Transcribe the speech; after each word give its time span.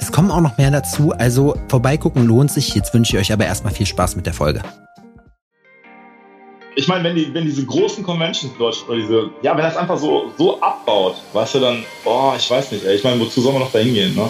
Es 0.00 0.12
kommen 0.12 0.30
auch 0.30 0.40
noch 0.40 0.58
mehr 0.58 0.70
dazu, 0.70 1.12
also 1.12 1.56
vorbeigucken 1.68 2.26
lohnt 2.26 2.50
sich. 2.50 2.74
Jetzt 2.74 2.94
wünsche 2.94 3.16
ich 3.16 3.22
euch 3.22 3.32
aber 3.32 3.46
erstmal 3.46 3.72
viel 3.72 3.86
Spaß 3.86 4.16
mit 4.16 4.26
der 4.26 4.34
Folge. 4.34 4.62
Ich 6.76 6.88
meine, 6.88 7.04
wenn, 7.04 7.14
die, 7.14 7.32
wenn 7.32 7.44
diese 7.44 7.64
großen 7.64 8.02
Conventions 8.02 8.52
oder 8.58 8.96
diese, 8.96 9.30
ja, 9.42 9.56
wenn 9.56 9.62
das 9.62 9.76
einfach 9.76 9.96
so, 9.96 10.32
so 10.36 10.60
abbaut, 10.60 11.14
weißt 11.32 11.54
du, 11.54 11.60
dann, 11.60 11.84
oh, 12.04 12.32
ich 12.36 12.50
weiß 12.50 12.72
nicht, 12.72 12.84
ey. 12.84 12.96
Ich 12.96 13.04
meine, 13.04 13.20
wozu 13.20 13.40
soll 13.40 13.52
man 13.52 13.62
noch 13.62 13.70
da 13.70 13.78
hingehen, 13.78 14.14
ne? 14.14 14.28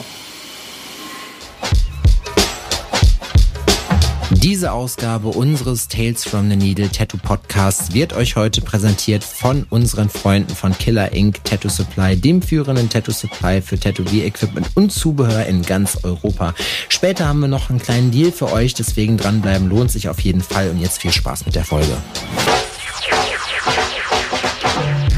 Diese 4.31 4.73
Ausgabe 4.73 5.29
unseres 5.29 5.89
Tales 5.89 6.25
from 6.25 6.49
the 6.49 6.57
Needle 6.57 6.89
Tattoo 6.89 7.19
Podcasts 7.19 7.93
wird 7.93 8.15
euch 8.15 8.37
heute 8.37 8.63
präsentiert 8.63 9.23
von 9.23 9.67
unseren 9.69 10.09
Freunden 10.09 10.55
von 10.55 10.77
Killer 10.77 11.13
Inc. 11.13 11.45
Tattoo 11.45 11.69
Supply, 11.69 12.17
dem 12.17 12.41
führenden 12.41 12.89
Tattoo 12.89 13.13
Supply 13.13 13.61
für 13.61 13.79
Tätowier-Equipment 13.79 14.69
und 14.75 14.93
Zubehör 14.93 15.45
in 15.47 15.63
ganz 15.63 15.99
Europa. 16.05 16.55
Später 16.89 17.29
haben 17.29 17.41
wir 17.41 17.49
noch 17.49 17.69
einen 17.69 17.81
kleinen 17.81 18.11
Deal 18.11 18.33
für 18.33 18.51
euch, 18.51 18.73
deswegen 18.75 19.19
dranbleiben 19.19 19.69
lohnt 19.69 19.91
sich 19.91 20.09
auf 20.09 20.21
jeden 20.21 20.43
Fall 20.43 20.71
und 20.71 20.81
jetzt 20.81 21.03
viel 21.03 21.13
Spaß 21.13 21.45
mit 21.45 21.55
der 21.55 21.65
Folge. 21.65 21.97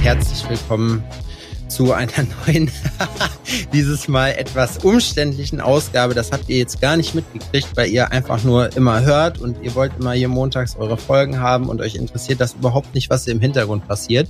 Herzlich 0.02 0.48
willkommen 0.48 1.02
zu 1.76 1.92
einer 1.92 2.26
neuen, 2.46 2.70
dieses 3.74 4.08
Mal 4.08 4.30
etwas 4.30 4.78
umständlichen 4.78 5.60
Ausgabe. 5.60 6.14
Das 6.14 6.32
habt 6.32 6.48
ihr 6.48 6.56
jetzt 6.56 6.80
gar 6.80 6.96
nicht 6.96 7.14
mitgekriegt, 7.14 7.68
weil 7.74 7.90
ihr 7.90 8.12
einfach 8.12 8.42
nur 8.44 8.74
immer 8.74 9.02
hört 9.02 9.38
und 9.38 9.62
ihr 9.62 9.74
wollt 9.74 9.92
immer 10.00 10.12
hier 10.12 10.28
montags 10.28 10.76
eure 10.76 10.96
Folgen 10.96 11.38
haben 11.38 11.68
und 11.68 11.82
euch 11.82 11.94
interessiert 11.94 12.40
das 12.40 12.54
überhaupt 12.54 12.94
nicht, 12.94 13.10
was 13.10 13.24
hier 13.24 13.34
im 13.34 13.40
Hintergrund 13.40 13.86
passiert. 13.86 14.26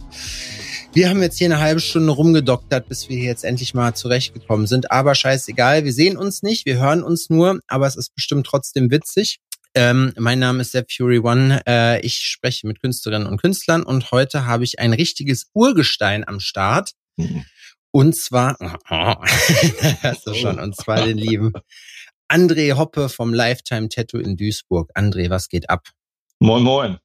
Wir 0.93 1.09
haben 1.09 1.23
jetzt 1.23 1.39
hier 1.39 1.47
eine 1.47 1.61
halbe 1.61 1.79
Stunde 1.79 2.11
rumgedoktert, 2.11 2.89
bis 2.89 3.09
wir 3.09 3.17
hier 3.17 3.27
jetzt 3.27 3.45
endlich 3.45 3.75
mal 3.75 3.95
zurechtgekommen 3.95 4.67
sind. 4.67 4.91
Aber 4.91 5.15
scheißegal, 5.15 5.85
wir 5.85 5.93
sehen 5.93 6.17
uns 6.17 6.43
nicht, 6.43 6.67
wir 6.67 6.81
hören 6.81 7.05
uns 7.05 7.31
nur, 7.31 7.61
aber 7.69 7.87
es 7.87 7.95
ist 7.95 8.13
bestimmt 8.13 8.45
trotzdem 8.47 8.91
witzig. 8.91 9.39
Ähm, 9.77 10.13
mein 10.19 10.41
Name 10.41 10.63
ist 10.63 10.73
Sepp 10.73 10.91
Fury 10.91 11.19
One. 11.19 11.61
Äh, 11.69 12.01
ich 12.01 12.17
spreche 12.17 12.67
mit 12.67 12.81
Künstlerinnen 12.81 13.29
und 13.29 13.41
Künstlern 13.41 13.85
und 13.85 14.11
heute 14.11 14.47
habe 14.47 14.65
ich 14.65 14.81
ein 14.81 14.93
richtiges 14.93 15.47
Urgestein 15.53 16.27
am 16.27 16.41
Start. 16.41 16.93
Und 17.91 18.15
zwar, 18.15 18.57
oh, 18.61 18.67
hast 20.03 20.27
du 20.27 20.35
schon, 20.35 20.61
und 20.61 20.77
zwar 20.77 21.05
den 21.05 21.19
lieben 21.19 21.53
André 22.29 22.77
Hoppe 22.77 23.09
vom 23.09 23.33
Lifetime 23.33 23.89
Tattoo 23.89 24.19
in 24.19 24.37
Duisburg. 24.37 24.91
André, 24.95 25.31
was 25.31 25.49
geht 25.49 25.71
ab? 25.71 25.89
Moin, 26.41 26.63
moin. 26.63 26.99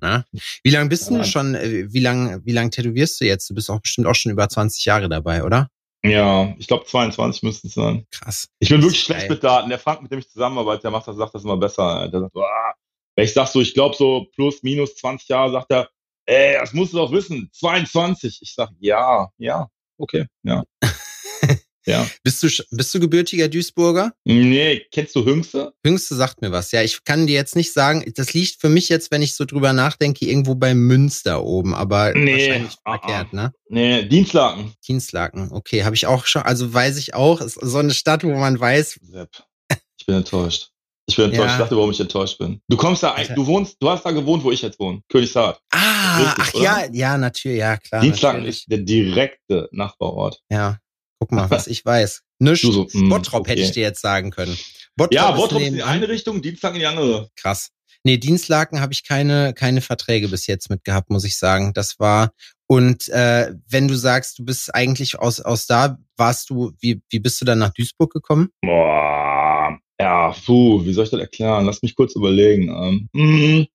Na? 0.00 0.24
Wie 0.62 0.70
lange 0.70 0.88
bist 0.88 1.10
du 1.10 1.24
schon, 1.24 1.54
äh, 1.54 1.92
wie 1.92 2.00
lange 2.00 2.40
wie 2.44 2.52
lang 2.52 2.70
tätowierst 2.70 3.20
du 3.20 3.24
jetzt? 3.24 3.48
Du 3.50 3.54
bist 3.54 3.70
auch 3.70 3.80
bestimmt 3.80 4.06
auch 4.06 4.14
schon 4.14 4.32
über 4.32 4.48
20 4.48 4.84
Jahre 4.84 5.08
dabei, 5.08 5.44
oder? 5.44 5.68
Ja, 6.02 6.54
ich 6.58 6.66
glaube 6.66 6.86
22 6.86 7.42
müssten 7.42 7.68
es 7.68 7.74
sein. 7.74 8.06
Krass. 8.10 8.48
Ich 8.58 8.68
bin 8.70 8.82
wirklich 8.82 9.02
schlecht 9.02 9.28
mit 9.28 9.44
Daten. 9.44 9.68
Der 9.68 9.78
Frank, 9.78 10.02
mit 10.02 10.10
dem 10.10 10.20
ich 10.20 10.28
zusammenarbeite, 10.30 10.82
der 10.82 10.90
macht 10.90 11.08
das, 11.08 11.16
sagt 11.16 11.34
das 11.34 11.44
immer 11.44 11.56
besser. 11.56 12.08
Der 12.08 12.20
sagt, 12.20 12.34
wenn 12.34 13.24
ich 13.24 13.32
sag 13.32 13.48
so, 13.48 13.60
ich 13.60 13.74
glaube 13.74 13.94
so 13.96 14.26
plus, 14.34 14.62
minus 14.62 14.94
20 14.96 15.28
Jahre, 15.28 15.52
sagt 15.52 15.70
er, 15.70 15.90
ey, 16.26 16.54
das 16.58 16.72
musst 16.72 16.92
du 16.92 16.98
doch 16.98 17.12
wissen, 17.12 17.50
22. 17.52 18.38
Ich 18.42 18.54
sag, 18.54 18.70
ja, 18.80 19.28
ja, 19.38 19.68
okay, 19.98 20.26
ja. 20.42 20.64
ja. 21.86 22.06
Bist 22.22 22.42
du, 22.42 22.48
bist 22.70 22.94
du 22.94 23.00
gebürtiger 23.00 23.48
Duisburger? 23.48 24.12
Nee, 24.24 24.86
kennst 24.92 25.16
du 25.16 25.24
Hüngste? 25.24 25.72
Hüngste 25.84 26.14
sagt 26.14 26.40
mir 26.40 26.52
was. 26.52 26.72
Ja, 26.72 26.82
ich 26.82 27.04
kann 27.04 27.26
dir 27.26 27.34
jetzt 27.34 27.56
nicht 27.56 27.72
sagen, 27.72 28.04
das 28.14 28.32
liegt 28.32 28.60
für 28.60 28.68
mich 28.68 28.88
jetzt, 28.88 29.10
wenn 29.10 29.22
ich 29.22 29.34
so 29.34 29.44
drüber 29.44 29.72
nachdenke, 29.72 30.24
irgendwo 30.26 30.54
bei 30.54 30.74
Münster 30.74 31.42
oben, 31.44 31.74
aber 31.74 32.12
nee, 32.14 32.32
wahrscheinlich 32.32 32.76
ah, 32.84 32.98
verkehrt, 32.98 33.32
ne? 33.32 33.52
Nee, 33.68 34.04
Dienstlaken. 34.04 34.72
Dienstlaken, 34.86 35.52
okay, 35.52 35.84
habe 35.84 35.96
ich 35.96 36.06
auch 36.06 36.26
schon, 36.26 36.42
also 36.42 36.72
weiß 36.72 36.96
ich 36.98 37.14
auch, 37.14 37.40
ist 37.40 37.58
so 37.60 37.78
eine 37.78 37.94
Stadt, 37.94 38.24
wo 38.24 38.34
man 38.34 38.58
weiß. 38.58 39.00
Ich 39.98 40.06
bin 40.06 40.14
enttäuscht. 40.16 40.70
Ich 41.10 41.16
bin 41.16 41.24
enttäuscht. 41.26 41.48
Ja. 41.48 41.52
Ich 41.54 41.58
dachte, 41.58 41.76
warum 41.76 41.90
ich 41.90 42.00
enttäuscht 42.00 42.38
bin. 42.38 42.62
Du 42.68 42.76
kommst 42.76 43.02
da, 43.02 43.16
du 43.34 43.46
wohnst, 43.46 43.76
du 43.80 43.90
hast 43.90 44.04
da 44.04 44.12
gewohnt, 44.12 44.44
wo 44.44 44.52
ich 44.52 44.62
jetzt 44.62 44.78
wohne. 44.78 45.00
Königshaard. 45.08 45.60
Ah, 45.70 46.18
Richtig, 46.18 46.34
ach 46.38 46.54
oder? 46.54 46.64
ja, 46.64 46.84
ja, 46.92 47.18
natürlich, 47.18 47.58
ja, 47.58 47.76
klar. 47.76 48.00
Dienstlaken 48.00 48.44
ist 48.44 48.70
der 48.70 48.78
direkte 48.78 49.68
Nachbarort. 49.72 50.40
Ja. 50.50 50.78
Guck 51.18 51.32
mal, 51.32 51.50
was 51.50 51.66
ich 51.66 51.84
weiß. 51.84 52.22
Nichts. 52.38 52.62
So, 52.62 52.86
mm, 52.92 53.08
Bottrop 53.08 53.40
okay. 53.40 53.50
hätte 53.50 53.62
ich 53.62 53.72
dir 53.72 53.82
jetzt 53.82 54.00
sagen 54.00 54.30
können. 54.30 54.56
Bottrop 54.96 55.12
ja, 55.12 55.30
Bottrop 55.32 55.60
ist 55.60 55.66
in 55.66 55.74
die 55.74 55.82
eine 55.82 56.08
Richtung, 56.08 56.40
Dienstlaken 56.40 56.76
in 56.76 56.80
die 56.80 56.86
andere. 56.86 57.28
Krass. 57.36 57.70
Nee, 58.04 58.16
Dienstlaken 58.16 58.80
habe 58.80 58.92
ich 58.92 59.04
keine, 59.04 59.52
keine 59.52 59.80
Verträge 59.82 60.28
bis 60.28 60.46
jetzt 60.46 60.70
mit 60.70 60.84
gehabt, 60.84 61.10
muss 61.10 61.24
ich 61.24 61.36
sagen. 61.36 61.74
Das 61.74 61.98
war, 61.98 62.30
und 62.66 63.08
äh, 63.08 63.52
wenn 63.68 63.88
du 63.88 63.96
sagst, 63.96 64.38
du 64.38 64.44
bist 64.44 64.74
eigentlich 64.74 65.18
aus, 65.18 65.40
aus 65.40 65.66
da, 65.66 65.98
warst 66.16 66.48
du, 66.48 66.72
wie, 66.80 67.02
wie 67.10 67.18
bist 67.18 67.40
du 67.40 67.44
dann 67.44 67.58
nach 67.58 67.74
Duisburg 67.74 68.12
gekommen? 68.12 68.48
Boah, 68.62 69.76
ja, 70.00 70.34
puh, 70.46 70.82
wie 70.84 70.94
soll 70.94 71.04
ich 71.04 71.10
das 71.10 71.20
erklären? 71.20 71.66
Lass 71.66 71.82
mich 71.82 71.94
kurz 71.94 72.16
überlegen. 72.16 72.70
Ähm, 72.70 73.08
mm, 73.12 73.66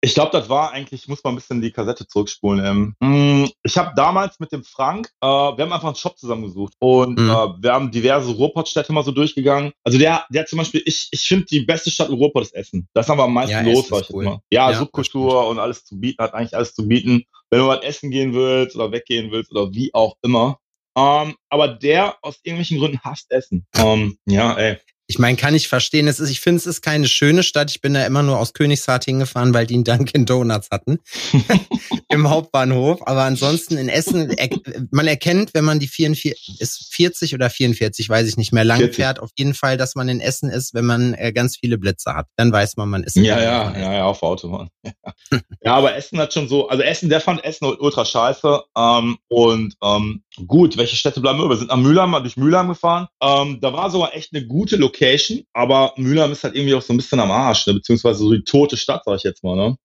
ich 0.00 0.12
glaube, 0.12 0.32
das 0.32 0.48
war 0.48 0.72
eigentlich, 0.72 1.02
ich 1.02 1.08
muss 1.08 1.22
mal 1.22 1.30
ein 1.30 1.36
bisschen 1.36 1.60
die 1.60 1.70
Kassette 1.70 2.04
zurückspulen. 2.04 2.94
Ähm, 3.00 3.44
mm, 3.44 3.48
ich 3.62 3.78
habe 3.78 3.92
damals 3.94 4.40
mit 4.40 4.50
dem 4.50 4.64
Frank, 4.64 5.08
äh, 5.20 5.26
wir 5.26 5.64
haben 5.64 5.72
einfach 5.72 5.86
einen 5.86 5.94
Shop 5.94 6.18
zusammengesucht 6.18 6.74
und 6.80 7.20
mhm. 7.20 7.30
äh, 7.30 7.62
wir 7.62 7.72
haben 7.72 7.92
diverse 7.92 8.32
Ruhrpottstädte 8.32 8.92
mal 8.92 9.04
so 9.04 9.12
durchgegangen. 9.12 9.70
Also 9.84 9.98
der, 9.98 10.24
der 10.30 10.46
zum 10.46 10.58
Beispiel, 10.58 10.82
ich, 10.84 11.06
ich 11.12 11.22
finde 11.22 11.46
die 11.46 11.60
beste 11.60 11.92
Stadt 11.92 12.08
in 12.08 12.16
Ruhrpott 12.16 12.42
ist 12.42 12.54
Essen. 12.54 12.88
Das 12.92 13.08
haben 13.08 13.18
wir 13.18 13.24
am 13.24 13.34
meisten 13.34 13.52
ja, 13.52 13.60
los, 13.72 13.86
sag 13.86 14.02
ich 14.02 14.10
cool. 14.10 14.24
mal. 14.24 14.40
Ja, 14.50 14.72
ja 14.72 14.78
Subkultur 14.78 15.46
und 15.46 15.60
alles 15.60 15.84
zu 15.84 15.96
bieten, 16.00 16.20
hat 16.24 16.34
eigentlich 16.34 16.56
alles 16.56 16.74
zu 16.74 16.88
bieten. 16.88 17.22
Wenn 17.50 17.60
du 17.60 17.66
mal 17.66 17.84
essen 17.84 18.10
gehen 18.10 18.34
willst 18.34 18.74
oder 18.74 18.90
weggehen 18.90 19.30
willst 19.30 19.52
oder 19.52 19.72
wie 19.72 19.94
auch 19.94 20.16
immer. 20.22 20.58
Ähm, 20.98 21.36
aber 21.50 21.68
der 21.68 22.16
aus 22.22 22.40
irgendwelchen 22.42 22.80
Gründen 22.80 23.00
hasst 23.04 23.30
Essen. 23.30 23.64
Ähm, 23.76 24.18
ja, 24.26 24.54
ey. 24.54 24.78
Ich 25.08 25.20
meine, 25.20 25.36
kann 25.36 25.54
ich 25.54 25.68
verstehen. 25.68 26.08
Es 26.08 26.18
ist, 26.18 26.30
ich 26.30 26.40
finde, 26.40 26.58
es 26.58 26.66
ist 26.66 26.82
keine 26.82 27.06
schöne 27.06 27.44
Stadt. 27.44 27.70
Ich 27.70 27.80
bin 27.80 27.94
da 27.94 28.04
immer 28.04 28.24
nur 28.24 28.38
aus 28.38 28.54
Königshardt 28.54 29.04
hingefahren, 29.04 29.54
weil 29.54 29.64
die 29.64 29.74
einen 29.74 29.84
Dunkin' 29.84 30.26
Donuts 30.26 30.68
hatten 30.72 30.98
im 32.08 32.28
Hauptbahnhof. 32.28 33.06
Aber 33.06 33.22
ansonsten 33.22 33.76
in 33.76 33.88
Essen, 33.88 34.30
er, 34.30 34.48
man 34.90 35.06
erkennt, 35.06 35.54
wenn 35.54 35.64
man 35.64 35.78
die 35.78 35.86
44, 35.86 36.60
ist 36.60 36.92
40 36.92 37.34
oder 37.34 37.50
44, 37.50 38.08
weiß 38.08 38.28
ich 38.28 38.36
nicht 38.36 38.52
mehr, 38.52 38.64
lang 38.64 38.78
40. 38.78 38.96
fährt, 38.96 39.20
auf 39.20 39.30
jeden 39.36 39.54
Fall, 39.54 39.76
dass 39.76 39.94
man 39.94 40.08
in 40.08 40.20
Essen 40.20 40.50
ist, 40.50 40.74
wenn 40.74 40.84
man 40.84 41.14
äh, 41.14 41.32
ganz 41.32 41.56
viele 41.56 41.78
Blitze 41.78 42.14
hat. 42.14 42.26
Dann 42.36 42.50
weiß 42.50 42.76
man, 42.76 42.88
man 42.88 43.04
ist. 43.04 43.14
Ja, 43.14 43.40
ja, 43.40 43.78
ja, 43.78 43.92
ja, 43.94 44.04
auf 44.04 44.24
Autobahn. 44.24 44.70
Ja. 44.84 44.92
ja, 45.62 45.74
aber 45.74 45.94
Essen 45.94 46.18
hat 46.18 46.32
schon 46.32 46.48
so, 46.48 46.68
also 46.68 46.82
Essen, 46.82 47.10
der 47.10 47.20
fand 47.20 47.44
Essen 47.44 47.66
ultra 47.66 48.04
scheiße. 48.04 48.60
Ähm, 48.76 49.18
und 49.28 49.74
ähm, 49.84 50.24
gut, 50.48 50.76
welche 50.76 50.96
Städte 50.96 51.20
bleiben 51.20 51.38
über? 51.38 51.50
Wir 51.50 51.58
sind 51.58 51.68
nach 51.68 51.76
Mülheim, 51.76 52.10
mal 52.10 52.20
durch 52.20 52.36
Mülheim 52.36 52.66
gefahren. 52.68 53.06
Ähm, 53.22 53.60
da 53.60 53.72
war 53.72 53.88
sogar 53.90 54.12
echt 54.12 54.34
eine 54.34 54.44
gute 54.46 54.74
Location 54.74 54.95
Location, 54.96 55.44
aber 55.52 55.92
Mülheim 55.96 56.32
ist 56.32 56.44
halt 56.44 56.54
irgendwie 56.54 56.74
auch 56.74 56.82
so 56.82 56.92
ein 56.92 56.96
bisschen 56.96 57.20
am 57.20 57.30
Arsch, 57.30 57.66
ne? 57.66 57.74
beziehungsweise 57.74 58.20
so 58.20 58.32
die 58.32 58.44
tote 58.44 58.76
Stadt, 58.76 59.02
sag 59.04 59.16
ich 59.16 59.22
jetzt 59.22 59.44
mal. 59.44 59.56
Ne? 59.56 59.76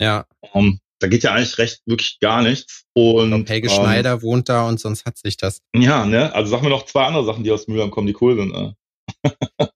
Ja. 0.00 0.26
Um, 0.52 0.66
ähm, 0.66 0.80
da 1.00 1.08
geht 1.08 1.24
ja 1.24 1.32
eigentlich 1.32 1.58
recht 1.58 1.80
wirklich 1.84 2.18
gar 2.20 2.42
nichts. 2.42 2.84
Und 2.94 3.30
glaub, 3.30 3.48
Helge 3.48 3.68
ähm, 3.68 3.74
Schneider 3.74 4.22
wohnt 4.22 4.48
da 4.48 4.68
und 4.68 4.78
sonst 4.78 5.04
hat 5.04 5.18
sich 5.18 5.36
das. 5.36 5.60
Ja, 5.74 6.06
ne? 6.06 6.32
Also 6.32 6.52
sag 6.52 6.62
mir 6.62 6.68
noch 6.68 6.86
zwei 6.86 7.06
andere 7.06 7.24
Sachen, 7.24 7.42
die 7.42 7.50
aus 7.50 7.66
Mülheim 7.66 7.90
kommen, 7.90 8.06
die 8.06 8.16
cool 8.20 8.36
sind. 8.36 8.52
Ne? 8.52 8.76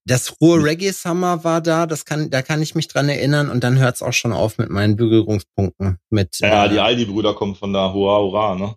das 0.05 0.37
hohe 0.41 0.63
Reggae 0.63 0.93
Summer 0.93 1.43
war 1.43 1.61
da, 1.61 1.87
das 1.87 2.05
kann, 2.05 2.31
da 2.31 2.43
kann 2.43 2.63
ich 2.63 2.77
mich 2.77 2.87
dran 2.87 3.09
erinnern 3.09 3.51
und 3.51 3.65
dann 3.65 3.79
hört 3.79 3.97
es 3.97 4.03
auch 4.03 4.13
schon 4.13 4.33
auf 4.33 4.57
mit 4.59 4.71
meinen 4.71 4.95
Berührungspunkten 4.97 5.99
mit. 6.11 6.39
Ja, 6.39 6.67
äh, 6.67 6.69
die 6.69 6.79
Aldi-Brüder 6.79 7.35
kommen 7.35 7.57
von 7.57 7.73
da, 7.73 7.93
hurra, 7.93 8.19
hurra, 8.19 8.55
ne? 8.55 8.77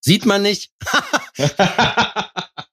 Sieht 0.00 0.24
man 0.24 0.42
nicht. 0.42 0.70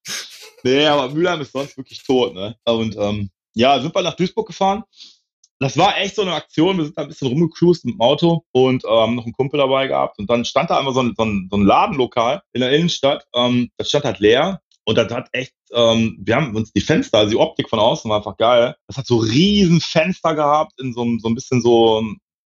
Nee, 0.64 0.86
aber 0.86 1.10
Mülheim 1.10 1.42
ist 1.42 1.52
sonst 1.52 1.78
wirklich 1.78 2.04
tot, 2.04 2.34
ne? 2.34 2.56
Und 2.66 2.96
ähm, 2.98 3.30
ja, 3.54 3.80
sind 3.80 3.94
wir 3.94 4.02
nach 4.02 4.16
Duisburg 4.16 4.48
gefahren. 4.48 4.84
Das 5.60 5.78
war 5.78 5.98
echt 5.98 6.16
so 6.16 6.22
eine 6.22 6.36
Aktion. 6.36 6.78
Wir 6.78 6.86
sind 6.86 6.98
da 6.98 7.02
ein 7.02 7.08
bisschen 7.08 7.30
rumgecruised 7.30 7.86
mit 7.86 7.96
dem 7.96 8.02
Auto 8.02 8.44
und 8.52 8.84
ähm, 8.88 9.16
noch 9.16 9.24
einen 9.24 9.34
Kumpel 9.34 9.58
dabei 9.58 9.88
gehabt. 9.88 10.20
Und 10.20 10.30
dann 10.30 10.46
stand 10.46 10.70
da 10.70 10.78
einmal 10.78 10.94
so 10.94 11.02
ein, 11.02 11.16
so 11.18 11.24
ein, 11.24 11.48
so 11.50 11.58
ein 11.58 11.64
Ladenlokal 11.64 12.44
in 12.54 12.62
der 12.62 12.72
Innenstadt. 12.72 13.26
Ähm, 13.34 13.72
das 13.78 13.90
stand 13.90 14.06
halt 14.06 14.20
leer. 14.20 14.62
Und 14.86 14.98
das 14.98 15.12
hat 15.12 15.28
echt, 15.34 15.54
ähm, 15.74 16.18
wir 16.22 16.36
haben 16.36 16.56
uns 16.56 16.72
die 16.72 16.82
Fenster, 16.82 17.18
also 17.18 17.32
die 17.32 17.38
Optik 17.38 17.70
von 17.70 17.80
außen 17.80 18.10
war 18.10 18.18
einfach 18.18 18.38
geil. 18.38 18.76
Das 18.88 18.98
hat 18.98 19.08
so 19.08 19.18
riesen 19.18 19.82
Fenster 19.82 20.34
gehabt 20.34 20.80
in 20.80 20.94
so, 20.94 21.06
so 21.20 21.28
ein 21.28 21.36
bisschen 21.36 21.62
so, 21.62 22.04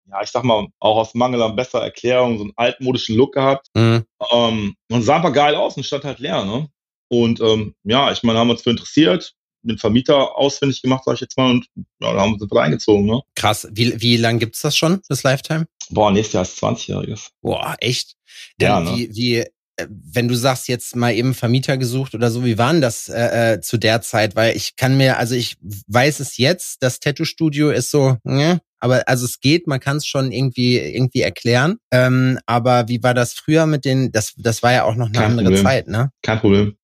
ja, 0.08 0.22
ich 0.22 0.30
sag 0.30 0.44
mal, 0.44 0.68
auch 0.78 0.98
aus 0.98 1.14
Mangel 1.14 1.42
an 1.42 1.56
besserer 1.56 1.82
Erklärung, 1.82 2.38
so 2.38 2.44
einen 2.44 2.52
altmodischen 2.54 3.16
Look 3.16 3.34
gehabt. 3.34 3.66
Mhm. 3.74 4.04
Ähm, 4.30 4.74
und 4.90 5.02
sah 5.02 5.16
einfach 5.16 5.32
geil 5.32 5.56
aus 5.56 5.76
und 5.76 5.84
stand 5.84 6.04
halt 6.04 6.20
leer, 6.20 6.44
ne? 6.44 6.68
Und 7.08 7.40
ähm, 7.40 7.74
ja, 7.84 8.12
ich 8.12 8.22
meine, 8.22 8.38
haben 8.38 8.50
uns 8.50 8.62
für 8.62 8.70
interessiert, 8.70 9.34
den 9.62 9.78
Vermieter 9.78 10.36
ausfindig 10.36 10.82
gemacht, 10.82 11.02
sag 11.04 11.14
ich 11.14 11.20
jetzt 11.20 11.36
mal, 11.36 11.50
und 11.50 11.66
ja, 12.00 12.12
da 12.12 12.20
haben 12.20 12.34
wir 12.34 12.42
uns 12.42 12.54
reingezogen. 12.54 13.06
Ne? 13.06 13.20
Krass. 13.34 13.68
Wie, 13.72 14.00
wie 14.00 14.16
lang 14.16 14.38
gibt's 14.38 14.60
das 14.60 14.76
schon, 14.76 15.00
das 15.08 15.22
Lifetime? 15.22 15.66
Boah, 15.90 16.10
nächstes 16.10 16.34
Jahr 16.34 16.42
ist 16.42 16.62
20-Jähriges. 16.62 17.28
Boah, 17.42 17.76
echt? 17.80 18.16
Dann 18.58 18.86
Ja, 18.86 18.92
ne? 18.92 18.96
wie, 18.96 19.16
wie, 19.16 19.36
äh, 19.36 19.86
wenn 19.88 20.28
du 20.28 20.34
sagst, 20.34 20.68
jetzt 20.68 20.96
mal 20.96 21.14
eben 21.14 21.34
Vermieter 21.34 21.76
gesucht 21.76 22.14
oder 22.14 22.30
so, 22.30 22.44
wie 22.44 22.58
waren 22.58 22.80
das 22.80 23.08
äh, 23.08 23.54
äh, 23.54 23.60
zu 23.60 23.78
der 23.78 24.02
Zeit? 24.02 24.36
Weil 24.36 24.56
ich 24.56 24.76
kann 24.76 24.96
mir, 24.96 25.18
also 25.18 25.34
ich 25.34 25.56
weiß 25.60 26.20
es 26.20 26.36
jetzt, 26.36 26.82
das 26.82 27.00
Tattoo-Studio 27.00 27.70
ist 27.70 27.90
so, 27.90 28.16
ne? 28.24 28.60
Aber 28.80 29.02
also 29.06 29.24
es 29.24 29.40
geht, 29.40 29.66
man 29.66 29.80
kann 29.80 29.96
es 29.96 30.06
schon 30.06 30.32
irgendwie 30.32 30.78
irgendwie 30.78 31.22
erklären. 31.22 31.78
Ähm, 31.90 32.38
aber 32.46 32.88
wie 32.88 33.02
war 33.02 33.14
das 33.14 33.32
früher 33.32 33.66
mit 33.66 33.84
den? 33.84 34.12
Das 34.12 34.34
das 34.36 34.62
war 34.62 34.72
ja 34.72 34.84
auch 34.84 34.94
noch 34.94 35.06
eine 35.06 35.18
Kein 35.18 35.30
andere 35.30 35.46
Problem. 35.46 35.64
Zeit, 35.64 35.88
ne? 35.88 36.10
Kein 36.22 36.40
Problem. 36.40 36.76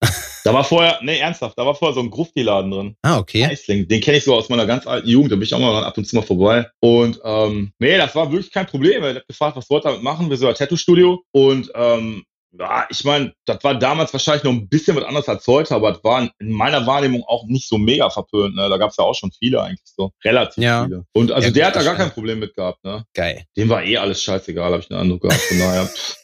da 0.44 0.55
war 0.55 0.64
vorher, 0.64 0.99
nee, 1.02 1.19
ernsthaft, 1.19 1.58
da 1.58 1.64
war 1.64 1.75
vorher 1.75 1.94
so 1.94 2.00
ein 2.00 2.11
Grufti-Laden 2.11 2.70
drin. 2.70 2.96
Ah 3.02 3.19
okay. 3.19 3.44
Eisling. 3.44 3.88
Den 3.88 4.00
kenne 4.00 4.19
ich 4.19 4.25
so 4.25 4.35
aus 4.35 4.49
meiner 4.49 4.67
ganz 4.67 4.87
alten 4.87 5.08
Jugend, 5.08 5.32
da 5.32 5.37
bin 5.37 5.44
ich 5.44 5.55
auch 5.55 5.58
mal 5.58 5.85
ab 5.85 5.96
und 5.96 6.05
zu 6.05 6.17
mal 6.17 6.23
vorbei. 6.23 6.67
Und 6.81 7.20
ähm, 7.25 7.73
nee, 7.79 7.97
das 7.97 8.14
war 8.14 8.31
wirklich 8.31 8.52
kein 8.52 8.67
Problem. 8.67 9.02
Er 9.02 9.14
hat 9.14 9.29
gefragt, 9.29 9.56
was 9.56 9.69
wollt 9.70 9.85
ihr 9.85 9.90
damit 9.90 10.02
machen? 10.02 10.31
Wir 10.31 10.37
sind 10.37 10.49
ein 10.49 10.55
Tattoo-Studio. 10.55 11.23
Und 11.32 11.70
ähm, 11.75 12.25
ja, 12.58 12.86
ich 12.88 13.04
meine, 13.04 13.32
das 13.46 13.62
war 13.64 13.78
damals 13.78 14.12
wahrscheinlich 14.12 14.44
noch 14.44 14.52
ein 14.52 14.68
bisschen 14.68 14.96
was 14.96 15.04
anderes 15.04 15.28
als 15.28 15.46
heute, 15.46 15.74
aber 15.74 15.92
das 15.92 16.04
war 16.04 16.22
in 16.38 16.50
meiner 16.52 16.86
Wahrnehmung 16.86 17.24
auch 17.26 17.44
nicht 17.46 17.68
so 17.68 17.78
mega 17.78 18.08
verpönt. 18.10 18.54
Ne? 18.54 18.68
Da 18.68 18.76
gab 18.76 18.90
es 18.90 18.96
ja 18.96 19.04
auch 19.04 19.14
schon 19.14 19.32
viele 19.32 19.62
eigentlich 19.62 19.80
so. 19.96 20.12
Relativ 20.24 20.62
Ja. 20.62 20.84
viele. 20.84 21.04
Und 21.12 21.32
also 21.32 21.48
Ja, 21.48 21.52
der 21.52 21.66
hat 21.66 21.76
da 21.76 21.82
gar 21.82 21.96
kein 21.96 22.10
Problem 22.12 22.38
mit 22.38 22.54
gehabt. 22.54 22.84
Ne? 22.84 23.04
Geil. 23.14 23.44
Dem 23.56 23.68
war 23.68 23.82
eh 23.82 23.96
alles 23.96 24.22
scheißegal, 24.22 24.70
habe 24.72 24.80
ich 24.82 24.88
den 24.88 24.96
Eindruck 24.96 25.22
gehabt. 25.22 25.40
Von 25.40 25.58
daher. 25.58 25.86
pff. 25.86 26.16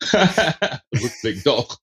Rückblickend 0.94 1.46
doch. 1.46 1.78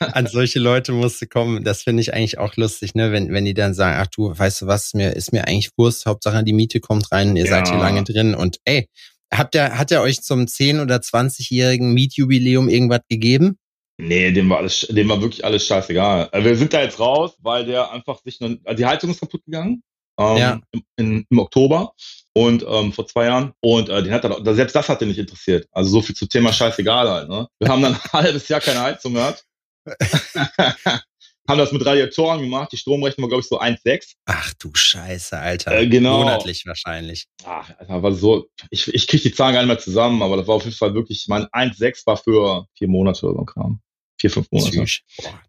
An 0.00 0.26
solche 0.26 0.58
Leute 0.58 0.92
musste 0.92 1.26
kommen. 1.28 1.62
Das 1.62 1.82
finde 1.82 2.00
ich 2.02 2.12
eigentlich 2.12 2.38
auch 2.38 2.56
lustig, 2.56 2.94
ne? 2.96 3.12
Wenn, 3.12 3.32
wenn 3.32 3.44
die 3.44 3.54
dann 3.54 3.74
sagen, 3.74 3.96
ach 4.00 4.08
du, 4.08 4.36
weißt 4.36 4.62
du 4.62 4.66
was, 4.66 4.92
mir 4.92 5.12
ist 5.14 5.32
mir 5.32 5.46
eigentlich 5.46 5.70
Wurst, 5.76 6.04
Hauptsache 6.06 6.42
die 6.42 6.52
Miete 6.52 6.80
kommt 6.80 7.12
rein, 7.12 7.36
ihr 7.36 7.46
seid 7.46 7.68
Ja. 7.68 7.74
hier 7.74 7.82
lange 7.82 8.02
drin 8.02 8.34
und 8.34 8.58
ey, 8.64 8.88
habt 9.32 9.54
ihr, 9.54 9.76
hat 9.78 9.90
er 9.92 10.02
euch 10.02 10.22
zum 10.22 10.42
10- 10.46 10.82
oder 10.82 10.96
20-jährigen 10.96 11.92
Mietjubiläum 11.92 12.68
irgendwas 12.68 13.00
gegeben? 13.08 13.58
Nee, 13.98 14.30
dem 14.30 14.50
war 14.50 14.58
alles, 14.58 14.80
dem 14.90 15.08
war 15.08 15.20
wirklich 15.22 15.44
alles 15.44 15.66
scheißegal. 15.66 16.28
Äh, 16.32 16.44
Wir 16.44 16.56
sind 16.56 16.72
da 16.72 16.82
jetzt 16.82 17.00
raus, 17.00 17.32
weil 17.40 17.64
der 17.64 17.90
einfach 17.92 18.20
sich, 18.22 18.40
noch, 18.40 18.50
also 18.64 18.76
die 18.76 18.84
Heizung 18.86 19.10
ist 19.10 19.20
kaputt 19.20 19.44
gegangen. 19.46 19.82
Ähm, 20.18 20.36
Ja. 20.36 20.60
im, 20.72 20.82
in, 20.96 21.26
Im 21.30 21.38
Oktober 21.38 21.92
und 22.34 22.64
ähm, 22.68 22.92
vor 22.92 23.06
zwei 23.06 23.26
Jahren. 23.26 23.52
Und 23.60 23.88
äh, 23.88 24.02
den 24.02 24.12
hat 24.12 24.24
er, 24.24 24.54
selbst 24.54 24.74
das 24.76 24.88
hat 24.88 25.00
den 25.00 25.08
nicht 25.08 25.18
interessiert. 25.18 25.66
Also 25.72 25.90
so 25.90 26.02
viel 26.02 26.14
zum 26.14 26.28
Thema 26.28 26.52
scheißegal 26.52 27.08
halt. 27.08 27.28
Ne? 27.28 27.48
Wir 27.58 27.68
haben 27.68 27.82
dann 27.82 27.94
ein 27.94 28.00
halbes 28.12 28.48
Jahr 28.48 28.60
keine 28.60 28.80
Heizung 28.80 29.14
gehabt. 29.14 29.44
haben 31.48 31.58
das 31.58 31.72
mit 31.72 31.84
Radiatoren 31.84 32.40
gemacht. 32.40 32.72
Die 32.72 32.76
Stromrechnung 32.76 33.24
war, 33.24 33.28
glaube 33.28 33.42
ich, 33.42 33.48
so 33.48 33.60
1,6. 33.60 34.14
Ach 34.26 34.52
du 34.54 34.70
Scheiße, 34.74 35.38
Alter. 35.38 35.78
Äh, 35.78 35.86
genau. 35.88 36.18
Monatlich 36.18 36.64
wahrscheinlich. 36.66 37.26
Ach, 37.44 37.70
Alter, 37.78 38.02
war 38.02 38.12
so, 38.12 38.48
ich, 38.70 38.92
ich 38.92 39.06
kriege 39.06 39.22
die 39.24 39.34
Zahlen 39.34 39.54
gar 39.54 39.60
nicht 39.60 39.68
mehr 39.68 39.78
zusammen, 39.78 40.22
aber 40.22 40.36
das 40.36 40.46
war 40.46 40.56
auf 40.56 40.64
jeden 40.64 40.76
Fall 40.76 40.94
wirklich, 40.94 41.26
mein 41.28 41.44
1,6 41.46 42.06
war 42.06 42.16
für 42.16 42.66
vier 42.76 42.88
Monate 42.88 43.26
oder 43.26 43.34
so 43.34 43.40
ein 43.40 43.46
Kram. 43.46 43.80
Vier, 44.18 44.30
fünf 44.30 44.50
Monate. 44.50 44.86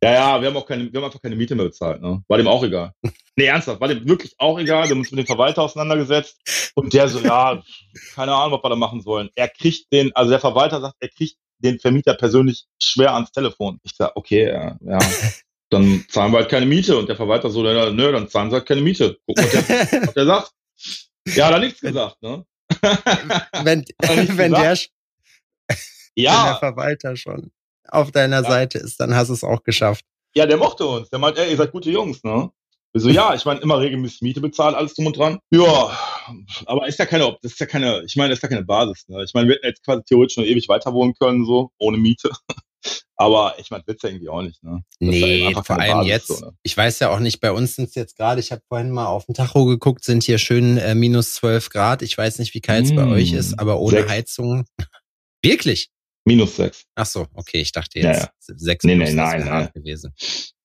Ja, 0.03 0.11
ja, 0.11 0.41
wir 0.41 0.49
haben 0.49 0.57
auch 0.57 0.65
keine, 0.65 0.91
wir 0.91 0.99
haben 0.99 1.05
einfach 1.05 1.21
keine 1.21 1.37
Miete 1.37 1.55
mehr 1.55 1.65
bezahlt, 1.65 2.01
ne? 2.01 2.21
War 2.27 2.37
dem 2.37 2.47
auch 2.47 2.63
egal. 2.63 2.93
Nee, 3.39 3.45
ernsthaft, 3.45 3.79
war 3.79 3.87
dem 3.87 4.07
wirklich 4.09 4.33
auch 4.39 4.57
egal. 4.57 4.85
Wir 4.85 4.89
haben 4.89 4.99
uns 5.01 5.11
mit 5.11 5.19
dem 5.19 5.27
Verwalter 5.27 5.61
auseinandergesetzt 5.61 6.71
und 6.73 6.91
der 6.91 7.07
so, 7.07 7.19
ja, 7.19 7.61
keine 8.15 8.33
Ahnung, 8.33 8.57
was 8.57 8.63
wir 8.63 8.69
da 8.71 8.75
machen 8.75 9.01
sollen. 9.01 9.29
Er 9.35 9.47
kriegt 9.47 9.93
den, 9.93 10.11
also 10.15 10.31
der 10.31 10.39
Verwalter 10.39 10.81
sagt, 10.81 10.95
er 10.99 11.09
kriegt 11.09 11.37
den 11.59 11.77
Vermieter 11.77 12.15
persönlich 12.15 12.65
schwer 12.81 13.13
ans 13.13 13.31
Telefon. 13.31 13.79
Ich 13.83 13.91
sag, 13.95 14.11
okay, 14.15 14.49
ja, 14.49 14.75
ja. 14.81 14.97
Dann 15.69 16.05
zahlen 16.09 16.31
wir 16.31 16.39
halt 16.39 16.49
keine 16.49 16.65
Miete. 16.65 16.97
Und 16.97 17.09
der 17.09 17.15
Verwalter 17.15 17.49
so, 17.49 17.65
ja, 17.65 17.89
nö, 17.91 18.11
dann 18.11 18.29
zahlen 18.29 18.49
sie 18.49 18.55
halt 18.57 18.65
keine 18.67 18.81
Miete. 18.81 19.17
Guck, 19.25 19.37
was 19.37 19.51
der, 19.51 19.67
was 20.07 20.13
der 20.13 20.25
sagt. 20.25 20.51
Ja, 21.27 21.45
hat 21.47 21.53
er 21.53 21.59
nichts 21.59 21.81
gesagt, 21.81 22.21
ne? 22.21 22.45
wenn, 23.63 23.85
wenn, 23.99 24.15
der, 24.15 24.25
gesagt? 24.25 24.37
wenn 24.37 24.53
der 24.53 24.77
Ja, 26.15 26.57
Verwalter 26.59 27.15
schon 27.15 27.51
auf 27.89 28.11
deiner 28.11 28.43
Ja. 28.43 28.49
Seite 28.49 28.77
ist, 28.79 28.99
dann 28.99 29.15
hast 29.15 29.29
du 29.29 29.33
es 29.33 29.43
auch 29.43 29.63
geschafft. 29.63 30.05
Ja, 30.35 30.45
der 30.45 30.57
mochte 30.57 30.85
uns. 30.85 31.09
Der 31.09 31.19
meint, 31.19 31.37
ey, 31.37 31.49
ihr 31.51 31.57
seid 31.57 31.71
gute 31.71 31.89
Jungs, 31.89 32.23
ne? 32.23 32.49
Wir 32.93 33.01
so, 33.01 33.09
ja, 33.09 33.33
ich 33.33 33.45
meine, 33.45 33.59
immer 33.59 33.79
regelmäßig 33.79 34.21
Miete 34.21 34.41
bezahlt, 34.41 34.75
alles 34.75 34.93
drum 34.93 35.07
und 35.07 35.17
dran. 35.17 35.39
Ja, 35.51 35.97
aber 36.65 36.87
ist 36.87 36.99
ja 36.99 37.05
keine, 37.05 37.37
das 37.41 37.53
ist 37.53 37.59
ja 37.59 37.65
keine, 37.65 38.03
ich 38.05 38.15
meine, 38.15 38.29
das 38.29 38.39
ist 38.39 38.43
ja 38.43 38.49
keine 38.49 38.63
Basis, 38.63 39.07
ne? 39.07 39.23
Ich 39.23 39.33
meine, 39.33 39.47
wir 39.47 39.55
hätten 39.55 39.67
jetzt 39.67 39.83
quasi 39.83 40.03
theoretisch 40.03 40.37
noch 40.37 40.45
ewig 40.45 40.67
weiter 40.69 40.93
wohnen 40.93 41.13
können, 41.13 41.45
so, 41.45 41.71
ohne 41.77 41.97
Miete. 41.97 42.31
Aber 43.15 43.55
ich 43.57 43.71
meine, 43.71 43.83
wird's 43.87 44.03
ja 44.03 44.09
irgendwie 44.09 44.29
auch 44.29 44.41
nicht, 44.43 44.61
ne? 44.63 44.83
Das 44.99 45.15
ja 45.19 45.27
Nee, 45.27 45.45
einfach 45.47 45.65
vor 45.65 45.79
allem 45.79 45.91
Basis, 45.99 46.09
jetzt. 46.09 46.27
so, 46.27 46.39
ne? 46.45 46.51
Ich 46.63 46.77
weiß 46.77 46.99
ja 46.99 47.09
auch 47.09 47.19
nicht, 47.19 47.39
bei 47.39 47.51
uns 47.51 47.75
sind 47.75 47.89
es 47.89 47.95
jetzt 47.95 48.15
gerade, 48.15 48.39
ich 48.39 48.51
habe 48.51 48.61
vorhin 48.67 48.91
mal 48.91 49.07
auf 49.07 49.25
den 49.25 49.33
Tacho 49.33 49.65
geguckt, 49.65 50.03
sind 50.03 50.23
hier 50.23 50.37
schön 50.37 50.77
äh, 50.77 50.93
minus 50.93 51.33
12 51.35 51.69
Grad. 51.69 52.01
Ich 52.03 52.17
weiß 52.17 52.37
nicht, 52.39 52.53
wie 52.53 52.61
kalt 52.61 52.85
es 52.85 52.95
bei 52.95 53.05
Mm, 53.05 53.11
euch 53.11 53.33
ist, 53.33 53.57
aber 53.59 53.79
ohne 53.79 53.97
sechs. 54.01 54.09
Heizung. 54.11 54.65
Wirklich? 55.43 55.89
Minus 56.25 56.55
sechs. 56.57 56.83
Ach 56.95 57.05
so, 57.05 57.25
okay, 57.33 57.61
ich 57.61 57.71
dachte 57.71 57.99
Ja, 57.99 58.11
jetzt 58.11 58.31
sechs 58.45 58.83
Nee, 58.83 58.95
nee, 58.95 59.11
nein, 59.13 59.45
nein. 59.45 59.69
gewesen. 59.73 60.13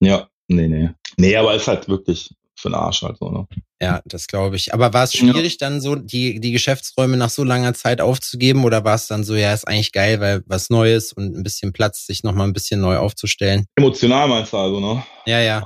Ja, 0.00 0.28
nee, 0.48 0.68
nee. 0.68 0.90
Nee, 1.16 1.36
aber 1.36 1.54
ist 1.54 1.68
halt 1.68 1.88
wirklich 1.88 2.34
für 2.62 2.68
den 2.70 2.76
Arsch 2.76 3.02
halt 3.02 3.18
so, 3.18 3.30
ne? 3.30 3.46
Ja, 3.80 4.00
das 4.04 4.28
glaube 4.28 4.54
ich. 4.56 4.72
Aber 4.72 4.94
war 4.94 5.02
es 5.04 5.12
Ja. 5.12 5.20
schwierig, 5.32 5.58
dann 5.58 5.80
so 5.80 5.96
die, 5.96 6.40
die 6.40 6.52
Geschäftsräume 6.52 7.16
nach 7.16 7.30
so 7.30 7.42
langer 7.42 7.74
Zeit 7.74 8.00
aufzugeben 8.00 8.64
oder 8.64 8.84
war 8.84 8.94
es 8.94 9.08
dann 9.08 9.24
so, 9.24 9.34
ja, 9.34 9.52
ist 9.52 9.66
eigentlich 9.66 9.90
geil, 9.92 10.20
weil 10.20 10.42
was 10.46 10.70
Neues 10.70 11.12
und 11.12 11.36
ein 11.36 11.42
bisschen 11.42 11.72
Platz, 11.72 12.06
sich 12.06 12.22
nochmal 12.22 12.46
ein 12.46 12.52
bisschen 12.52 12.80
neu 12.80 12.96
aufzustellen? 12.96 13.66
Emotional 13.76 14.28
meinst 14.28 14.52
du 14.52 14.56
also, 14.56 14.80
ne? 14.80 15.04
Ja, 15.26 15.40
ja. 15.40 15.58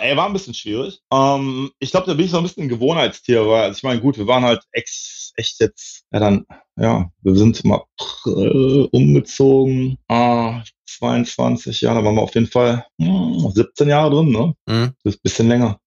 Äh, 0.00 0.10
ey, 0.10 0.16
war 0.16 0.26
ein 0.26 0.32
bisschen 0.32 0.54
schwierig. 0.54 1.00
Ähm, 1.12 1.70
ich 1.80 1.90
glaube, 1.90 2.06
da 2.06 2.14
bin 2.14 2.24
ich 2.24 2.30
so 2.30 2.38
ein 2.38 2.44
bisschen 2.44 2.64
ein 2.64 2.68
Gewohnheitstier, 2.68 3.46
weil, 3.46 3.64
also 3.64 3.76
ich 3.76 3.82
meine, 3.82 4.00
gut, 4.00 4.16
wir 4.16 4.26
waren 4.28 4.44
halt 4.44 4.62
ex, 4.70 5.32
echt 5.36 5.60
jetzt, 5.60 6.04
ja 6.12 6.20
dann, 6.20 6.46
ja, 6.78 7.10
wir 7.22 7.34
sind 7.34 7.64
mal 7.64 7.82
äh, 8.26 8.86
umgezogen, 8.92 9.98
ah, 10.08 10.62
22, 10.88 11.80
ja, 11.80 11.94
da 11.94 12.04
waren 12.04 12.14
wir 12.14 12.22
auf 12.22 12.34
jeden 12.34 12.46
Fall 12.46 12.86
hm, 13.00 13.50
17 13.52 13.88
Jahre 13.88 14.10
drin, 14.10 14.30
ne? 14.30 14.54
Hm. 14.68 14.92
Das 15.02 15.14
ist 15.14 15.18
ein 15.18 15.22
bisschen 15.24 15.48
länger. 15.48 15.80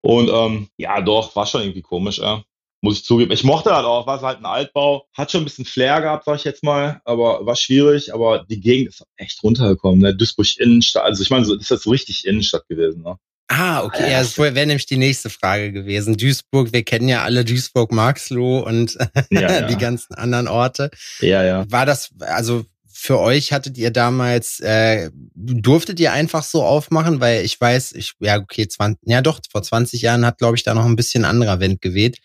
Und 0.00 0.30
ähm, 0.32 0.68
ja, 0.76 1.00
doch, 1.00 1.34
war 1.36 1.46
schon 1.46 1.62
irgendwie 1.62 1.82
komisch, 1.82 2.18
ja. 2.18 2.42
Muss 2.80 2.98
ich 2.98 3.04
zugeben. 3.04 3.32
Ich 3.32 3.42
mochte 3.42 3.74
halt 3.74 3.84
auch, 3.84 4.06
war 4.06 4.20
halt 4.20 4.38
ein 4.38 4.46
Altbau, 4.46 5.06
hat 5.12 5.32
schon 5.32 5.42
ein 5.42 5.44
bisschen 5.44 5.64
Flair 5.64 6.00
gehabt, 6.00 6.24
sag 6.24 6.36
ich 6.36 6.44
jetzt 6.44 6.62
mal, 6.62 7.00
aber 7.04 7.44
war 7.44 7.56
schwierig, 7.56 8.14
aber 8.14 8.44
die 8.48 8.60
Gegend 8.60 8.90
ist 8.90 9.04
echt 9.16 9.42
runtergekommen, 9.42 9.98
ne? 9.98 10.14
Duisburg 10.14 10.58
Innenstadt, 10.58 11.02
also 11.02 11.22
ich 11.22 11.30
meine, 11.30 11.44
so, 11.44 11.56
das 11.56 11.70
ist 11.72 11.82
so 11.82 11.90
richtig 11.90 12.24
Innenstadt 12.24 12.68
gewesen, 12.68 13.02
ne? 13.02 13.16
Ah, 13.48 13.82
okay. 13.82 14.02
Ja, 14.02 14.08
Ja, 14.10 14.18
das 14.20 14.38
wäre 14.38 14.66
nämlich 14.66 14.86
die 14.86 14.98
nächste 14.98 15.30
Frage 15.30 15.72
gewesen. 15.72 16.16
Duisburg, 16.16 16.72
wir 16.72 16.84
kennen 16.84 17.08
ja 17.08 17.24
alle 17.24 17.44
Duisburg-Marxloh 17.44 18.60
und 18.60 18.96
Ja, 19.30 19.40
ja. 19.40 19.62
die 19.62 19.76
ganzen 19.78 20.14
anderen 20.14 20.48
Orte. 20.48 20.90
Ja, 21.20 21.42
ja. 21.42 21.64
War 21.70 21.86
das, 21.86 22.10
also 22.20 22.64
für 23.00 23.20
euch 23.20 23.52
hattet 23.52 23.78
ihr 23.78 23.92
damals, 23.92 24.58
äh, 24.58 25.10
durftet 25.34 26.00
ihr 26.00 26.12
einfach 26.12 26.42
so 26.42 26.64
aufmachen? 26.64 27.20
Weil 27.20 27.44
ich 27.44 27.60
weiß, 27.60 27.92
ich, 27.92 28.14
ja, 28.18 28.38
okay, 28.38 28.66
20, 28.66 29.08
ja 29.08 29.20
doch, 29.22 29.38
vor 29.50 29.62
20 29.62 30.02
Jahren 30.02 30.26
hat, 30.26 30.38
glaube 30.38 30.56
ich, 30.56 30.64
da 30.64 30.74
noch 30.74 30.84
ein 30.84 30.96
bisschen 30.96 31.24
anderer 31.24 31.60
Wind 31.60 31.80
geweht. 31.80 32.18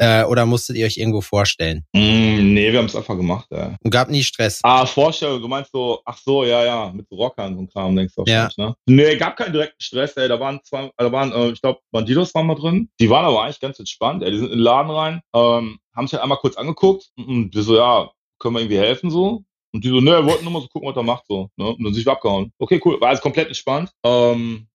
Äh, 0.00 0.24
oder 0.24 0.44
musstet 0.44 0.76
ihr 0.76 0.86
euch 0.86 0.96
irgendwo 0.96 1.20
vorstellen? 1.20 1.84
Mm, 1.92 2.52
nee, 2.52 2.70
wir 2.72 2.78
haben 2.80 2.86
es 2.86 2.96
einfach 2.96 3.16
gemacht, 3.16 3.46
ja. 3.50 3.76
Und 3.82 3.90
gab 3.92 4.10
nie 4.10 4.22
Stress. 4.24 4.60
Ah, 4.64 4.86
Vorstellung, 4.86 5.40
du 5.40 5.46
meinst 5.48 5.70
so, 5.72 6.00
ach 6.04 6.18
so, 6.18 6.44
ja, 6.44 6.64
ja, 6.64 6.92
mit 6.92 7.06
Rockern 7.12 7.56
und 7.56 7.72
Kram, 7.72 7.94
denkst 7.94 8.14
du 8.16 8.24
Ja. 8.26 8.42
wahrscheinlich, 8.44 8.56
ne? 8.58 8.74
Nee, 8.86 9.16
gab 9.16 9.36
keinen 9.36 9.52
direkten 9.52 9.80
Stress, 9.80 10.12
ey, 10.16 10.28
da 10.28 10.38
waren 10.40 10.60
zwei, 10.64 10.90
da 10.96 11.12
waren, 11.12 11.32
äh, 11.32 11.50
ich 11.50 11.60
glaube, 11.60 11.80
Bandidos 11.92 12.34
waren 12.34 12.46
mal 12.46 12.54
drin. 12.56 12.90
Die 13.00 13.08
waren 13.10 13.24
aber 13.24 13.42
eigentlich 13.42 13.60
ganz 13.60 13.78
entspannt, 13.78 14.22
ey, 14.24 14.30
die 14.32 14.38
sind 14.38 14.46
in 14.46 14.58
den 14.58 14.60
Laden 14.60 14.90
rein, 14.90 15.20
ähm, 15.34 15.78
haben 15.94 16.06
sich 16.06 16.14
halt 16.14 16.22
einmal 16.22 16.38
kurz 16.38 16.56
angeguckt 16.56 17.08
und 17.16 17.54
wir 17.54 17.62
so, 17.62 17.76
ja, 17.76 18.10
können 18.40 18.54
wir 18.54 18.60
irgendwie 18.60 18.78
helfen 18.78 19.10
so? 19.10 19.44
Und 19.72 19.84
die 19.84 19.88
so, 19.88 20.00
ne, 20.00 20.24
wollten 20.24 20.44
nur 20.44 20.52
mal 20.52 20.62
so 20.62 20.68
gucken, 20.68 20.88
was 20.88 20.96
er 20.96 21.02
macht, 21.02 21.26
so, 21.28 21.50
ne? 21.56 21.68
Und 21.68 21.84
dann 21.84 21.92
sind 21.92 22.06
wir 22.06 22.12
abgehauen. 22.12 22.52
Okay, 22.58 22.80
cool, 22.84 23.00
war 23.00 23.08
alles 23.08 23.20
komplett 23.20 23.48
entspannt. 23.48 23.90
Ähm, 24.04 24.68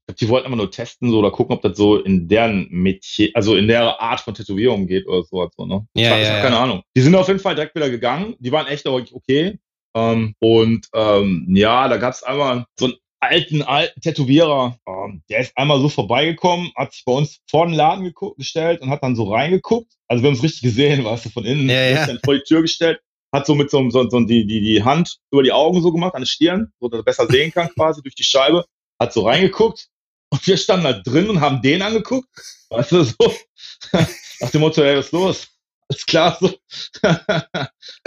ich 0.00 0.06
glaub, 0.06 0.16
die 0.16 0.28
wollten 0.28 0.46
einfach 0.46 0.56
nur 0.58 0.70
testen 0.70 1.10
so 1.10 1.18
oder 1.18 1.30
gucken, 1.30 1.56
ob 1.56 1.62
das 1.62 1.76
so 1.76 1.98
in 1.98 2.28
deren 2.28 2.68
Metier, 2.70 3.30
also 3.34 3.56
in 3.56 3.68
der 3.68 4.00
Art 4.00 4.20
von 4.20 4.34
Tätowierung 4.34 4.86
geht 4.86 5.06
oder 5.06 5.22
so, 5.22 5.40
halt 5.40 5.52
so 5.54 5.66
ne? 5.66 5.86
Ja, 5.94 6.18
ich 6.18 6.24
ja, 6.24 6.28
hab 6.28 6.36
ja. 6.36 6.42
keine 6.42 6.58
Ahnung. 6.58 6.82
Die 6.96 7.00
sind 7.00 7.14
auf 7.14 7.28
jeden 7.28 7.40
Fall 7.40 7.54
direkt 7.54 7.74
wieder 7.74 7.90
gegangen. 7.90 8.34
Die 8.38 8.52
waren 8.52 8.66
echt 8.66 8.86
auch 8.86 9.00
okay. 9.12 9.58
Ähm, 9.94 10.34
und 10.40 10.86
ähm, 10.94 11.46
ja, 11.54 11.88
da 11.88 11.96
gab's 11.96 12.22
einmal 12.22 12.66
so 12.78 12.86
einen 12.86 12.94
alten, 13.20 13.62
alten 13.62 14.00
Tätowierer. 14.00 14.78
Ähm, 14.86 15.22
der 15.28 15.40
ist 15.40 15.56
einmal 15.56 15.80
so 15.80 15.88
vorbeigekommen, 15.88 16.70
hat 16.76 16.92
sich 16.92 17.04
bei 17.04 17.12
uns 17.12 17.40
vor 17.48 17.66
den 17.66 17.74
Laden 17.74 18.12
gestellt 18.36 18.80
und 18.80 18.90
hat 18.90 19.02
dann 19.02 19.16
so 19.16 19.32
reingeguckt. 19.32 19.92
Also 20.06 20.22
wir 20.22 20.28
haben 20.28 20.36
es 20.36 20.42
richtig 20.42 20.62
gesehen, 20.62 21.04
weißt 21.04 21.26
du, 21.26 21.30
von 21.30 21.44
innen. 21.44 21.68
Ja, 21.68 21.82
ja. 21.82 22.00
ist 22.00 22.08
dann 22.08 22.20
vor 22.24 22.34
die 22.34 22.42
Tür 22.42 22.62
gestellt, 22.62 23.00
hat 23.32 23.46
so 23.46 23.54
mit 23.54 23.70
so, 23.70 23.88
so, 23.90 24.08
so 24.08 24.20
die, 24.20 24.46
die, 24.46 24.60
die 24.60 24.82
Hand 24.82 25.18
über 25.30 25.42
die 25.42 25.52
Augen 25.52 25.82
so 25.82 25.92
gemacht, 25.92 26.14
an 26.14 26.22
der 26.22 26.26
Stirn, 26.26 26.72
so 26.80 26.88
dass 26.88 27.00
er 27.00 27.04
besser 27.04 27.26
sehen 27.26 27.52
kann 27.52 27.68
quasi 27.74 28.02
durch 28.02 28.14
die 28.14 28.24
Scheibe. 28.24 28.64
Hat 29.00 29.12
so 29.12 29.26
reingeguckt 29.26 29.88
und 30.30 30.46
wir 30.46 30.56
standen 30.56 30.86
halt 30.86 31.06
drin 31.06 31.30
und 31.30 31.40
haben 31.40 31.62
den 31.62 31.82
angeguckt. 31.82 32.28
Weißt 32.70 32.92
du, 32.92 33.04
so 33.04 33.34
nach 33.92 34.50
dem 34.50 34.60
Motto, 34.60 34.82
ey, 34.82 34.96
was 34.96 35.06
ist 35.06 35.12
los? 35.12 35.48
Alles 35.88 36.06
klar, 36.06 36.36
so. 36.40 36.50
da 37.02 37.24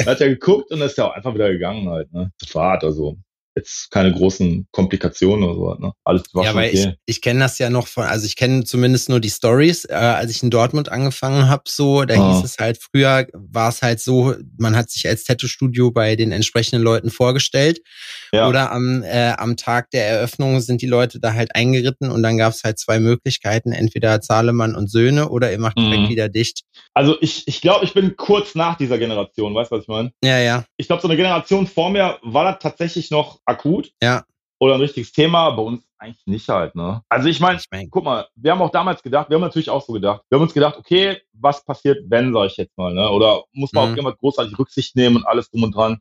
hat 0.06 0.22
er 0.22 0.30
geguckt 0.30 0.72
und 0.72 0.82
ist 0.82 0.98
ja 0.98 1.08
auch 1.08 1.16
einfach 1.16 1.34
wieder 1.34 1.52
gegangen 1.52 1.90
halt, 1.90 2.12
ne? 2.12 2.32
War 2.54 2.72
hart, 2.72 2.84
also. 2.84 3.18
Jetzt 3.56 3.92
keine 3.92 4.14
großen 4.14 4.68
Komplikationen 4.72 5.50
oder 5.50 5.56
so. 5.56 5.86
Ne? 5.86 5.94
Alles 6.04 6.24
war 6.34 6.46
ja, 6.46 6.56
weil 6.56 6.70
okay. 6.70 6.96
ich, 7.06 7.16
ich 7.18 7.22
kenne 7.22 7.42
das 7.42 7.60
ja 7.60 7.70
noch 7.70 7.88
von, 7.88 8.06
also 8.06 8.26
ich 8.26 8.36
kenne 8.36 8.64
zumindest 8.64 9.10
nur 9.10 9.20
die 9.20 9.30
Stories, 9.30 9.86
äh, 9.86 9.94
als 9.94 10.32
ich 10.32 10.44
in 10.44 10.50
Dortmund 10.50 10.90
angefangen 10.90 11.50
habe, 11.50 11.64
so, 11.68 12.06
da 12.06 12.16
ah. 12.16 12.34
hieß 12.34 12.44
es 12.46 12.58
halt, 12.58 12.80
früher 12.80 13.28
war 13.34 13.70
es 13.70 13.82
halt 13.82 14.00
so, 14.00 14.34
man 14.58 14.76
hat 14.76 14.90
sich 14.90 15.08
als 15.08 15.24
Tattoo-Studio 15.24 15.92
bei 15.92 16.16
den 16.16 16.32
entsprechenden 16.32 16.84
Leuten 16.84 17.10
vorgestellt. 17.10 17.82
Ja. 18.32 18.48
Oder 18.48 18.72
am, 18.72 19.04
äh, 19.04 19.34
am 19.38 19.58
Tag 19.58 19.92
der 19.92 20.08
Eröffnung 20.08 20.62
sind 20.62 20.82
die 20.82 20.88
Leute 20.88 21.20
da 21.20 21.34
halt 21.34 21.56
eingeritten 21.56 22.10
und 22.10 22.24
dann 22.24 22.38
gab 22.38 22.54
es 22.54 22.64
halt 22.64 22.80
zwei 22.80 23.00
Möglichkeiten, 23.00 23.74
entweder 23.74 24.22
Zahlemann 24.22 24.76
und 24.76 24.90
Söhne 24.90 25.30
oder 25.30 25.52
ihr 25.52 25.60
macht 25.60 25.78
direkt 25.78 26.04
mhm. 26.04 26.10
wieder 26.10 26.30
dicht. 26.30 26.62
Also 26.94 27.18
ich, 27.22 27.48
ich 27.48 27.62
glaube, 27.62 27.86
ich 27.86 27.94
bin 27.94 28.16
kurz 28.16 28.56
nach 28.56 28.78
dieser 28.78 28.98
Generation, 28.98 29.54
weißt 29.54 29.72
du, 29.72 29.76
was 29.76 29.84
ich 29.84 29.88
meine? 29.88 30.12
Ja, 30.24 30.40
ja. 30.40 30.66
Ich 30.78 30.88
glaube, 30.88 31.02
so 31.02 31.08
eine 31.08 31.18
Generation 31.18 31.68
vor 31.68 31.90
mir 31.90 32.20
war 32.22 32.46
das 32.46 32.60
tatsächlich 32.60 33.12
noch 33.12 33.40
akut. 33.52 33.92
Ja. 34.02 34.24
Oder 34.60 34.76
ein 34.76 34.82
richtiges 34.82 35.12
Thema. 35.12 35.52
Bei 35.52 35.64
uns 35.64 35.84
eigentlich 35.98 36.26
nicht 36.26 36.50
halt, 36.50 36.76
ne? 36.76 37.04
Also 37.10 37.30
ich 37.30 37.40
meine, 37.40 37.60
ich 37.60 37.66
mein, 37.72 37.90
guck 37.90 38.04
mal, 38.04 38.28
wir 38.36 38.52
haben 38.52 38.62
auch 38.62 38.72
damals 38.72 39.04
gedacht, 39.04 39.30
wir 39.30 39.36
haben 39.36 39.42
natürlich 39.42 39.70
auch 39.70 39.86
so 39.86 39.94
gedacht, 39.94 40.24
wir 40.30 40.38
haben 40.38 40.44
uns 40.44 40.54
gedacht, 40.54 40.78
okay, 40.78 41.22
was 41.34 41.64
passiert, 41.64 42.00
wenn, 42.10 42.34
sag 42.34 42.48
ich 42.48 42.58
jetzt 42.58 42.78
mal, 42.78 42.94
ne? 42.94 43.10
Oder 43.10 43.44
muss 43.54 43.72
man 43.72 43.86
mhm. 43.86 43.92
auf 43.92 43.98
irgendwas 43.98 44.20
großartig 44.20 44.58
Rücksicht 44.58 44.96
nehmen 44.96 45.18
und 45.18 45.26
alles 45.26 45.50
drum 45.50 45.64
und 45.64 45.76
dran. 45.76 46.00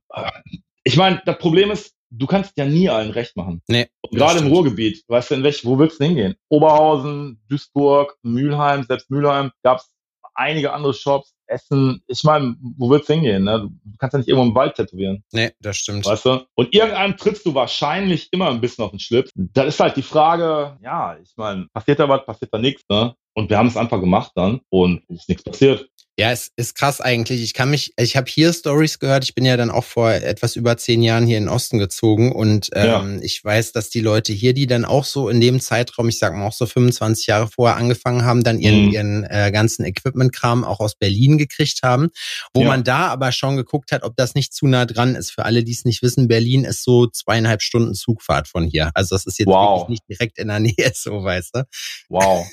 Ich 0.85 0.97
meine, 0.97 1.23
das 1.27 1.39
Problem 1.39 1.71
ist, 1.71 1.95
du 2.11 2.27
kannst 2.27 2.57
ja 2.57 2.65
nie 2.65 2.89
allen 2.89 3.11
recht 3.11 3.37
machen. 3.37 3.63
Nee. 3.69 3.89
Gerade 4.11 4.41
im 4.41 4.49
Ruhrgebiet, 4.49 5.05
weißt 5.09 5.31
du, 5.31 5.35
in 5.37 5.43
welch, 5.43 5.65
wo 5.65 5.79
willst 5.79 6.01
du 6.01 6.05
hingehen? 6.05 6.35
Oberhausen, 6.49 7.41
Duisburg, 7.49 8.17
Mülheim, 8.23 8.85
selbst 8.85 9.11
Mülheim, 9.11 9.53
gab 9.63 9.79
es 9.79 9.91
einige 10.35 10.73
andere 10.73 10.95
Shops, 10.95 11.35
Essen, 11.51 12.03
ich 12.07 12.25
meine, 12.25 12.57
wo 12.61 12.91
willst 12.91 13.09
du 13.09 13.15
hingehen? 13.15 13.45
Ne? 13.45 13.69
Du 13.85 13.97
kannst 13.99 14.15
ja 14.15 14.19
nicht 14.19 14.29
irgendwo 14.29 14.49
im 14.49 14.55
Wald 14.55 14.77
tätowieren. 14.77 15.25
Nee, 15.33 15.51
das 15.61 15.77
stimmt. 15.77 16.07
Weißt 16.07 16.25
du? 16.25 16.47
Und 16.55 16.75
irgendeinem 16.75 17.17
trittst 17.17 17.45
du 17.45 17.55
wahrscheinlich 17.55 18.29
immer 18.33 18.49
ein 18.51 18.61
bisschen 18.61 18.85
auf 18.85 18.91
den 18.91 19.01
Schlips. 19.01 19.31
Da 19.35 19.65
ist 19.65 19.81
halt 19.81 19.97
die 19.97 20.03
Frage, 20.03 20.77
ja, 20.83 21.17
ich 21.23 21.33
meine, 21.37 21.67
passiert 21.73 21.99
da 21.99 22.09
was, 22.09 22.25
passiert 22.25 22.53
da 22.53 22.59
nichts, 22.59 22.85
ne? 22.89 23.15
Und 23.35 23.49
wir 23.49 23.59
haben 23.59 23.69
es 23.69 23.77
einfach 23.77 24.01
gemacht 24.01 24.33
dann 24.35 24.61
und 24.71 25.03
ist 25.09 25.29
nichts 25.29 25.45
passiert. 25.45 25.89
Ja, 26.21 26.33
es 26.33 26.53
ist 26.57 26.75
krass 26.75 27.01
eigentlich. 27.01 27.43
Ich 27.43 27.55
kann 27.55 27.71
mich, 27.71 27.95
ich 27.97 28.15
habe 28.15 28.31
hier 28.31 28.53
Stories 28.53 28.99
gehört. 28.99 29.25
Ich 29.25 29.35
bin 29.35 29.47
ja 29.47 29.57
dann 29.57 29.71
auch 29.71 29.85
vor 29.85 30.13
etwas 30.13 30.55
über 30.55 30.77
zehn 30.77 31.03
Jahren 31.03 31.27
hier 31.27 31.39
in 31.39 31.45
den 31.45 31.49
Osten 31.49 31.79
gezogen 31.79 32.31
und 32.33 32.69
ähm, 32.75 32.87
ja. 32.87 33.23
ich 33.23 33.43
weiß, 33.43 33.73
dass 33.73 33.89
die 33.89 34.03
Leute 34.03 34.35
hier, 34.35 34.53
die 34.53 34.67
dann 34.67 34.85
auch 34.85 35.07
so 35.07 35.31
in 35.31 35.41
dem 35.41 35.61
Zeitraum, 35.61 36.11
ich 36.11 36.19
sag 36.19 36.37
mal 36.37 36.47
auch 36.47 36.53
so 36.53 36.67
25 36.67 37.27
Jahre 37.27 37.49
vorher 37.49 37.79
angefangen 37.79 38.27
haben, 38.27 38.45
dann 38.45 38.59
ihren, 38.59 38.89
mhm. 38.89 38.93
ihren 38.93 39.25
äh, 39.25 39.51
ganzen 39.51 39.83
Equipment-Kram 39.87 40.63
auch 40.63 40.81
aus 40.81 40.95
Berlin 40.95 41.39
gekriegt 41.39 41.79
haben, 41.83 42.11
wo 42.53 42.61
ja. 42.61 42.69
man 42.69 42.85
da 42.85 43.07
aber 43.07 43.33
schon 43.33 43.57
geguckt 43.57 43.91
hat, 43.91 44.03
ob 44.03 44.15
das 44.15 44.35
nicht 44.35 44.53
zu 44.53 44.67
nah 44.67 44.85
dran 44.85 45.15
ist. 45.15 45.31
Für 45.31 45.47
alle, 45.47 45.65
die 45.65 45.73
es 45.73 45.87
nicht 45.87 46.03
wissen, 46.03 46.29
Berlin 46.29 46.67
ist 46.67 46.85
so 46.85 47.07
zweieinhalb 47.07 47.63
Stunden 47.63 47.95
Zugfahrt 47.95 48.47
von 48.47 48.67
hier. 48.67 48.91
Also 48.93 49.15
das 49.15 49.25
ist 49.25 49.39
jetzt 49.39 49.49
wow. 49.49 49.89
wirklich 49.89 50.01
nicht 50.01 50.09
direkt 50.11 50.39
in 50.39 50.49
der 50.49 50.61
Nähe, 50.61 50.75
so 50.95 51.25
weißt 51.25 51.55
du. 51.55 51.65
Wow. 52.11 52.47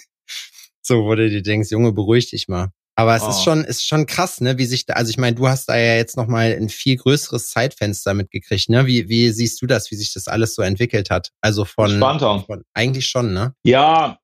so, 0.82 1.04
wo 1.04 1.16
du 1.16 1.30
dir 1.30 1.42
denkst, 1.42 1.70
Junge, 1.70 1.92
beruhig 1.92 2.30
dich 2.30 2.48
mal. 2.48 2.72
Aber 3.00 3.16
es 3.16 3.24
oh. 3.24 3.30
ist 3.30 3.44
schon, 3.44 3.64
ist 3.64 3.88
schon 3.88 4.08
krass, 4.08 4.42
ne, 4.42 4.58
wie 4.58 4.66
sich 4.66 4.88
da, 4.88 4.96
also 4.96 5.12
ich 5.12 5.20
meine, 5.20 5.36
du 5.36 5.48
hast 5.48 5.70
da 5.70 5.78
ja 5.78 5.96
jetzt 5.96 6.18
nochmal 6.18 6.58
ein 6.60 6.68
viel 6.68 6.98
größeres 6.98 7.52
Zeitfenster 7.52 8.16
mitgekriegt, 8.16 8.70
ne? 8.70 8.88
Wie, 8.88 9.08
wie 9.08 9.30
siehst 9.30 9.62
du 9.62 9.68
das, 9.68 9.92
wie 9.92 9.96
sich 9.96 10.14
das 10.14 10.28
alles 10.28 10.56
so 10.56 10.64
entwickelt 10.64 11.12
hat? 11.12 11.30
Also 11.42 11.64
von, 11.64 11.92
Spannter. 11.92 12.44
von 12.48 12.64
eigentlich 12.74 13.06
schon, 13.06 13.34
ne? 13.34 13.54
Ja, 13.64 14.18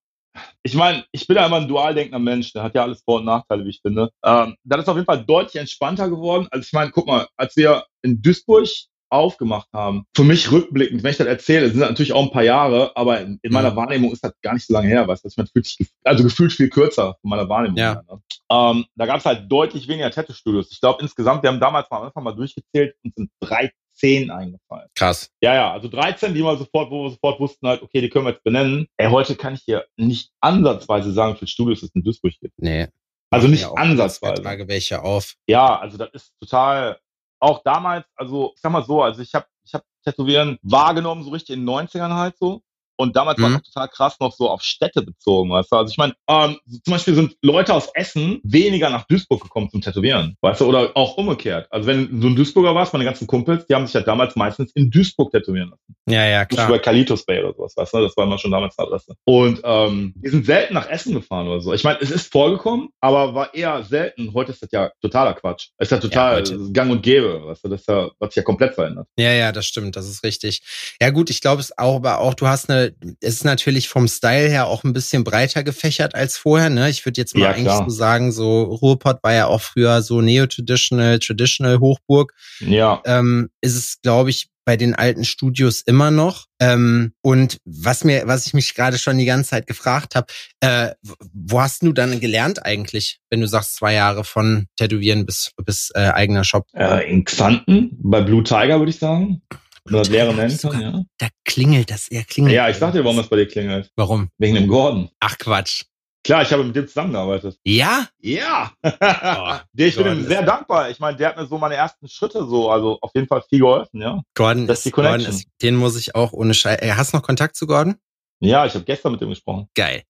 ich 0.63 0.73
meine, 0.73 1.05
ich 1.11 1.27
bin 1.27 1.37
ja 1.37 1.45
immer 1.45 1.57
ein 1.57 1.67
dual 1.67 1.93
denkender 1.93 2.17
Mensch, 2.17 2.51
der 2.53 2.63
hat 2.63 2.73
ja 2.73 2.81
alles 2.81 3.03
Vor- 3.03 3.19
und 3.19 3.25
Nachteile, 3.25 3.63
wie 3.63 3.69
ich 3.69 3.81
finde. 3.81 4.09
Ähm, 4.25 4.55
das 4.63 4.81
ist 4.81 4.89
auf 4.89 4.95
jeden 4.95 5.05
Fall 5.05 5.23
deutlich 5.23 5.57
entspannter 5.57 6.09
geworden. 6.09 6.47
Also 6.49 6.65
ich 6.65 6.73
meine, 6.73 6.89
guck 6.89 7.05
mal, 7.05 7.27
als 7.37 7.55
wir 7.55 7.85
in 8.01 8.23
Duisburg 8.23 8.67
aufgemacht 9.13 9.67
haben. 9.73 10.05
Für 10.15 10.23
mich 10.23 10.51
rückblickend, 10.51 11.03
wenn 11.03 11.11
ich 11.11 11.17
das 11.17 11.27
erzähle, 11.27 11.69
sind 11.69 11.79
das 11.79 11.89
natürlich 11.89 12.13
auch 12.13 12.23
ein 12.23 12.31
paar 12.31 12.43
Jahre, 12.43 12.95
aber 12.95 13.21
in, 13.21 13.39
in 13.41 13.53
meiner 13.53 13.71
mhm. 13.71 13.75
Wahrnehmung 13.75 14.11
ist 14.11 14.23
das 14.23 14.33
gar 14.41 14.53
nicht 14.53 14.65
so 14.65 14.73
lange 14.73 14.87
her, 14.87 15.07
weißt 15.07 15.25
du, 15.25 15.29
man 15.37 15.47
fühlt 15.47 15.65
sich, 15.65 15.87
also 16.03 16.23
gefühlt 16.23 16.53
viel 16.53 16.69
kürzer 16.69 17.15
von 17.21 17.29
meiner 17.29 17.47
Wahrnehmung. 17.47 17.77
Ja. 17.77 17.93
Her, 17.93 18.03
ne? 18.09 18.21
ähm, 18.51 18.85
da 18.95 19.05
gab 19.05 19.19
es 19.19 19.25
halt 19.25 19.51
deutlich 19.51 19.87
weniger 19.87 20.11
Tattoo-Studios. 20.11 20.71
Ich 20.71 20.81
glaube 20.81 21.01
insgesamt, 21.01 21.43
wir 21.43 21.49
haben 21.49 21.59
damals 21.59 21.89
mal 21.89 22.05
einfach 22.05 22.21
mal 22.21 22.33
durchgezählt 22.33 22.95
und 23.03 23.15
sind 23.15 23.29
13 23.41 24.31
eingefallen. 24.31 24.89
Krass. 24.95 25.29
Ja, 25.41 25.53
ja, 25.53 25.71
also 25.71 25.87
13, 25.87 26.33
die 26.33 26.43
wir 26.43 26.57
sofort, 26.57 26.91
wo 26.91 27.03
wir 27.03 27.11
sofort 27.11 27.39
wussten 27.39 27.67
halt, 27.67 27.81
okay, 27.81 28.01
die 28.01 28.09
können 28.09 28.25
wir 28.25 28.31
jetzt 28.31 28.43
benennen. 28.43 28.87
Ey, 28.97 29.09
heute 29.09 29.35
kann 29.35 29.53
ich 29.53 29.65
dir 29.65 29.85
nicht 29.97 30.31
ansatzweise 30.41 31.11
sagen, 31.11 31.35
viele 31.35 31.49
Studios 31.49 31.83
es 31.83 31.91
in 31.93 32.03
Duisburg 32.03 32.33
gibt. 32.41 32.53
Nee. 32.57 32.87
Also 33.33 33.47
nicht 33.47 33.63
ja, 33.63 33.73
ansatzweise. 33.73 34.35
Ich 34.35 34.41
trage 34.41 34.67
welche 34.67 35.01
auf. 35.01 35.33
Ja, 35.47 35.79
also 35.79 35.97
das 35.97 36.09
ist 36.13 36.33
total, 36.39 36.99
auch 37.43 37.61
damals, 37.63 38.05
also 38.15 38.53
ich 38.55 38.61
sag 38.61 38.71
mal 38.71 38.85
so, 38.85 39.03
also 39.03 39.21
ich 39.21 39.35
habe 39.35 39.45
ich 39.65 39.73
hab 39.73 39.83
Tätowieren 40.03 40.57
wahrgenommen, 40.63 41.23
so 41.23 41.29
richtig 41.29 41.55
in 41.55 41.65
den 41.65 41.69
90ern 41.69 42.13
halt 42.13 42.37
so. 42.37 42.61
Und 42.97 43.15
damals 43.15 43.37
mhm. 43.37 43.43
war 43.43 43.55
es 43.55 43.71
total 43.71 43.87
krass 43.89 44.19
noch 44.19 44.33
so 44.33 44.49
auf 44.49 44.61
Städte 44.61 45.01
bezogen, 45.01 45.49
weißt 45.49 45.71
du? 45.71 45.75
Also 45.75 45.91
ich 45.91 45.97
meine, 45.97 46.13
ähm, 46.27 46.57
zum 46.83 46.93
Beispiel 46.93 47.15
sind 47.15 47.35
Leute 47.41 47.73
aus 47.73 47.89
Essen 47.93 48.39
weniger 48.43 48.89
nach 48.89 49.05
Duisburg 49.07 49.41
gekommen 49.41 49.69
zum 49.69 49.81
Tätowieren, 49.81 50.37
weißt 50.41 50.61
du? 50.61 50.65
Oder 50.65 50.91
auch 50.95 51.17
umgekehrt. 51.17 51.67
Also 51.69 51.87
wenn 51.87 52.21
du 52.21 52.27
ein 52.27 52.35
Duisburger 52.35 52.75
warst, 52.75 52.93
meine 52.93 53.05
ganzen 53.05 53.27
Kumpels, 53.27 53.65
die 53.67 53.75
haben 53.75 53.85
sich 53.85 53.93
ja 53.93 54.01
damals 54.01 54.35
meistens 54.35 54.71
in 54.73 54.89
Duisburg 54.89 55.31
tätowieren 55.31 55.69
lassen. 55.69 55.95
Ja, 56.07 56.25
ja, 56.25 56.45
klar. 56.45 56.69
Bei 56.69 56.79
Kalitos 56.79 57.25
Bay 57.25 57.43
oder 57.43 57.53
sowas, 57.53 57.73
weißt 57.75 57.93
du? 57.93 58.01
Das 58.01 58.17
war 58.17 58.25
immer 58.25 58.37
schon 58.37 58.51
damals 58.51 58.77
eine 58.77 58.87
Adresse. 58.87 59.15
Und 59.25 59.61
ähm, 59.63 60.13
die 60.17 60.29
sind 60.29 60.45
selten 60.45 60.73
nach 60.73 60.89
Essen 60.89 61.13
gefahren 61.13 61.47
oder 61.47 61.61
so. 61.61 61.73
Ich 61.73 61.83
meine, 61.83 61.99
es 62.01 62.11
ist 62.11 62.31
vorgekommen, 62.31 62.89
aber 62.99 63.33
war 63.33 63.53
eher 63.53 63.83
selten. 63.83 64.33
Heute 64.33 64.51
ist 64.51 64.61
das 64.61 64.71
ja 64.71 64.91
totaler 65.01 65.33
Quatsch. 65.33 65.69
Es 65.77 65.87
ist 65.87 65.91
ja 65.91 65.97
total 65.97 66.43
ja, 66.43 66.57
gang 66.71 66.91
und 66.91 67.01
gäbe, 67.01 67.45
weißt 67.45 67.63
du? 67.63 67.69
Das 67.69 67.81
ist 67.81 67.87
ja, 67.87 68.09
hat 68.19 68.31
sich 68.31 68.37
ja 68.37 68.43
komplett 68.43 68.75
verändert. 68.75 69.07
Ja, 69.17 69.31
ja, 69.31 69.51
das 69.51 69.65
stimmt, 69.65 69.95
das 69.95 70.09
ist 70.09 70.23
richtig. 70.23 70.61
Ja 71.01 71.09
gut, 71.09 71.29
ich 71.29 71.41
glaube 71.41 71.61
es 71.61 71.77
auch, 71.77 71.95
aber 71.95 72.19
auch, 72.19 72.33
du 72.33 72.47
hast 72.47 72.69
eine, 72.69 72.82
es 73.21 73.35
ist 73.35 73.45
natürlich 73.45 73.89
vom 73.89 74.07
Style 74.07 74.49
her 74.49 74.67
auch 74.67 74.83
ein 74.83 74.93
bisschen 74.93 75.23
breiter 75.23 75.63
gefächert 75.63 76.15
als 76.15 76.37
vorher, 76.37 76.69
ne? 76.69 76.89
Ich 76.89 77.05
würde 77.05 77.19
jetzt 77.19 77.35
mal 77.35 77.43
ja, 77.43 77.51
eigentlich 77.51 77.73
so 77.73 77.89
sagen, 77.89 78.31
so 78.31 78.63
Ruhrpott 78.63 79.23
war 79.23 79.33
ja 79.33 79.47
auch 79.47 79.61
früher 79.61 80.01
so 80.01 80.21
Neo-Traditional, 80.21 81.19
Traditional 81.19 81.79
Hochburg. 81.79 82.33
Ja. 82.59 83.01
Ähm, 83.05 83.49
ist 83.61 83.75
es, 83.75 84.01
glaube 84.01 84.29
ich, 84.29 84.49
bei 84.65 84.77
den 84.77 84.95
alten 84.95 85.25
Studios 85.25 85.81
immer 85.81 86.11
noch. 86.11 86.45
Ähm, 86.59 87.13
und 87.21 87.57
was 87.65 88.03
mir, 88.03 88.23
was 88.25 88.45
ich 88.47 88.53
mich 88.53 88.73
gerade 88.75 88.97
schon 88.97 89.17
die 89.17 89.25
ganze 89.25 89.51
Zeit 89.51 89.67
gefragt 89.67 90.15
habe, 90.15 90.27
äh, 90.61 90.91
wo 91.33 91.61
hast 91.61 91.83
du 91.83 91.91
dann 91.91 92.19
gelernt 92.19 92.65
eigentlich, 92.65 93.19
wenn 93.29 93.41
du 93.41 93.47
sagst 93.47 93.75
zwei 93.75 93.93
Jahre 93.93 94.23
von 94.23 94.67
Tätowieren 94.77 95.25
bis 95.25 95.51
bis 95.65 95.91
äh, 95.95 95.99
eigener 95.99 96.43
Shop? 96.43 96.67
Äh, 96.73 97.11
in 97.11 97.25
Xanten 97.25 97.97
bei 98.01 98.21
Blue 98.21 98.43
Tiger 98.43 98.79
würde 98.79 98.91
ich 98.91 98.99
sagen. 98.99 99.41
Oder 99.85 99.99
das 99.99 100.09
leere 100.09 100.33
nennen 100.33 100.57
kann, 100.57 100.81
ja. 100.81 101.03
Da 101.17 101.27
klingelt 101.43 101.91
das, 101.91 102.07
er 102.07 102.23
klingelt. 102.23 102.55
Ja, 102.55 102.69
ich 102.69 102.77
sag 102.77 102.93
dir, 102.93 103.03
warum 103.03 103.17
das 103.17 103.27
bei 103.27 103.35
dir 103.35 103.47
klingelt. 103.47 103.91
Warum? 103.95 104.29
Wegen 104.37 104.55
dem 104.55 104.67
Gordon. 104.67 105.09
Ach 105.19 105.37
Quatsch. 105.37 105.83
Klar, 106.25 106.41
ich 106.41 106.53
habe 106.53 106.63
mit 106.63 106.73
dem 106.73 106.87
zusammengearbeitet. 106.87 107.57
Ja? 107.65 108.07
Ja. 108.21 108.71
Oh, 108.81 108.89
der, 109.73 109.87
ich 109.87 109.95
Gordon 109.95 110.15
bin 110.15 110.23
ihm 110.23 110.27
sehr 110.27 110.43
dankbar. 110.43 110.89
Ich 110.89 110.99
meine, 110.99 111.17
der 111.17 111.29
hat 111.29 111.37
mir 111.37 111.45
so 111.45 111.57
meine 111.57 111.75
ersten 111.75 112.07
Schritte 112.07 112.47
so, 112.47 112.69
also 112.69 112.97
auf 113.01 113.11
jeden 113.13 113.27
Fall 113.27 113.43
viel 113.49 113.59
geholfen, 113.59 114.01
ja. 114.01 114.21
Gordon, 114.33 114.65
das 114.65 114.79
ist, 114.79 114.85
die 114.85 114.91
Connection. 114.91 115.19
Gordon 115.25 115.35
ist, 115.35 115.47
den 115.61 115.75
muss 115.75 115.97
ich 115.97 116.15
auch 116.15 116.31
ohne 116.31 116.53
Scheiß. 116.53 116.81
Äh, 116.81 116.93
hast 116.95 117.11
du 117.11 117.17
noch 117.17 117.23
Kontakt 117.23 117.57
zu 117.57 117.67
Gordon? 117.67 117.95
Ja, 118.39 118.65
ich 118.65 118.73
habe 118.73 118.85
gestern 118.85 119.11
mit 119.11 119.21
ihm 119.21 119.29
gesprochen. 119.29 119.67
Geil. 119.75 120.03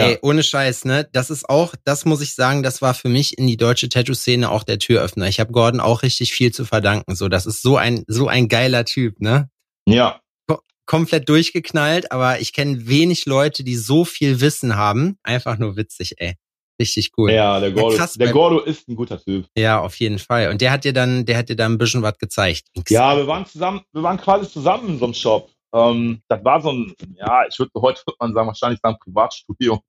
Ja. 0.00 0.06
Ey, 0.08 0.18
ohne 0.22 0.42
Scheiß, 0.42 0.84
ne? 0.84 1.08
Das 1.12 1.30
ist 1.30 1.48
auch, 1.48 1.74
das 1.84 2.04
muss 2.04 2.20
ich 2.20 2.34
sagen, 2.34 2.62
das 2.62 2.80
war 2.80 2.94
für 2.94 3.08
mich 3.08 3.36
in 3.38 3.46
die 3.46 3.56
deutsche 3.56 3.88
Tattoo-Szene 3.88 4.50
auch 4.50 4.64
der 4.64 4.78
Türöffner. 4.78 5.28
Ich 5.28 5.40
habe 5.40 5.52
Gordon 5.52 5.80
auch 5.80 6.02
richtig 6.02 6.32
viel 6.32 6.52
zu 6.52 6.64
verdanken. 6.64 7.14
So, 7.14 7.28
das 7.28 7.46
ist 7.46 7.62
so 7.62 7.76
ein, 7.76 8.04
so 8.06 8.28
ein 8.28 8.48
geiler 8.48 8.84
Typ, 8.84 9.20
ne? 9.20 9.50
Ja. 9.86 10.20
Ko 10.46 10.60
komplett 10.86 11.28
durchgeknallt, 11.28 12.12
aber 12.12 12.40
ich 12.40 12.52
kenne 12.52 12.88
wenig 12.88 13.26
Leute, 13.26 13.62
die 13.62 13.76
so 13.76 14.04
viel 14.04 14.40
Wissen 14.40 14.76
haben. 14.76 15.18
Einfach 15.22 15.58
nur 15.58 15.76
witzig, 15.76 16.14
ey. 16.18 16.36
Richtig 16.80 17.10
cool. 17.18 17.30
Ja, 17.30 17.60
der 17.60 17.72
Gordo, 17.72 17.90
ja, 17.90 17.98
krass, 17.98 18.14
der 18.14 18.32
Gordo 18.32 18.60
ist 18.60 18.88
ein 18.88 18.96
guter 18.96 19.22
Typ. 19.22 19.46
Ja, 19.54 19.80
auf 19.80 19.96
jeden 19.96 20.18
Fall. 20.18 20.48
Und 20.48 20.62
der 20.62 20.72
hat 20.72 20.84
dir 20.84 20.94
dann, 20.94 21.26
der 21.26 21.36
hat 21.36 21.50
dir 21.50 21.56
dann 21.56 21.72
ein 21.72 21.78
bisschen 21.78 22.02
was 22.02 22.16
gezeigt. 22.16 22.68
Ja, 22.88 23.14
wir 23.18 23.26
waren 23.26 23.44
zusammen, 23.44 23.82
wir 23.92 24.02
waren 24.02 24.16
quasi 24.16 24.48
zusammen 24.48 24.88
in 24.88 24.98
so 24.98 25.04
einem 25.04 25.14
Shop. 25.14 25.50
Ähm, 25.74 26.22
das 26.28 26.44
war 26.44 26.60
so 26.60 26.72
ein, 26.72 26.94
ja, 27.16 27.44
ich 27.48 27.58
würde 27.58 27.70
heute 27.76 28.02
würde 28.06 28.16
man 28.18 28.32
sagen, 28.32 28.46
wahrscheinlich 28.46 28.80
sagen 28.82 28.96
Privatstudio. 28.98 29.80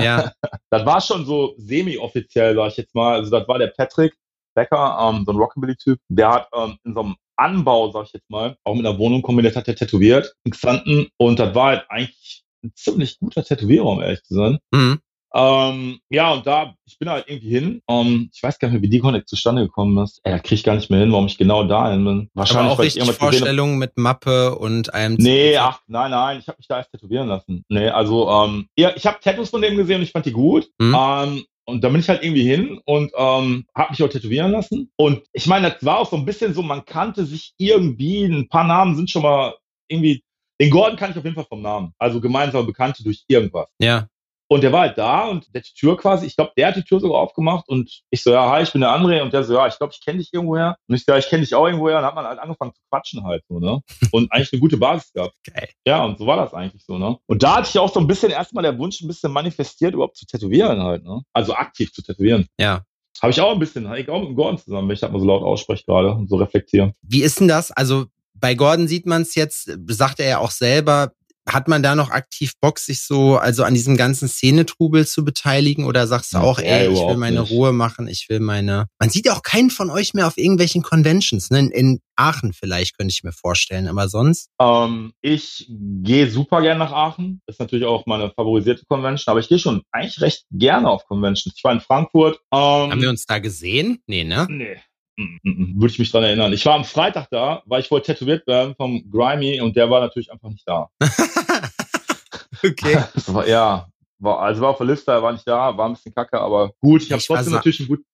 Ja. 0.00 0.32
das 0.70 0.86
war 0.86 1.00
schon 1.00 1.26
so 1.26 1.54
semi-offiziell, 1.58 2.54
sag 2.54 2.68
ich 2.70 2.76
jetzt 2.78 2.94
mal. 2.94 3.14
Also 3.14 3.30
das 3.30 3.46
war 3.48 3.58
der 3.58 3.68
Patrick 3.68 4.14
Becker, 4.54 4.98
ähm, 5.00 5.24
so 5.24 5.32
ein 5.32 5.38
Rockabilly-Typ. 5.38 5.98
Der 6.08 6.30
hat 6.30 6.48
ähm, 6.54 6.76
in 6.84 6.94
so 6.94 7.00
einem 7.00 7.16
Anbau, 7.36 7.90
sag 7.90 8.06
ich 8.06 8.12
jetzt 8.12 8.30
mal, 8.30 8.56
auch 8.64 8.74
mit 8.74 8.86
einer 8.86 8.98
Wohnung 8.98 9.22
kombiniert, 9.22 9.56
hat 9.56 9.66
der 9.66 9.76
tätowiert, 9.76 10.34
Xanten. 10.50 11.08
Und 11.16 11.38
das 11.38 11.54
war 11.54 11.66
halt 11.68 11.86
eigentlich 11.88 12.44
ein 12.62 12.72
ziemlich 12.76 13.18
guter 13.18 13.42
Tätowierer, 13.44 13.86
um 13.86 14.02
ehrlich 14.02 14.22
zu 14.22 14.34
sein. 14.34 14.58
Mhm. 14.72 15.00
Ähm, 15.34 15.98
ja, 16.10 16.32
und 16.32 16.46
da, 16.46 16.74
ich 16.84 16.98
bin 16.98 17.08
halt 17.08 17.24
irgendwie 17.28 17.50
hin. 17.50 17.82
Ähm, 17.88 18.30
ich 18.32 18.42
weiß 18.42 18.58
gar 18.58 18.68
nicht 18.68 18.74
mehr, 18.74 18.82
wie 18.82 18.90
die 18.90 18.98
Connect 18.98 19.28
zustande 19.28 19.62
gekommen 19.62 20.02
ist. 20.02 20.20
Ey, 20.24 20.32
da 20.32 20.38
krieg 20.38 20.58
ich 20.58 20.64
gar 20.64 20.74
nicht 20.74 20.90
mehr 20.90 21.00
hin, 21.00 21.12
warum 21.12 21.26
ich 21.26 21.38
genau 21.38 21.64
dahin 21.64 22.04
bin. 22.04 22.30
Wahrscheinlich 22.34 22.72
Aber 22.72 22.74
auch 22.74 22.84
richtig 22.84 23.10
Vorstellungen 23.12 23.78
mit 23.78 23.96
Mappe 23.96 24.58
und 24.58 24.92
einem 24.92 25.14
Nee, 25.14 25.56
ach, 25.56 25.80
nein, 25.86 26.10
nein, 26.10 26.38
ich 26.38 26.48
habe 26.48 26.58
mich 26.58 26.68
da 26.68 26.78
erst 26.78 26.92
tätowieren 26.92 27.28
lassen. 27.28 27.64
Nee, 27.68 27.88
also, 27.88 28.28
ähm, 28.30 28.68
ja, 28.76 28.92
ich 28.94 29.06
habe 29.06 29.18
Tattoos 29.20 29.50
von 29.50 29.62
dem 29.62 29.76
gesehen 29.76 29.96
und 29.96 30.02
ich 30.02 30.12
fand 30.12 30.26
die 30.26 30.32
gut. 30.32 30.68
Mhm. 30.78 30.96
Ähm, 30.98 31.44
und 31.64 31.84
da 31.84 31.88
bin 31.88 32.00
ich 32.00 32.08
halt 32.08 32.22
irgendwie 32.22 32.42
hin 32.42 32.80
und 32.84 33.12
ähm, 33.16 33.64
habe 33.74 33.90
mich 33.90 34.02
auch 34.02 34.08
tätowieren 34.08 34.50
lassen. 34.50 34.90
Und 34.96 35.22
ich 35.32 35.46
meine, 35.46 35.70
das 35.70 35.84
war 35.84 35.98
auch 35.98 36.10
so 36.10 36.16
ein 36.16 36.24
bisschen 36.24 36.54
so, 36.54 36.62
man 36.62 36.84
kannte 36.84 37.24
sich 37.24 37.54
irgendwie, 37.56 38.24
ein 38.24 38.48
paar 38.48 38.64
Namen 38.64 38.96
sind 38.96 39.10
schon 39.10 39.22
mal 39.22 39.54
irgendwie, 39.88 40.24
den 40.60 40.70
Gordon 40.70 40.96
kann 40.96 41.12
ich 41.12 41.16
auf 41.16 41.24
jeden 41.24 41.36
Fall 41.36 41.46
vom 41.48 41.62
Namen. 41.62 41.92
Also 41.98 42.20
gemeinsame 42.20 42.66
Bekannte 42.66 43.04
durch 43.04 43.24
irgendwas. 43.28 43.68
Ja. 43.78 44.08
Und 44.52 44.62
der 44.62 44.70
war 44.70 44.82
halt 44.82 44.98
da 44.98 45.28
und 45.28 45.46
der 45.54 45.62
die 45.62 45.72
Tür 45.72 45.96
quasi, 45.96 46.26
ich 46.26 46.36
glaube, 46.36 46.52
der 46.58 46.68
hat 46.68 46.76
die 46.76 46.82
Tür 46.82 47.00
sogar 47.00 47.20
aufgemacht 47.20 47.70
und 47.70 48.02
ich 48.10 48.22
so, 48.22 48.32
ja, 48.32 48.50
hi, 48.50 48.62
ich 48.62 48.70
bin 48.70 48.82
der 48.82 48.90
André 48.90 49.22
und 49.22 49.32
der 49.32 49.44
so, 49.44 49.54
ja, 49.54 49.66
ich 49.66 49.78
glaube, 49.78 49.94
ich 49.96 50.04
kenne 50.04 50.18
dich 50.18 50.28
irgendwoher. 50.30 50.76
Und 50.86 50.94
ich 50.94 51.06
so, 51.06 51.12
ja, 51.12 51.18
ich 51.18 51.30
kenne 51.30 51.42
dich 51.42 51.54
auch 51.54 51.64
irgendwoher. 51.64 51.96
Und 51.96 52.02
dann 52.02 52.08
hat 52.08 52.14
man 52.14 52.26
halt 52.26 52.38
angefangen 52.38 52.74
zu 52.74 52.82
quatschen 52.90 53.24
halt 53.24 53.42
so, 53.48 53.60
ne? 53.60 53.80
Und 54.12 54.30
eigentlich 54.30 54.52
eine 54.52 54.60
gute 54.60 54.76
Basis 54.76 55.10
gehabt. 55.14 55.34
Geil. 55.50 55.70
Ja, 55.86 56.04
und 56.04 56.18
so 56.18 56.26
war 56.26 56.36
das 56.36 56.52
eigentlich 56.52 56.84
so, 56.84 56.98
ne? 56.98 57.16
Und 57.26 57.42
da 57.42 57.56
hatte 57.56 57.70
ich 57.70 57.78
auch 57.78 57.90
so 57.90 57.98
ein 57.98 58.06
bisschen 58.06 58.30
erstmal 58.30 58.62
der 58.62 58.78
Wunsch 58.78 59.00
ein 59.00 59.08
bisschen 59.08 59.32
manifestiert, 59.32 59.94
überhaupt 59.94 60.18
zu 60.18 60.26
tätowieren 60.26 60.82
halt, 60.82 61.02
ne? 61.02 61.22
Also 61.32 61.54
aktiv 61.54 61.90
zu 61.90 62.02
tätowieren. 62.02 62.46
Ja. 62.58 62.82
Habe 63.22 63.30
ich 63.30 63.40
auch 63.40 63.52
ein 63.52 63.58
bisschen, 63.58 63.90
ich 63.94 64.10
auch 64.10 64.20
mit 64.20 64.28
dem 64.28 64.36
Gordon 64.36 64.58
zusammen, 64.58 64.86
wenn 64.86 64.94
ich 64.94 65.00
das 65.00 65.10
mal 65.10 65.18
so 65.20 65.26
laut 65.26 65.42
ausspreche 65.42 65.84
gerade 65.86 66.12
und 66.12 66.28
so 66.28 66.36
reflektiere. 66.36 66.92
Wie 67.00 67.22
ist 67.22 67.40
denn 67.40 67.48
das? 67.48 67.70
Also 67.70 68.04
bei 68.34 68.54
Gordon 68.54 68.88
sieht 68.88 69.06
man 69.06 69.22
es 69.22 69.34
jetzt, 69.34 69.70
sagt 69.86 70.20
er 70.20 70.28
ja 70.28 70.38
auch 70.38 70.50
selber, 70.50 71.12
hat 71.48 71.68
man 71.68 71.82
da 71.82 71.94
noch 71.94 72.10
aktiv 72.10 72.52
Bock, 72.60 72.78
sich 72.78 73.02
so, 73.02 73.36
also 73.36 73.64
an 73.64 73.74
diesem 73.74 73.96
ganzen 73.96 74.28
Szenetrubel 74.28 75.06
zu 75.06 75.24
beteiligen? 75.24 75.84
Oder 75.84 76.06
sagst 76.06 76.34
du 76.34 76.38
auch, 76.38 76.58
ey, 76.58 76.88
ich 76.92 76.98
will 76.98 77.16
meine. 77.16 77.40
Ruhe 77.40 77.72
machen, 77.72 78.08
ich 78.08 78.26
will 78.28 78.40
meine. 78.40 78.86
Man 78.98 79.10
sieht 79.10 79.26
ja 79.26 79.32
auch 79.32 79.42
keinen 79.42 79.70
von 79.70 79.90
euch 79.90 80.14
mehr 80.14 80.26
auf 80.26 80.38
irgendwelchen 80.38 80.82
Conventions, 80.82 81.50
ne? 81.50 81.58
In, 81.58 81.70
in 81.70 82.00
Aachen 82.16 82.52
vielleicht, 82.52 82.96
könnte 82.96 83.12
ich 83.12 83.24
mir 83.24 83.32
vorstellen, 83.32 83.88
aber 83.88 84.08
sonst. 84.08 84.48
Ähm, 84.60 85.12
ich 85.22 85.66
gehe 85.68 86.30
super 86.30 86.62
gern 86.62 86.78
nach 86.78 86.92
Aachen. 86.92 87.40
Ist 87.46 87.58
natürlich 87.60 87.86
auch 87.86 88.06
meine 88.06 88.30
favorisierte 88.30 88.84
Convention, 88.86 89.32
aber 89.32 89.40
ich 89.40 89.48
gehe 89.48 89.58
schon 89.58 89.82
eigentlich 89.90 90.20
recht 90.20 90.44
gerne 90.50 90.88
auf 90.88 91.06
Conventions. 91.06 91.54
Ich 91.56 91.64
war 91.64 91.72
in 91.72 91.80
Frankfurt. 91.80 92.36
Ähm, 92.52 92.58
Haben 92.60 93.02
wir 93.02 93.10
uns 93.10 93.26
da 93.26 93.38
gesehen? 93.38 93.98
Nee, 94.06 94.24
ne? 94.24 94.46
Nee. 94.48 94.76
Mm, 95.16 95.38
mm, 95.42 95.50
mm, 95.50 95.80
Würde 95.80 95.92
ich 95.92 95.98
mich 95.98 96.10
dran 96.10 96.22
erinnern. 96.24 96.52
Ich 96.52 96.64
war 96.64 96.74
am 96.74 96.84
Freitag 96.84 97.28
da, 97.30 97.62
weil 97.66 97.80
ich 97.80 97.90
wollte 97.90 98.12
tätowiert 98.12 98.46
werden 98.46 98.74
vom 98.76 99.10
Grimy 99.10 99.60
und 99.60 99.76
der 99.76 99.90
war 99.90 100.00
natürlich 100.00 100.32
einfach 100.32 100.48
nicht 100.48 100.66
da. 100.66 100.88
okay. 102.64 102.98
War, 103.26 103.46
ja, 103.46 103.88
war, 104.18 104.38
also 104.40 104.62
war 104.62 104.70
auf 104.70 104.78
der 104.78 104.86
Liste, 104.86 105.10
er 105.12 105.22
war 105.22 105.32
nicht 105.32 105.46
da, 105.46 105.76
war 105.76 105.86
ein 105.88 105.94
bisschen 105.94 106.14
kacke, 106.14 106.40
aber 106.40 106.72
gut, 106.80 107.02
ich 107.02 107.12
habe 107.12 107.22
trotzdem 107.22 107.52
natürlich 107.54 107.80
ein 107.80 107.88
gut. 107.88 108.04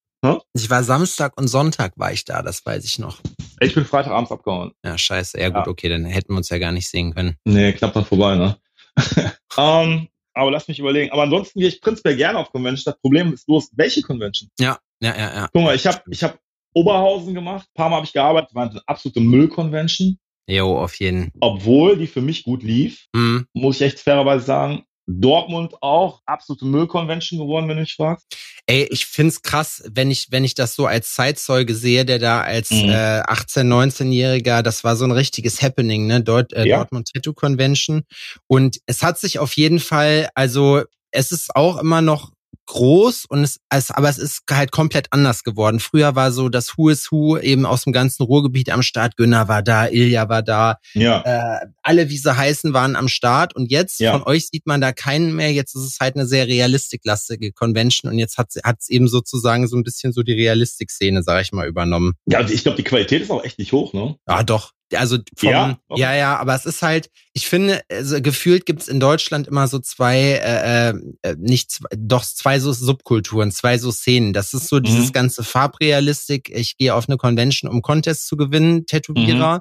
Ich 0.53 0.69
war 0.69 0.83
Samstag 0.83 1.39
und 1.39 1.47
Sonntag 1.47 1.93
war 1.97 2.13
ich 2.13 2.25
da, 2.25 2.43
das 2.43 2.67
weiß 2.67 2.85
ich 2.85 2.99
noch. 2.99 3.21
Ich 3.61 3.75
bin 3.75 3.85
Freitagabends 3.85 4.33
abgehauen. 4.33 4.73
Ja, 4.85 4.99
scheiße. 4.99 5.39
Ja, 5.41 5.49
gut, 5.49 5.67
Ja. 5.67 5.69
okay, 5.69 5.89
dann 5.89 6.05
hätten 6.07 6.33
wir 6.33 6.39
uns 6.39 6.49
ja 6.49 6.59
gar 6.59 6.73
nicht 6.73 6.89
sehen 6.89 7.15
können. 7.15 7.37
Nee, 7.45 7.73
knapp 7.75 7.93
dann 7.95 8.05
vorbei, 8.05 8.35
ne? 8.35 8.57
ähm, 9.57 10.09
aber 10.35 10.51
lass 10.51 10.67
mich 10.67 10.81
überlegen. 10.81 11.13
Aber 11.13 11.23
ansonsten 11.23 11.61
gehe 11.61 11.69
ich 11.69 11.81
prinzipiell 11.81 12.17
gerne 12.17 12.39
auf 12.39 12.51
Convention. 12.51 12.93
Das 12.93 13.01
Problem 13.01 13.33
ist 13.33 13.47
bloß, 13.47 13.71
welche 13.77 14.03
Convention? 14.03 14.51
Ja, 14.59 14.79
ja, 15.01 15.17
ja, 15.17 15.35
ja. 15.35 15.49
Guck 15.53 15.63
mal, 15.63 15.77
ich 15.77 15.87
habe 15.87 16.03
ich 16.11 16.25
hab 16.25 16.39
Oberhausen 16.75 17.35
gemacht, 17.35 17.67
ein 17.69 17.75
paar 17.75 17.89
Mal 17.91 17.97
habe 17.97 18.07
ich 18.07 18.13
gearbeitet, 18.13 18.55
war 18.55 18.71
eine 18.71 18.81
absolute 18.87 19.21
Müll-Convention. 19.21 20.19
Jo, 20.47 20.79
auf 20.79 20.95
jeden. 20.99 21.31
Obwohl 21.41 21.99
die 21.99 22.07
für 22.07 22.23
mich 22.23 22.45
gut 22.45 22.63
lief, 22.63 23.07
Hm. 23.15 23.47
muss 23.53 23.77
ich 23.77 23.83
echt 23.83 24.01
fairerweise 24.01 24.45
sagen. 24.47 24.85
Dortmund 25.11 25.75
auch, 25.83 26.21
absolute 26.27 26.67
Müll-Convention 26.67 27.39
geworden, 27.41 27.67
wenn 27.69 27.77
du 27.77 27.83
mich 27.83 27.95
fragst. 27.95 28.27
Ey, 28.67 28.87
ich 28.91 29.07
find's 29.07 29.41
krass, 29.41 29.83
wenn 29.91 30.11
ich, 30.11 30.27
wenn 30.31 30.45
ich 30.45 30.55
das 30.55 30.75
so 30.75 30.85
als 30.85 31.15
Zeitzeuge 31.15 31.75
sehe, 31.75 32.05
der 32.05 32.19
da 32.19 32.43
als 32.43 32.71
Mhm. 32.71 32.91
äh, 32.91 33.23
18-, 33.23 33.65
19-Jähriger, 33.67 34.61
das 34.63 34.85
war 34.85 34.97
so 34.97 35.05
ein 35.07 35.11
richtiges 35.11 35.63
Happening, 35.63 36.07
ne? 36.07 36.23
Dort, 36.23 36.53
äh, 36.53 36.67
Ja. 36.67 36.77
Dortmund 36.79 37.11
Tattoo 37.15 37.33
Convention. 37.33 38.03
Und 38.47 38.79
es 38.85 39.03
hat 39.03 39.19
sich 39.19 39.39
auf 39.39 39.55
jeden 39.57 39.81
Fall, 39.81 40.29
also 40.35 40.83
es 41.11 41.33
ist 41.33 41.57
auch 41.57 41.79
immer 41.79 42.03
noch 42.03 42.31
groß 42.69 43.25
und 43.29 43.43
es, 43.43 43.59
es, 43.71 43.91
aber 43.91 44.09
es 44.09 44.19
ist 44.19 44.43
halt 44.51 44.71
komplett 44.71 45.09
anders 45.11 45.43
geworden. 45.43 45.81
Früher 45.81 46.15
war 46.15 46.31
so 46.33 46.49
das 46.49 46.77
Who 46.79 46.91
is 46.91 47.11
Who 47.11 47.39
eben 47.39 47.67
aus 47.67 47.83
dem 47.85 47.93
ganzen 47.93 48.23
Ruhrgebiet 48.23 48.71
am 48.71 48.83
Start. 48.83 49.17
Günner 49.17 49.49
war 49.49 49.63
da, 49.63 49.87
Ilja 49.89 50.29
war 50.29 50.43
da, 50.43 50.77
Ja. 50.95 51.23
äh, 51.25 51.67
alle, 51.83 52.11
wie 52.11 52.19
sie 52.19 52.37
heißen, 52.37 52.73
waren 52.75 52.95
am 52.95 53.09
Start. 53.09 53.57
Und 53.57 53.71
jetzt 53.71 53.99
Ja. 54.01 54.13
von 54.13 54.23
euch 54.23 54.47
sieht 54.49 54.67
man 54.67 54.81
da 54.81 54.93
keinen 54.93 55.35
mehr. 55.35 55.53
Jetzt 55.53 55.75
ist 55.75 55.83
es 55.83 55.97
halt 56.01 56.15
eine 56.15 56.27
sehr 56.27 56.47
realistiklastige 56.47 57.53
Convention 57.53 58.13
und 58.13 58.19
jetzt 58.19 58.39
hat 58.39 58.49
es 58.79 58.89
eben 58.89 59.09
sozusagen 59.09 59.67
so 59.67 59.77
ein 59.77 59.83
bisschen 59.83 60.13
so 60.13 60.23
die 60.23 60.35
Realistik-Szene, 60.35 61.23
sag 61.23 61.43
ich 61.43 61.53
mal, 61.53 61.67
übernommen. 61.67 62.13
Ja, 62.27 62.41
ich 62.49 62.63
glaube, 62.63 62.77
die 62.77 62.85
Qualität 62.85 63.23
ist 63.23 63.31
auch 63.31 63.43
echt 63.45 63.59
nicht 63.59 63.73
hoch, 63.73 63.93
ne? 63.93 64.17
Ja, 64.29 64.43
doch. 64.43 64.73
Also 64.95 65.19
vom, 65.37 65.51
Ja? 65.51 65.69
ja, 65.69 65.79
Okay. 65.89 66.01
ja, 66.19 66.37
aber 66.39 66.55
es 66.55 66.65
ist 66.65 66.81
halt, 66.81 67.11
ich 67.35 67.47
finde, 67.47 67.83
also 67.91 68.23
gefühlt 68.23 68.65
gibt's 68.65 68.89
in 68.89 69.01
Deutschland 69.01 69.47
immer 69.47 69.69
so 69.69 69.79
zwei, 69.81 70.19
äh, 70.43 70.89
äh, 71.29 71.37
nicht 71.39 71.71
zwei, 71.73 71.89
doch 71.95 72.25
zwei 72.25 72.58
so 72.61 72.73
Subkulturen, 72.73 73.51
zwei 73.53 73.79
so 73.79 73.91
Szenen. 73.91 74.33
Das 74.33 74.55
ist 74.55 74.69
so 74.69 74.81
dieses 74.81 75.09
Mhm. 75.09 75.13
ganze 75.13 75.43
Farbrealistik. 75.45 76.51
Ich 76.55 76.77
gehe 76.77 76.95
auf 76.95 77.09
eine 77.09 77.17
Convention, 77.17 77.71
um 77.71 77.83
Contest 77.83 78.27
zu 78.27 78.37
gewinnen, 78.37 78.87
Tätowierer. 78.87 79.55
Mhm. 79.57 79.61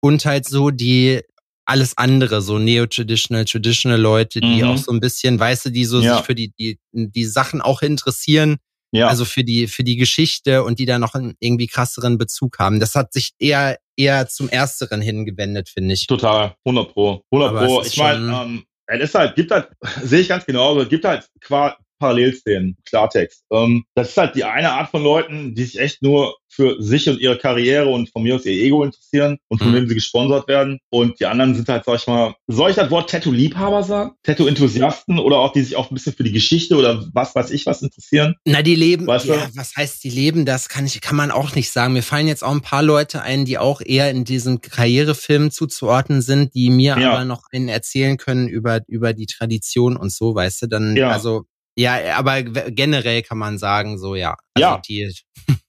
Und 0.00 0.24
halt 0.24 0.46
so 0.48 0.70
die 0.70 1.20
alles 1.64 1.96
andere, 1.96 2.42
so 2.42 2.58
neo-traditional, 2.58 3.44
traditional 3.44 4.00
Leute, 4.00 4.40
die 4.40 4.62
Mhm. 4.62 4.68
auch 4.68 4.76
so 4.78 4.90
ein 4.92 4.98
bisschen, 5.00 5.38
weißt 5.38 5.66
du, 5.66 5.70
die 5.70 5.84
so 5.84 6.00
Ja. 6.00 6.16
sich 6.16 6.26
für 6.26 6.34
die, 6.34 6.52
die, 6.58 6.78
die 6.92 7.24
Sachen 7.24 7.60
auch 7.60 7.82
interessieren, 7.82 8.56
Ja. 8.90 9.06
also 9.06 9.24
für 9.24 9.44
die, 9.44 9.68
für 9.68 9.84
die 9.84 9.94
Geschichte 9.96 10.64
und 10.64 10.80
die 10.80 10.86
da 10.86 10.98
noch 10.98 11.14
einen 11.14 11.34
irgendwie 11.38 11.68
krasseren 11.68 12.18
Bezug 12.18 12.58
haben. 12.58 12.80
Das 12.80 12.96
hat 12.96 13.12
sich 13.12 13.30
eher, 13.38 13.78
eher 13.96 14.26
zum 14.28 14.48
Ersteren 14.48 15.00
hingewendet, 15.00 15.68
finde 15.68 15.94
ich. 15.94 16.06
Total, 16.08 16.56
100 16.66 16.92
pro. 16.92 17.22
100 17.30 17.50
Aber 17.50 17.64
pro. 17.66 17.82
Ich 17.82 17.96
meine, 17.96 18.32
ähm, 18.44 18.64
es 18.86 19.04
ist 19.04 19.14
halt, 19.14 19.36
gibt 19.36 19.52
halt, 19.52 19.68
sehe 20.02 20.20
ich 20.20 20.28
ganz 20.28 20.44
genau, 20.44 20.78
es 20.80 20.88
gibt 20.88 21.04
halt 21.04 21.28
qua 21.40 21.76
Parallelszenen, 22.02 22.76
Klartext. 22.84 23.44
Ähm, 23.52 23.84
das 23.94 24.10
ist 24.10 24.16
halt 24.16 24.34
die 24.34 24.44
eine 24.44 24.72
Art 24.72 24.90
von 24.90 25.02
Leuten, 25.02 25.54
die 25.54 25.64
sich 25.64 25.78
echt 25.80 26.02
nur 26.02 26.36
für 26.54 26.82
sich 26.82 27.08
und 27.08 27.18
ihre 27.18 27.38
Karriere 27.38 27.88
und 27.88 28.10
von 28.10 28.22
mir 28.24 28.34
aus 28.34 28.44
ihr 28.44 28.52
Ego 28.52 28.84
interessieren 28.84 29.38
und 29.48 29.58
von 29.58 29.70
Mhm. 29.70 29.74
wem 29.76 29.88
sie 29.88 29.94
gesponsert 29.94 30.48
werden. 30.48 30.80
Und 30.90 31.18
die 31.18 31.24
anderen 31.24 31.54
sind 31.54 31.66
halt, 31.68 31.84
sag 31.86 31.96
ich 32.00 32.06
mal, 32.06 32.34
soll 32.46 32.68
ich 32.70 32.76
das 32.76 32.90
Wort 32.90 33.08
Tattoo-Liebhaber 33.08 33.82
sagen? 33.82 34.10
Tattoo-Enthusiasten 34.22 35.18
oder 35.18 35.38
auch 35.38 35.52
die 35.54 35.62
sich 35.62 35.76
auch 35.76 35.90
ein 35.90 35.94
bisschen 35.94 36.12
für 36.12 36.24
die 36.24 36.32
Geschichte 36.32 36.76
oder 36.76 37.06
was 37.14 37.34
weiß 37.34 37.50
ich 37.52 37.64
was 37.64 37.80
interessieren? 37.80 38.34
Na, 38.44 38.60
die 38.60 38.74
leben, 38.74 39.06
Weißt 39.06 39.28
du? 39.28 39.32
ja, 39.32 39.48
was 39.54 39.74
heißt 39.76 40.04
die 40.04 40.10
leben? 40.10 40.44
Das 40.44 40.68
kann 40.68 40.84
ich, 40.84 41.00
kann 41.00 41.16
man 41.16 41.30
auch 41.30 41.54
nicht 41.54 41.70
sagen. 41.70 41.94
Mir 41.94 42.02
fallen 42.02 42.28
jetzt 42.28 42.44
auch 42.44 42.52
ein 42.52 42.60
paar 42.60 42.82
Leute 42.82 43.22
ein, 43.22 43.46
die 43.46 43.56
auch 43.56 43.80
eher 43.80 44.10
in 44.10 44.24
diesen 44.24 44.60
Karrierefilmen 44.60 45.50
zuzuordnen 45.52 46.20
sind, 46.20 46.54
die 46.54 46.68
mir 46.68 46.98
Ja. 47.00 47.12
aber 47.14 47.24
noch 47.24 47.44
einen 47.52 47.68
erzählen 47.68 48.18
können 48.18 48.46
über, 48.48 48.80
über 48.88 49.14
die 49.14 49.26
Tradition 49.26 49.96
und 49.96 50.12
so, 50.12 50.34
weißt 50.34 50.62
du, 50.62 50.66
dann, 50.66 50.96
Ja. 50.96 51.10
also, 51.12 51.44
ja, 51.76 52.16
aber 52.16 52.42
g- 52.42 52.70
generell 52.70 53.22
kann 53.22 53.38
man 53.38 53.58
sagen, 53.58 53.98
so, 53.98 54.14
ja. 54.14 54.36
Also 54.54 54.68
Ja. 54.68 54.80
die 54.86 55.12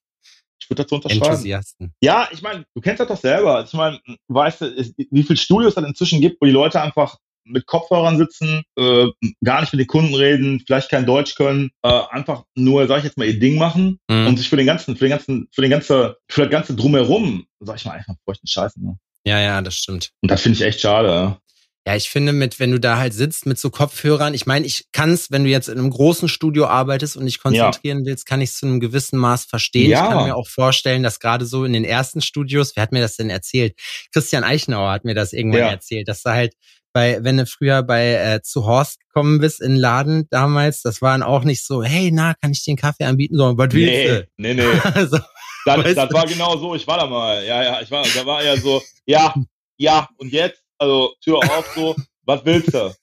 Ich 0.62 0.70
würde 0.70 0.84
dazu 0.84 0.96
unterschreiben. 0.96 1.24
Enthusiasten. 1.26 1.94
Ja, 2.02 2.30
ich 2.32 2.42
meine, 2.42 2.64
du 2.74 2.82
kennst 2.82 3.02
das 3.02 3.08
doch 3.10 3.20
selber. 3.20 3.64
Ich 3.66 3.74
meine, 3.74 4.00
weißt 4.30 4.62
du, 4.62 4.94
wie 5.12 5.24
viele 5.24 5.36
Studios 5.38 5.76
es 5.76 5.84
inzwischen 5.84 6.22
gibt, 6.22 6.40
wo 6.42 6.46
die 6.46 6.54
Leute 6.54 6.82
einfach 6.82 7.18
mit 7.46 7.66
Kopfhörern 7.66 8.18
sitzen, 8.18 8.64
äh, 8.78 9.08
gar 9.44 9.60
nicht 9.60 9.74
mit 9.74 9.82
den 9.82 9.88
Kunden 9.88 10.16
reden, 10.16 10.64
vielleicht 10.66 10.90
kein 10.90 11.06
Deutsch 11.06 11.36
können, 11.36 11.72
äh, 11.82 11.90
einfach 12.12 12.44
nur, 12.56 12.88
sag 12.88 13.00
ich 13.00 13.04
jetzt 13.04 13.18
mal, 13.18 13.28
ihr 13.28 13.38
Ding 13.38 13.58
machen 13.58 14.00
Mhm. 14.10 14.28
und 14.28 14.38
sich 14.38 14.48
für 14.48 14.56
den 14.56 14.66
ganzen, 14.66 14.96
für 14.96 15.04
den 15.04 15.10
ganzen, 15.12 15.50
für 15.52 15.62
den 15.62 15.72
ganze, 15.72 16.16
für 16.30 16.44
das 16.44 16.50
ganze 16.50 16.74
drumherum, 16.74 17.46
sag 17.60 17.76
ich 17.76 17.84
mal, 17.84 17.98
einfach 17.98 18.16
bräuchten 18.26 18.48
Scheiße. 18.48 18.82
Ne? 18.82 18.98
Ja, 19.26 19.42
ja, 19.42 19.62
das 19.62 19.76
stimmt. 19.76 20.12
Und 20.22 20.32
das 20.32 20.42
finde 20.42 20.58
ich 20.60 20.64
echt 20.64 20.80
schade. 20.80 21.38
Ja. 21.86 21.92
Ja, 21.94 21.98
ich 21.98 22.10
finde, 22.10 22.32
mit, 22.32 22.60
wenn 22.60 22.72
du 22.72 22.80
da 22.80 22.98
halt 22.98 23.14
sitzt 23.14 23.46
mit 23.46 23.60
so 23.60 23.70
Kopfhörern, 23.70 24.34
ich 24.34 24.46
meine, 24.46 24.66
ich 24.66 24.86
kann 24.94 25.12
es, 25.12 25.32
wenn 25.32 25.44
du 25.44 25.50
jetzt 25.50 25.68
in 25.68 25.78
einem 25.78 25.90
großen 25.90 26.30
Studio 26.30 26.66
arbeitest 26.68 27.18
und 27.18 27.26
dich 27.26 27.40
konzentrieren 27.40 28.06
willst, 28.06 28.26
kann 28.26 28.40
ich 28.42 28.52
es 28.52 28.58
zu 28.58 28.66
einem 28.66 28.80
gewissen 28.80 29.18
Maß 29.20 29.46
verstehen. 29.46 29.90
Ja. 29.92 30.04
Ich 30.06 30.10
kann 30.14 30.24
mir 30.26 30.36
auch 30.36 30.48
vorstellen, 30.48 31.04
dass 31.04 31.20
gerade 31.20 31.46
so 31.46 31.66
in 31.66 31.74
den 31.74 31.84
ersten 31.84 32.22
Studios, 32.22 32.76
wer 32.76 32.84
hat 32.84 32.92
mir 32.94 33.02
das 33.02 33.18
denn 33.18 33.30
erzählt? 33.30 33.76
Christian 34.14 34.44
Eichenauer 34.46 34.92
hat 34.92 35.04
mir 35.04 35.14
das 35.14 35.34
irgendwann 35.34 35.60
Ja. 35.62 35.70
erzählt, 35.72 36.08
dass 36.08 36.22
da 36.22 36.34
halt 36.34 36.54
bei, 36.94 37.24
wenn 37.24 37.38
du 37.38 37.46
früher 37.48 37.82
bei 37.84 38.14
äh, 38.14 38.42
zu 38.44 38.66
Horst 38.66 39.00
gekommen 39.02 39.40
bist 39.40 39.60
in 39.62 39.72
den 39.74 39.80
Laden 39.82 40.28
damals, 40.30 40.84
das 40.84 41.02
waren 41.02 41.22
auch 41.24 41.44
nicht 41.44 41.66
so, 41.66 41.84
hey, 41.84 42.12
na, 42.14 42.34
kann 42.36 42.52
ich 42.52 42.64
dir 42.64 42.72
einen 42.72 42.78
Kaffee 42.78 43.04
anbieten, 43.06 43.36
sondern 43.36 43.58
was 43.58 43.74
willst 43.74 43.92
Nee, 43.92 44.08
du? 44.08 44.28
nee, 44.38 44.54
nee. 44.54 44.80
Also, 44.94 45.18
Das, 45.66 45.96
das 45.96 46.14
war 46.14 46.28
genau 46.28 46.56
so, 46.58 46.76
ich 46.76 46.86
war 46.88 46.98
da 46.98 47.08
mal. 47.08 47.44
Ja, 47.46 47.64
ja, 47.64 47.82
ich 47.82 47.90
war, 47.92 48.06
da 48.16 48.26
war 48.26 48.42
er 48.44 48.58
so, 48.58 48.82
ja, 49.06 49.34
ja, 49.78 50.08
und 50.18 50.32
jetzt, 50.32 50.63
also 50.84 51.14
Tür 51.22 51.38
auf 51.38 51.72
so, 51.76 51.96
was 52.24 52.46
willst 52.46 52.74
du? 52.74 52.94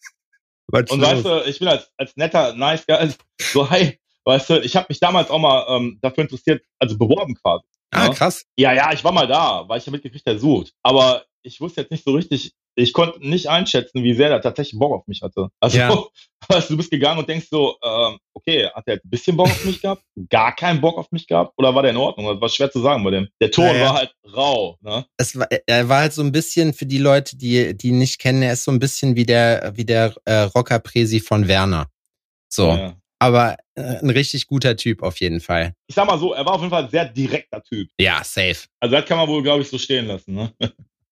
was 0.68 0.90
Und 0.90 1.00
weißt 1.00 1.24
du, 1.24 1.44
ich 1.46 1.58
bin 1.58 1.68
als, 1.68 1.90
als 1.96 2.16
netter, 2.16 2.54
nice 2.54 2.86
guy, 2.86 3.12
so, 3.40 3.68
hi, 3.68 3.98
weißt 4.24 4.50
du, 4.50 4.60
ich 4.60 4.76
habe 4.76 4.86
mich 4.88 5.00
damals 5.00 5.30
auch 5.30 5.38
mal 5.38 5.66
ähm, 5.68 5.98
dafür 6.02 6.22
interessiert, 6.22 6.62
also 6.78 6.96
beworben 6.96 7.34
quasi. 7.34 7.64
ah, 7.92 8.06
ja. 8.06 8.12
krass. 8.12 8.44
Ja, 8.56 8.72
ja, 8.72 8.92
ich 8.92 9.02
war 9.02 9.12
mal 9.12 9.26
da, 9.26 9.68
weil 9.68 9.78
ich 9.78 9.86
ja 9.86 9.92
mitgekriegt, 9.92 10.26
der 10.26 10.38
sucht. 10.38 10.72
Aber 10.82 11.24
ich 11.42 11.60
wusste 11.60 11.80
jetzt 11.80 11.90
nicht 11.90 12.04
so 12.04 12.12
richtig, 12.12 12.52
ich 12.74 12.92
konnte 12.92 13.20
nicht 13.26 13.48
einschätzen, 13.48 14.02
wie 14.02 14.14
sehr 14.14 14.28
der 14.28 14.40
tatsächlich 14.40 14.78
Bock 14.78 14.92
auf 14.92 15.06
mich 15.06 15.22
hatte. 15.22 15.48
Also, 15.60 15.78
Ja. 15.78 16.04
weißt 16.48 16.70
du, 16.70 16.76
bist 16.76 16.90
gegangen 16.90 17.18
und 17.18 17.28
denkst 17.28 17.48
so, 17.50 17.76
ähm, 17.84 18.18
okay, 18.34 18.68
hat 18.74 18.84
er 18.86 18.94
ein 18.94 19.00
bisschen 19.04 19.36
Bock 19.36 19.50
auf 19.50 19.62
mich 19.64 19.82
gehabt? 19.82 20.02
Gar 20.30 20.54
keinen 20.56 20.80
Bock 20.80 20.96
auf 20.98 21.10
mich 21.12 21.26
gehabt? 21.26 21.52
Oder 21.58 21.74
war 21.74 21.82
der 21.82 21.90
in 21.90 21.96
Ordnung? 21.96 22.26
Das 22.26 22.40
war 22.40 22.48
schwer 22.48 22.70
zu 22.70 22.80
sagen 22.80 23.04
bei 23.04 23.10
dem. 23.10 23.28
Der 23.40 23.50
Ton 23.50 23.66
Ja, 23.66 23.80
war 23.80 23.94
halt 23.94 24.14
rau, 24.34 24.76
ne? 24.80 25.04
es 25.18 25.38
war, 25.38 25.48
er 25.66 25.88
war 25.88 26.00
halt 26.00 26.12
so 26.12 26.22
ein 26.22 26.32
bisschen 26.32 26.72
für 26.72 26.86
die 26.86 26.98
Leute, 26.98 27.36
die 27.36 27.76
die 27.76 27.88
ihn 27.88 27.98
nicht 27.98 28.18
kennen, 28.18 28.42
er 28.42 28.54
ist 28.54 28.64
so 28.64 28.70
ein 28.70 28.78
bisschen 28.78 29.16
wie 29.16 29.26
der 29.26 29.72
wie 29.76 29.84
der 29.84 30.14
äh, 30.24 30.42
Rocker 30.42 30.78
Presi 30.78 31.20
von 31.20 31.46
Werner. 31.48 31.88
So. 32.48 32.68
Ja, 32.68 32.96
aber 33.18 33.56
äh, 33.74 33.98
ein 33.98 34.10
richtig 34.10 34.46
guter 34.46 34.76
Typ 34.76 35.02
auf 35.02 35.20
jeden 35.20 35.40
Fall. 35.40 35.74
Ich 35.88 35.94
sag 35.94 36.06
mal 36.06 36.18
so, 36.18 36.32
er 36.32 36.44
war 36.46 36.54
auf 36.54 36.60
jeden 36.60 36.70
Fall 36.70 36.84
ein 36.84 36.90
sehr 36.90 37.04
direkter 37.04 37.62
Typ. 37.62 37.88
Ja, 38.00 38.22
safe. 38.24 38.66
Also 38.80 38.96
das 38.96 39.04
kann 39.04 39.18
man 39.18 39.28
wohl, 39.28 39.42
glaube 39.42 39.62
ich, 39.62 39.68
so 39.68 39.76
stehen 39.76 40.06
lassen. 40.06 40.34
Ne? 40.34 40.52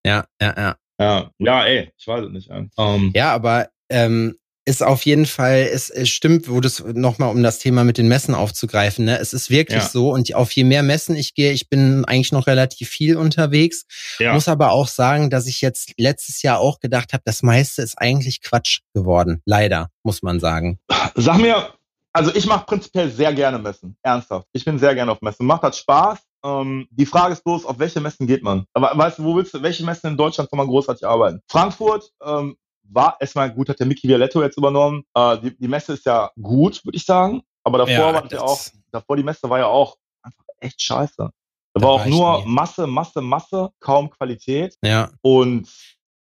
Ja, 0.06 0.24
ja, 0.40 0.54
ja. 0.56 0.76
Ja, 0.98 1.30
ja, 1.38 1.64
ey, 1.64 1.92
ich 1.96 2.06
weiß 2.06 2.24
es 2.24 2.32
nicht. 2.32 2.50
Um, 2.50 2.70
ähm, 2.76 3.12
ja, 3.14 3.32
aber 3.32 3.68
ähm, 3.88 4.36
ist 4.68 4.82
auf 4.82 5.06
jeden 5.06 5.24
Fall, 5.24 5.66
es, 5.72 5.88
es 5.88 6.10
stimmt, 6.10 6.50
wo 6.50 6.60
das 6.60 6.84
nochmal 6.84 7.30
um 7.30 7.42
das 7.42 7.58
Thema 7.58 7.84
mit 7.84 7.96
den 7.96 8.06
Messen 8.06 8.34
aufzugreifen, 8.34 9.06
ne? 9.06 9.18
Es 9.18 9.32
ist 9.32 9.48
wirklich 9.48 9.82
ja. 9.82 9.88
so 9.88 10.12
und 10.12 10.34
auf 10.34 10.52
je 10.52 10.64
mehr 10.64 10.82
Messen 10.82 11.16
ich 11.16 11.34
gehe, 11.34 11.52
ich 11.52 11.70
bin 11.70 12.04
eigentlich 12.04 12.32
noch 12.32 12.46
relativ 12.46 12.90
viel 12.90 13.16
unterwegs, 13.16 13.86
ja. 14.18 14.34
muss 14.34 14.46
aber 14.46 14.72
auch 14.72 14.88
sagen, 14.88 15.30
dass 15.30 15.46
ich 15.46 15.62
jetzt 15.62 15.92
letztes 15.96 16.42
Jahr 16.42 16.58
auch 16.58 16.80
gedacht 16.80 17.14
habe, 17.14 17.22
das 17.24 17.42
meiste 17.42 17.80
ist 17.80 17.94
eigentlich 17.96 18.42
Quatsch 18.42 18.80
geworden. 18.92 19.40
Leider, 19.46 19.88
muss 20.02 20.22
man 20.22 20.38
sagen. 20.38 20.78
Sag 21.14 21.38
mir, 21.38 21.72
also 22.12 22.34
ich 22.34 22.44
mache 22.44 22.66
prinzipiell 22.66 23.10
sehr 23.10 23.32
gerne 23.32 23.58
Messen, 23.58 23.96
ernsthaft. 24.02 24.48
Ich 24.52 24.66
bin 24.66 24.78
sehr 24.78 24.94
gerne 24.94 25.12
auf 25.12 25.22
Messen. 25.22 25.46
Macht 25.46 25.62
das 25.62 25.78
Spaß. 25.78 26.18
Ähm, 26.44 26.86
die 26.90 27.06
Frage 27.06 27.32
ist 27.32 27.44
bloß, 27.44 27.64
auf 27.64 27.78
welche 27.78 28.00
Messen 28.00 28.26
geht 28.26 28.42
man? 28.42 28.64
Aber 28.72 28.96
weißt 28.96 29.18
du, 29.18 29.24
wo 29.24 29.36
willst 29.36 29.54
du, 29.54 29.62
welche 29.62 29.84
Messen 29.84 30.10
in 30.10 30.16
Deutschland 30.16 30.50
kann 30.50 30.58
man 30.58 30.68
großartig 30.68 31.06
arbeiten? 31.06 31.40
Frankfurt 31.48 32.12
ähm, 32.24 32.56
war 32.84 33.16
erstmal 33.20 33.52
gut, 33.52 33.68
hat 33.68 33.80
der 33.80 33.86
Mickey 33.86 34.08
Violetto 34.08 34.42
jetzt 34.42 34.56
übernommen. 34.56 35.04
Äh, 35.14 35.38
die, 35.38 35.58
die 35.58 35.68
Messe 35.68 35.94
ist 35.94 36.06
ja 36.06 36.30
gut, 36.40 36.84
würde 36.84 36.96
ich 36.96 37.04
sagen. 37.04 37.42
Aber 37.64 37.78
davor 37.78 37.92
ja, 37.92 38.14
war 38.14 38.32
ja 38.32 38.40
auch, 38.40 38.60
davor 38.90 39.16
die 39.16 39.22
Messe 39.22 39.50
war 39.50 39.58
ja 39.58 39.66
auch 39.66 39.96
einfach 40.22 40.44
echt 40.60 40.80
scheiße. 40.80 41.16
Da, 41.18 41.32
da 41.74 41.82
war 41.82 41.90
auch 41.90 42.06
nur 42.06 42.38
nie. 42.38 42.50
Masse, 42.50 42.86
Masse, 42.86 43.20
Masse, 43.20 43.70
kaum 43.80 44.08
Qualität. 44.10 44.76
Ja. 44.82 45.10
Und 45.20 45.68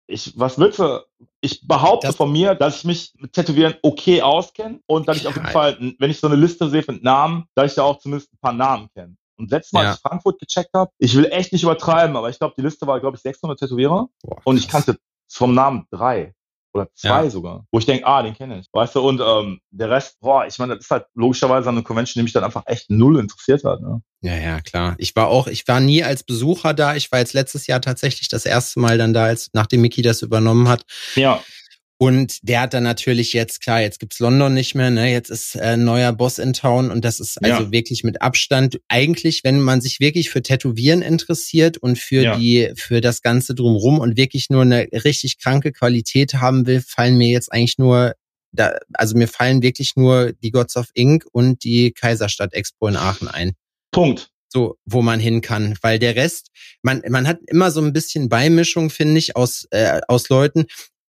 ich, 0.07 0.38
was 0.38 0.59
willst 0.59 0.79
du? 0.79 1.05
Ich 1.40 1.66
behaupte 1.66 2.09
das 2.09 2.16
von 2.16 2.31
mir, 2.31 2.55
dass 2.55 2.79
ich 2.79 2.85
mich 2.85 3.12
mit 3.16 3.33
Tätowieren 3.33 3.74
okay 3.83 4.22
auskenne 4.22 4.81
und 4.87 5.09
dass 5.09 5.18
ich 5.18 5.27
auf 5.27 5.37
jeden 5.37 5.48
Fall, 5.48 5.94
wenn 5.98 6.11
ich 6.11 6.20
so 6.20 6.27
eine 6.27 6.37
Liste 6.37 6.68
sehe 6.68 6.83
von 6.83 7.03
Namen, 7.03 7.46
dass 7.55 7.72
ich 7.72 7.77
da 7.77 7.83
auch 7.83 7.98
zumindest 7.98 8.33
ein 8.33 8.38
paar 8.40 8.53
Namen 8.53 8.88
kenne. 8.94 9.16
Und 9.36 9.50
letztes 9.50 9.72
Mal, 9.72 9.82
ja. 9.82 9.88
als 9.90 9.96
ich 9.98 10.02
Frankfurt 10.02 10.38
gecheckt 10.40 10.70
habe, 10.74 10.90
ich 10.98 11.14
will 11.16 11.26
echt 11.26 11.52
nicht 11.52 11.62
übertreiben, 11.62 12.16
aber 12.16 12.30
ich 12.30 12.38
glaube, 12.38 12.54
die 12.56 12.62
Liste 12.62 12.86
war, 12.86 13.00
glaube 13.00 13.16
ich, 13.16 13.22
600 13.22 13.58
Tätowierer. 13.58 14.08
Boah, 14.22 14.40
und 14.44 14.56
ich 14.56 14.68
kannte 14.68 14.96
vom 15.28 15.54
Namen 15.54 15.86
drei 15.90 16.34
oder 16.74 16.88
zwei 16.94 17.24
ja. 17.24 17.30
sogar, 17.30 17.64
wo 17.70 17.78
ich 17.78 17.86
denke, 17.86 18.06
ah, 18.06 18.22
den 18.22 18.34
kenne 18.34 18.58
ich. 18.58 18.66
Weißt 18.72 18.96
du, 18.96 19.00
und 19.00 19.20
ähm, 19.24 19.60
der 19.70 19.90
Rest, 19.90 20.18
boah, 20.20 20.44
ich 20.44 20.58
meine, 20.58 20.74
das 20.74 20.86
ist 20.86 20.90
halt 20.90 21.06
logischerweise 21.14 21.68
eine 21.68 21.82
Convention, 21.82 22.20
die 22.20 22.24
mich 22.24 22.32
dann 22.32 22.44
einfach 22.44 22.64
echt 22.66 22.90
null 22.90 23.18
interessiert 23.18 23.64
hat. 23.64 23.80
Ne? 23.80 24.02
Ja, 24.22 24.36
ja, 24.36 24.60
klar. 24.60 24.94
Ich 24.98 25.14
war 25.14 25.28
auch, 25.28 25.46
ich 25.46 25.66
war 25.68 25.80
nie 25.80 26.02
als 26.02 26.24
Besucher 26.24 26.74
da. 26.74 26.96
Ich 26.96 27.12
war 27.12 27.20
jetzt 27.20 27.32
letztes 27.32 27.66
Jahr 27.68 27.80
tatsächlich 27.80 28.28
das 28.28 28.44
erste 28.44 28.80
Mal 28.80 28.98
dann 28.98 29.12
da, 29.12 29.24
als 29.26 29.50
nachdem 29.52 29.82
Mickey 29.82 30.02
das 30.02 30.22
übernommen 30.22 30.68
hat. 30.68 30.84
Ja. 31.14 31.40
Und 31.96 32.38
der 32.42 32.62
hat 32.62 32.74
dann 32.74 32.83
natürlich 32.83 33.33
jetzt, 33.33 33.62
klar, 33.62 33.80
jetzt 33.80 34.00
gibt's 34.00 34.18
London 34.18 34.52
nicht 34.52 34.74
mehr, 34.74 34.90
ne? 34.90 35.12
Jetzt 35.12 35.30
ist 35.30 35.54
äh, 35.54 35.76
neuer 35.76 36.12
Boss 36.12 36.38
in 36.38 36.52
Town 36.52 36.90
und 36.90 37.04
das 37.04 37.20
ist 37.20 37.42
also 37.42 37.64
ja. 37.64 37.70
wirklich 37.70 38.02
mit 38.02 38.20
Abstand 38.20 38.80
eigentlich, 38.88 39.44
wenn 39.44 39.61
man 39.61 39.80
sich 39.80 40.00
wirklich 40.00 40.28
für 40.28 40.42
Tätowieren 40.42 41.02
interessiert 41.02 41.78
und 41.78 41.96
für 41.96 42.22
ja. 42.22 42.37
die, 42.37 42.72
für 42.76 43.00
das 43.00 43.22
Ganze 43.22 43.54
drumrum 43.54 44.00
und 44.00 44.16
wirklich 44.16 44.50
nur 44.50 44.62
eine 44.62 44.88
richtig 44.92 45.38
kranke 45.38 45.70
Qualität 45.70 46.35
haben 46.35 46.66
will, 46.66 46.83
fallen 46.85 47.16
mir 47.16 47.28
jetzt 47.28 47.52
eigentlich 47.52 47.78
nur 47.78 48.14
da, 48.50 48.76
also 48.92 49.16
mir 49.16 49.28
fallen 49.28 49.62
wirklich 49.62 49.92
nur 49.96 50.33
die 50.33 50.50
Gods 50.50 50.76
of 50.76 50.87
Ink 50.94 51.24
und 51.33 51.64
die 51.64 51.92
Kaiserstadt 51.92 52.54
Expo 52.54 52.88
in 52.88 52.96
Aachen 52.96 53.28
ein. 53.28 53.52
Punkt 53.92 54.30
so 54.54 54.78
wo 54.85 55.02
man 55.02 55.18
hin 55.18 55.40
kann, 55.40 55.76
weil 55.83 55.98
der 55.98 56.14
Rest, 56.14 56.50
man 56.80 57.02
man 57.09 57.26
hat 57.26 57.40
immer 57.46 57.72
so 57.72 57.80
ein 57.80 57.92
bisschen 57.92 58.28
Beimischung 58.28 58.88
finde 58.88 59.18
ich 59.18 59.35
aus 59.35 59.66
äh, 59.70 60.00
aus 60.07 60.28
Leuten, 60.28 60.66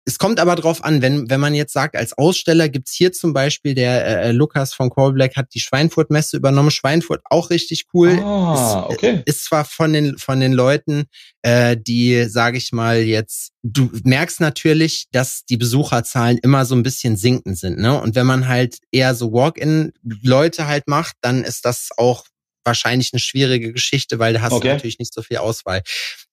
es 0.08 0.20
kommt 0.20 0.40
aber 0.40 0.56
drauf 0.56 0.84
an, 0.84 1.02
wenn, 1.02 1.30
wenn 1.32 1.40
man 1.40 1.56
jetzt 1.56 1.74
sagt, 1.74 1.96
als 1.96 2.16
Aussteller 2.16 2.70
gibt's 2.70 2.94
hier 2.94 3.12
zum 3.12 3.34
Beispiel, 3.34 3.74
der 3.74 4.06
äh, 4.06 4.32
Lukas 4.32 4.72
von 4.74 4.92
Call 4.92 5.14
Black 5.14 5.36
hat 5.36 5.48
die 5.56 5.60
Schweinfurt-Messe 5.60 6.38
übernommen. 6.38 6.70
Schweinfurt 6.70 7.22
auch 7.26 7.50
richtig 7.50 7.86
cool. 7.92 8.20
Ah, 8.20 8.88
ist, 8.88 8.96
okay. 8.96 9.24
Ist 9.26 9.46
zwar 9.46 9.66
von 9.66 9.94
den, 9.94 10.20
von 10.20 10.40
den 10.40 10.54
Leuten, 10.54 11.06
äh, 11.42 11.76
die, 11.76 12.26
sage 12.26 12.58
ich 12.58 12.72
mal, 12.72 13.00
jetzt, 13.00 13.52
du 13.64 13.90
merkst 14.04 14.42
natürlich, 14.42 15.08
dass 15.12 15.44
die 15.46 15.58
Besucherzahlen 15.58 16.38
immer 16.38 16.66
so 16.66 16.76
ein 16.76 16.84
bisschen 16.84 17.18
sinken 17.18 17.56
sind. 17.56 17.80
Ne? 17.80 18.00
Und 18.00 18.14
wenn 18.14 18.28
man 18.28 18.48
halt 18.48 18.78
eher 18.92 19.16
so 19.16 19.34
Walk-in-Leute 19.34 20.68
halt 20.68 20.88
macht, 20.88 21.16
dann 21.22 21.44
ist 21.44 21.66
das 21.66 21.90
auch 21.98 22.26
wahrscheinlich 22.64 23.12
eine 23.14 23.20
schwierige 23.20 23.74
Geschichte, 23.74 24.20
weil 24.20 24.34
da 24.34 24.42
hast 24.42 24.54
okay. 24.54 24.68
du 24.68 24.74
natürlich 24.74 25.00
nicht 25.00 25.14
so 25.14 25.22
viel 25.22 25.38
Auswahl. 25.38 25.82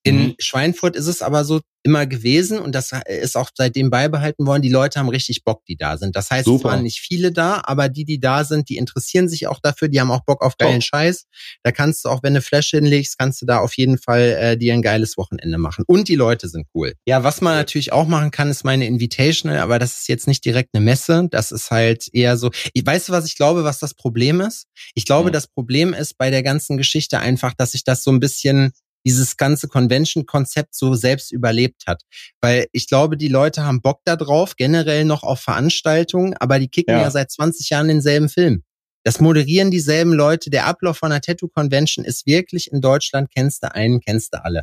In 0.04 0.18
mhm. 0.18 0.34
Schweinfurt 0.38 0.96
ist 0.96 1.06
es 1.06 1.22
aber 1.22 1.44
so 1.44 1.60
immer 1.84 2.06
gewesen 2.06 2.58
und 2.58 2.74
das 2.74 2.90
ist 3.06 3.36
auch 3.36 3.50
seitdem 3.54 3.90
beibehalten 3.90 4.46
worden. 4.46 4.62
Die 4.62 4.68
Leute 4.68 5.00
haben 5.00 5.08
richtig 5.08 5.42
Bock, 5.44 5.64
die 5.66 5.76
da 5.76 5.98
sind. 5.98 6.14
Das 6.14 6.30
heißt, 6.30 6.44
Super. 6.44 6.56
es 6.56 6.64
waren 6.64 6.82
nicht 6.84 7.00
viele 7.00 7.32
da, 7.32 7.62
aber 7.64 7.88
die, 7.88 8.04
die 8.04 8.20
da 8.20 8.44
sind, 8.44 8.68
die 8.68 8.76
interessieren 8.76 9.28
sich 9.28 9.46
auch 9.48 9.58
dafür. 9.60 9.88
Die 9.88 10.00
haben 10.00 10.10
auch 10.10 10.24
Bock 10.24 10.42
auf 10.42 10.56
geilen 10.56 10.78
oh. 10.78 10.82
Scheiß. 10.82 11.26
Da 11.62 11.72
kannst 11.72 12.04
du 12.04 12.08
auch, 12.08 12.22
wenn 12.22 12.34
du 12.34 12.40
Flash 12.40 12.70
hinlegst, 12.70 13.18
kannst 13.18 13.42
du 13.42 13.46
da 13.46 13.58
auf 13.58 13.76
jeden 13.76 13.98
Fall 13.98 14.36
äh, 14.38 14.56
dir 14.56 14.74
ein 14.74 14.82
geiles 14.82 15.16
Wochenende 15.16 15.58
machen. 15.58 15.84
Und 15.86 16.08
die 16.08 16.14
Leute 16.14 16.48
sind 16.48 16.66
cool. 16.74 16.94
Ja, 17.06 17.24
was 17.24 17.40
man 17.40 17.56
natürlich 17.56 17.92
auch 17.92 18.06
machen 18.06 18.30
kann, 18.30 18.50
ist 18.50 18.64
meine 18.64 18.86
Invitational, 18.86 19.58
aber 19.58 19.78
das 19.78 19.98
ist 19.98 20.08
jetzt 20.08 20.28
nicht 20.28 20.44
direkt 20.44 20.70
eine 20.74 20.84
Messe. 20.84 21.26
Das 21.30 21.50
ist 21.50 21.70
halt 21.70 22.08
eher 22.12 22.36
so. 22.36 22.50
Ich, 22.74 22.86
weißt 22.86 23.08
du, 23.08 23.12
was 23.12 23.26
ich 23.26 23.36
glaube, 23.36 23.64
was 23.64 23.80
das 23.80 23.94
Problem 23.94 24.40
ist? 24.40 24.66
Ich 24.94 25.04
glaube, 25.04 25.30
mhm. 25.30 25.32
das 25.32 25.48
Problem 25.48 25.94
ist 25.94 26.16
bei 26.16 26.30
der 26.30 26.42
ganzen 26.44 26.76
Geschichte 26.76 27.18
einfach, 27.18 27.54
dass 27.54 27.72
sich 27.72 27.82
das 27.82 28.04
so 28.04 28.12
ein 28.12 28.20
bisschen 28.20 28.72
dieses 29.04 29.36
ganze 29.36 29.68
Convention-Konzept 29.68 30.74
so 30.74 30.94
selbst 30.94 31.32
überlebt 31.32 31.84
hat. 31.86 32.02
Weil 32.40 32.66
ich 32.72 32.88
glaube, 32.88 33.16
die 33.16 33.28
Leute 33.28 33.64
haben 33.64 33.82
Bock 33.82 34.00
da 34.04 34.16
drauf, 34.16 34.56
generell 34.56 35.04
noch 35.04 35.22
auf 35.22 35.40
Veranstaltungen, 35.40 36.34
aber 36.38 36.58
die 36.58 36.68
kicken 36.68 36.94
ja, 36.94 37.02
ja 37.02 37.10
seit 37.10 37.30
20 37.30 37.70
Jahren 37.70 37.88
denselben 37.88 38.28
Film. 38.28 38.62
Das 39.04 39.20
moderieren 39.20 39.70
dieselben 39.70 40.12
Leute. 40.12 40.50
Der 40.50 40.66
Ablauf 40.66 40.98
von 40.98 41.10
einer 41.10 41.20
Tattoo-Convention 41.20 42.04
ist 42.04 42.26
wirklich 42.26 42.70
in 42.70 42.80
Deutschland, 42.80 43.30
kennst 43.34 43.62
du 43.62 43.74
einen, 43.74 44.00
kennst 44.00 44.32
du 44.32 44.44
alle. 44.44 44.62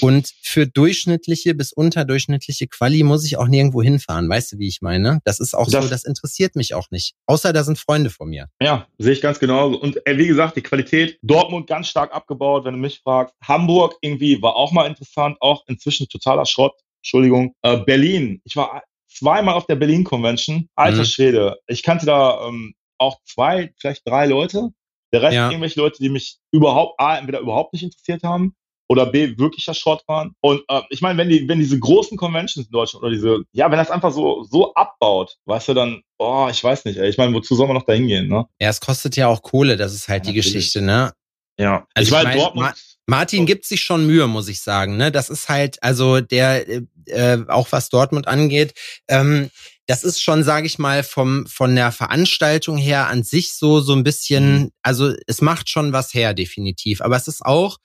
Und 0.00 0.32
für 0.42 0.66
durchschnittliche 0.66 1.54
bis 1.54 1.72
unterdurchschnittliche 1.72 2.66
Quali 2.66 3.02
muss 3.02 3.24
ich 3.24 3.36
auch 3.36 3.48
nirgendwo 3.48 3.82
hinfahren. 3.82 4.28
Weißt 4.28 4.52
du, 4.52 4.58
wie 4.58 4.68
ich 4.68 4.82
meine? 4.82 5.20
Das 5.24 5.40
ist 5.40 5.54
auch 5.54 5.68
das, 5.70 5.84
so, 5.84 5.90
das 5.90 6.04
interessiert 6.04 6.56
mich 6.56 6.74
auch 6.74 6.90
nicht. 6.90 7.14
Außer 7.26 7.52
da 7.52 7.64
sind 7.64 7.78
Freunde 7.78 8.10
von 8.10 8.28
mir. 8.28 8.48
Ja, 8.60 8.86
sehe 8.98 9.12
ich 9.12 9.20
ganz 9.20 9.38
genau. 9.38 9.68
Und 9.74 10.04
äh, 10.06 10.18
wie 10.18 10.26
gesagt, 10.26 10.56
die 10.56 10.62
Qualität, 10.62 11.18
Dortmund 11.22 11.66
ganz 11.66 11.88
stark 11.88 12.14
abgebaut, 12.14 12.64
wenn 12.64 12.74
du 12.74 12.80
mich 12.80 13.00
fragst. 13.00 13.34
Hamburg 13.42 13.96
irgendwie 14.00 14.40
war 14.42 14.56
auch 14.56 14.72
mal 14.72 14.86
interessant, 14.86 15.36
auch 15.40 15.64
inzwischen 15.66 16.08
totaler 16.08 16.46
Schrott. 16.46 16.74
Entschuldigung. 17.02 17.54
Äh, 17.62 17.78
Berlin, 17.78 18.40
ich 18.44 18.56
war 18.56 18.82
zweimal 19.08 19.54
auf 19.54 19.66
der 19.66 19.76
Berlin 19.76 20.04
Convention. 20.04 20.68
Alter 20.74 20.98
mhm. 20.98 21.04
Schwede. 21.04 21.58
Ich 21.66 21.82
kannte 21.82 22.06
da 22.06 22.46
ähm, 22.46 22.74
auch 22.98 23.18
zwei, 23.24 23.72
vielleicht 23.78 24.06
drei 24.06 24.26
Leute. 24.26 24.70
Der 25.12 25.22
Rest 25.22 25.34
ja. 25.34 25.48
irgendwelche 25.48 25.80
Leute, 25.80 25.98
die 26.02 26.08
mich 26.08 26.38
überhaupt, 26.50 26.98
A, 27.00 27.16
entweder 27.16 27.38
überhaupt 27.40 27.72
nicht 27.72 27.84
interessiert 27.84 28.22
haben 28.22 28.54
oder 28.88 29.06
B, 29.06 29.36
wirklicher 29.36 29.74
Schrott 29.74 30.02
waren. 30.06 30.32
Und 30.40 30.62
äh, 30.68 30.82
ich 30.90 31.00
meine, 31.00 31.18
wenn 31.18 31.28
die, 31.28 31.48
wenn 31.48 31.58
diese 31.58 31.78
großen 31.78 32.16
Conventions 32.16 32.66
in 32.66 32.72
Deutschland 32.72 33.02
oder 33.02 33.12
diese, 33.12 33.42
ja, 33.52 33.70
wenn 33.70 33.78
das 33.78 33.90
einfach 33.90 34.12
so, 34.12 34.44
so 34.44 34.74
abbaut, 34.74 35.36
weißt 35.46 35.68
du, 35.68 35.74
dann, 35.74 36.02
oh, 36.18 36.48
ich 36.50 36.62
weiß 36.62 36.84
nicht, 36.84 36.98
ey. 36.98 37.08
Ich 37.08 37.18
meine, 37.18 37.34
wozu 37.34 37.54
soll 37.54 37.66
man 37.66 37.76
noch 37.76 37.84
da 37.86 37.92
hingehen, 37.92 38.28
ne? 38.28 38.46
Ja, 38.60 38.68
es 38.68 38.80
kostet 38.80 39.16
ja 39.16 39.28
auch 39.28 39.42
Kohle, 39.42 39.76
das 39.76 39.94
ist 39.94 40.08
halt 40.08 40.26
ja, 40.26 40.32
die 40.32 40.38
natürlich. 40.38 40.54
Geschichte, 40.54 40.82
ne? 40.82 41.12
Ja. 41.58 41.86
Also 41.94 42.14
ich, 42.14 42.18
ich 42.18 42.24
mein, 42.24 42.36
Dortmund. 42.36 42.66
Ma 42.66 42.74
Martin 43.08 43.44
oh. 43.44 43.46
gibt 43.46 43.64
sich 43.64 43.82
schon 43.82 44.06
Mühe, 44.06 44.26
muss 44.26 44.48
ich 44.48 44.60
sagen. 44.62 44.96
Ne, 44.96 45.12
das 45.12 45.30
ist 45.30 45.48
halt, 45.48 45.80
also 45.82 46.20
der, 46.20 46.66
äh, 47.06 47.38
auch 47.48 47.70
was 47.70 47.88
Dortmund 47.88 48.26
angeht, 48.26 48.74
ähm, 49.08 49.50
das 49.86 50.02
ist 50.02 50.20
schon, 50.20 50.42
sage 50.42 50.66
ich 50.66 50.80
mal, 50.80 51.04
vom 51.04 51.46
von 51.46 51.76
der 51.76 51.92
Veranstaltung 51.92 52.76
her 52.76 53.06
an 53.06 53.22
sich 53.22 53.52
so 53.52 53.80
so 53.80 53.92
ein 53.92 54.02
bisschen, 54.02 54.58
mhm. 54.58 54.70
also 54.82 55.12
es 55.28 55.40
macht 55.40 55.70
schon 55.70 55.92
was 55.92 56.12
her, 56.12 56.34
definitiv. 56.34 57.00
Aber 57.00 57.16
es 57.16 57.28
ist 57.28 57.46
auch 57.46 57.78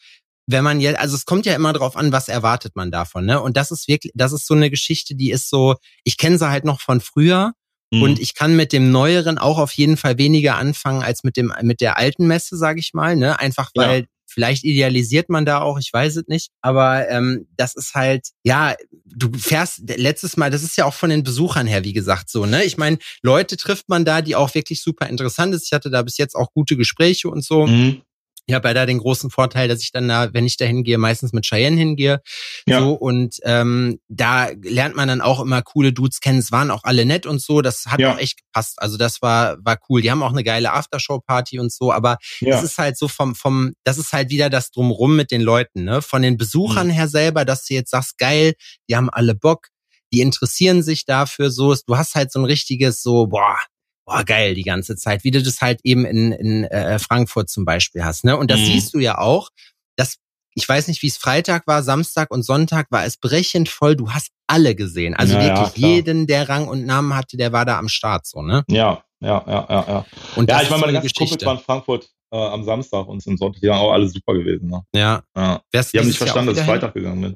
wenn 0.48 0.64
man 0.64 0.80
jetzt, 0.82 1.00
also 1.00 1.16
es 1.16 1.26
kommt 1.26 1.46
ja 1.46 1.56
immer 1.56 1.74
drauf 1.74 1.96
an, 1.96 2.12
was 2.12 2.28
erwartet 2.28 2.76
man 2.76 2.92
davon, 2.92 3.26
ne? 3.26 3.42
Und 3.42 3.58
das 3.58 3.72
ist 3.72 3.88
wirklich, 3.88 4.12
das 4.16 4.34
ist 4.34 4.48
so 4.48 4.54
eine 4.54 4.70
Geschichte, 4.70 5.16
die 5.16 5.32
ist 5.32 5.50
so, 5.50 5.76
ich 6.04 6.18
kenne 6.18 6.38
sie 6.38 6.50
halt 6.50 6.66
noch 6.66 6.82
von 6.82 7.02
früher 7.02 7.54
mhm. 7.92 8.04
und 8.04 8.20
ich 8.20 8.36
kann 8.36 8.56
mit 8.56 8.74
dem 8.74 8.92
Neueren 8.92 9.38
auch 9.38 9.58
auf 9.58 9.72
jeden 9.74 9.98
Fall 9.98 10.18
weniger 10.18 10.58
anfangen 10.58 11.04
als 11.04 11.24
mit 11.24 11.38
dem, 11.38 11.54
mit 11.62 11.82
der 11.82 11.98
alten 11.98 12.28
Messe, 12.28 12.58
sage 12.58 12.80
ich 12.80 12.94
mal, 12.94 13.16
ne? 13.16 13.40
Einfach 13.40 13.72
weil 13.76 14.02
ja. 14.02 14.06
Vielleicht 14.34 14.64
idealisiert 14.64 15.28
man 15.28 15.46
da 15.46 15.60
auch, 15.60 15.78
ich 15.78 15.92
weiß 15.92 16.16
es 16.16 16.28
nicht. 16.28 16.52
Aber 16.62 17.10
ähm, 17.10 17.48
das 17.58 17.76
ist 17.76 17.96
halt, 17.96 18.30
ja, 18.44 18.76
du 19.06 19.30
fährst 19.38 19.82
letztes 19.98 20.38
Mal, 20.38 20.50
das 20.50 20.64
ist 20.64 20.78
ja 20.78 20.86
auch 20.86 20.94
von 20.94 21.10
den 21.10 21.24
Besuchern 21.24 21.68
her, 21.68 21.84
wie 21.84 21.92
gesagt, 21.92 22.30
so, 22.30 22.46
ne? 22.46 22.64
Ich 22.64 22.78
meine, 22.78 22.98
Leute 23.22 23.58
trifft 23.58 23.90
man 23.90 24.06
da, 24.06 24.22
die 24.22 24.38
auch 24.38 24.56
wirklich 24.56 24.82
super 24.82 25.10
interessant 25.10 25.54
ist. 25.54 25.66
Ich 25.66 25.74
hatte 25.74 25.90
da 25.90 26.02
bis 26.02 26.18
jetzt 26.18 26.36
auch 26.36 26.54
gute 26.54 26.78
Gespräche 26.78 27.30
und 27.30 27.44
so. 27.44 27.68
Mhm. 27.68 28.04
Ich 28.48 28.56
habe 28.56 28.68
ja 28.68 28.74
da 28.74 28.86
den 28.86 28.98
großen 28.98 29.30
Vorteil, 29.30 29.68
dass 29.68 29.82
ich 29.82 29.92
dann 29.92 30.08
da, 30.08 30.34
wenn 30.34 30.46
ich 30.46 30.58
da 30.58 30.66
hingehe, 30.66 30.98
meistens 30.98 31.32
mit 31.32 31.46
Cheyenne 31.46 31.78
hingehe. 31.78 32.22
Ja. 32.66 32.80
So, 32.80 32.94
und 32.94 33.38
ähm, 33.44 34.00
da 34.08 34.50
lernt 34.62 34.96
man 34.96 35.08
dann 35.08 35.22
auch 35.22 35.40
immer 35.40 35.62
coole 35.62 35.94
Dudes 35.94 36.20
kennen. 36.20 36.40
Es 36.40 36.52
waren 36.52 36.72
auch 36.72 36.84
alle 36.84 37.06
nett 37.06 37.26
und 37.26 37.42
so. 37.42 37.62
Das 37.62 37.86
hat 37.86 38.00
ja. 38.00 38.14
auch 38.14 38.18
echt 38.18 38.38
gepasst. 38.38 38.82
Also 38.82 38.98
das 38.98 39.22
war, 39.22 39.58
war 39.64 39.78
cool. 39.90 40.02
Die 40.02 40.12
haben 40.12 40.24
auch 40.24 40.32
eine 40.32 40.44
geile 40.44 40.74
Aftershow-Party 40.74 41.60
und 41.60 41.72
so, 41.72 41.92
aber 41.92 42.18
ja. 42.40 42.50
das 42.52 42.64
ist 42.64 42.78
halt 42.78 42.98
so 42.98 43.08
vom, 43.08 43.36
vom, 43.36 43.74
das 43.84 43.98
ist 43.98 44.12
halt 44.12 44.30
wieder 44.30 44.50
das 44.50 44.72
Drumrum 44.72 45.16
mit 45.16 45.32
den 45.32 45.42
Leuten, 45.42 45.84
ne? 45.84 46.02
Von 46.02 46.22
den 46.22 46.38
Besuchern 46.38 46.88
mhm. 46.88 46.92
her 46.92 47.08
selber, 47.08 47.46
dass 47.46 47.66
du 47.66 47.74
jetzt 47.74 47.92
sagst, 47.92 48.18
geil, 48.18 48.54
die 48.90 48.96
haben 48.96 49.10
alle 49.10 49.36
Bock, 49.36 49.68
die 50.14 50.22
interessieren 50.22 50.84
sich 50.84 51.06
dafür 51.06 51.52
so. 51.52 51.76
Du 51.86 51.98
hast 51.98 52.16
halt 52.16 52.32
so 52.32 52.40
ein 52.40 52.46
richtiges, 52.46 53.02
so, 53.02 53.28
boah, 53.28 53.58
oh 54.06 54.22
geil, 54.26 54.56
die 54.56 54.64
ganze 54.64 54.96
Zeit, 54.96 55.24
wie 55.24 55.32
du 55.32 55.42
das 55.42 55.62
halt 55.62 55.80
eben 55.84 56.06
in, 56.06 56.32
in 56.32 56.64
äh, 56.66 57.00
Frankfurt 57.00 57.50
zum 57.50 57.66
Beispiel 57.66 58.04
hast. 58.04 58.24
Ne? 58.24 58.38
Und 58.38 58.52
das 58.52 58.60
mhm. 58.60 58.66
siehst 58.66 58.94
du 58.94 59.00
ja 59.00 59.18
auch, 59.18 59.50
dass 59.96 60.18
ich 60.54 60.68
weiß 60.68 60.88
nicht, 60.90 61.02
wie 61.02 61.08
es 61.08 61.18
Freitag 61.18 61.66
war, 61.66 61.82
Samstag 61.82 62.30
und 62.30 62.44
Sonntag 62.44 62.88
war 62.90 63.06
es 63.06 63.18
brechend 63.18 63.70
voll. 63.70 63.96
Du 63.96 64.12
hast 64.12 64.32
alle 64.48 64.76
gesehen. 64.76 65.16
Also 65.16 65.36
ja, 65.36 65.44
wirklich 65.44 65.78
ja, 65.78 65.88
jeden, 65.88 66.28
der 66.28 66.50
Rang 66.50 66.68
und 66.68 66.86
Namen 66.86 67.16
hatte, 67.16 67.38
der 67.38 67.54
war 67.54 67.66
da 67.66 67.80
am 67.80 67.88
Start, 67.88 68.26
so, 68.28 68.42
ne? 68.42 68.64
Ja, 68.68 69.02
ja, 69.22 69.44
ja, 69.48 69.68
ja, 69.70 69.86
ja. 69.88 70.06
Und 70.36 70.50
ja, 70.50 70.62
ich 70.62 70.70
meine, 70.70 70.82
meine 70.82 70.94
ganzen 70.94 71.14
Kumpels 71.14 71.46
waren 71.46 71.58
in 71.58 71.64
Frankfurt 71.64 72.10
äh, 72.32 72.38
am 72.38 72.64
Samstag 72.64 73.08
und 73.08 73.26
am 73.26 73.38
Sonntag, 73.38 73.62
die 73.62 73.68
waren 73.68 73.80
auch 73.80 73.94
alle 73.94 74.08
super 74.08 74.34
gewesen, 74.34 74.68
ne? 74.68 74.84
Ja. 74.94 75.24
ja. 75.36 75.62
Die 75.74 76.00
haben 76.00 76.08
nicht 76.08 76.18
verstanden, 76.18 76.50
dass 76.50 76.60
ich 76.60 76.66
Freitag 76.66 76.94
gegangen 76.94 77.22
bin. 77.22 77.36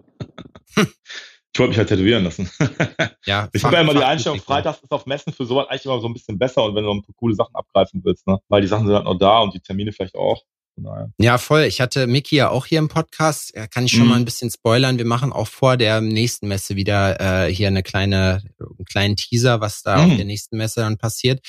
ich 1.56 1.60
wollte 1.60 1.70
mich 1.70 1.78
halt 1.78 1.88
tätowieren 1.88 2.26
lassen. 2.26 2.52
ja, 3.26 3.48
ich 3.54 3.64
habe 3.64 3.76
ja 3.76 3.82
immer 3.82 3.94
die 3.94 4.04
Einstellung, 4.04 4.42
Freitags 4.42 4.84
ist 4.84 4.92
auf 4.92 5.06
Messen 5.06 5.32
für 5.32 5.46
sowas 5.46 5.68
eigentlich 5.70 5.86
immer 5.86 6.02
so 6.02 6.08
ein 6.08 6.14
bisschen 6.14 6.38
besser 6.38 6.66
und 6.66 6.76
wenn 6.76 6.84
du 6.84 6.90
noch 6.90 6.96
ein 6.96 7.02
paar 7.02 7.16
coole 7.16 7.34
Sachen 7.34 7.56
abgreifen 7.56 8.02
willst, 8.04 8.28
ne? 8.28 8.42
Weil 8.50 8.62
die 8.62 8.68
Sachen 8.68 8.88
sind 8.88 8.94
halt 8.94 9.06
noch 9.06 9.18
da 9.18 9.40
und 9.40 9.54
die 9.54 9.62
Termine 9.62 9.94
vielleicht 9.94 10.16
auch. 10.16 10.44
Ja, 11.18 11.38
voll. 11.38 11.64
Ich 11.64 11.80
hatte 11.80 12.08
Miki 12.08 12.36
ja 12.36 12.50
auch 12.50 12.66
hier 12.66 12.80
im 12.80 12.88
Podcast. 12.88 13.54
Kann 13.72 13.86
ich 13.86 13.94
schon 13.94 14.04
mhm. 14.04 14.10
mal 14.10 14.16
ein 14.18 14.26
bisschen 14.26 14.50
spoilern. 14.50 14.98
Wir 14.98 15.06
machen 15.06 15.32
auch 15.32 15.48
vor 15.48 15.78
der 15.78 16.02
nächsten 16.02 16.48
Messe 16.48 16.76
wieder 16.76 17.46
äh, 17.48 17.54
hier 17.54 17.68
eine 17.68 17.82
kleine, 17.84 18.44
einen 18.60 18.86
kleinen 18.86 19.16
Teaser, 19.16 19.62
was 19.62 19.84
da 19.84 19.98
mhm. 19.98 20.12
auf 20.12 20.18
der 20.18 20.26
nächsten 20.26 20.58
Messe 20.58 20.82
dann 20.82 20.98
passiert. 20.98 21.40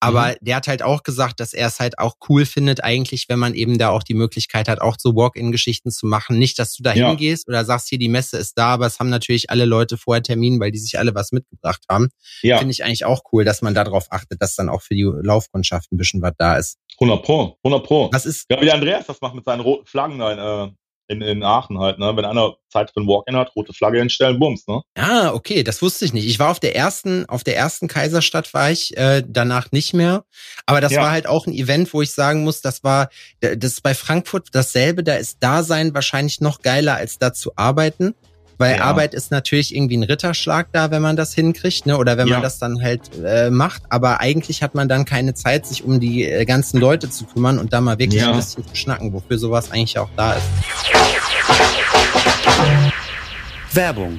Aber 0.00 0.28
mhm. 0.28 0.34
der 0.42 0.56
hat 0.56 0.68
halt 0.68 0.82
auch 0.82 1.02
gesagt, 1.02 1.40
dass 1.40 1.54
er 1.54 1.68
es 1.68 1.80
halt 1.80 1.98
auch 1.98 2.16
cool 2.28 2.44
findet, 2.44 2.84
eigentlich, 2.84 3.28
wenn 3.28 3.38
man 3.38 3.54
eben 3.54 3.78
da 3.78 3.88
auch 3.90 4.02
die 4.02 4.14
Möglichkeit 4.14 4.68
hat, 4.68 4.80
auch 4.80 4.96
so 4.98 5.14
Walk-in-Geschichten 5.14 5.90
zu 5.90 6.06
machen. 6.06 6.38
Nicht, 6.38 6.58
dass 6.58 6.74
du 6.74 6.82
da 6.82 6.92
hingehst 6.92 7.48
ja. 7.48 7.52
oder 7.52 7.64
sagst, 7.64 7.88
hier, 7.88 7.98
die 7.98 8.08
Messe 8.08 8.36
ist 8.36 8.58
da, 8.58 8.68
aber 8.68 8.86
es 8.86 8.98
haben 8.98 9.10
natürlich 9.10 9.50
alle 9.50 9.64
Leute 9.64 9.96
vorher 9.96 10.22
Termin, 10.22 10.60
weil 10.60 10.70
die 10.70 10.78
sich 10.78 10.98
alle 10.98 11.14
was 11.14 11.32
mitgebracht 11.32 11.84
haben. 11.88 12.08
Ja. 12.42 12.58
Finde 12.58 12.72
ich 12.72 12.84
eigentlich 12.84 13.04
auch 13.04 13.22
cool, 13.32 13.44
dass 13.44 13.62
man 13.62 13.74
darauf 13.74 14.12
achtet, 14.12 14.42
dass 14.42 14.56
dann 14.56 14.68
auch 14.68 14.82
für 14.82 14.94
die 14.94 15.02
Laufkundschaft 15.02 15.92
ein 15.92 15.96
bisschen 15.96 16.22
was 16.22 16.34
da 16.36 16.56
ist. 16.56 16.78
100 17.00 17.24
Pro, 17.24 17.56
100 17.64 17.86
Pro. 17.86 18.08
Was 18.12 18.26
ist, 18.26 18.46
ja, 18.50 18.58
Andreas 18.72 19.06
das 19.06 19.20
macht 19.20 19.34
mit 19.34 19.44
seinen 19.44 19.60
roten 19.60 19.86
Flaggen 19.86 20.18
da 20.18 20.32
in, 20.32 20.38
äh, 20.38 20.72
in, 21.08 21.20
in 21.20 21.42
Aachen 21.42 21.78
halt, 21.78 21.98
ne? 21.98 22.16
Wenn 22.16 22.24
einer 22.24 22.54
Zeit 22.68 22.90
für 22.90 23.00
ein 23.00 23.06
Walk-In 23.06 23.36
hat, 23.36 23.54
rote 23.54 23.74
Flagge 23.74 23.98
hinstellen, 23.98 24.38
bums, 24.38 24.66
ne? 24.66 24.80
Ah, 24.96 25.32
okay, 25.34 25.62
das 25.62 25.82
wusste 25.82 26.04
ich 26.04 26.12
nicht. 26.12 26.26
Ich 26.26 26.38
war 26.38 26.50
auf 26.50 26.60
der 26.60 26.74
ersten, 26.74 27.26
auf 27.28 27.44
der 27.44 27.56
ersten 27.56 27.88
Kaiserstadt 27.88 28.54
war 28.54 28.70
ich, 28.70 28.96
äh, 28.96 29.22
danach 29.26 29.70
nicht 29.70 29.92
mehr. 29.92 30.24
Aber 30.66 30.80
das 30.80 30.92
ja. 30.92 31.02
war 31.02 31.10
halt 31.10 31.26
auch 31.26 31.46
ein 31.46 31.52
Event, 31.52 31.92
wo 31.92 32.00
ich 32.00 32.12
sagen 32.12 32.44
muss, 32.44 32.62
das 32.62 32.82
war, 32.84 33.10
das 33.40 33.72
ist 33.72 33.82
bei 33.82 33.94
Frankfurt 33.94 34.48
dasselbe, 34.52 35.04
da 35.04 35.16
ist 35.16 35.42
Dasein 35.42 35.94
wahrscheinlich 35.94 36.40
noch 36.40 36.62
geiler, 36.62 36.94
als 36.94 37.18
da 37.18 37.32
zu 37.32 37.52
arbeiten. 37.56 38.14
Weil 38.58 38.76
ja. 38.76 38.82
Arbeit 38.82 39.14
ist 39.14 39.30
natürlich 39.30 39.74
irgendwie 39.74 39.96
ein 39.96 40.02
Ritterschlag 40.02 40.68
da, 40.72 40.90
wenn 40.90 41.02
man 41.02 41.16
das 41.16 41.34
hinkriegt, 41.34 41.86
ne? 41.86 41.98
Oder 41.98 42.16
wenn 42.16 42.28
ja. 42.28 42.34
man 42.34 42.42
das 42.42 42.58
dann 42.58 42.82
halt 42.82 43.02
äh, 43.24 43.50
macht. 43.50 43.82
Aber 43.88 44.20
eigentlich 44.20 44.62
hat 44.62 44.74
man 44.74 44.88
dann 44.88 45.04
keine 45.04 45.34
Zeit, 45.34 45.66
sich 45.66 45.84
um 45.84 46.00
die 46.00 46.24
äh, 46.24 46.44
ganzen 46.44 46.78
Leute 46.80 47.10
zu 47.10 47.24
kümmern 47.24 47.58
und 47.58 47.72
da 47.72 47.80
mal 47.80 47.98
wirklich 47.98 48.22
ja. 48.22 48.30
ein 48.30 48.36
bisschen 48.36 48.66
zu 48.66 48.74
schnacken, 48.76 49.12
wofür 49.12 49.38
sowas 49.38 49.70
eigentlich 49.70 49.98
auch 49.98 50.10
da 50.16 50.34
ist. 50.34 50.44
Werbung 53.72 54.18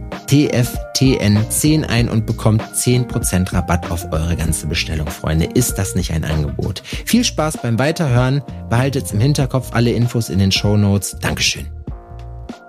TFTN10 0.31 1.87
ein 1.87 2.07
und 2.07 2.25
bekommt 2.25 2.61
10% 2.61 3.51
Rabatt 3.51 3.91
auf 3.91 4.13
eure 4.13 4.37
ganze 4.37 4.65
Bestellung, 4.65 5.07
Freunde. 5.07 5.43
Ist 5.43 5.77
das 5.77 5.93
nicht 5.93 6.13
ein 6.13 6.23
Angebot? 6.23 6.83
Viel 7.05 7.25
Spaß 7.25 7.57
beim 7.61 7.77
Weiterhören. 7.77 8.41
Behaltet 8.69 9.11
im 9.11 9.19
Hinterkopf 9.19 9.73
alle 9.73 9.91
Infos 9.91 10.29
in 10.29 10.39
den 10.39 10.53
Show 10.53 10.77
Notes. 10.77 11.17
Dankeschön. 11.19 11.69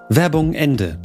Werbung 0.09 0.55
Ende. 0.55 1.01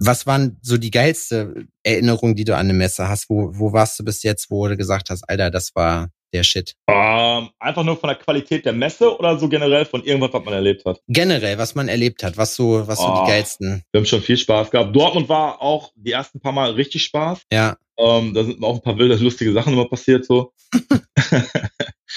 Was 0.00 0.26
waren 0.26 0.58
so 0.60 0.76
die 0.76 0.90
geilste 0.90 1.64
Erinnerung, 1.82 2.34
die 2.34 2.44
du 2.44 2.52
an 2.54 2.66
eine 2.66 2.74
Messe 2.74 3.08
hast? 3.08 3.30
Wo, 3.30 3.52
wo 3.54 3.72
warst 3.72 3.98
du 4.00 4.04
bis 4.04 4.22
jetzt, 4.22 4.50
wo 4.50 4.68
du 4.68 4.76
gesagt 4.76 5.08
hast, 5.08 5.26
Alter, 5.30 5.50
das 5.50 5.74
war 5.74 6.10
der 6.32 6.42
Shit? 6.42 6.74
Ähm, 6.88 7.50
einfach 7.58 7.84
nur 7.84 7.96
von 7.96 8.08
der 8.08 8.16
Qualität 8.16 8.64
der 8.64 8.72
Messe 8.72 9.16
oder 9.16 9.38
so 9.38 9.48
generell 9.48 9.84
von 9.84 10.02
irgendwas, 10.04 10.32
was 10.32 10.44
man 10.44 10.54
erlebt 10.54 10.84
hat? 10.84 11.00
Generell, 11.08 11.58
was 11.58 11.74
man 11.74 11.88
erlebt 11.88 12.22
hat, 12.22 12.36
was 12.36 12.54
so, 12.54 12.86
was 12.86 12.98
oh, 13.00 13.06
so 13.06 13.22
die 13.22 13.30
geilsten. 13.30 13.82
Wir 13.92 14.00
haben 14.00 14.06
schon 14.06 14.22
viel 14.22 14.36
Spaß 14.36 14.70
gehabt. 14.70 14.94
Dortmund 14.94 15.28
war 15.28 15.60
auch 15.60 15.92
die 15.96 16.12
ersten 16.12 16.40
paar 16.40 16.52
Mal 16.52 16.72
richtig 16.72 17.04
Spaß. 17.04 17.42
Ja. 17.52 17.76
Ähm, 17.98 18.34
da 18.34 18.44
sind 18.44 18.62
auch 18.62 18.76
ein 18.76 18.82
paar 18.82 18.98
wilde, 18.98 19.16
lustige 19.16 19.52
Sachen 19.52 19.74
immer 19.74 19.88
passiert 19.88 20.24
so. 20.24 20.52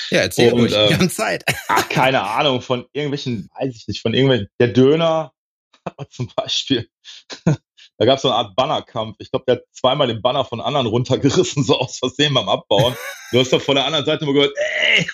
ja, 0.09 0.19
erzähl 0.19 0.53
Und, 0.53 0.61
ruhig, 0.61 0.71
wir 0.71 0.97
haben 0.97 1.09
Zeit. 1.09 1.43
ach, 1.67 1.89
keine 1.89 2.21
Ahnung, 2.21 2.61
von 2.61 2.85
irgendwelchen, 2.93 3.49
weiß 3.59 3.75
ich 3.75 3.87
nicht, 3.87 4.01
von 4.01 4.13
irgendwelchen, 4.13 4.47
der 4.59 4.69
Döner 4.69 5.33
zum 6.09 6.31
Beispiel. 6.35 6.89
Da 7.97 8.05
gab 8.05 8.17
es 8.17 8.23
so 8.23 8.29
eine 8.29 8.37
Art 8.37 8.55
Bannerkampf. 8.55 9.15
Ich 9.19 9.31
glaube, 9.31 9.45
der 9.47 9.55
hat 9.55 9.63
zweimal 9.71 10.07
den 10.07 10.21
Banner 10.21 10.43
von 10.43 10.59
anderen 10.59 10.87
runtergerissen, 10.87 11.63
so 11.63 11.79
aus 11.79 11.99
Versehen 11.99 12.33
beim 12.33 12.49
Abbauen. 12.49 12.95
Du 13.31 13.39
hast 13.39 13.53
doch 13.53 13.61
von 13.61 13.75
der 13.75 13.85
anderen 13.85 14.05
Seite 14.05 14.25
immer 14.25 14.33
gehört, 14.33 14.53
ey! 14.57 15.07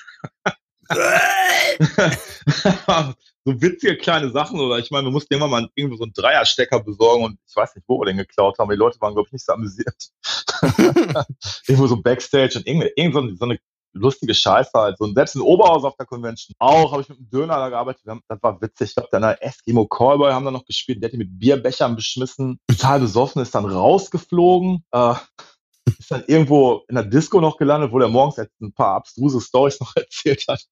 so 3.46 3.62
witzige 3.62 3.98
kleine 3.98 4.32
Sachen 4.32 4.60
oder 4.60 4.78
ich 4.78 4.92
meine, 4.92 5.08
wir 5.08 5.12
mussten 5.12 5.34
immer 5.34 5.48
mal 5.48 5.68
irgendwo 5.76 5.98
so 5.98 6.04
einen 6.04 6.14
Dreierstecker 6.14 6.84
besorgen 6.84 7.24
und 7.24 7.40
ich 7.48 7.56
weiß 7.56 7.76
nicht, 7.76 7.86
wo 7.88 8.00
wir 8.00 8.06
den 8.06 8.18
geklaut 8.18 8.60
haben. 8.60 8.70
Die 8.70 8.76
Leute 8.76 9.00
waren, 9.02 9.14
glaube 9.14 9.28
ich, 9.28 9.34
nicht 9.34 9.46
so 9.46 9.54
amüsiert. 9.54 10.10
irgendwo 11.68 11.88
so 11.88 12.02
Backstage 12.02 12.58
und 12.58 12.68
irgendwie, 12.68 12.92
irgend 12.96 13.40
so 13.40 13.46
eine 13.46 13.60
lustige 13.94 14.34
Scheiße 14.34 14.72
halt. 14.74 14.98
So, 14.98 15.06
und 15.06 15.16
selbst 15.16 15.36
in 15.36 15.42
Oberhaus 15.42 15.84
auf 15.84 15.96
der 15.96 16.06
Convention 16.06 16.56
auch 16.60 16.92
habe 16.92 17.02
ich 17.02 17.10
mit 17.10 17.18
einem 17.18 17.30
Döner 17.30 17.58
da 17.58 17.70
gearbeitet. 17.70 18.06
Haben, 18.08 18.22
das 18.28 18.42
war 18.42 18.62
witzig. 18.62 18.90
Ich 18.90 18.96
glaube, 18.96 19.10
dann 19.12 19.24
Eskimo 19.24 19.88
Callboy 19.88 20.32
haben 20.32 20.46
da 20.46 20.52
noch 20.52 20.66
gespielt. 20.66 21.02
Der 21.02 21.08
hat 21.08 21.14
die 21.14 21.18
mit 21.18 21.40
Bierbechern 21.40 21.96
beschmissen. 21.96 22.60
Total 22.68 23.00
besoffen, 23.00 23.42
ist 23.42 23.56
dann 23.56 23.66
rausgeflogen. 23.66 24.84
Äh, 24.92 25.16
ist 25.86 26.12
dann 26.12 26.24
irgendwo 26.28 26.84
in 26.90 26.96
der 26.96 27.04
Disco 27.04 27.42
noch 27.42 27.58
gelandet, 27.58 27.92
wo 27.92 28.00
der 28.00 28.08
morgens 28.08 28.38
jetzt 28.38 28.60
ein 28.62 28.74
paar 28.74 28.96
abstruse 28.96 29.42
Stories 29.42 29.80
noch 29.80 29.94
erzählt 29.96 30.46
hat. 30.48 30.64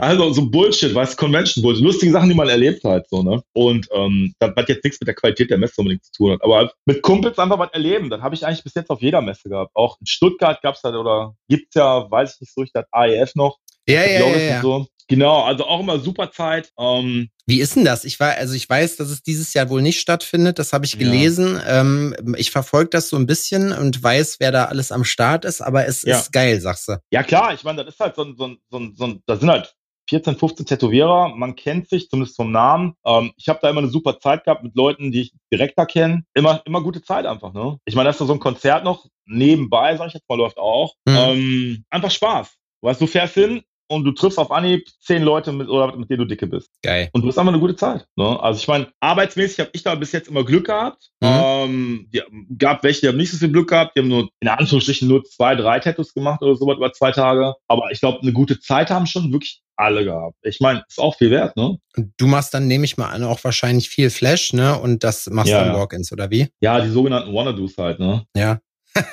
also 0.00 0.32
so 0.32 0.50
Bullshit, 0.50 0.94
weißt 0.94 1.16
Convention 1.16 1.62
Bullshit, 1.62 1.84
lustige 1.84 2.12
Sachen, 2.12 2.28
die 2.28 2.34
man 2.34 2.48
erlebt 2.48 2.84
hat, 2.84 3.08
so, 3.08 3.22
ne? 3.22 3.42
Und 3.52 3.88
ähm, 3.92 4.34
das 4.38 4.54
hat 4.54 4.68
jetzt 4.68 4.84
nichts 4.84 5.00
mit 5.00 5.08
der 5.08 5.14
Qualität 5.14 5.50
der 5.50 5.58
Messe 5.58 5.74
unbedingt 5.78 6.04
zu 6.04 6.12
tun 6.12 6.32
hat. 6.32 6.44
Aber 6.44 6.72
mit 6.84 7.02
Kumpels 7.02 7.38
einfach 7.38 7.58
was 7.58 7.72
erleben, 7.72 8.10
das 8.10 8.20
habe 8.20 8.34
ich 8.34 8.46
eigentlich 8.46 8.64
bis 8.64 8.74
jetzt 8.74 8.90
auf 8.90 9.02
jeder 9.02 9.22
Messe 9.22 9.48
gehabt. 9.48 9.72
Auch 9.74 9.98
in 10.00 10.06
Stuttgart 10.06 10.60
gab's 10.62 10.82
da 10.82 10.94
oder 10.96 11.34
gibt's 11.48 11.74
ja, 11.74 12.10
weiß 12.10 12.34
ich 12.34 12.40
nicht 12.40 12.54
so, 12.54 12.62
ich 12.62 12.72
das 12.72 12.86
AEF 12.92 13.34
noch. 13.34 13.58
Ja, 13.86 14.04
ja, 14.04 14.26
ja, 14.26 14.38
ja. 14.38 14.62
So. 14.62 14.86
Genau, 15.08 15.42
also 15.42 15.64
auch 15.66 15.80
immer 15.80 16.00
super 16.00 16.32
Zeit. 16.32 16.72
Ähm, 16.78 17.28
Wie 17.46 17.60
ist 17.60 17.76
denn 17.76 17.84
das? 17.84 18.04
Ich 18.04 18.18
war, 18.18 18.32
also 18.32 18.54
ich 18.54 18.68
weiß, 18.68 18.96
dass 18.96 19.08
es 19.08 19.22
dieses 19.22 19.54
Jahr 19.54 19.70
wohl 19.70 19.80
nicht 19.80 20.00
stattfindet. 20.00 20.58
Das 20.58 20.72
habe 20.72 20.84
ich 20.84 20.98
gelesen. 20.98 21.54
Ja. 21.54 21.80
Ähm, 21.80 22.34
ich 22.36 22.50
verfolge 22.50 22.90
das 22.90 23.08
so 23.08 23.16
ein 23.16 23.26
bisschen 23.26 23.72
und 23.72 24.02
weiß, 24.02 24.40
wer 24.40 24.50
da 24.50 24.64
alles 24.64 24.90
am 24.90 25.04
Start 25.04 25.44
ist. 25.44 25.60
Aber 25.60 25.86
es 25.86 26.02
ja. 26.02 26.18
ist 26.18 26.32
geil, 26.32 26.60
sagst 26.60 26.88
du. 26.88 26.96
Ja 27.12 27.22
klar, 27.22 27.54
ich 27.54 27.62
meine, 27.62 27.84
das 27.84 27.94
ist 27.94 28.00
halt 28.00 28.16
so 28.16 28.24
ein, 28.24 28.34
so 28.36 28.46
ein, 28.46 28.58
so 28.68 28.78
ein, 28.78 28.94
so 28.96 29.04
ein 29.04 29.22
da 29.26 29.36
sind 29.36 29.48
halt 29.48 29.76
14, 30.08 30.36
15 30.36 30.66
Tätowierer. 30.66 31.28
Man 31.36 31.54
kennt 31.54 31.88
sich, 31.88 32.08
zumindest 32.08 32.36
vom 32.36 32.50
Namen. 32.50 32.94
Ähm, 33.04 33.32
ich 33.36 33.48
habe 33.48 33.60
da 33.62 33.70
immer 33.70 33.82
eine 33.82 33.90
super 33.90 34.18
Zeit 34.18 34.44
gehabt 34.44 34.64
mit 34.64 34.74
Leuten, 34.74 35.12
die 35.12 35.22
ich 35.22 35.32
direkter 35.52 35.86
kenne. 35.86 36.24
Immer, 36.34 36.62
immer 36.64 36.82
gute 36.82 37.02
Zeit 37.02 37.26
einfach. 37.26 37.52
Ne? 37.52 37.78
Ich 37.84 37.94
meine, 37.94 38.08
das 38.08 38.20
ist 38.20 38.26
so 38.26 38.32
ein 38.32 38.40
Konzert 38.40 38.82
noch 38.82 39.06
nebenbei, 39.24 39.96
sag 39.96 40.08
ich 40.08 40.14
jetzt 40.14 40.28
mal, 40.28 40.36
läuft 40.36 40.58
auch. 40.58 40.94
Mhm. 41.04 41.16
Ähm, 41.16 41.84
einfach 41.90 42.10
Spaß. 42.10 42.56
Weißt 42.82 43.00
du, 43.00 43.06
fährst 43.06 43.34
hin, 43.34 43.62
und 43.88 44.04
du 44.04 44.12
triffst 44.12 44.38
auf 44.38 44.50
Anhieb 44.50 44.88
zehn 45.00 45.22
Leute, 45.22 45.52
mit, 45.52 45.68
oder 45.68 45.96
mit 45.96 46.10
denen 46.10 46.20
du 46.20 46.24
dicke 46.26 46.46
bist. 46.46 46.70
Geil. 46.82 47.08
Und 47.12 47.22
du 47.22 47.28
hast 47.28 47.38
einfach 47.38 47.52
eine 47.52 47.60
gute 47.60 47.76
Zeit. 47.76 48.06
Ne? 48.16 48.40
Also 48.40 48.58
ich 48.58 48.68
meine, 48.68 48.88
arbeitsmäßig 49.00 49.60
habe 49.60 49.70
ich 49.72 49.82
da 49.82 49.94
bis 49.94 50.12
jetzt 50.12 50.28
immer 50.28 50.44
Glück 50.44 50.66
gehabt. 50.66 51.10
Mhm. 51.20 51.28
Ähm, 51.28 52.08
die, 52.12 52.22
gab 52.58 52.82
welche, 52.82 53.02
die 53.02 53.08
haben 53.08 53.16
nicht 53.16 53.30
so 53.30 53.36
viel 53.36 53.52
Glück 53.52 53.68
gehabt. 53.68 53.96
Die 53.96 54.00
haben 54.00 54.08
nur 54.08 54.28
in 54.40 54.48
Anführungsstrichen 54.48 55.08
nur 55.08 55.24
zwei, 55.24 55.54
drei 55.54 55.78
Tattoos 55.80 56.14
gemacht 56.14 56.42
oder 56.42 56.56
sowas 56.56 56.76
über 56.76 56.92
zwei 56.92 57.12
Tage. 57.12 57.54
Aber 57.68 57.90
ich 57.90 58.00
glaube, 58.00 58.20
eine 58.22 58.32
gute 58.32 58.58
Zeit 58.60 58.90
haben 58.90 59.06
schon 59.06 59.32
wirklich 59.32 59.62
alle 59.76 60.04
gehabt. 60.04 60.36
Ich 60.42 60.60
meine, 60.60 60.84
ist 60.88 60.98
auch 60.98 61.16
viel 61.16 61.30
wert, 61.30 61.56
ne? 61.56 61.76
Und 61.96 62.12
du 62.16 62.26
machst 62.26 62.54
dann, 62.54 62.66
nehme 62.66 62.84
ich 62.84 62.96
mal 62.96 63.10
an, 63.10 63.24
auch 63.24 63.42
wahrscheinlich 63.44 63.88
viel 63.88 64.10
Flash, 64.10 64.52
ne? 64.52 64.78
Und 64.78 65.04
das 65.04 65.26
machst 65.30 65.50
ja, 65.50 65.60
dann 65.60 65.74
ja. 65.74 65.78
Walk-ins, 65.78 66.12
oder 66.12 66.30
wie? 66.30 66.48
Ja, 66.60 66.80
die 66.80 66.90
sogenannten 66.90 67.32
Wanna-Dos 67.34 67.76
halt, 67.76 68.00
ne? 68.00 68.24
Ja. 68.34 68.60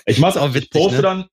Ich 0.05 0.19
mach's 0.19 0.37
auch 0.37 0.53
witzig, 0.53 0.69
ich 0.73 0.81
poste 0.81 0.97
ne? 0.97 1.01
dann, 1.01 1.25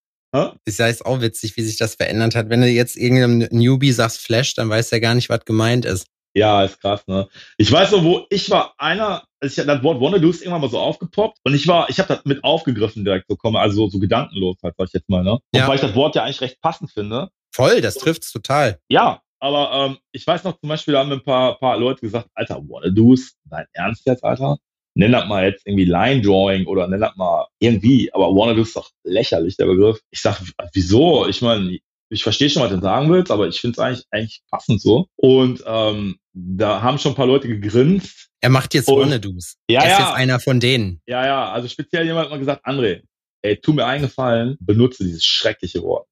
ist 0.64 0.78
ja 0.78 0.86
jetzt 0.86 1.04
auch 1.04 1.20
witzig, 1.20 1.56
wie 1.56 1.62
sich 1.62 1.76
das 1.76 1.94
verändert 1.96 2.34
hat. 2.34 2.50
Wenn 2.50 2.60
du 2.60 2.68
jetzt 2.68 2.96
irgendeinem 2.96 3.48
Newbie 3.50 3.92
sagst 3.92 4.20
Flash, 4.20 4.54
dann 4.54 4.68
weiß 4.68 4.92
er 4.92 5.00
gar 5.00 5.14
nicht, 5.14 5.28
was 5.28 5.44
gemeint 5.44 5.84
ist. 5.84 6.06
Ja, 6.34 6.62
ist 6.62 6.80
krass, 6.80 7.06
ne? 7.08 7.28
Ich 7.58 7.70
weiß 7.72 7.90
noch, 7.90 8.04
wo 8.04 8.26
ich 8.30 8.48
war, 8.50 8.74
einer, 8.78 9.24
also 9.40 9.60
ich 9.60 9.66
das 9.66 9.82
Wort 9.82 10.00
Wannadoos 10.00 10.40
irgendwann 10.40 10.60
mal 10.60 10.70
so 10.70 10.78
aufgepoppt 10.78 11.38
und 11.42 11.54
ich 11.54 11.66
war, 11.66 11.90
ich 11.90 11.98
habe 11.98 12.14
das 12.14 12.24
mit 12.24 12.44
aufgegriffen 12.44 13.04
direkt 13.04 13.26
so 13.28 13.34
komme, 13.34 13.58
also 13.58 13.88
so 13.88 13.98
gedankenlos 13.98 14.56
halt, 14.62 14.74
sag 14.78 14.86
ich 14.86 14.92
jetzt 14.92 15.08
mal, 15.08 15.24
ne? 15.24 15.32
Und 15.32 15.42
ja. 15.52 15.66
weil 15.66 15.74
ich 15.74 15.80
das 15.80 15.94
Wort 15.96 16.14
ja 16.14 16.22
eigentlich 16.22 16.40
recht 16.40 16.60
passend 16.60 16.92
finde. 16.92 17.30
Voll, 17.52 17.80
das 17.80 17.96
trifft's 17.96 18.30
total. 18.30 18.78
Ja, 18.88 19.22
aber 19.40 19.72
ähm, 19.72 19.98
ich 20.12 20.24
weiß 20.24 20.44
noch 20.44 20.60
zum 20.60 20.68
Beispiel, 20.68 20.92
da 20.92 21.00
haben 21.00 21.10
ein 21.10 21.24
paar, 21.24 21.58
paar 21.58 21.76
Leute 21.76 22.00
gesagt, 22.00 22.28
Alter, 22.34 22.62
Wannadoos, 22.62 23.34
dein 23.44 23.66
Ernst 23.72 24.06
jetzt, 24.06 24.22
Alter? 24.22 24.58
Nenn 24.94 25.12
das 25.12 25.28
mal 25.28 25.44
jetzt 25.44 25.66
irgendwie 25.66 25.84
Line 25.84 26.22
Drawing 26.22 26.66
oder 26.66 26.88
nenn 26.88 27.00
das 27.00 27.16
mal 27.16 27.46
irgendwie, 27.58 28.12
aber 28.12 28.28
Wannabe 28.28 28.60
ist 28.60 28.76
doch 28.76 28.90
lächerlich, 29.04 29.56
der 29.56 29.66
Begriff. 29.66 30.00
Ich 30.10 30.20
sag, 30.20 30.40
wieso? 30.72 31.26
Ich 31.26 31.42
meine, 31.42 31.78
ich 32.10 32.22
verstehe 32.22 32.50
schon, 32.50 32.62
was 32.62 32.70
du 32.70 32.80
sagen 32.80 33.10
willst, 33.10 33.30
aber 33.30 33.46
ich 33.46 33.60
finde 33.60 33.74
es 33.74 33.78
eigentlich, 33.78 34.04
eigentlich 34.10 34.42
passend 34.50 34.82
so. 34.82 35.06
Und 35.16 35.62
ähm, 35.66 36.18
da 36.32 36.82
haben 36.82 36.98
schon 36.98 37.12
ein 37.12 37.16
paar 37.16 37.26
Leute 37.26 37.48
gegrinst. 37.48 38.30
Er 38.40 38.50
macht 38.50 38.74
jetzt 38.74 38.88
Wannadoos. 38.88 39.56
Ja, 39.68 39.82
er 39.82 39.86
ist 39.86 39.98
ja. 39.98 40.06
jetzt 40.06 40.16
einer 40.16 40.40
von 40.40 40.60
denen. 40.60 41.00
Ja, 41.06 41.24
ja, 41.24 41.52
also 41.52 41.68
speziell 41.68 42.04
jemand 42.06 42.24
hat 42.24 42.30
mal 42.30 42.38
gesagt, 42.38 42.66
André, 42.66 43.02
ey, 43.42 43.60
tu 43.60 43.72
mir 43.72 43.86
eingefallen, 43.86 44.56
benutze 44.60 45.04
dieses 45.04 45.24
schreckliche 45.24 45.82
Wort. 45.82 46.08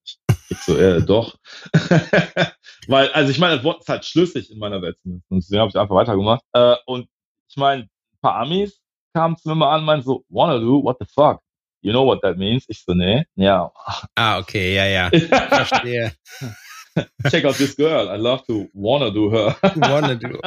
Ich 0.51 0.59
so, 0.59 0.77
äh, 0.77 1.03
doch. 1.03 1.37
Weil, 2.87 3.09
also 3.11 3.31
ich 3.31 3.39
meine, 3.39 3.57
das 3.57 3.65
Wort 3.65 3.81
ist 3.81 3.89
halt 3.89 4.05
schlüssig 4.05 4.51
in 4.51 4.59
meiner 4.59 4.81
Welt 4.81 4.99
zumindest. 4.99 5.31
Und 5.31 5.39
deswegen 5.43 5.61
habe 5.61 5.71
ich 5.71 5.77
einfach 5.77 5.95
weitergemacht. 5.95 6.43
Äh, 6.53 6.77
und 6.87 7.09
ich 7.49 7.57
meine, 7.57 7.89
paar 8.21 8.37
Amis 8.37 8.81
kamen 9.15 9.37
zu 9.37 9.49
mir 9.49 9.55
mal 9.55 9.75
an 9.75 9.81
und 9.81 9.87
meinten 9.87 10.05
so, 10.05 10.25
wanna 10.29 10.59
do, 10.59 10.83
what 10.83 10.97
the 11.01 11.07
fuck? 11.07 11.41
You 11.81 11.93
know 11.93 12.05
what 12.05 12.23
that 12.23 12.37
means? 12.37 12.65
Ich 12.69 12.83
so, 12.85 12.93
nee, 12.95 13.25
ja. 13.37 13.71
Ah, 14.17 14.39
okay, 14.39 14.75
ja, 14.75 14.85
ja. 14.87 15.11
Verstehe. 15.49 16.13
Check 17.31 17.45
out 17.45 17.57
this 17.57 17.77
girl. 17.77 18.09
I 18.09 18.17
love 18.17 18.45
to 18.47 18.69
wanna 18.75 19.11
do 19.11 19.31
her. 19.31 19.57
wanna 19.77 20.17
do. 20.17 20.41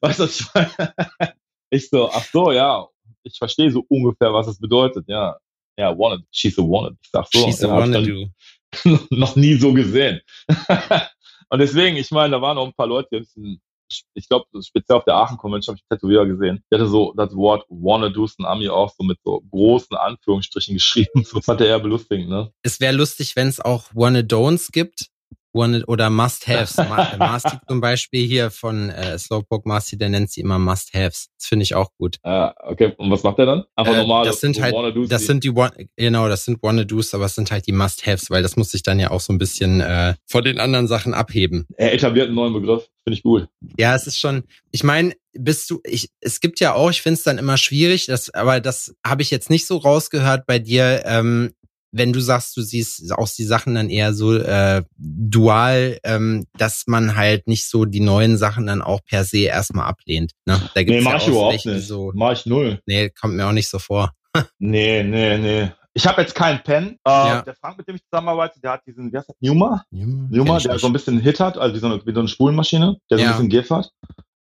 weißt 0.00 0.18
du, 0.18 0.24
was 0.24 0.40
ich 0.40 0.46
meine? 0.54 0.70
Ich 1.70 1.88
so, 1.88 2.10
ach 2.10 2.24
so, 2.24 2.52
ja. 2.52 2.86
Ich 3.22 3.38
verstehe 3.38 3.70
so 3.70 3.84
ungefähr, 3.88 4.32
was 4.32 4.48
es 4.48 4.58
bedeutet, 4.58 5.04
ja. 5.08 5.36
Ja, 5.78 5.96
wanna, 5.96 6.18
she's 6.30 6.58
a 6.58 6.62
wanna. 6.62 6.90
Ich 7.02 7.10
sag 7.10 7.26
so. 7.32 7.44
She's 7.44 7.62
a 7.62 7.68
wanna 7.68 8.00
do. 8.00 8.28
noch 9.10 9.36
nie 9.36 9.54
so 9.54 9.72
gesehen. 9.72 10.20
und 11.48 11.58
deswegen, 11.58 11.96
ich 11.96 12.10
meine, 12.10 12.32
da 12.32 12.42
waren 12.42 12.56
noch 12.56 12.66
ein 12.66 12.74
paar 12.74 12.86
Leute, 12.86 13.08
die 13.12 13.16
ein 13.16 13.22
bisschen 13.22 13.60
ich 14.14 14.28
glaube, 14.28 14.46
speziell 14.62 14.96
auf 14.96 15.04
der 15.04 15.14
Aachen 15.14 15.36
Convention 15.36 15.74
habe 15.74 15.80
ich 15.82 15.88
Tätowierer 15.88 16.26
gesehen. 16.26 16.62
Der 16.70 16.78
hatte 16.78 16.88
so 16.88 17.12
das 17.16 17.34
Wort 17.34 17.64
Wanna 17.68 18.08
Do's 18.08 18.34
und 18.38 18.46
Ami 18.46 18.68
auch 18.68 18.92
so 18.96 19.04
mit 19.04 19.18
so 19.24 19.42
großen 19.50 19.96
Anführungsstrichen 19.96 20.74
geschrieben. 20.74 21.24
So 21.24 21.40
fand 21.40 21.60
er 21.60 21.68
eher 21.68 21.80
belustigend, 21.80 22.28
ne? 22.28 22.52
Es 22.62 22.80
wäre 22.80 22.94
lustig, 22.94 23.36
wenn 23.36 23.48
es 23.48 23.60
auch 23.60 23.90
Wanna 23.94 24.20
Don'ts 24.20 24.72
gibt. 24.72 25.06
One 25.56 25.84
oder 25.86 26.10
Must-Haves. 26.10 26.76
Marcy 27.18 27.56
zum 27.66 27.80
Beispiel 27.80 28.26
hier 28.26 28.50
von 28.50 28.90
äh, 28.90 29.18
Slowpoke 29.18 29.68
Marcy, 29.68 29.96
der 29.98 30.08
nennt 30.08 30.30
sie 30.30 30.42
immer 30.42 30.58
Must-Haves. 30.58 31.30
Das 31.36 31.46
finde 31.46 31.64
ich 31.64 31.74
auch 31.74 31.90
gut. 31.98 32.18
Ah, 32.22 32.54
okay. 32.64 32.94
Und 32.98 33.10
was 33.10 33.22
macht 33.22 33.38
er 33.38 33.46
dann? 33.46 33.64
Einfach 33.74 33.94
äh, 33.94 33.98
normal. 33.98 34.24
Das 34.26 34.40
sind 34.40 34.60
halt, 34.60 34.74
das 35.10 35.26
sind 35.26 35.44
die 35.44 35.50
One, 35.50 35.72
genau, 35.96 36.28
das 36.28 36.44
sind 36.44 36.62
Wanna-Dos, 36.62 37.14
aber 37.14 37.24
es 37.24 37.34
sind 37.34 37.50
halt 37.50 37.66
die 37.66 37.72
Must-Haves, 37.72 38.30
weil 38.30 38.42
das 38.42 38.56
muss 38.56 38.70
sich 38.70 38.82
dann 38.82 39.00
ja 39.00 39.10
auch 39.10 39.20
so 39.20 39.32
ein 39.32 39.38
bisschen 39.38 39.80
äh, 39.80 40.14
von 40.26 40.44
den 40.44 40.60
anderen 40.60 40.86
Sachen 40.86 41.14
abheben. 41.14 41.66
Er 41.76 41.92
etabliert 41.92 42.26
einen 42.26 42.36
neuen 42.36 42.52
Begriff. 42.52 42.88
Finde 43.04 43.18
ich 43.18 43.22
gut. 43.22 43.48
Ja, 43.78 43.94
es 43.94 44.08
ist 44.08 44.18
schon, 44.18 44.42
ich 44.72 44.82
meine, 44.82 45.14
bist 45.32 45.70
du, 45.70 45.80
ich, 45.84 46.10
es 46.20 46.40
gibt 46.40 46.58
ja 46.58 46.74
auch, 46.74 46.90
ich 46.90 47.02
finde 47.02 47.18
es 47.18 47.22
dann 47.22 47.38
immer 47.38 47.56
schwierig, 47.56 48.06
das, 48.06 48.34
aber 48.34 48.60
das 48.60 48.96
habe 49.06 49.22
ich 49.22 49.30
jetzt 49.30 49.48
nicht 49.48 49.66
so 49.66 49.76
rausgehört 49.76 50.44
bei 50.44 50.58
dir. 50.58 51.02
Ähm, 51.06 51.52
wenn 51.96 52.12
du 52.12 52.20
sagst, 52.20 52.56
du 52.56 52.62
siehst 52.62 53.12
auch 53.12 53.28
die 53.28 53.44
Sachen 53.44 53.74
dann 53.74 53.90
eher 53.90 54.12
so 54.12 54.36
äh, 54.36 54.82
dual, 54.96 55.98
ähm, 56.04 56.46
dass 56.58 56.84
man 56.86 57.16
halt 57.16 57.46
nicht 57.46 57.68
so 57.68 57.84
die 57.84 58.00
neuen 58.00 58.36
Sachen 58.36 58.66
dann 58.66 58.82
auch 58.82 59.00
per 59.04 59.24
se 59.24 59.38
erstmal 59.38 59.86
ablehnt. 59.86 60.32
Ne? 60.44 60.60
Da 60.74 60.82
gibt's 60.82 60.98
nee, 60.98 61.00
mach 61.00 61.12
ja 61.12 61.18
ich 61.18 61.28
überhaupt 61.28 61.66
nicht. 61.66 61.86
So, 61.86 62.12
mach 62.14 62.32
ich 62.32 62.46
null. 62.46 62.80
Nee, 62.86 63.10
kommt 63.10 63.34
mir 63.34 63.46
auch 63.46 63.52
nicht 63.52 63.68
so 63.68 63.78
vor. 63.78 64.12
nee, 64.58 65.02
nee, 65.02 65.38
nee. 65.38 65.70
Ich 65.94 66.06
habe 66.06 66.20
jetzt 66.20 66.34
keinen 66.34 66.62
Pen. 66.62 66.98
Äh, 67.06 67.10
ja. 67.10 67.42
Der 67.42 67.54
Frank, 67.54 67.78
mit 67.78 67.88
dem 67.88 67.96
ich 67.96 68.04
zusammenarbeite, 68.04 68.60
der 68.60 68.72
hat 68.72 68.82
diesen, 68.86 69.10
wie 69.10 69.16
heißt 69.16 69.30
das, 69.30 69.36
Numa? 69.40 69.82
Numa, 69.90 70.28
Numa 70.30 70.58
der 70.58 70.78
so 70.78 70.88
ein 70.88 70.92
bisschen 70.92 71.18
Hit 71.20 71.40
hat, 71.40 71.56
also 71.56 71.74
wie 71.74 71.78
so 71.78 71.86
eine, 71.86 72.04
wie 72.04 72.12
so 72.12 72.20
eine 72.20 72.28
Spulenmaschine, 72.28 72.98
der 73.10 73.18
so 73.18 73.24
ja. 73.24 73.30
ein 73.30 73.36
bisschen 73.36 73.48
GIF 73.48 73.70
hat. 73.70 73.90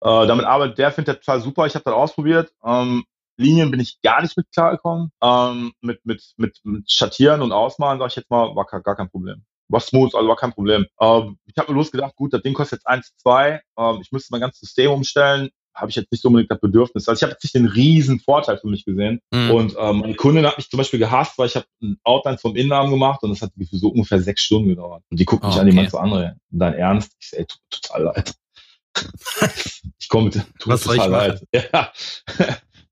Äh, 0.02 0.28
damit 0.28 0.46
arbeitet 0.46 0.78
der, 0.78 0.92
findet 0.92 1.08
der 1.08 1.20
total 1.22 1.42
super. 1.42 1.66
Ich 1.66 1.76
habe 1.76 1.86
das 1.86 1.94
ausprobiert. 1.94 2.52
Ähm, 2.66 3.06
Linien 3.38 3.72
bin 3.72 3.80
ich 3.80 4.02
gar 4.02 4.22
nicht 4.22 4.38
mit 4.38 4.52
klargekommen. 4.52 5.12
Ähm, 5.22 5.74
mit, 5.82 6.06
mit, 6.06 6.24
mit, 6.38 6.58
mit 6.64 6.92
Schattieren 6.92 7.42
und 7.42 7.52
Ausmalen, 7.52 8.00
sag 8.00 8.10
ich 8.10 8.16
jetzt 8.16 8.30
mal, 8.30 8.56
war 8.56 8.66
gar 8.66 8.96
kein 8.96 9.10
Problem. 9.10 9.44
War 9.68 9.80
smooth, 9.80 10.14
also 10.14 10.28
war 10.28 10.36
kein 10.36 10.54
Problem. 10.54 10.86
Ähm, 11.02 11.38
ich 11.46 11.58
habe 11.58 11.72
mir 11.72 11.78
losgedacht, 11.78 12.16
gut, 12.16 12.34
das 12.34 12.42
Ding 12.42 12.54
kostet 12.54 12.80
jetzt 12.80 12.88
1, 12.88 13.14
2. 13.18 13.62
Ähm, 13.78 14.00
ich 14.02 14.12
müsste 14.12 14.32
mein 14.32 14.42
ganzes 14.42 14.62
System 14.62 14.92
umstellen. 14.92 15.50
Habe 15.74 15.90
ich 15.90 15.98
jetzt 15.98 16.12
nicht 16.12 16.24
unbedingt 16.24 16.50
das 16.52 16.62
Bedürfnis. 16.62 17.10
Also 17.10 17.20
ich 17.20 17.24
habe 17.24 17.34
jetzt 17.34 17.44
nicht 17.44 17.56
den 17.56 17.66
riesen 17.66 18.20
Vorteil 18.22 18.58
für 18.58 18.68
mich 18.68 18.86
gesehen. 18.86 19.20
Mhm. 19.32 19.52
Und 19.52 19.76
ähm, 19.78 20.00
meine 20.00 20.16
Kundin 20.16 20.46
hat 20.46 20.58
mich 20.58 20.70
zum 20.70 20.78
Beispiel 20.78 21.00
gehasst, 21.00 21.38
weil 21.38 21.48
ich 21.48 21.56
habe 21.56 21.66
ein 21.82 21.98
Outline 22.04 22.38
vom 22.38 22.56
Innenarm 22.56 22.92
gemacht 22.92 23.24
und 23.24 23.32
das 23.32 23.42
hat 23.42 23.52
so 23.72 23.90
ungefähr 23.90 24.22
sechs 24.22 24.44
Stunden 24.44 24.70
gedauert. 24.70 25.04
Und 25.10 25.20
die 25.20 25.26
guckt 25.26 25.44
mich 25.44 25.56
oh, 25.56 25.60
an, 25.60 25.66
die 25.66 25.76
meint 25.76 25.92
so 25.92 25.98
andere. 25.98 26.38
Dein 26.50 26.76
Ernst? 26.76 27.14
Ich 27.20 27.30
sag, 27.30 27.40
ey, 27.40 27.46
total 27.70 28.04
leid. 28.04 28.36
ich 30.00 30.08
komme 30.08 30.26
mit, 30.26 30.36
tut 30.60 30.82
total 30.82 31.10
leid. 31.10 31.46
Ja. 31.54 31.92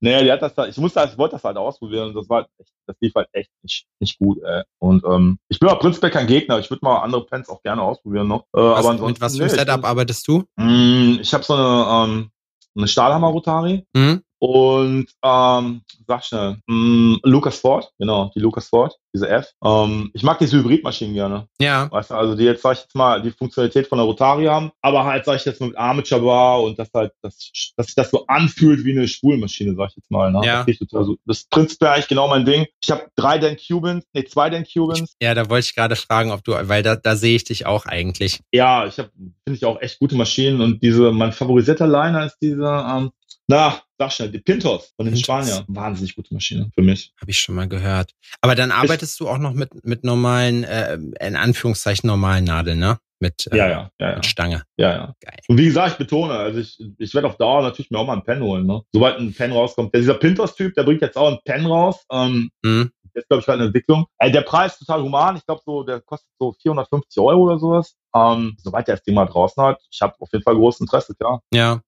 Nee, 0.00 0.22
die 0.22 0.30
hat 0.30 0.42
das 0.42 0.54
da, 0.54 0.66
ich 0.66 0.76
musste, 0.76 1.08
ich 1.10 1.16
wollte 1.18 1.36
das 1.36 1.44
halt 1.44 1.56
ausprobieren 1.56 2.08
und 2.08 2.14
das 2.14 2.28
war 2.28 2.46
echt, 2.58 2.70
das 2.86 2.96
lief 3.00 3.14
halt 3.14 3.28
echt 3.32 3.50
nicht, 3.62 3.86
nicht 4.00 4.18
gut, 4.18 4.38
ey. 4.42 4.62
Und 4.78 5.04
ähm, 5.04 5.38
ich 5.48 5.58
bin 5.58 5.68
auch 5.68 5.78
prinzipiell 5.78 6.12
kein 6.12 6.26
Gegner. 6.26 6.58
Ich 6.58 6.70
würde 6.70 6.84
mal 6.84 6.98
andere 6.98 7.24
Pens 7.24 7.48
auch 7.48 7.62
gerne 7.62 7.82
ausprobieren 7.82 8.28
noch. 8.28 8.42
Äh, 8.52 8.60
was, 8.60 8.78
aber 8.80 8.90
ansonsten, 8.90 9.06
mit 9.06 9.20
was 9.20 9.36
für 9.36 9.44
ein 9.44 9.50
nee, 9.50 9.56
Setup 9.56 9.84
arbeitest 9.84 10.28
du? 10.28 10.44
Mh, 10.56 10.64
mm, 10.64 11.18
ich 11.20 11.34
habe 11.34 11.44
so 11.44 11.54
eine, 11.54 12.12
ähm, 12.12 12.30
eine 12.76 12.88
Stahlhammer-Rotari. 12.88 13.86
Mhm. 13.94 14.22
Und 14.38 15.06
ähm, 15.22 15.82
sag 16.06 16.24
schnell, 16.24 16.58
mh, 16.66 16.74
mm, 16.74 17.20
Lucas 17.22 17.58
Ford, 17.58 17.90
genau, 17.98 18.30
die 18.34 18.40
Lucas 18.40 18.68
Ford, 18.68 18.94
diese 19.14 19.28
F. 19.28 19.46
Ähm, 19.64 20.10
ich 20.12 20.22
mag 20.22 20.38
diese 20.38 20.58
Hybridmaschinen 20.58 21.14
gerne. 21.14 21.48
Ja. 21.60 21.90
Weißt 21.90 22.10
du, 22.10 22.14
also 22.14 22.34
die 22.34 22.44
jetzt, 22.44 22.62
sag 22.62 22.72
ich 22.72 22.82
jetzt 22.82 22.94
mal, 22.94 23.22
die 23.22 23.30
Funktionalität 23.30 23.86
von 23.86 23.98
der 23.98 24.06
Rotari 24.06 24.46
haben, 24.46 24.72
aber 24.82 25.04
halt, 25.04 25.24
sag 25.24 25.36
ich 25.36 25.44
jetzt 25.44 25.60
mal, 25.60 25.68
mit 25.68 25.78
Armature 25.78 26.20
Bar 26.20 26.62
und 26.62 26.78
das 26.78 26.90
halt, 26.92 27.12
das, 27.22 27.50
dass 27.76 27.86
sich 27.86 27.94
das 27.94 28.10
so 28.10 28.26
anfühlt 28.26 28.84
wie 28.84 28.92
eine 28.92 29.08
Spulmaschine, 29.08 29.74
sag 29.76 29.90
ich 29.90 29.96
jetzt 29.96 30.10
mal. 30.10 30.32
Ne? 30.32 30.42
Ja. 30.44 30.64
Das, 30.64 30.76
total 30.76 31.04
so. 31.04 31.16
das 31.24 31.38
ist 31.38 31.50
prinzipiell 31.50 31.92
eigentlich 31.92 32.08
genau 32.08 32.28
mein 32.28 32.44
Ding. 32.44 32.66
Ich 32.82 32.90
habe 32.90 33.06
drei 33.16 33.38
Dan 33.38 33.56
Cubans, 33.56 34.04
nee, 34.12 34.24
zwei 34.24 34.50
Dan 34.50 34.64
Cubans. 34.70 35.14
Ja, 35.22 35.34
da 35.34 35.48
wollte 35.48 35.66
ich 35.66 35.74
gerade 35.74 35.96
fragen, 35.96 36.32
ob 36.32 36.42
du, 36.44 36.52
weil 36.68 36.82
da, 36.82 36.96
da 36.96 37.16
sehe 37.16 37.36
ich 37.36 37.44
dich 37.44 37.66
auch 37.66 37.86
eigentlich. 37.86 38.40
Ja, 38.52 38.86
ich 38.86 38.98
habe, 38.98 39.10
finde 39.46 39.56
ich 39.56 39.64
auch 39.64 39.80
echt 39.80 40.00
gute 40.00 40.16
Maschinen 40.16 40.60
und 40.60 40.82
diese, 40.82 41.12
mein 41.12 41.32
favorisierter 41.32 41.86
Liner 41.86 42.26
ist 42.26 42.38
diese, 42.42 42.64
ähm, 42.64 43.10
na, 43.46 43.80
sag 43.98 44.12
schnell, 44.12 44.30
die 44.30 44.38
Pintos 44.40 44.92
von 44.96 45.06
den 45.06 45.14
Pintos. 45.14 45.24
Spaniern. 45.24 45.64
Wahnsinnig 45.68 46.14
gute 46.16 46.32
Maschine 46.34 46.70
für 46.74 46.82
mich. 46.82 47.12
Habe 47.20 47.30
ich 47.30 47.38
schon 47.40 47.54
mal 47.54 47.68
gehört. 47.68 48.12
Aber 48.40 48.54
dann 48.54 48.70
arbeitest 48.72 49.18
du 49.20 49.28
auch 49.28 49.38
noch 49.38 49.52
mit, 49.52 49.84
mit 49.84 50.04
normalen, 50.04 50.64
äh, 50.64 50.94
in 50.94 51.36
Anführungszeichen 51.36 52.06
normalen 52.06 52.44
Nadeln, 52.44 52.78
ne? 52.78 52.98
Mit, 53.20 53.46
äh, 53.52 53.56
Ja, 53.56 53.68
ja, 53.68 53.90
ja, 54.00 54.08
ja. 54.10 54.14
mit 54.16 54.26
Stange. 54.26 54.64
ja, 54.76 54.90
ja. 54.92 55.14
Geil. 55.20 55.38
Und 55.48 55.56
wie 55.58 55.64
gesagt, 55.66 55.92
ich 55.92 55.98
betone, 55.98 56.34
also 56.34 56.58
ich, 56.58 56.78
ich 56.98 57.14
werde 57.14 57.28
auf 57.28 57.36
Dauer 57.36 57.62
natürlich 57.62 57.90
mir 57.90 57.98
auch 57.98 58.06
mal 58.06 58.14
einen 58.14 58.24
Pen 58.24 58.42
holen, 58.42 58.66
ne? 58.66 58.82
Sobald 58.92 59.18
ein 59.18 59.32
Pen 59.32 59.52
rauskommt. 59.52 59.94
Der, 59.94 60.00
dieser 60.00 60.14
Pintos-Typ, 60.14 60.74
der 60.74 60.82
bringt 60.82 61.00
jetzt 61.00 61.16
auch 61.16 61.28
einen 61.28 61.38
Pen 61.44 61.64
raus. 61.66 62.04
Ähm, 62.10 62.50
Hm? 62.64 62.90
der 63.14 63.22
ist, 63.22 63.28
glaube 63.28 63.40
ich, 63.42 63.46
gerade 63.46 63.60
in 63.62 63.66
Entwicklung. 63.68 64.06
Ey, 64.18 64.32
der 64.32 64.40
Preis 64.40 64.72
ist 64.72 64.80
total 64.80 65.00
human. 65.02 65.36
Ich 65.36 65.46
glaube, 65.46 65.62
so, 65.64 65.84
der 65.84 66.00
kostet 66.00 66.28
so 66.40 66.52
450 66.60 67.22
Euro 67.22 67.42
oder 67.44 67.58
sowas. 67.60 67.94
Ähm, 68.16 68.56
sobald 68.58 68.88
der 68.88 68.96
das 68.96 69.04
Ding 69.04 69.14
mal 69.14 69.26
draußen 69.26 69.62
hat, 69.62 69.80
ich 69.88 70.00
habe 70.02 70.14
auf 70.18 70.28
jeden 70.32 70.42
Fall 70.42 70.56
großes 70.56 70.80
Interesse, 70.80 71.14
klar. 71.14 71.40
Ja. 71.52 71.80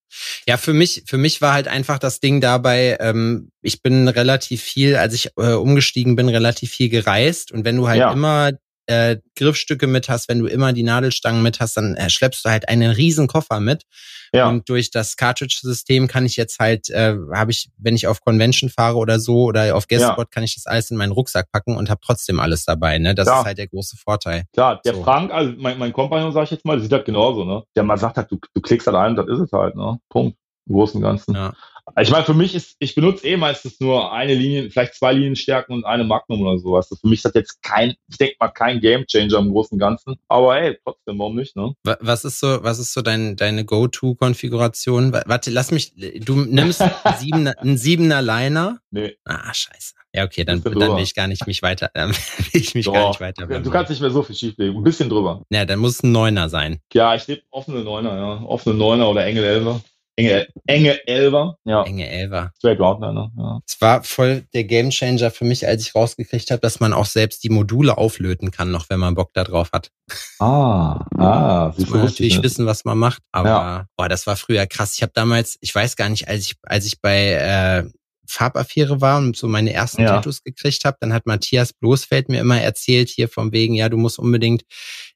Ja, 0.49 0.57
für 0.57 0.72
mich, 0.72 1.03
für 1.07 1.18
mich 1.18 1.42
war 1.42 1.55
halt 1.55 1.66
einfach 1.66 1.99
das 1.99 2.20
Ding 2.20 2.40
dabei, 2.40 2.97
ähm, 3.01 3.51
ich 3.62 3.82
bin 3.82 4.07
relativ 4.07 4.62
viel, 4.62 4.94
als 4.97 5.12
ich 5.14 5.30
äh, 5.36 5.55
umgestiegen 5.55 6.14
bin, 6.14 6.28
relativ 6.28 6.70
viel 6.70 6.88
gereist. 6.88 7.51
Und 7.51 7.64
wenn 7.64 7.76
du 7.76 7.88
halt 7.88 7.99
Ja. 7.99 8.12
immer 8.12 8.53
äh, 8.87 9.16
Griffstücke 9.37 9.87
mit 9.87 10.09
hast, 10.09 10.28
wenn 10.28 10.39
du 10.39 10.47
immer 10.47 10.72
die 10.72 10.82
Nadelstangen 10.82 11.43
mit 11.43 11.61
hast, 11.61 11.76
dann 11.76 11.95
äh, 11.97 12.09
schleppst 12.11 12.45
du 12.45 12.51
halt 12.51 12.68
einen 12.68 12.91
riesen 12.91 13.26
Koffer 13.26 13.61
mit. 13.61 13.84
Ja, 14.32 14.49
Und 14.49 14.68
durch 14.68 14.91
das 14.91 15.16
Cartridge-System 15.16 16.09
kann 16.09 16.26
ich 16.26 16.37
jetzt 16.37 16.59
halt, 16.59 16.91
äh, 16.91 17.14
habe 17.34 17.51
ich, 17.51 17.70
wenn 17.78 17.95
ich 17.95 18.07
auf 18.07 18.20
Convention 18.20 18.70
fahre 18.70 18.97
oder 18.97 19.18
so 19.20 19.45
oder 19.45 19.74
auf 19.76 19.87
Guestspot, 19.89 20.30
kann 20.30 20.43
ich 20.43 20.55
das 20.55 20.66
alles 20.66 20.91
in 20.91 20.97
meinen 20.97 21.12
Rucksack 21.12 21.51
packen 21.53 21.76
und 21.76 21.89
habe 21.91 22.01
trotzdem 22.05 22.41
alles 22.41 22.64
dabei. 22.64 22.99
Ne? 22.99 23.14
Das 23.14 23.26
Ja. 23.28 23.41
ist 23.41 23.47
halt 23.47 23.59
der 23.59 23.68
große 23.68 23.97
Vorteil. 23.97 24.45
klar. 24.53 24.80
Der 24.84 24.95
So. 24.95 25.03
Frank, 25.03 25.30
also 25.32 25.53
mein, 25.59 25.78
mein 25.78 25.93
Kompagnon, 25.93 26.32
sag 26.32 26.45
ich 26.45 26.51
jetzt 26.51 26.64
mal, 26.64 26.74
der 26.74 26.82
sieht 26.82 26.93
halt 26.93 27.05
genauso, 27.07 27.45
ne? 27.45 27.62
Der 27.76 27.82
mal 27.82 27.97
sagt 27.99 28.16
halt, 28.16 28.30
du, 28.30 28.39
du 28.55 28.61
klickst 28.61 28.87
halt 28.87 28.97
ein, 28.97 29.14
das 29.16 29.26
ist 29.28 29.39
es 29.41 29.53
halt, 29.53 29.74
ne? 29.76 29.99
Punkt. 30.09 30.37
Im 30.68 30.74
Großen 30.74 30.97
und 30.99 31.03
Ganzen. 31.03 31.34
Ja. 31.34 31.53
Ich 32.01 32.11
meine, 32.11 32.24
für 32.24 32.34
mich 32.34 32.55
ist, 32.55 32.74
ich 32.80 32.95
benutze 32.95 33.26
eh 33.26 33.37
meistens 33.37 33.78
nur 33.80 34.12
eine 34.12 34.34
Linie, 34.34 34.70
vielleicht 34.70 34.95
zwei 34.95 35.12
Linienstärken 35.12 35.74
und 35.74 35.84
eine 35.84 36.03
Magnum 36.05 36.43
oder 36.43 36.59
sowas. 36.59 36.89
Für 36.89 37.07
mich 37.09 37.20
ist 37.20 37.24
das 37.26 37.34
jetzt 37.34 37.62
kein, 37.62 37.95
ich 38.09 38.18
denke 38.18 38.34
mal, 38.41 38.49
kein 38.49 38.80
Gamechanger 38.80 39.39
im 39.39 39.51
Großen 39.53 39.76
und 39.76 39.78
Ganzen. 39.78 40.16
Aber 40.28 40.61
ey, 40.61 40.76
trotzdem, 40.84 41.18
warum 41.18 41.37
nicht, 41.37 41.55
ne? 41.57 41.74
Wa- 41.84 41.97
Was 42.01 42.24
ist 42.24 42.41
so, 42.41 42.59
was 42.62 42.78
ist 42.80 42.93
so 42.93 43.03
dein, 43.03 43.37
deine 43.37 43.64
Go-To-Konfiguration? 43.64 45.12
Wa- 45.12 45.22
Warte, 45.26 45.51
lass 45.51 45.70
mich, 45.70 45.95
du 45.95 46.37
nimmst 46.37 46.80
einen 47.05 47.18
Siebener, 47.18 47.55
einen 47.59 47.78
Siebener 47.78 48.22
Liner. 48.22 48.78
Nee. 48.91 49.16
Ah, 49.24 49.53
scheiße. 49.53 49.95
Ja, 50.12 50.24
okay, 50.24 50.45
dann, 50.45 50.62
dann 50.62 50.74
will 50.97 51.03
ich 51.03 51.14
gar 51.14 51.28
nicht 51.28 51.47
mich 51.47 51.62
weiter, 51.62 51.91
dann 51.95 52.11
will 52.11 52.16
ich 52.61 52.74
mich 52.74 52.87
gar 52.87 53.09
nicht 53.09 53.20
weiter. 53.20 53.47
Du 53.61 53.70
kannst 53.70 53.91
nicht 53.91 54.01
mehr 54.01 54.11
so 54.11 54.22
viel 54.22 54.34
schieflegen. 54.34 54.76
Ein 54.76 54.82
bisschen 54.84 55.09
drüber. 55.09 55.43
Ja, 55.51 55.64
dann 55.64 55.78
muss 55.78 55.95
es 55.97 56.03
ein 56.03 56.12
Neuner 56.12 56.49
sein. 56.49 56.80
Ja, 56.93 57.14
ich 57.14 57.28
nehme 57.28 57.43
offene 57.51 57.84
Neuner, 57.84 58.16
ja. 58.16 58.43
Offene 58.47 58.74
Neuner 58.74 59.09
oder 59.11 59.24
enge 59.26 59.45
Elfer. 59.45 59.80
Enge, 60.17 60.49
enge 60.67 61.07
Elfer. 61.07 61.59
Ja. 61.64 61.83
Enge 61.83 62.09
Elfer. 62.09 62.53
Straight 62.57 62.81
Roundliner, 62.81 63.31
ja. 63.37 63.61
Es 63.67 63.79
war 63.83 64.03
voll 64.03 64.47
der 64.55 64.64
Gamechanger 64.64 65.31
für 65.31 65.45
mich, 65.45 65.67
als 65.67 65.83
ich 65.83 65.95
rausgekriegt 65.95 66.51
habe, 66.51 66.61
dass 66.61 66.81
man 66.81 66.95
auch 66.95 67.05
selbst 67.05 67.45
die 67.45 67.51
Module 67.51 67.99
auflöten 67.99 68.51
kann, 68.51 68.71
noch 68.71 68.89
wenn 68.89 68.99
man 68.99 69.14
Bock 69.14 69.33
da 69.35 69.45
drauf 69.45 69.73
hat. 69.73 69.91
Ah, 70.39 71.05
ah, 71.19 71.75
Muss 71.77 71.91
man 71.91 72.05
natürlich 72.05 72.43
wissen, 72.43 72.64
was 72.64 72.87
man 72.87 72.97
macht. 72.97 73.23
Aber 73.33 73.89
boah, 73.97 74.09
das 74.09 74.27
war 74.27 74.37
früher 74.37 74.67
krass. 74.67 74.95
Ich 74.95 75.03
habe 75.03 75.12
damals, 75.14 75.59
ich 75.61 75.75
weiß 75.75 75.97
gar 75.97 76.09
nicht, 76.09 76.29
als 76.29 76.47
ich, 76.47 76.57
als 76.62 76.87
ich 76.87 77.01
bei 77.03 77.33
äh, 77.33 77.91
Farbaffäre 78.29 79.01
war 79.01 79.18
und 79.18 79.37
so 79.37 79.49
meine 79.49 79.72
ersten 79.72 80.03
Ja. 80.03 80.09
Tattoos 80.16 80.43
gekriegt 80.43 80.85
habe, 80.85 80.97
dann 81.01 81.12
hat 81.12 81.27
Matthias 81.27 81.72
Bloßfeld 81.72 82.29
mir 82.29 82.41
immer 82.41 82.61
erzählt, 82.61 83.09
hier 83.09 83.29
von 83.29 83.53
wegen, 83.53 83.74
ja, 83.74 83.89
du 83.89 83.97
musst 83.97 84.18
unbedingt, 84.18 84.62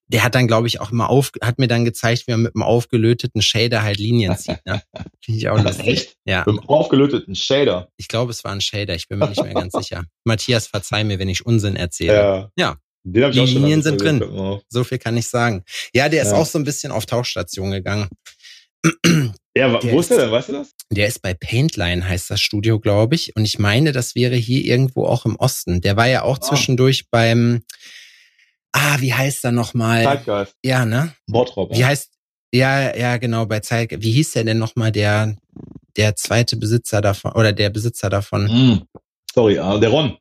der 0.08 0.24
hat 0.24 0.34
dann, 0.34 0.48
glaube 0.48 0.66
ich, 0.66 0.80
auch 0.80 0.90
immer 0.90 1.08
auf, 1.08 1.30
hat 1.40 1.58
mir 1.58 1.68
dann 1.68 1.84
gezeigt, 1.84 2.26
wie 2.26 2.32
man 2.32 2.42
mit 2.42 2.54
einem 2.56 2.62
aufgelöteten 2.64 3.42
Shader 3.42 3.82
halt 3.82 3.98
Linien 3.98 4.36
zieht. 4.36 4.58
Ne? 4.66 4.82
Finde 5.24 5.38
ich 5.38 5.48
auch 5.48 5.62
lustig. 5.62 5.86
Echt? 5.86 6.16
Ja, 6.24 6.38
Mit 6.40 6.48
einem 6.48 6.68
aufgelöteten 6.68 7.34
Shader. 7.36 7.88
ich 7.96 8.08
glaube, 8.08 8.30
es 8.32 8.42
war 8.44 8.52
ein 8.52 8.60
Shader, 8.60 8.94
ich 8.94 9.06
bin 9.08 9.18
mir 9.18 9.28
nicht 9.28 9.42
mehr 9.42 9.54
ganz 9.54 9.72
sicher. 9.72 10.04
Matthias, 10.24 10.66
verzeih 10.66 11.04
mir, 11.04 11.18
wenn 11.18 11.28
ich 11.28 11.46
Unsinn 11.46 11.76
erzähle. 11.76 12.14
Ja. 12.14 12.50
Ja. 12.56 12.76
Die 13.02 13.20
Linien 13.20 13.82
sind 13.82 13.98
drin. 14.02 14.18
Mal. 14.18 14.60
So 14.68 14.84
viel 14.84 14.98
kann 14.98 15.16
ich 15.16 15.26
sagen. 15.26 15.62
Ja, 15.94 16.10
der 16.10 16.22
ist 16.22 16.32
Ja. 16.32 16.36
auch 16.36 16.44
so 16.44 16.58
ein 16.58 16.64
bisschen 16.64 16.92
auf 16.92 17.06
Tauchstation 17.06 17.70
gegangen. 17.70 18.08
Ja, 19.56 19.78
Der 19.78 19.92
wo 19.92 20.00
ist 20.00 20.10
der 20.10 20.18
denn? 20.18 20.30
Weißt 20.30 20.48
du 20.48 20.52
das? 20.52 20.72
Der 20.90 21.06
ist 21.08 21.22
bei 21.22 21.34
Paintline, 21.34 22.08
heißt 22.08 22.30
das 22.30 22.40
Studio, 22.40 22.78
glaube 22.78 23.14
ich. 23.16 23.34
Und 23.36 23.44
ich 23.44 23.58
meine, 23.58 23.92
das 23.92 24.14
wäre 24.14 24.36
hier 24.36 24.64
irgendwo 24.64 25.06
auch 25.06 25.26
im 25.26 25.36
Osten. 25.36 25.80
Der 25.80 25.96
war 25.96 26.06
ja 26.08 26.22
auch 26.22 26.38
Ah. 26.38 26.40
zwischendurch 26.40 27.10
beim, 27.10 27.62
ah, 28.72 28.96
wie 29.00 29.12
heißt 29.12 29.44
er 29.44 29.52
nochmal? 29.52 30.04
Zeitgeist. 30.04 30.54
Ja, 30.64 30.86
ne? 30.86 31.14
Bottrop. 31.26 31.74
Wie 31.76 31.84
heißt, 31.84 32.10
ja, 32.54 32.96
ja, 32.96 33.16
genau, 33.16 33.46
bei 33.46 33.60
Zeit, 33.60 33.90
wie 34.02 34.12
hieß 34.12 34.32
der 34.32 34.44
denn 34.44 34.58
nochmal, 34.58 34.92
der, 34.92 35.36
der 35.96 36.16
zweite 36.16 36.56
Besitzer 36.56 37.00
davon, 37.00 37.32
oder 37.32 37.52
der 37.52 37.70
Besitzer 37.70 38.08
davon? 38.08 38.48
Hm. 38.48 38.82
Sorry, 39.34 39.58
ah, 39.58 39.78
der 39.78 39.90
Ron. 39.90 40.16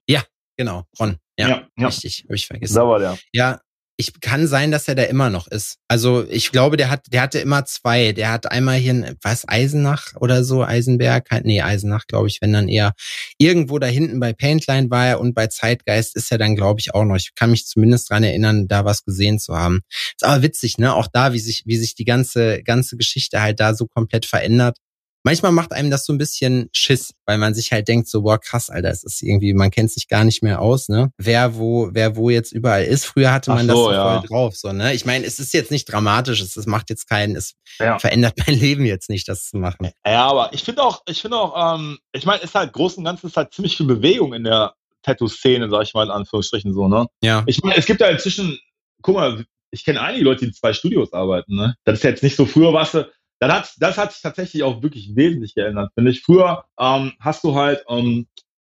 Genau, 0.57 0.84
Ron. 0.99 1.18
Ja, 1.38 1.47
ja. 1.49 1.68
ja. 1.78 1.88
richtig, 1.88 2.24
habe 2.26 2.36
ich 2.36 2.45
vergessen. 2.45 2.76
Da 2.76 2.86
war 2.86 2.99
der. 2.99 3.18
Ja, 3.32 3.62
ich 4.00 4.22
kann 4.22 4.47
sein, 4.47 4.72
dass 4.72 4.88
er 4.88 4.95
da 4.95 5.04
immer 5.04 5.30
noch 5.30 5.47
ist. 5.47 5.76
Also 5.89 6.26
ich 6.30 6.54
glaube, 6.54 6.78
der 6.78 6.89
hat, 6.89 7.08
der 7.12 7.22
hatte 7.22 7.39
immer 7.39 7.66
zwei. 7.66 8.14
Der 8.14 8.32
hat 8.32 8.50
einmal 8.50 8.78
hier, 8.78 8.91
in, 8.91 9.18
was 9.22 9.45
Eisenach 9.45 10.16
oder 10.22 10.45
so, 10.45 10.64
Eisenberg, 10.64 11.28
nee, 11.43 11.62
Eisenach, 11.62 12.08
glaube 12.08 12.30
ich, 12.30 12.38
wenn 12.39 12.54
dann 12.54 12.70
eher 12.70 12.93
irgendwo 13.38 13.78
da 13.78 13.88
hinten 13.88 14.22
bei 14.22 14.32
Paintline 14.32 14.89
war 14.89 15.06
er 15.06 15.20
und 15.20 15.34
bei 15.36 15.47
Zeitgeist 15.47 16.16
ist 16.16 16.32
er 16.32 16.38
dann, 16.38 16.56
glaube 16.56 16.80
ich, 16.80 16.95
auch 16.95 17.04
noch. 17.04 17.18
Ich 17.18 17.36
kann 17.36 17.52
mich 17.52 17.68
zumindest 17.68 18.10
dran 18.10 18.24
erinnern, 18.24 18.70
da 18.70 18.86
was 18.86 19.04
gesehen 19.04 19.38
zu 19.38 19.54
haben. 19.54 19.82
Ist 19.89 20.24
aber 20.24 20.43
witzig, 20.43 20.78
ne? 20.78 20.95
Auch 20.95 21.08
da, 21.12 21.34
wie 21.34 21.39
sich, 21.39 21.64
wie 21.66 21.76
sich 21.76 21.93
die 21.93 22.06
ganze, 22.06 22.64
ganze 22.64 22.95
Geschichte 22.95 23.41
halt 23.41 23.60
da 23.60 23.74
so 23.74 23.86
komplett 23.86 24.26
verändert. 24.26 24.78
Manchmal 25.24 25.52
macht 25.52 25.74
einem 25.74 25.90
das 25.92 26.06
so 26.06 26.14
ein 26.14 26.18
bisschen 26.18 26.70
Schiss, 26.72 27.14
weil 27.26 27.38
man 27.38 27.54
sich 27.54 27.72
halt 27.72 27.88
denkt, 27.88 28.08
so, 28.08 28.22
boah, 28.22 28.40
krass, 28.40 28.70
Alter, 28.70 28.90
es 28.90 29.04
ist 29.04 29.22
irgendwie, 29.22 29.54
man 29.54 29.70
kennt 29.70 29.92
sich 29.92 30.08
gar 30.08 30.24
nicht 30.24 30.42
mehr 30.42 30.62
aus, 30.62 30.88
ne? 30.88 31.12
Wer 31.18 31.56
wo, 31.56 31.90
wer 31.92 32.16
wo 32.16 32.30
jetzt 32.30 32.52
überall 32.54 32.86
ist. 32.86 33.06
Früher 33.06 33.32
hatte 33.32 33.52
man 33.52 33.66
Ach 33.66 33.68
das 33.68 33.76
so, 33.76 33.84
so 33.86 33.92
ja. 33.92 34.04
voll 34.20 34.28
drauf, 34.28 34.56
so, 34.56 34.72
ne? 34.72 34.94
Ich 34.94 35.06
meine, 35.06 35.26
es 35.26 35.40
ist 35.40 35.54
jetzt 35.54 35.72
nicht 35.72 35.86
dramatisch, 35.92 36.42
es, 36.42 36.56
es 36.56 36.66
macht 36.66 36.90
jetzt 36.90 37.10
keinen, 37.10 37.36
es 37.36 37.56
Ja. 37.80 38.00
verändert 38.00 38.36
mein 38.46 38.58
Leben 38.58 38.86
jetzt 38.86 39.10
nicht, 39.10 39.28
das 39.28 39.50
zu 39.50 39.58
machen. 39.58 39.92
Ja, 40.06 40.26
aber 40.28 40.54
ich 40.54 40.64
finde 40.64 40.84
auch, 40.84 41.02
ich 41.08 41.22
finde 41.22 41.38
auch, 41.38 41.76
ähm, 41.76 41.98
ich 42.14 42.26
meine, 42.26 42.42
ist 42.42 42.56
halt 42.56 42.72
groß 42.74 42.96
und 42.98 43.04
ganzen 43.04 43.28
ist 43.28 43.36
halt 43.38 43.54
ziemlich 43.54 43.76
viel 43.76 43.88
Bewegung 43.88 44.34
in 44.34 44.46
der 44.46 44.74
Tattoo-Szene, 45.04 45.70
sag 45.70 45.84
ich 45.84 45.94
mal 45.94 46.04
in 46.06 46.12
Anführungsstrichen 46.12 46.74
so, 46.74 46.88
ne? 46.88 47.08
Ja. 47.22 47.44
Ich 47.46 47.62
meine, 47.62 47.78
es 47.78 47.86
gibt 47.86 48.02
ja 48.02 48.08
inzwischen, 48.08 48.58
guck 49.02 49.16
mal, 49.16 49.46
ich 49.72 49.86
kenne 49.86 50.02
einige 50.02 50.24
Leute, 50.26 50.40
die 50.42 50.46
in 50.48 50.54
zwei 50.54 50.74
Studios 50.74 51.14
arbeiten, 51.14 51.56
ne? 51.56 51.76
Das 51.84 52.00
ist 52.00 52.04
jetzt 52.04 52.24
nicht 52.24 52.36
so, 52.36 52.46
früher 52.46 52.74
warst 52.74 52.96
du, 52.96 53.10
dann 53.40 53.52
hat, 53.52 53.74
das 53.80 53.98
hat 53.98 54.12
sich 54.12 54.22
tatsächlich 54.22 54.64
auch 54.64 54.82
wirklich 54.84 55.16
wesentlich 55.16 55.56
geändert, 55.56 55.92
finde 55.96 56.12
ich. 56.12 56.22
Früher 56.22 56.66
ähm, 56.80 57.14
hast 57.20 57.44
du 57.44 57.56
halt 57.56 57.84
ähm, 57.90 58.28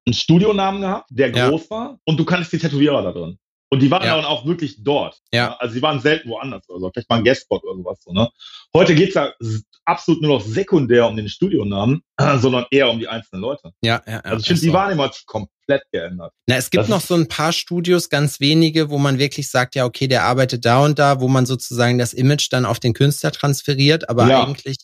einen 0.06 0.14
Studionamen 0.14 0.82
gehabt, 0.82 1.08
der 1.10 1.34
Ja. 1.34 1.48
groß 1.48 1.70
war 1.70 1.98
und 2.04 2.18
du 2.18 2.24
kannst 2.24 2.52
die 2.52 2.58
Tätowierer 2.58 3.02
da 3.02 3.12
drin. 3.12 3.38
Und 3.72 3.80
die 3.80 3.90
waren 3.90 4.04
Ja. 4.04 4.16
dann 4.16 4.24
auch 4.24 4.44
wirklich 4.46 4.82
dort. 4.82 5.20
Ja. 5.32 5.54
Also 5.58 5.74
die 5.76 5.82
waren 5.82 6.00
selten 6.00 6.28
woanders 6.28 6.68
oder 6.68 6.80
so. 6.80 6.90
Vielleicht 6.92 7.08
mal 7.08 7.16
ein 7.18 7.24
Guestspot 7.24 7.62
oder 7.62 7.76
sowas. 7.76 7.98
So, 8.04 8.12
ne? 8.12 8.28
Heute 8.74 8.94
geht's 8.96 9.14
ja 9.14 9.32
s- 9.40 9.62
absolut 9.84 10.22
nur 10.22 10.38
noch 10.38 10.44
sekundär 10.44 11.06
um 11.06 11.16
den 11.16 11.28
Studionamen, 11.28 12.02
sondern 12.38 12.66
eher 12.72 12.90
um 12.90 12.98
die 12.98 13.06
einzelnen 13.06 13.42
Leute. 13.42 13.70
Ja, 13.82 14.02
ja, 14.06 14.14
ja. 14.14 14.20
Also 14.22 14.40
ich 14.40 14.46
finde, 14.46 14.60
die. 14.62 14.72
Wahrnehmung 14.72 15.04
hat 15.06 15.14
sich 15.14 15.24
komplett 15.26 15.82
geändert. 15.92 16.32
Na, 16.46 16.56
es 16.56 16.70
gibt 16.70 16.82
Das 16.82 16.88
noch 16.88 17.00
so 17.00 17.14
ein 17.14 17.28
paar 17.28 17.52
Studios, 17.52 18.08
ganz 18.08 18.40
wenige, 18.40 18.90
wo 18.90 18.98
man 18.98 19.18
wirklich 19.20 19.48
sagt, 19.48 19.76
ja, 19.76 19.84
okay, 19.84 20.08
der 20.08 20.24
arbeitet 20.24 20.64
da 20.64 20.84
und 20.84 20.98
da, 20.98 21.20
wo 21.20 21.28
man 21.28 21.46
sozusagen 21.46 21.98
das 21.98 22.12
Image 22.12 22.48
dann 22.50 22.64
auf 22.66 22.80
den 22.80 22.92
Künstler 22.92 23.30
transferiert, 23.30 24.08
aber 24.08 24.26
Ja. 24.28 24.44
eigentlich, 24.44 24.78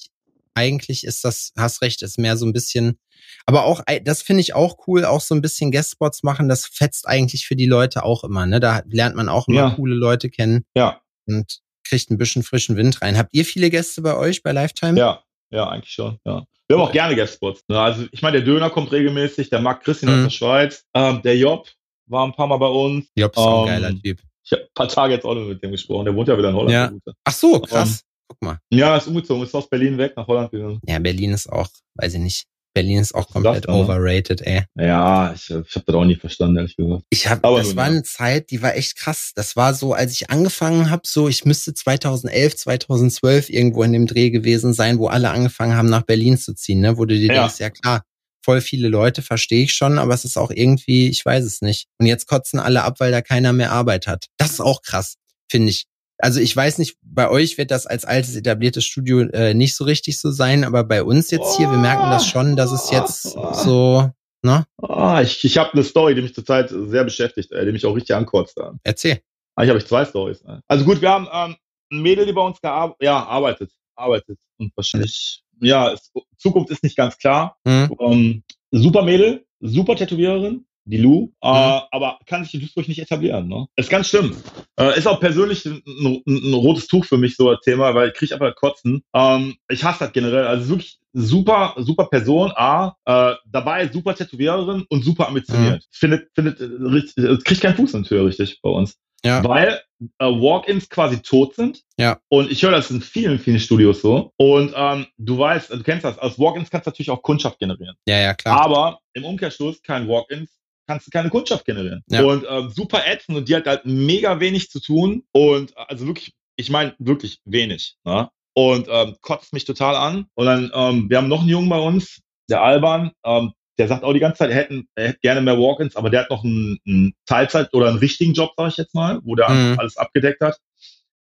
eigentlich 0.57 1.05
ist 1.05 1.25
das, 1.25 1.53
hast 1.57 1.83
recht, 1.83 2.03
ist 2.03 2.19
mehr 2.19 2.37
so 2.37 2.47
ein 2.47 2.53
bisschen, 2.53 2.99
aber 3.45 3.65
auch, 3.65 3.83
das 4.05 4.23
finde 4.23 4.41
ich 4.41 4.55
auch 4.55 4.87
cool, 4.87 5.05
auch 5.05 5.21
so 5.21 5.35
ein 5.35 5.43
bisschen 5.43 5.71
Guestspots 5.71 6.23
machen, 6.23 6.49
das 6.49 6.67
fetzt 6.67 7.07
eigentlich 7.07 7.47
für 7.47 7.57
die 7.57 7.67
Leute 7.67 8.03
auch 8.05 8.25
immer, 8.25 8.47
ne? 8.47 8.59
Da 8.59 8.83
lernt 8.89 9.15
man 9.17 9.29
auch 9.29 9.49
immer 9.49 9.57
Ja. 9.61 9.71
coole 9.71 9.95
Leute 9.95 10.31
kennen 10.31 10.65
Ja, 10.77 11.01
und 11.27 11.61
kriegt 11.85 12.11
ein 12.11 12.19
bisschen 12.19 12.43
frischen 12.43 12.77
Wind 12.77 13.01
rein. 13.03 13.17
Habt 13.17 13.33
ihr 13.35 13.45
viele 13.45 13.71
Gäste 13.71 14.03
bei 14.03 14.17
euch 14.17 14.43
bei 14.43 14.53
Lifetime? 14.53 14.99
ja, 14.99 15.23
ja, 15.51 15.69
eigentlich 15.69 15.93
schon. 15.93 16.19
Ja. 16.25 16.45
Wir 16.69 16.77
haben 16.77 16.83
auch 16.85 16.91
gerne 16.93 17.15
Guestspots. 17.15 17.63
Ne? 17.69 17.79
Also 17.81 18.07
ich 18.11 18.23
meine, 18.23 18.39
der 18.39 18.45
Döner 18.47 18.71
kommt 18.71 18.91
regelmäßig, 18.91 19.51
der 19.51 19.61
Marc 19.61 19.85
Christian 19.85 20.11
aus 20.11 20.19
Mhm. 20.19 20.23
der 20.25 20.31
Schweiz, 20.31 20.85
ähm, 20.95 21.23
der 21.23 21.37
Job 21.37 21.69
war 22.07 22.27
ein 22.27 22.33
paar 22.33 22.49
Mal 22.49 22.57
bei 22.57 22.67
uns. 22.67 23.07
Job 23.15 23.33
ist 23.33 23.39
auch 23.39 23.63
ein 23.67 23.69
Ähm, 23.77 23.83
geiler 23.83 24.01
Typ. 24.03 24.21
Ich 24.45 24.53
habe 24.53 24.63
ein 24.63 24.69
paar 24.75 24.89
Tage 24.89 25.15
jetzt 25.15 25.25
auch 25.25 25.35
noch 25.35 25.43
mit 25.47 25.63
dem 25.63 25.71
gesprochen. 25.73 26.05
Der 26.07 26.15
wohnt 26.17 26.27
ja 26.29 26.37
wieder 26.39 26.49
in 26.51 26.55
Holland. 26.57 26.73
Ja. 27.07 27.13
Ach 27.25 27.33
so, 27.33 27.61
krass. 27.61 28.03
Guck 28.29 28.43
mal. 28.43 28.59
Ja, 28.71 28.97
ist 28.97 29.07
umgezogen, 29.07 29.45
ist 29.45 29.55
aus 29.55 29.69
Berlin 29.69 29.99
weg 29.99 30.15
nach 30.17 30.27
Holland 30.27 30.51
gegangen. 30.51 30.81
Ja, 30.87 30.99
Berlin 30.99 31.33
ist 31.33 31.49
auch, 31.51 31.69
weiß 31.95 32.15
ich 32.15 32.21
nicht. 32.21 32.45
Berlin 32.75 32.99
ist 32.99 33.15
auch 33.15 33.31
komplett 33.31 33.67
das 33.67 33.75
ne? 33.75 33.81
overrated, 33.83 34.43
ey. 34.43 34.65
Ja, 34.75 35.33
ich, 35.33 35.49
ich 35.49 35.75
habe 35.77 35.85
das 35.87 35.95
auch 35.95 36.05
nie 36.05 36.17
verstanden, 36.17 36.59
ehrlich 36.59 36.77
gesagt. 36.77 37.05
Ich 37.09 37.27
habe, 37.27 37.43
Aber 37.43 37.59
das 37.59 37.75
war 37.75 37.87
ja. 37.87 37.93
eine 37.93 38.03
Zeit, 38.03 38.51
die 38.51 38.61
war 38.61 38.75
echt 38.77 38.97
krass. 38.97 39.33
Das 39.35 39.57
war 39.57 39.73
so, 39.73 39.95
als 39.95 40.13
ich 40.13 40.29
angefangen 40.29 40.91
habe, 40.91 41.03
so 41.07 41.27
ich 41.27 41.47
müsste 41.47 41.73
2011, 41.73 42.57
2012 42.57 43.49
irgendwo 43.49 43.83
in 43.83 43.95
dem 43.95 44.07
Dreh 44.07 44.29
gewesen 44.29 44.75
sein, 44.75 44.99
wo 44.99 45.07
alle 45.07 45.31
angefangen 45.31 45.75
haben, 45.75 45.89
nach 45.89 46.03
Berlin 46.03 46.37
zu 46.37 46.53
ziehen, 46.55 46.81
ne? 46.81 46.99
Wo 46.99 47.07
du 47.07 47.15
dir 47.17 47.33
Ja. 47.33 47.41
denkst, 47.45 47.61
ja 47.61 47.71
klar, 47.71 48.03
voll 48.45 48.61
viele 48.61 48.89
Leute 48.89 49.23
verstehe 49.23 49.65
ich 49.65 49.73
schon, 49.73 49.99
aber 49.99 50.13
es 50.13 50.27
ist 50.27 50.37
auch 50.37 50.51
irgendwie, 50.51 51.09
ich 51.09 51.25
weiß 51.25 51.45
es 51.47 51.63
nicht. 51.63 51.87
Und 51.99 52.05
jetzt 52.05 52.27
kotzen 52.27 52.61
alle 52.61 52.83
ab, 52.83 52.97
weil 53.01 53.11
da 53.11 53.23
keiner 53.23 53.55
mehr 53.55 53.73
Arbeit 53.73 54.07
hat. 54.07 54.27
Das 54.37 54.51
ist 54.51 54.61
auch 54.61 54.83
krass, 54.83 55.15
finde 55.51 55.71
ich. 55.71 55.87
Also 56.19 56.41
ich 56.41 56.55
weiß 56.57 56.79
nicht, 56.79 56.97
bei 57.03 57.29
euch 57.29 57.59
wird 57.59 57.71
das 57.71 57.87
als 57.87 58.05
altes 58.05 58.37
etabliertes 58.37 58.85
Studio 58.85 59.21
äh, 59.21 59.55
nicht 59.55 59.75
so 59.77 59.85
richtig 59.85 60.19
so 60.19 60.31
sein, 60.31 60.65
aber 60.65 60.85
bei 60.85 61.03
uns 61.03 61.31
jetzt 61.31 61.57
hier, 61.57 61.71
wir 61.71 61.79
merken 61.79 62.11
das 62.11 62.27
schon, 62.27 62.57
dass 62.57 62.73
es 62.73 62.91
jetzt 62.91 63.23
so, 63.23 64.11
ne? 64.43 64.67
Ah, 64.83 65.21
ich 65.23 65.45
ich 65.45 65.59
habe 65.59 65.73
eine 65.75 65.85
Story, 65.85 66.15
die 66.15 66.23
mich 66.23 66.35
zurzeit 66.35 66.71
sehr 66.71 67.05
beschäftigt, 67.05 67.53
äh, 67.53 67.65
die 67.65 67.73
mich 67.73 67.85
auch 67.85 67.95
richtig 67.95 68.17
ankotzt. 68.17 68.59
Äh. 68.59 68.71
Erzähl. 68.83 69.21
Eigentlich 69.57 69.71
habe 69.71 69.79
ich 69.79 69.87
zwei 69.87 70.05
Stories. 70.05 70.43
Ne? 70.45 70.63
Also 70.69 70.85
gut, 70.85 71.01
wir 71.01 71.11
haben 71.11 71.29
ähm, 71.33 71.57
ein 71.91 72.03
Mädel, 72.03 72.27
die 72.27 72.33
bei 72.33 72.43
uns 72.43 72.61
gearbeitet, 72.61 73.03
ja, 73.03 73.25
arbeitet, 73.25 73.71
arbeitet 73.95 74.39
und 74.59 74.73
wahrscheinlich, 74.77 75.43
ja, 75.61 75.93
es, 75.93 76.13
Zukunft 76.37 76.71
ist 76.71 76.83
nicht 76.83 76.97
ganz 76.97 77.17
klar. 77.17 77.57
Mhm. 77.65 77.97
Ähm, 78.01 78.43
super 78.71 79.03
Mädel, 79.03 79.47
super 79.61 79.97
Tätowiererin, 79.97 80.66
die 80.87 80.99
Lou, 80.99 81.33
äh, 81.43 81.49
aber 81.91 82.19
kann 82.27 82.45
sich 82.45 82.55
in 82.55 82.61
Duisburg 82.61 82.89
nicht 82.89 83.01
etablieren. 83.01 83.49
Ne? 83.49 83.67
Ist 83.77 83.91
ganz 83.91 84.09
schlimm. 84.09 84.37
Äh, 84.79 84.97
ist 84.97 85.07
auch 85.07 85.21
persönlich 85.21 85.67
ein, 85.67 85.83
ein, 85.87 86.23
ein 86.27 86.55
rotes 86.55 86.87
Tuch 86.87 87.05
für 87.05 87.19
mich 87.19 87.37
so 87.37 87.51
ein 87.51 87.57
Thema, 87.65 87.95
weil 87.95 88.09
ich 88.09 88.15
kriege 88.15 88.35
einfach 88.35 88.55
Kotzen. 88.55 89.03
Ähm, 89.13 89.57
ich 89.69 89.83
hasse 89.83 90.05
das 90.05 90.13
generell. 90.13 90.47
Also 90.47 90.69
wirklich 90.69 90.99
super, 91.13 91.75
super 91.79 92.07
Person, 92.07 92.53
A, 92.55 92.95
äh, 93.05 93.35
dabei 93.47 93.89
super 93.89 94.15
Tätowiererin 94.15 94.85
und 94.89 95.05
super 95.05 95.29
ambitioniert. 95.29 95.85
Findet, 95.91 96.31
findet, 96.35 96.61
äh, 96.61 96.65
richtig- 96.65 97.25
äh, 97.25 97.37
kriegt 97.39 97.63
keinen 97.63 97.75
Fuß 97.75 97.95
in 97.95 98.03
die 98.05 98.09
Tür 98.09 98.25
richtig 98.25 98.61
bei 98.63 98.71
uns. 98.71 98.97
Ja. 99.25 99.43
Weil 99.43 99.81
äh, 100.19 100.27
Walk-ins 100.27 100.89
quasi 100.89 101.21
tot 101.21 101.55
sind. 101.55 101.83
Ja. 101.99 102.21
Und 102.29 102.53
ich 102.53 102.63
höre 102.63 102.71
das 102.71 102.91
in 102.91 103.01
vielen, 103.01 103.41
vielen 103.41 103.59
Studios 103.59 104.03
so. 104.03 104.33
Und 104.37 104.73
ähm, 104.77 105.07
du 105.17 105.39
weißt, 105.39 105.73
du 105.73 105.83
kennst 105.83 106.05
das, 106.05 106.19
aus 106.19 106.39
Walk-ins 106.39 106.71
kannst 106.71 106.87
du 106.87 106.91
natürlich 106.91 107.11
auch 107.11 107.23
Kundschaft 107.23 107.59
generieren. 107.59 107.97
Ja, 108.07 108.19
ja, 108.19 108.35
klar. 108.35 108.61
Aber 108.61 109.01
im 109.15 109.25
Umkehrschluss 109.25 109.83
kein 109.83 110.07
Walk-ins 110.07 110.51
kannst 110.87 111.07
du 111.07 111.11
keine 111.11 111.31
Kundschaft 111.31 111.65
generieren. 111.65 112.03
Ja. 112.09 112.23
Und 112.23 112.45
ähm, 112.49 112.71
super 112.71 113.03
ätzend 113.07 113.37
und 113.37 113.49
die 113.49 113.57
hat 113.57 113.67
halt 113.67 113.85
mega 113.85 114.41
wenig 114.41 114.71
zu 114.71 114.81
tun. 114.81 115.25
Und 115.33 115.77
also 115.77 116.07
wirklich, 116.07 116.33
ich 116.57 116.71
meine 116.71 116.95
wirklich 116.99 117.41
wenig. 117.45 117.97
Ne? 118.05 118.29
Und 118.55 118.89
ähm, 118.91 119.17
kotzt 119.21 119.53
mich 119.53 119.65
total 119.65 119.97
an. 119.97 120.27
Und 120.35 120.47
dann, 120.47 120.71
ähm, 120.75 121.11
wir 121.11 121.19
haben 121.19 121.29
noch 121.29 121.41
einen 121.41 121.49
Jungen 121.51 121.69
bei 121.69 121.79
uns, 121.79 122.21
der 122.49 122.63
Alban, 122.63 123.11
ähm, 123.25 123.53
der 123.79 123.89
sagt 123.89 124.05
auch 124.05 124.15
die 124.15 124.21
ganze 124.21 124.39
Zeit, 124.39 124.51
er 124.51 124.57
hätte, 124.57 124.83
er 124.95 125.09
hätte 125.09 125.19
gerne 125.21 125.43
mehr 125.43 125.59
Walk-ins, 125.59 125.97
aber 125.97 126.09
der 126.09 126.23
hat 126.23 126.31
noch 126.31 126.45
einen, 126.45 126.79
einen 126.87 127.15
Teilzeit- 127.27 127.75
oder 127.75 127.89
einen 127.89 127.99
richtigen 127.99 128.33
Job, 128.33 128.53
sage 128.57 128.71
ich 128.71 128.77
jetzt 128.79 128.95
mal, 128.95 129.21
wo 129.25 129.35
der 129.35 129.51
Mhm. 129.51 129.79
alles 129.79 129.97
abgedeckt 129.99 130.41
hat. 130.41 130.59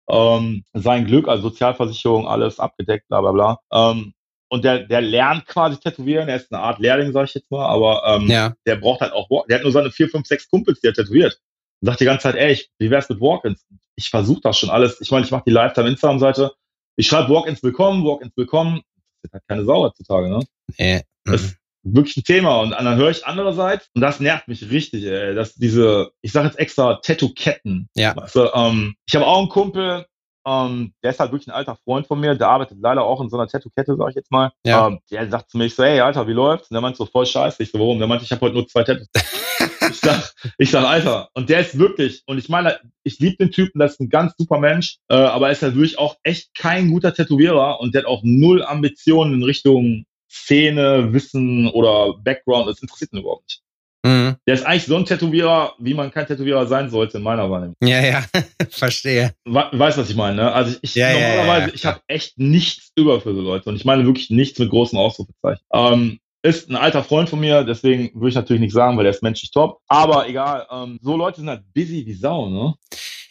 Ähm, 0.08 0.64
sein 0.72 1.06
Glück, 1.06 1.28
also 1.28 1.44
Sozialversicherung, 1.50 2.26
alles 2.26 2.58
abgedeckt, 2.58 3.06
bla 3.08 3.20
bla 3.20 3.30
bla. 3.32 3.58
Ähm, 3.72 4.12
und 4.50 4.64
der, 4.64 4.80
der 4.80 5.00
lernt 5.00 5.46
quasi 5.46 5.78
tätowieren, 5.78 6.28
er 6.28 6.36
ist 6.36 6.52
eine 6.52 6.60
Art 6.60 6.80
Lehrling, 6.80 7.12
sage 7.12 7.26
ich 7.26 7.34
jetzt 7.34 7.50
mal, 7.50 7.66
aber 7.66 8.02
ähm, 8.04 8.28
ja. 8.28 8.52
der 8.66 8.76
braucht 8.76 9.00
halt 9.00 9.12
auch. 9.12 9.28
Der 9.46 9.56
hat 9.56 9.62
nur 9.62 9.72
seine 9.72 9.90
vier, 9.90 10.08
fünf, 10.08 10.26
sechs 10.26 10.48
Kumpels, 10.48 10.80
die 10.80 10.88
er 10.88 10.94
tätowiert. 10.94 11.40
Und 11.80 11.86
sagt 11.86 12.00
die 12.00 12.04
ganze 12.04 12.24
Zeit, 12.24 12.34
ey, 12.34 12.52
ich, 12.52 12.68
wie 12.78 12.90
wär's 12.90 13.08
mit 13.08 13.20
Walk-ins? 13.20 13.64
Ich 13.94 14.10
versuche 14.10 14.40
das 14.42 14.58
schon 14.58 14.68
alles. 14.68 15.00
Ich 15.00 15.10
meine, 15.10 15.24
ich 15.24 15.30
mache 15.30 15.44
die 15.46 15.52
Lifetime-Instagram-Seite. 15.52 16.52
Ich 16.96 17.06
schreibe 17.06 17.32
Walk-ins 17.32 17.62
willkommen, 17.62 18.04
Walk-ins 18.04 18.36
willkommen. 18.36 18.80
Das 19.22 19.30
ist 19.30 19.32
halt 19.34 19.44
keine 19.46 19.64
Sau 19.64 19.84
heutzutage, 19.84 20.28
ne? 20.28 20.44
Nee. 20.78 21.02
Das 21.24 21.42
ist 21.42 21.56
wirklich 21.84 22.16
ein 22.16 22.24
Thema. 22.24 22.60
Und 22.60 22.70
dann 22.72 22.96
höre 22.96 23.10
ich 23.10 23.24
andererseits, 23.24 23.88
und 23.94 24.00
das 24.00 24.18
nervt 24.18 24.48
mich 24.48 24.68
richtig, 24.68 25.04
ey, 25.04 25.34
dass 25.34 25.54
diese, 25.54 26.10
ich 26.22 26.32
sage 26.32 26.48
jetzt 26.48 26.58
extra 26.58 26.96
Tattoo-Ketten. 26.96 27.88
Ja. 27.94 28.16
Weißt 28.16 28.34
du, 28.34 28.50
ähm, 28.52 28.96
ich 29.06 29.14
habe 29.14 29.26
auch 29.26 29.38
einen 29.38 29.48
Kumpel, 29.48 30.06
ähm, 30.46 30.92
der 31.02 31.10
ist 31.10 31.20
halt 31.20 31.32
wirklich 31.32 31.48
ein 31.48 31.54
alter 31.54 31.76
Freund 31.84 32.06
von 32.06 32.20
mir, 32.20 32.34
der 32.34 32.48
arbeitet 32.48 32.78
leider 32.80 33.02
auch 33.02 33.20
in 33.20 33.28
so 33.28 33.36
einer 33.36 33.48
Tattoo-Kette, 33.48 33.96
sag 33.96 34.10
ich 34.10 34.16
jetzt 34.16 34.30
mal. 34.30 34.52
Ja. 34.64 34.86
Ähm, 34.86 35.00
der 35.10 35.28
sagt 35.30 35.50
zu 35.50 35.58
mir, 35.58 35.66
ich 35.66 35.74
so, 35.74 35.84
hey, 35.84 36.00
Alter, 36.00 36.26
wie 36.26 36.32
läuft's? 36.32 36.70
Und 36.70 36.74
der 36.74 36.80
meint 36.80 36.96
so, 36.96 37.06
voll 37.06 37.26
scheiße. 37.26 37.62
Ich 37.62 37.70
so, 37.70 37.78
warum? 37.78 37.98
Der 37.98 38.08
meinte, 38.08 38.24
ich 38.24 38.30
habe 38.32 38.40
heute 38.42 38.54
nur 38.54 38.66
zwei 38.66 38.84
Tattoos. 38.84 39.08
ich 39.90 40.00
sag, 40.00 40.34
ich 40.58 40.70
sag, 40.70 40.84
Alter, 40.84 41.28
und 41.34 41.50
der 41.50 41.60
ist 41.60 41.78
wirklich, 41.78 42.22
und 42.26 42.38
ich 42.38 42.48
meine, 42.48 42.78
ich 43.02 43.18
liebe 43.18 43.36
den 43.36 43.50
Typen, 43.50 43.78
das 43.78 43.92
ist 43.92 44.00
ein 44.00 44.08
ganz 44.08 44.34
super 44.38 44.58
Mensch, 44.58 44.98
äh, 45.08 45.14
aber 45.14 45.46
er 45.46 45.52
ist 45.52 45.62
halt 45.62 45.74
wirklich 45.74 45.98
auch 45.98 46.16
echt 46.22 46.54
kein 46.54 46.90
guter 46.90 47.12
Tätowierer 47.12 47.80
und 47.80 47.94
der 47.94 48.02
hat 48.02 48.08
auch 48.08 48.22
null 48.22 48.64
Ambitionen 48.64 49.34
in 49.34 49.42
Richtung 49.42 50.04
Szene, 50.30 51.12
Wissen 51.12 51.68
oder 51.68 52.14
Background. 52.22 52.68
Das 52.68 52.80
interessiert 52.80 53.12
ihn 53.12 53.20
überhaupt 53.20 53.44
nicht. 53.44 53.62
Mhm. 54.04 54.36
Der 54.46 54.54
ist 54.54 54.64
eigentlich 54.64 54.86
so 54.86 54.96
ein 54.96 55.04
Tätowierer, 55.04 55.74
wie 55.78 55.94
man 55.94 56.10
kein 56.10 56.26
Tätowierer 56.26 56.66
sein 56.66 56.88
sollte, 56.90 57.18
in 57.18 57.22
meiner 57.22 57.50
Wahrnehmung. 57.50 57.76
Ja, 57.82 58.00
ja, 58.00 58.24
verstehe. 58.70 59.34
We 59.44 59.68
weißt, 59.72 59.98
was 59.98 60.08
ich 60.08 60.16
meine, 60.16 60.36
ne? 60.36 60.52
Also 60.52 60.76
ich, 60.80 60.94
Ja, 60.94 61.12
normalerweise, 61.12 61.60
ja, 61.60 61.68
ja, 61.68 61.74
ich 61.74 61.84
habe 61.84 62.00
echt 62.06 62.38
nichts 62.38 62.92
über 62.96 63.20
für 63.20 63.34
so 63.34 63.40
Leute 63.40 63.68
und 63.68 63.76
ich 63.76 63.84
meine 63.84 64.06
wirklich 64.06 64.30
nichts 64.30 64.58
mit 64.58 64.70
großen 64.70 64.98
Ausrufezeichen. 64.98 65.62
Ähm, 65.72 66.18
ist 66.42 66.70
ein 66.70 66.76
alter 66.76 67.04
Freund 67.04 67.28
von 67.28 67.40
mir, 67.40 67.64
deswegen 67.64 68.14
würde 68.14 68.30
ich 68.30 68.34
natürlich 68.34 68.62
nicht 68.62 68.72
sagen, 68.72 68.96
weil 68.96 69.04
der 69.04 69.12
ist 69.12 69.22
menschlich 69.22 69.50
top. 69.50 69.80
Aber 69.88 70.26
egal, 70.26 70.66
ähm, 70.70 70.98
so 71.02 71.16
Leute 71.16 71.40
sind 71.40 71.50
halt 71.50 71.62
busy 71.74 72.06
wie 72.06 72.14
Sau, 72.14 72.48
ne? 72.48 72.74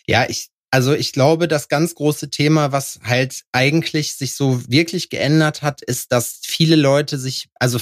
Ja, 0.05 0.29
ich, 0.29 0.49
also 0.69 0.93
ich 0.93 1.11
glaube, 1.11 1.47
das 1.47 1.69
ganz 1.69 1.95
große 1.95 2.29
Thema, 2.29 2.71
was 2.71 2.99
halt 3.03 3.41
eigentlich 3.51 4.13
sich 4.13 4.35
so 4.35 4.61
wirklich 4.69 5.09
geändert 5.09 5.63
hat, 5.63 5.81
ist, 5.81 6.11
dass 6.11 6.41
viele 6.43 6.75
Leute 6.75 7.17
sich, 7.17 7.49
also 7.55 7.79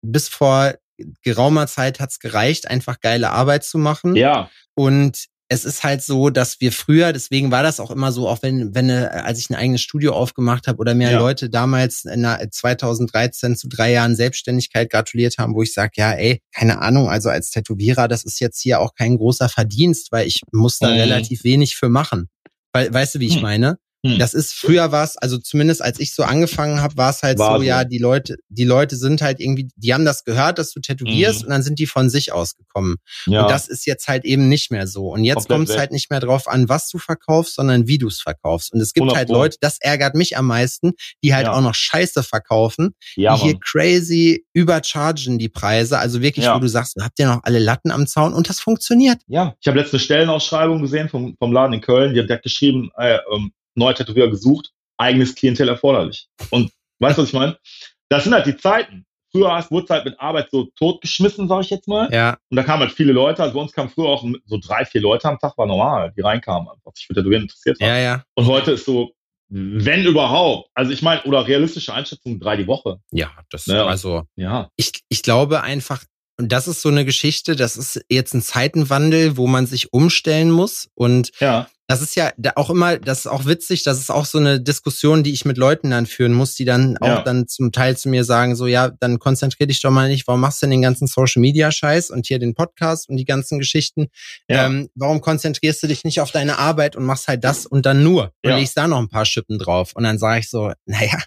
bis 0.00 0.28
vor 0.28 0.74
geraumer 1.22 1.66
Zeit 1.66 2.00
hat's 2.00 2.18
gereicht, 2.18 2.68
einfach 2.68 3.00
geile 3.00 3.30
Arbeit 3.30 3.64
zu 3.64 3.78
machen. 3.78 4.16
Ja, 4.16 4.50
Und 4.74 5.26
es 5.48 5.64
ist 5.66 5.84
halt 5.84 6.02
so, 6.02 6.30
dass 6.30 6.60
wir 6.60 6.72
früher, 6.72 7.12
deswegen 7.12 7.50
war 7.50 7.62
das 7.62 7.78
auch 7.78 7.90
immer 7.90 8.12
so, 8.12 8.28
auch 8.28 8.42
wenn, 8.42 8.74
wenn 8.74 8.88
äh, 8.88 9.08
als 9.12 9.38
ich 9.38 9.50
ein 9.50 9.54
eigenes 9.54 9.82
Studio 9.82 10.14
aufgemacht 10.14 10.66
habe 10.66 10.78
oder 10.78 10.94
mir 10.94 11.10
Ja. 11.10 11.18
Leute 11.18 11.50
damals 11.50 12.04
in 12.06 12.22
der 12.22 12.48
2013 12.50 13.54
zu 13.54 13.68
drei 13.68 13.92
Jahren 13.92 14.16
Selbstständigkeit 14.16 14.90
gratuliert 14.90 15.36
haben, 15.38 15.54
wo 15.54 15.62
ich 15.62 15.74
sage, 15.74 15.92
ja, 15.96 16.12
ey, 16.12 16.40
keine 16.52 16.80
Ahnung, 16.80 17.08
also 17.10 17.28
als 17.28 17.50
Tätowierer, 17.50 18.08
das 18.08 18.24
ist 18.24 18.40
jetzt 18.40 18.60
hier 18.62 18.80
auch 18.80 18.94
kein 18.94 19.16
großer 19.18 19.48
Verdienst, 19.48 20.12
weil 20.12 20.26
ich 20.26 20.40
muss 20.52 20.78
da 20.78 20.88
Mhm. 20.88 20.94
relativ 20.98 21.44
wenig 21.44 21.76
für 21.76 21.88
machen. 21.90 22.28
Weißt 22.72 23.14
du, 23.16 23.20
wie 23.20 23.26
ich 23.28 23.36
Hm. 23.36 23.42
meine? 23.42 23.78
Hm. 24.04 24.18
Das 24.18 24.34
ist 24.34 24.52
früher 24.52 24.92
war 24.92 25.02
es, 25.04 25.16
also 25.16 25.38
zumindest 25.38 25.80
als 25.82 25.98
ich 25.98 26.14
so 26.14 26.22
angefangen 26.24 26.80
habe, 26.82 26.96
war 26.96 27.10
es 27.10 27.22
halt 27.22 27.38
War 27.38 27.52
so, 27.54 27.56
so. 27.58 27.62
ja, 27.62 27.84
die 27.84 27.98
Leute, 27.98 28.36
die 28.48 28.64
Leute 28.64 28.96
sind 28.96 29.22
halt 29.22 29.40
irgendwie, 29.40 29.68
die 29.76 29.94
haben 29.94 30.04
das 30.04 30.24
gehört, 30.24 30.58
dass 30.58 30.72
du 30.72 30.80
tätowierst 30.80 31.40
Mhm. 31.40 31.44
und 31.46 31.50
dann 31.50 31.62
sind 31.62 31.78
die 31.78 31.86
von 31.86 32.10
sich 32.10 32.30
ausgekommen. 32.32 32.96
ja. 33.26 33.42
Und 33.42 33.50
das 33.50 33.66
ist 33.68 33.86
jetzt 33.86 34.06
halt 34.08 34.24
eben 34.24 34.48
nicht 34.48 34.70
mehr 34.70 34.86
so. 34.86 35.08
Und 35.12 35.24
jetzt 35.24 35.48
kommt 35.48 35.68
es 35.70 35.76
halt 35.78 35.90
nicht 35.90 36.10
mehr 36.10 36.20
drauf 36.20 36.48
an, 36.48 36.68
was 36.68 36.88
du 36.90 36.98
verkaufst, 36.98 37.54
sondern 37.54 37.88
wie 37.88 37.98
du 37.98 38.08
es 38.08 38.20
verkaufst. 38.20 38.72
Und 38.72 38.80
es 38.80 38.92
gibt 38.92 39.04
100 39.04 39.16
halt. 39.16 39.28
Leute, 39.30 39.56
das 39.60 39.78
ärgert 39.80 40.14
mich 40.14 40.36
am 40.36 40.46
meisten, 40.46 40.92
die 41.22 41.34
halt 41.34 41.46
Ja. 41.46 41.52
auch 41.54 41.60
noch 41.62 41.74
Scheiße 41.74 42.22
verkaufen, 42.22 42.94
ja, 43.16 43.34
die 43.36 43.42
hier 43.42 43.58
crazy 43.60 44.44
überchargen 44.52 45.38
die 45.38 45.48
Preise. 45.48 45.98
Also 45.98 46.20
wirklich, 46.20 46.44
Ja. 46.44 46.54
wo 46.56 46.60
du 46.60 46.68
sagst, 46.68 46.96
habt 47.00 47.18
ihr 47.18 47.26
noch 47.26 47.40
alle 47.44 47.58
Latten 47.58 47.90
am 47.90 48.06
Zaun? 48.06 48.34
Und 48.34 48.48
das 48.48 48.60
funktioniert. 48.60 49.18
Ja, 49.28 49.54
ich 49.60 49.66
habe 49.66 49.78
letzte 49.78 49.98
Stellenausschreibung 49.98 50.82
gesehen 50.82 51.08
vom, 51.08 51.36
vom 51.38 51.52
Laden 51.52 51.72
in 51.74 51.80
Köln. 51.80 52.14
Die 52.14 52.20
hat, 52.20 52.28
der 52.28 52.36
hat 52.36 52.42
geschrieben, 52.42 52.90
äh, 52.98 53.18
ähm, 53.34 53.52
neuer 53.74 53.94
Tätowierer 53.94 54.28
gesucht, 54.30 54.70
eigenes 54.98 55.34
Klientel 55.34 55.68
erforderlich. 55.68 56.28
Und 56.50 56.70
weißt 57.00 57.18
du, 57.18 57.22
was 57.22 57.28
ich 57.28 57.34
meine? 57.34 57.58
Das 58.08 58.24
sind 58.24 58.32
halt 58.34 58.46
die 58.46 58.56
Zeiten. 58.56 59.04
Früher 59.32 59.52
hast- 59.52 59.70
wurde 59.72 59.92
halt 59.92 60.04
mit 60.04 60.20
Arbeit 60.20 60.48
so 60.52 60.68
totgeschmissen, 60.78 61.48
sag 61.48 61.62
ich 61.64 61.70
jetzt 61.70 61.88
mal. 61.88 62.08
Ja, 62.12 62.36
Und 62.50 62.56
da 62.56 62.62
kamen 62.62 62.82
halt 62.82 62.92
viele 62.92 63.12
Leute. 63.12 63.42
Also 63.42 63.54
bei 63.54 63.60
uns 63.60 63.72
kamen 63.72 63.90
früher 63.90 64.06
auch 64.08 64.24
so 64.46 64.58
drei, 64.62 64.84
vier 64.84 65.00
Leute 65.00 65.28
am 65.28 65.38
Tag, 65.40 65.58
war 65.58 65.66
normal, 65.66 66.12
die 66.16 66.20
reinkamen, 66.20 66.68
einfach 66.68 66.92
sich 66.94 67.06
für 67.06 67.14
Tätowieren 67.14 67.42
interessiert 67.42 67.80
haben. 67.80 67.88
ja, 67.88 67.98
ja. 67.98 68.24
Und 68.34 68.46
heute 68.46 68.70
ist 68.72 68.84
so, 68.84 69.10
wenn 69.48 70.04
überhaupt, 70.04 70.70
also 70.74 70.92
ich 70.92 71.02
meine, 71.02 71.22
oder 71.24 71.46
realistische 71.46 71.92
Einschätzung, 71.92 72.38
drei 72.38 72.56
die 72.56 72.66
Woche. 72.68 73.00
Ja, 73.10 73.32
das, 73.50 73.66
Ja. 73.66 73.86
also, 73.86 74.22
Ja. 74.36 74.70
ich, 74.76 74.92
ich 75.08 75.22
glaube 75.22 75.62
einfach, 75.62 76.04
und 76.38 76.50
das 76.52 76.66
ist 76.68 76.82
so 76.82 76.88
eine 76.88 77.04
Geschichte, 77.04 77.54
das 77.56 77.76
ist 77.76 78.04
jetzt 78.08 78.34
ein 78.34 78.42
Zeitenwandel, 78.42 79.36
wo 79.36 79.46
man 79.48 79.66
sich 79.66 79.92
umstellen 79.92 80.50
muss. 80.50 80.88
Und 80.94 81.32
Ja. 81.40 81.68
Das 81.86 82.00
ist 82.00 82.16
ja 82.16 82.32
auch 82.56 82.70
immer, 82.70 82.98
das 82.98 83.20
ist 83.20 83.26
auch 83.26 83.44
witzig, 83.44 83.82
das 83.82 83.98
ist 83.98 84.10
auch 84.10 84.24
so 84.24 84.38
eine 84.38 84.60
Diskussion, 84.60 85.22
die 85.22 85.32
ich 85.32 85.44
mit 85.44 85.58
Leuten 85.58 85.90
dann 85.90 86.06
führen 86.06 86.32
muss, 86.32 86.54
die 86.54 86.64
dann 86.64 86.96
auch 86.98 87.06
Ja. 87.08 87.22
dann 87.22 87.46
zum 87.46 87.72
Teil 87.72 87.96
zu 87.96 88.08
mir 88.08 88.24
sagen, 88.24 88.56
so, 88.56 88.66
ja, 88.66 88.88
dann 88.88 89.18
konzentrier 89.18 89.66
dich 89.66 89.80
doch 89.82 89.90
mal 89.90 90.08
nicht, 90.08 90.26
warum 90.26 90.40
machst 90.40 90.62
du 90.62 90.66
denn 90.66 90.70
den 90.72 90.82
ganzen 90.82 91.06
Social 91.06 91.40
Media 91.40 91.70
Scheiß 91.70 92.10
und 92.10 92.26
hier 92.26 92.38
den 92.38 92.54
Podcast 92.54 93.08
und 93.08 93.16
die 93.18 93.26
ganzen 93.26 93.58
Geschichten? 93.58 94.08
Ja. 94.48 94.66
Ähm, 94.66 94.88
warum 94.94 95.20
konzentrierst 95.20 95.82
du 95.82 95.86
dich 95.86 96.04
nicht 96.04 96.20
auf 96.20 96.30
deine 96.30 96.58
Arbeit 96.58 96.96
und 96.96 97.04
machst 97.04 97.28
halt 97.28 97.44
das 97.44 97.66
und 97.66 97.84
dann 97.84 98.02
nur 98.02 98.32
und 98.42 98.50
Ja. 98.50 98.56
legst 98.56 98.76
da 98.76 98.88
noch 98.88 98.98
ein 98.98 99.08
paar 99.08 99.26
Schippen 99.26 99.58
drauf? 99.58 99.92
Und 99.94 100.04
dann 100.04 100.18
sage 100.18 100.40
ich 100.40 100.48
so, 100.48 100.72
naja, 100.86 101.18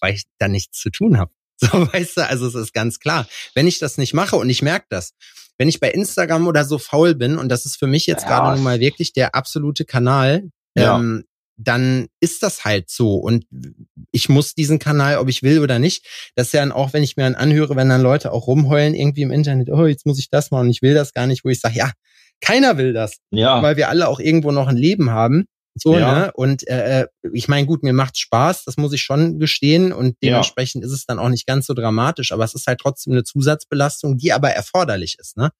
weil 0.00 0.14
ich 0.14 0.22
da 0.38 0.48
nichts 0.48 0.78
zu 0.80 0.90
tun 0.90 1.18
habe. 1.18 1.30
So, 1.58 1.68
weißt 1.90 2.18
du, 2.18 2.26
also 2.28 2.46
es 2.48 2.54
ist 2.54 2.74
ganz 2.74 2.98
klar. 3.00 3.26
Wenn 3.54 3.66
ich 3.66 3.78
das 3.78 3.96
nicht 3.96 4.12
mache 4.12 4.36
und 4.36 4.50
ich 4.50 4.60
merke 4.60 4.84
das, 4.90 5.12
wenn 5.58 5.68
ich 5.68 5.80
bei 5.80 5.90
Instagram 5.90 6.46
oder 6.46 6.64
so 6.64 6.78
faul 6.78 7.14
bin, 7.14 7.38
und 7.38 7.48
das 7.48 7.64
ist 7.66 7.76
für 7.78 7.86
mich 7.86 8.06
jetzt 8.06 8.22
Ja, 8.24 8.28
gerade 8.40 8.54
nun 8.56 8.64
mal 8.64 8.80
wirklich 8.80 9.12
der 9.12 9.34
absolute 9.34 9.84
Kanal, 9.84 10.50
Ja. 10.76 10.96
ähm, 10.96 11.24
dann 11.58 12.08
ist 12.20 12.42
das 12.42 12.66
halt 12.66 12.90
so. 12.90 13.14
Und 13.14 13.46
ich 14.12 14.28
muss 14.28 14.54
diesen 14.54 14.78
Kanal, 14.78 15.16
ob 15.16 15.28
ich 15.30 15.42
will 15.42 15.60
oder 15.60 15.78
nicht. 15.78 16.04
Das 16.34 16.48
ist 16.48 16.52
ja 16.52 16.60
dann 16.60 16.70
auch, 16.72 16.92
wenn 16.92 17.02
ich 17.02 17.16
mir 17.16 17.22
dann 17.22 17.34
anhöre, 17.34 17.76
wenn 17.76 17.88
dann 17.88 18.02
Leute 18.02 18.30
auch 18.32 18.46
rumheulen 18.46 18.92
irgendwie 18.94 19.22
im 19.22 19.30
Internet, 19.30 19.70
oh, 19.70 19.86
jetzt 19.86 20.04
muss 20.04 20.18
ich 20.18 20.28
das 20.28 20.50
machen 20.50 20.66
und 20.66 20.70
ich 20.70 20.82
will 20.82 20.92
das 20.92 21.14
gar 21.14 21.26
nicht, 21.26 21.44
wo 21.46 21.48
ich 21.48 21.60
sage, 21.60 21.76
ja, 21.78 21.92
keiner 22.42 22.76
will 22.76 22.92
das, 22.92 23.16
Ja. 23.30 23.62
weil 23.62 23.78
wir 23.78 23.88
alle 23.88 24.08
auch 24.08 24.20
irgendwo 24.20 24.52
noch 24.52 24.68
ein 24.68 24.76
Leben 24.76 25.08
haben. 25.10 25.46
So, 25.78 25.98
ja. 25.98 26.14
ne? 26.14 26.32
Und 26.34 26.66
äh, 26.68 27.02
äh 27.02 27.06
ich 27.32 27.48
meine, 27.48 27.66
gut, 27.66 27.82
mir 27.82 27.92
macht 27.92 28.18
Spaß, 28.18 28.64
das 28.64 28.76
muss 28.76 28.92
ich 28.92 29.02
schon 29.02 29.38
gestehen. 29.38 29.92
Und 29.92 30.16
dementsprechend 30.22 30.82
ja. 30.82 30.86
ist 30.86 30.92
es 30.92 31.04
dann 31.04 31.18
auch 31.18 31.28
nicht 31.28 31.46
ganz 31.46 31.66
so 31.66 31.74
dramatisch, 31.74 32.32
aber 32.32 32.44
es 32.44 32.54
ist 32.54 32.66
halt 32.66 32.80
trotzdem 32.80 33.12
eine 33.12 33.24
Zusatzbelastung, 33.24 34.16
die 34.16 34.32
aber 34.32 34.50
erforderlich 34.50 35.16
ist, 35.18 35.36
ne? 35.36 35.50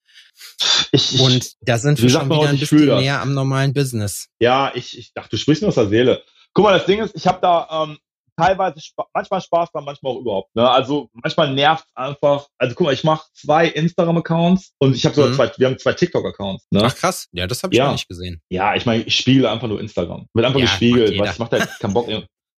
Ich, 0.93 1.21
und 1.21 1.53
da 1.61 1.79
sind 1.79 2.01
wir 2.01 2.09
schon 2.09 2.31
wieder 2.31 2.49
ein 2.49 2.59
bisschen 2.59 2.87
näher 2.87 3.21
am 3.21 3.35
normalen 3.35 3.75
Business. 3.75 4.29
Ja, 4.41 4.73
ich, 4.75 4.99
ich 4.99 5.13
dachte, 5.13 5.31
du 5.31 5.37
sprichst 5.37 5.63
mir 5.63 5.69
aus 5.69 5.75
der 5.75 5.89
Seele. 5.89 6.23
Guck 6.55 6.65
mal, 6.65 6.73
das 6.73 6.87
Ding 6.87 7.03
ist, 7.03 7.15
ich 7.15 7.27
habe 7.27 7.39
da 7.43 7.85
ähm, 7.85 7.99
teilweise 8.37 8.81
manchmal 9.15 9.41
Spaß 9.41 9.73
dran, 9.73 9.85
manchmal 9.85 10.13
auch 10.13 10.21
überhaupt. 10.21 10.55
Ne? 10.55 10.69
Also 10.69 11.09
manchmal 11.13 11.55
nervt 11.55 11.87
einfach. 11.95 12.49
Also 12.59 12.75
guck 12.75 12.87
mal, 12.87 12.93
ich 12.95 13.05
mache 13.05 13.27
zwei 13.35 13.69
Instagram-Accounts 13.69 14.75
und 14.79 14.95
ich 14.95 15.05
habe 15.05 15.15
sogar 15.15 15.31
mhm. 15.31 15.35
zwei, 15.35 15.53
wir 15.57 15.67
haben 15.67 15.79
zwei 15.79 15.93
TikTok-Accounts. 15.93 16.67
Ne? 16.71 16.83
Ach 16.85 16.95
krass, 16.95 17.29
ja, 17.33 17.47
das 17.47 17.63
habe 17.63 17.75
ich 17.75 17.79
ja. 17.79 17.93
nicht 17.93 18.09
gesehen. 18.09 18.41
Ja, 18.51 18.75
ich 18.75 18.87
meine, 18.87 19.03
ich 19.05 19.17
spiele 19.17 19.51
einfach 19.51 19.69
nur 19.69 19.81
Instagram. 19.81 20.29
Wird 20.35 20.47
einfach 20.47 20.61
ja, 20.61 20.67
gespiegelt, 20.67 21.11
ich 21.11 21.39
mache 21.39 21.59
da 21.59 21.67
keinen 21.67 21.95
Bock. 21.95 22.09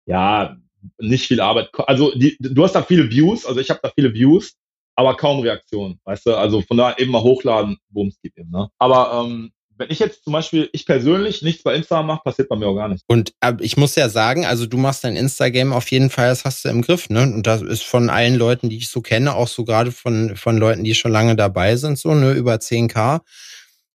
Ja, 0.07 0.57
nicht 0.99 1.27
viel 1.27 1.41
Arbeit. 1.41 1.71
Also 1.87 2.13
die, 2.15 2.37
du 2.41 2.65
hast 2.65 2.73
da 2.73 2.83
viele 2.83 3.11
Views, 3.11 3.47
also 3.47 3.61
ich 3.61 3.71
habe 3.71 3.81
da 3.83 3.91
viele 3.95 4.13
Views, 4.15 4.55
aber 4.97 5.17
kaum 5.17 5.41
Reaktionen, 5.41 6.01
weißt 6.05 6.27
du? 6.27 6.37
Also 6.37 6.63
von 6.63 6.77
da 6.77 6.97
eben 6.97 7.13
mal 7.13 7.23
hochladen, 7.23 7.79
es 8.09 8.21
geht 8.21 8.37
eben. 8.37 8.51
Ne? 8.51 8.69
Aber 8.79 9.25
ähm, 9.25 9.53
wenn 9.79 9.91
ich 9.91 9.99
jetzt 9.99 10.25
zum 10.25 10.33
Beispiel, 10.33 10.69
ich 10.73 10.87
persönlich 10.87 11.43
nichts 11.43 11.63
bei 11.63 11.75
Instagram 11.75 12.07
mache, 12.07 12.23
passiert 12.25 12.49
bei 12.49 12.57
mir 12.57 12.67
auch 12.67 12.75
gar 12.75 12.89
nichts. 12.89 13.05
Und 13.09 13.33
äh, 13.41 13.55
ich 13.61 13.77
muss 13.77 13.95
ja 13.95 14.09
sagen, 14.09 14.45
also 14.45 14.67
du 14.67 14.77
machst 14.77 15.05
dein 15.05 15.17
Instagram 15.17 15.73
auf 15.73 15.91
jeden 15.91 16.11
Fall, 16.11 16.29
das 16.29 16.45
hast 16.45 16.65
du 16.65 16.69
im 16.69 16.83
Griff, 16.83 17.09
ne? 17.11 17.23
Und 17.23 17.47
das 17.47 17.63
ist 17.63 17.85
von 17.85 18.11
allen 18.11 18.35
Leuten, 18.35 18.69
die 18.69 18.79
ich 18.79 18.89
so 18.89 19.01
kenne, 19.01 19.35
auch 19.35 19.49
so 19.49 19.65
gerade 19.65 19.93
von, 19.93 20.37
von 20.37 20.59
Leuten, 20.59 20.85
die 20.85 20.95
schon 20.95 21.13
lange 21.13 21.37
dabei 21.37 21.77
sind, 21.77 21.99
so, 21.99 22.15
ne, 22.15 22.33
über 22.33 22.55
10k 22.55 23.21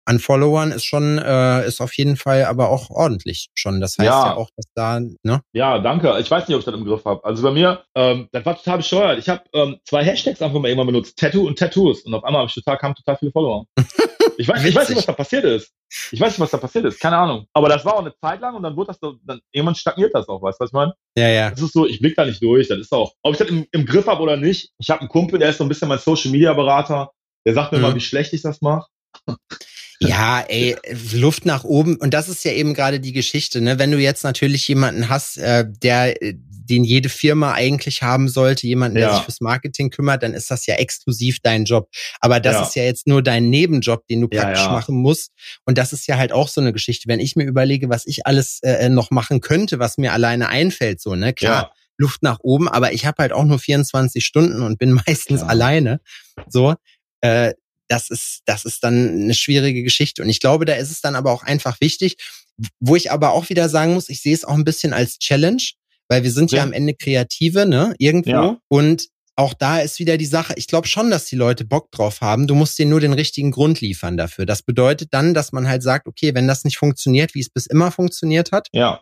an 0.04 0.18
Followern 0.18 0.72
ist 0.72 0.84
schon, 0.84 1.18
äh, 1.18 1.66
ist 1.66 1.80
auf 1.80 1.96
jeden 1.96 2.16
Fall 2.16 2.44
aber 2.44 2.70
auch 2.70 2.90
ordentlich 2.90 3.50
schon. 3.54 3.80
Das 3.80 3.98
heißt 3.98 4.06
ja, 4.06 4.26
ja 4.26 4.34
auch, 4.34 4.50
dass 4.56 4.66
da, 4.74 5.00
ne? 5.22 5.42
Ja, 5.52 5.78
danke. 5.78 6.16
Ich 6.18 6.30
weiß 6.30 6.48
nicht, 6.48 6.54
ob 6.54 6.60
ich 6.60 6.64
das 6.64 6.74
im 6.74 6.84
Griff 6.84 7.04
habe. 7.04 7.24
Also 7.24 7.42
bei 7.42 7.52
mir, 7.52 7.84
ähm, 7.94 8.28
das 8.32 8.44
war 8.44 8.56
total 8.56 8.78
bescheuert. 8.78 9.18
Ich 9.18 9.28
habe 9.28 9.42
ähm, 9.52 9.78
zwei 9.84 10.04
Hashtags 10.04 10.42
einfach 10.42 10.60
mal 10.60 10.68
irgendwann 10.68 10.88
benutzt, 10.88 11.18
Tattoo 11.18 11.46
und 11.46 11.58
Tattoos. 11.58 12.02
Und 12.02 12.14
auf 12.14 12.24
einmal 12.24 12.40
habe 12.40 12.48
ich 12.48 12.54
total, 12.54 12.78
kamen 12.78 12.94
total 12.94 13.16
viele 13.16 13.32
Follower. 13.32 13.66
ich, 14.36 14.48
weiß, 14.48 14.64
ich 14.64 14.74
weiß 14.74 14.88
nicht, 14.88 14.98
was 14.98 15.06
da 15.06 15.12
passiert 15.12 15.44
ist. 15.44 15.72
Ich 16.10 16.20
weiß 16.20 16.30
nicht, 16.30 16.40
was 16.40 16.50
da 16.50 16.58
passiert 16.58 16.84
ist. 16.86 17.00
Keine 17.00 17.16
Ahnung. 17.16 17.46
Aber 17.52 17.68
das 17.68 17.84
war 17.84 17.94
auch 17.94 18.00
eine 18.00 18.14
Zeit 18.16 18.40
lang 18.40 18.54
und 18.54 18.62
dann 18.62 18.76
wurde 18.76 18.88
das 18.88 18.98
so, 19.00 19.16
dann 19.24 19.40
irgendwann 19.52 19.74
stagniert 19.74 20.14
das 20.14 20.28
auch, 20.28 20.42
weißt 20.42 20.60
du, 20.60 20.64
was 20.64 20.70
ich 20.70 20.74
meine? 20.74 20.94
Ja, 21.16 21.28
ja. 21.28 21.50
Das 21.50 21.60
ist 21.60 21.72
so, 21.72 21.86
ich 21.86 22.00
blick 22.00 22.16
da 22.16 22.24
nicht 22.24 22.42
durch. 22.42 22.68
Das 22.68 22.78
ist 22.78 22.92
auch, 22.92 23.14
ob 23.22 23.32
ich 23.32 23.38
das 23.38 23.48
im, 23.48 23.66
im 23.72 23.86
Griff 23.86 24.06
habe 24.06 24.22
oder 24.22 24.36
nicht. 24.36 24.70
Ich 24.78 24.90
habe 24.90 25.00
einen 25.00 25.08
Kumpel, 25.08 25.38
der 25.38 25.50
ist 25.50 25.58
so 25.58 25.64
ein 25.64 25.68
bisschen 25.68 25.88
mein 25.88 25.98
Social 25.98 26.30
Media 26.30 26.52
Berater. 26.52 27.10
Der 27.44 27.54
sagt 27.54 27.72
mir 27.72 27.78
mhm. 27.78 27.84
mal, 27.84 27.94
wie 27.94 28.00
schlecht 28.00 28.32
ich 28.32 28.42
das 28.42 28.60
mache. 28.60 28.86
Ja, 30.08 30.40
ey, 30.48 30.76
Luft 31.12 31.46
nach 31.46 31.62
oben. 31.62 31.94
Und 31.96 32.12
das 32.12 32.28
ist 32.28 32.44
ja 32.44 32.50
eben 32.50 32.74
gerade 32.74 32.98
die 32.98 33.12
Geschichte, 33.12 33.60
ne? 33.60 33.78
Wenn 33.78 33.92
du 33.92 33.98
jetzt 33.98 34.24
natürlich 34.24 34.66
jemanden 34.66 35.08
hast, 35.08 35.38
äh, 35.38 35.64
der, 35.64 36.20
den 36.64 36.84
jede 36.84 37.08
Firma 37.08 37.52
eigentlich 37.52 38.02
haben 38.02 38.28
sollte, 38.28 38.66
jemanden, 38.66 38.96
der 38.96 39.08
ja. 39.08 39.14
sich 39.14 39.24
fürs 39.24 39.40
Marketing 39.40 39.90
kümmert, 39.90 40.22
dann 40.22 40.34
ist 40.34 40.50
das 40.50 40.66
ja 40.66 40.76
exklusiv 40.76 41.38
dein 41.40 41.64
Job. 41.64 41.88
Aber 42.20 42.40
das 42.40 42.54
ja. 42.54 42.62
ist 42.62 42.76
ja 42.76 42.82
jetzt 42.84 43.06
nur 43.06 43.22
dein 43.22 43.50
Nebenjob, 43.50 44.06
den 44.06 44.20
du 44.20 44.28
praktisch 44.28 44.66
machen 44.66 44.96
musst. 44.96 45.32
Und 45.64 45.78
das 45.78 45.92
ist 45.92 46.06
ja 46.06 46.16
halt 46.16 46.32
auch 46.32 46.48
so 46.48 46.60
eine 46.60 46.72
Geschichte. 46.72 47.08
Wenn 47.08 47.20
ich 47.20 47.36
mir 47.36 47.44
überlege, 47.44 47.88
was 47.88 48.06
ich 48.06 48.26
alles 48.26 48.60
äh, 48.62 48.88
noch 48.88 49.10
machen 49.10 49.40
könnte, 49.40 49.78
was 49.78 49.98
mir 49.98 50.12
alleine 50.12 50.48
einfällt, 50.48 51.00
so, 51.00 51.14
ne? 51.14 51.32
Klar. 51.32 51.72
Luft 51.98 52.22
nach 52.22 52.38
oben, 52.42 52.68
aber 52.68 52.92
ich 52.92 53.06
habe 53.06 53.22
halt 53.22 53.32
auch 53.32 53.44
nur 53.44 53.58
24 53.58 54.24
Stunden 54.24 54.62
und 54.62 54.78
bin 54.78 54.92
meistens 55.06 55.42
alleine. 55.42 56.00
So, 56.48 56.74
äh, 57.20 57.52
das 57.88 58.10
ist, 58.10 58.40
das 58.46 58.64
ist 58.64 58.82
dann 58.82 59.08
eine 59.08 59.34
schwierige 59.34 59.82
Geschichte. 59.82 60.22
Und 60.22 60.28
ich 60.28 60.40
glaube, 60.40 60.64
da 60.64 60.74
ist 60.74 60.90
es 60.90 61.00
dann 61.00 61.14
aber 61.14 61.30
auch 61.30 61.42
einfach 61.42 61.80
wichtig, 61.80 62.16
wo 62.80 62.96
ich 62.96 63.10
aber 63.10 63.32
auch 63.32 63.48
wieder 63.50 63.68
sagen 63.68 63.94
muss, 63.94 64.08
ich 64.08 64.22
sehe 64.22 64.34
es 64.34 64.44
auch 64.44 64.54
ein 64.54 64.64
bisschen 64.64 64.92
als 64.92 65.18
Challenge, 65.18 65.62
weil 66.12 66.22
wir 66.22 66.30
sind 66.30 66.52
ja, 66.52 66.58
ja 66.58 66.64
am 66.64 66.72
Ende 66.72 66.94
Kreative, 66.94 67.64
ne, 67.64 67.94
irgendwo. 67.98 68.30
Ja. 68.30 68.58
Und 68.68 69.08
auch 69.34 69.54
da 69.54 69.78
ist 69.78 69.98
wieder 69.98 70.18
die 70.18 70.26
Sache, 70.26 70.52
ich 70.56 70.66
glaube 70.66 70.86
schon, 70.86 71.10
dass 71.10 71.24
die 71.24 71.36
Leute 71.36 71.64
Bock 71.64 71.90
drauf 71.90 72.20
haben. 72.20 72.46
Du 72.46 72.54
musst 72.54 72.78
denen 72.78 72.90
nur 72.90 73.00
den 73.00 73.14
richtigen 73.14 73.50
Grund 73.50 73.80
liefern 73.80 74.18
dafür. 74.18 74.44
Das 74.44 74.62
bedeutet 74.62 75.08
dann, 75.14 75.32
dass 75.32 75.52
man 75.52 75.66
halt 75.66 75.82
sagt, 75.82 76.06
okay, 76.06 76.34
wenn 76.34 76.46
das 76.46 76.64
nicht 76.64 76.76
funktioniert, 76.76 77.34
wie 77.34 77.40
es 77.40 77.48
bis 77.48 77.66
immer 77.66 77.90
funktioniert 77.90 78.52
hat, 78.52 78.68
ja 78.72 79.00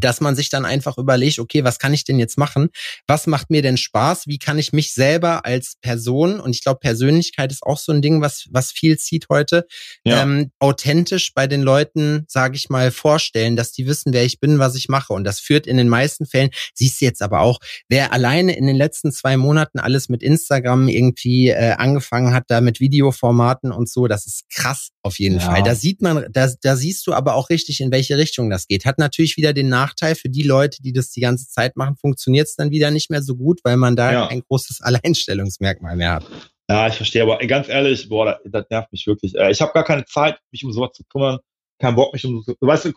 dass 0.00 0.20
man 0.20 0.36
sich 0.36 0.48
dann 0.48 0.64
einfach 0.64 0.98
überlegt, 0.98 1.38
okay, 1.38 1.64
was 1.64 1.78
kann 1.78 1.94
ich 1.94 2.04
denn 2.04 2.18
jetzt 2.18 2.38
machen? 2.38 2.70
Was 3.06 3.26
macht 3.26 3.50
mir 3.50 3.62
denn 3.62 3.76
Spaß? 3.76 4.26
Wie 4.26 4.38
kann 4.38 4.58
ich 4.58 4.72
mich 4.72 4.92
selber 4.92 5.44
als 5.44 5.76
Person, 5.80 6.40
und 6.40 6.54
ich 6.54 6.62
glaube, 6.62 6.80
Persönlichkeit 6.80 7.52
ist 7.52 7.62
auch 7.62 7.78
so 7.78 7.92
ein 7.92 8.02
Ding, 8.02 8.20
was, 8.20 8.46
was 8.50 8.72
viel 8.72 8.98
zieht 8.98 9.28
heute, 9.28 9.66
ja. 10.04 10.22
ähm, 10.22 10.50
authentisch 10.58 11.32
bei 11.34 11.46
den 11.46 11.62
Leuten, 11.62 12.24
sage 12.28 12.56
ich 12.56 12.68
mal, 12.70 12.90
vorstellen, 12.90 13.56
dass 13.56 13.72
die 13.72 13.86
wissen, 13.86 14.12
wer 14.12 14.24
ich 14.24 14.40
bin, 14.40 14.58
was 14.58 14.74
ich 14.74 14.88
mache. 14.88 15.12
Und 15.12 15.24
das 15.24 15.40
führt 15.40 15.66
in 15.66 15.76
den 15.76 15.88
meisten 15.88 16.26
Fällen, 16.26 16.50
siehst 16.74 17.00
du 17.00 17.04
jetzt 17.04 17.22
aber 17.22 17.40
auch, 17.40 17.58
wer 17.88 18.12
alleine 18.12 18.56
in 18.56 18.66
den 18.66 18.76
letzten 18.76 19.12
zwei 19.12 19.36
Monaten 19.36 19.78
alles 19.78 20.08
mit 20.08 20.22
Instagram 20.22 20.88
irgendwie 20.88 21.48
äh, 21.48 21.72
angefangen 21.72 22.34
hat, 22.34 22.44
da 22.48 22.60
mit 22.60 22.80
Videoformaten 22.80 23.72
und 23.72 23.88
so, 23.88 24.06
das 24.06 24.26
ist 24.26 24.48
krass 24.50 24.90
auf 25.02 25.18
jeden 25.18 25.38
ja. 25.38 25.40
Fall. 25.40 25.62
Da 25.62 25.74
sieht 25.74 26.02
man, 26.02 26.26
da, 26.30 26.48
da 26.60 26.76
siehst 26.76 27.06
du 27.06 27.12
aber 27.12 27.34
auch 27.34 27.50
richtig, 27.50 27.80
in 27.80 27.90
welche 27.90 28.18
Richtung 28.18 28.50
das 28.50 28.66
geht. 28.66 28.84
Hat 28.84 28.98
natürlich 28.98 29.36
wieder 29.36 29.52
den 29.52 29.68
Nachteil, 29.68 29.89
Nachteil 29.90 30.14
für 30.14 30.28
die 30.28 30.42
Leute, 30.42 30.82
die 30.82 30.92
das 30.92 31.10
die 31.10 31.20
ganze 31.20 31.48
Zeit 31.48 31.76
machen, 31.76 31.96
funktioniert 31.96 32.46
es 32.46 32.56
dann 32.56 32.70
wieder 32.70 32.90
nicht 32.90 33.10
mehr 33.10 33.22
so 33.22 33.36
gut, 33.36 33.60
weil 33.64 33.76
man 33.76 33.96
da 33.96 34.12
ja. 34.12 34.26
ein 34.28 34.42
großes 34.42 34.80
Alleinstellungsmerkmal 34.82 35.96
mehr 35.96 36.14
hat. 36.14 36.26
Ja, 36.68 36.86
ich 36.86 36.94
verstehe, 36.94 37.22
aber 37.22 37.38
ganz 37.46 37.68
ehrlich, 37.68 38.08
boah, 38.08 38.26
das, 38.26 38.38
das 38.44 38.70
nervt 38.70 38.92
mich 38.92 39.06
wirklich. 39.06 39.34
Äh, 39.34 39.50
ich 39.50 39.60
habe 39.60 39.72
gar 39.72 39.84
keine 39.84 40.04
Zeit, 40.04 40.38
mich 40.52 40.64
um 40.64 40.72
sowas 40.72 40.92
zu 40.92 41.02
kümmern, 41.04 41.38
keinen 41.80 41.96
Bock, 41.96 42.12
mich 42.12 42.24
um 42.24 42.42
so, 42.42 42.54
weißt 42.60 42.86
du, 42.86 42.92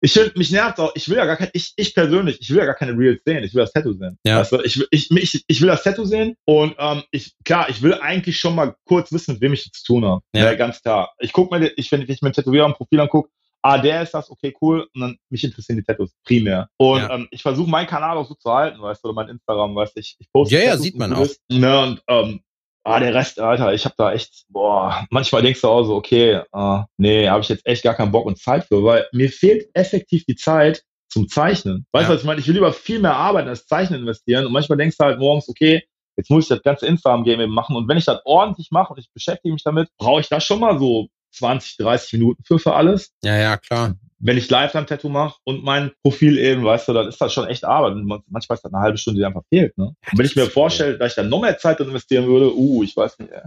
ich 0.00 0.12
finde, 0.12 0.32
mich 0.36 0.50
nervt 0.50 0.78
auch, 0.78 0.92
ich 0.94 1.08
will 1.08 1.16
ja 1.16 1.26
gar 1.26 1.36
kein, 1.36 1.50
ich, 1.52 1.72
ich 1.76 1.94
persönlich, 1.94 2.38
ich 2.40 2.50
will 2.50 2.58
ja 2.58 2.64
gar 2.64 2.74
keine 2.74 2.92
Reels 2.92 3.22
sehen, 3.24 3.44
ich 3.44 3.54
will 3.54 3.62
das 3.62 3.72
Tattoo 3.72 3.92
sehen. 3.92 4.18
Ja. 4.24 4.40
Weißt 4.40 4.52
du, 4.52 4.62
ich, 4.62 4.82
ich, 4.90 5.10
ich, 5.10 5.44
ich 5.46 5.60
will 5.60 5.68
das 5.68 5.82
Tattoo 5.82 6.04
sehen 6.04 6.36
und 6.46 6.74
ähm, 6.78 7.02
ich, 7.10 7.34
klar, 7.44 7.68
ich 7.68 7.82
will 7.82 7.94
eigentlich 7.94 8.38
schon 8.38 8.54
mal 8.54 8.74
kurz 8.86 9.12
wissen, 9.12 9.34
mit 9.34 9.42
wem 9.42 9.52
ich 9.52 9.70
zu 9.70 9.84
tun 9.84 10.04
habe. 10.04 10.22
Ja. 10.34 10.44
ja 10.44 10.54
ganz 10.54 10.80
klar. 10.80 11.12
Ich 11.18 11.32
guck 11.32 11.50
mir, 11.50 11.72
ich, 11.76 11.92
wenn 11.92 12.02
ich 12.02 12.22
mir 12.22 12.28
ein 12.28 12.32
Tätowierer 12.32 12.66
ein 12.66 12.74
Profil 12.74 13.00
angucke, 13.00 13.30
ah, 13.66 13.78
der 13.78 14.02
ist 14.02 14.14
das, 14.14 14.30
okay, 14.30 14.54
cool. 14.60 14.88
Und 14.94 15.00
dann 15.00 15.18
mich 15.30 15.42
interessieren 15.44 15.78
die 15.78 15.84
Tattoos 15.84 16.12
primär. 16.24 16.68
Und 16.76 17.00
ja. 17.00 17.14
ähm, 17.14 17.28
ich 17.30 17.42
versuche 17.42 17.68
meinen 17.68 17.86
Kanal 17.86 18.16
auch 18.16 18.26
so 18.26 18.34
zu 18.34 18.52
halten, 18.52 18.80
weißt 18.80 19.02
du, 19.02 19.08
oder 19.08 19.14
mein 19.14 19.28
Instagram, 19.28 19.74
weißt 19.74 19.96
du, 19.96 20.00
ich, 20.00 20.16
ich 20.18 20.30
poste. 20.32 20.54
Ja, 20.54 20.60
Tattoos, 20.60 20.76
ja, 20.76 20.82
sieht 20.82 20.98
man 20.98 21.12
auch. 21.12 21.26
Ne, 21.50 21.82
und 21.82 22.02
ähm, 22.08 22.40
ah, 22.84 23.00
der 23.00 23.14
Rest, 23.14 23.40
Alter, 23.40 23.74
ich 23.74 23.84
habe 23.84 23.94
da 23.98 24.12
echt, 24.12 24.44
boah, 24.48 25.04
manchmal 25.10 25.42
denkst 25.42 25.60
du 25.60 25.68
auch 25.68 25.84
so, 25.84 25.96
okay, 25.96 26.42
äh, 26.52 26.78
nee, 26.96 27.28
habe 27.28 27.40
ich 27.40 27.48
jetzt 27.48 27.66
echt 27.66 27.82
gar 27.82 27.94
keinen 27.94 28.12
Bock 28.12 28.26
und 28.26 28.38
Zeit 28.38 28.64
für, 28.64 28.82
weil 28.84 29.06
mir 29.12 29.30
fehlt 29.30 29.68
effektiv 29.74 30.24
die 30.24 30.36
Zeit 30.36 30.82
zum 31.08 31.28
Zeichnen. 31.28 31.86
Weißt 31.92 32.08
du, 32.08 32.12
ja. 32.12 32.14
was 32.14 32.22
ich 32.22 32.26
meine? 32.26 32.40
Ich 32.40 32.46
will 32.46 32.54
lieber 32.54 32.72
viel 32.72 33.00
mehr 33.00 33.16
arbeiten 33.16 33.48
als 33.48 33.66
Zeichnen 33.66 34.00
investieren. 34.00 34.46
Und 34.46 34.52
manchmal 34.52 34.78
denkst 34.78 34.96
du 34.98 35.04
halt 35.04 35.18
morgens, 35.18 35.48
okay, 35.48 35.82
jetzt 36.16 36.30
muss 36.30 36.44
ich 36.44 36.48
das 36.48 36.62
ganze 36.62 36.86
Instagram-Game 36.86 37.40
eben 37.40 37.52
machen. 37.52 37.76
Und 37.76 37.88
wenn 37.88 37.98
ich 37.98 38.04
das 38.04 38.20
ordentlich 38.24 38.70
mache 38.70 38.92
und 38.92 38.98
ich 38.98 39.10
beschäftige 39.12 39.52
mich 39.52 39.62
damit, 39.62 39.88
brauche 39.98 40.20
ich 40.20 40.28
da 40.28 40.40
schon 40.40 40.60
mal 40.60 40.78
so 40.78 41.08
20, 41.32 41.76
30 41.78 42.12
Minuten 42.14 42.42
für 42.44 42.58
für 42.58 42.74
alles. 42.74 43.12
Ja, 43.22 43.36
ja, 43.36 43.56
klar. 43.56 43.94
Wenn 44.18 44.38
ich 44.38 44.48
live 44.48 44.74
ein 44.74 44.86
Tattoo 44.86 45.10
mache 45.10 45.38
und 45.44 45.62
mein 45.62 45.92
Profil 46.02 46.38
eben, 46.38 46.64
weißt 46.64 46.88
du, 46.88 46.94
dann 46.94 47.06
ist 47.06 47.20
das 47.20 47.32
schon 47.34 47.46
echt 47.48 47.64
Arbeit. 47.64 47.92
Und 47.92 48.06
manchmal 48.06 48.56
ist 48.56 48.64
das 48.64 48.72
eine 48.72 48.82
halbe 48.82 48.96
Stunde, 48.96 49.20
die 49.20 49.26
einfach 49.26 49.42
fehlt. 49.50 49.76
Ne? 49.76 49.88
Und 49.88 50.18
wenn 50.18 50.24
ich 50.24 50.36
mir 50.36 50.46
vorstelle, 50.46 50.96
dass 50.96 51.12
ich 51.12 51.16
dann 51.16 51.28
noch 51.28 51.42
mehr 51.42 51.58
Zeit 51.58 51.80
investieren 51.80 52.26
würde, 52.26 52.56
uh, 52.56 52.82
ich 52.82 52.96
weiß 52.96 53.18
nicht. 53.18 53.30
Ey. 53.30 53.42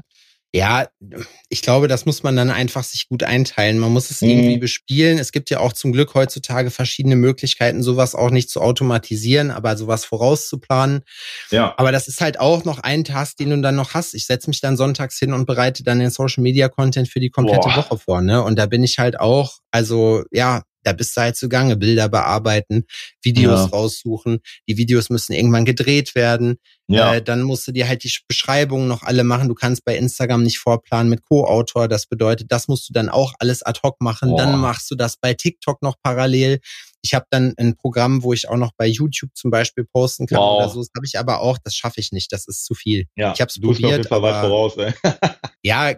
Ja, 0.52 0.88
ich 1.50 1.62
glaube, 1.62 1.88
das 1.88 2.08
muss 2.08 2.24
man 2.24 2.36
dann 2.36 2.50
einfach 2.50 2.84
sich 2.84 3.08
gut 3.08 3.22
einteilen. 3.22 3.78
Man 3.78 3.94
muss 3.94 4.10
es 4.10 4.22
mhm. 4.22 4.30
irgendwie 4.30 4.58
bespielen. 4.58 5.20
Es 5.20 5.32
gibt 5.32 5.52
ja 5.52 5.60
auch 5.60 5.74
zum 5.74 5.92
Glück 5.92 6.16
heutzutage 6.16 6.72
verschiedene 6.72 7.16
Möglichkeiten, 7.16 7.84
sowas 7.84 8.16
auch 8.16 8.32
nicht 8.32 8.50
zu 8.50 8.60
automatisieren, 8.60 9.52
aber 9.52 9.78
sowas 9.78 10.06
vorauszuplanen. 10.06 11.04
Ja. 11.52 11.76
Aber 11.78 11.92
das 11.92 12.08
ist 12.08 12.20
halt 12.20 12.40
auch 12.40 12.66
noch 12.66 12.80
ein 12.80 13.04
Task, 13.04 13.38
den 13.38 13.52
du 13.52 13.62
dann 13.62 13.76
noch 13.76 13.94
hast. 13.94 14.16
Ich 14.16 14.26
setze 14.26 14.50
mich 14.50 14.60
dann 14.60 14.76
sonntags 14.76 15.20
hin 15.20 15.34
und 15.34 15.46
bereite 15.46 15.84
dann 15.84 16.00
den 16.00 16.10
Social 16.10 16.42
Media 16.42 16.68
Content 16.68 17.10
für 17.10 17.20
die 17.20 17.30
komplette 17.30 17.70
Boah. 17.70 17.78
Woche 17.78 18.00
vor. 18.00 18.22
Ne? 18.22 18.42
Und 18.42 18.58
da 18.58 18.66
bin 18.66 18.84
ich 18.84 18.98
halt 18.98 19.20
auch, 19.20 19.60
also 19.70 20.24
ja, 20.32 20.64
da 20.84 20.94
bist 20.94 21.16
du 21.16 21.22
halt 21.22 21.36
zugange, 21.36 21.76
Bilder 21.76 22.10
bearbeiten, 22.10 22.86
Videos 23.22 23.62
ja. 23.62 23.66
raussuchen. 23.66 24.40
Die 24.68 24.78
Videos 24.78 25.10
müssen 25.10 25.34
irgendwann 25.34 25.66
gedreht 25.66 26.16
werden. 26.16 26.58
Ja. 26.88 27.16
Äh, 27.16 27.22
dann 27.22 27.44
musst 27.44 27.68
du 27.68 27.72
dir 27.72 27.88
halt 27.88 28.04
die 28.04 28.12
Beschreibungen 28.28 28.88
noch 28.88 29.04
alle 29.04 29.24
machen. 29.24 29.48
Du 29.48 29.56
kannst 29.56 29.86
bei 29.86 29.96
Instagram 29.96 30.44
nicht 30.44 30.58
vorplanen 30.58 31.10
mit 31.10 31.22
Co-Autor. 31.24 31.88
Das 31.88 32.08
bedeutet, 32.08 32.52
das 32.52 32.68
musst 32.68 32.90
du 32.90 32.94
dann 32.94 33.10
auch 33.10 33.34
alles 33.40 33.62
ad 33.62 33.80
hoc 33.84 34.02
machen. 34.02 34.30
Boah. 34.30 34.38
Dann 34.38 34.60
machst 34.60 34.90
du 34.90 34.96
das 34.96 35.18
bei 35.18 35.34
TikTok 35.34 35.82
noch 35.82 35.96
parallel. 36.02 36.60
Ich 37.02 37.14
habe 37.14 37.26
dann 37.30 37.54
ein 37.58 37.76
Programm, 37.76 38.24
wo 38.24 38.34
ich 38.34 38.50
auch 38.50 38.58
noch 38.58 38.72
bei 38.76 38.88
YouTube 38.88 39.30
zum 39.36 39.52
Beispiel 39.52 39.86
posten 39.86 40.28
kann 40.28 40.40
wow. 40.40 40.58
oder 40.58 40.70
so. 40.70 40.80
Das 40.80 40.90
habe 40.96 41.06
ich 41.06 41.18
aber 41.18 41.42
auch, 41.42 41.58
das 41.64 41.76
schaffe 41.76 42.02
ich 42.02 42.12
nicht. 42.12 42.32
Das 42.32 42.48
ist 42.48 42.66
zu 42.66 42.74
viel. 42.74 43.06
Ja, 43.16 43.34
ich 43.34 43.42
habe 43.42 43.50
es 43.50 43.60
probiert. 43.60 43.86
Auf 43.86 43.92
jeden 43.92 44.04
Fall 44.06 44.18
aber, 44.18 44.32
weit 44.32 44.42
voraus, 44.42 44.78
ey. 44.78 44.94
ja, 45.64 45.94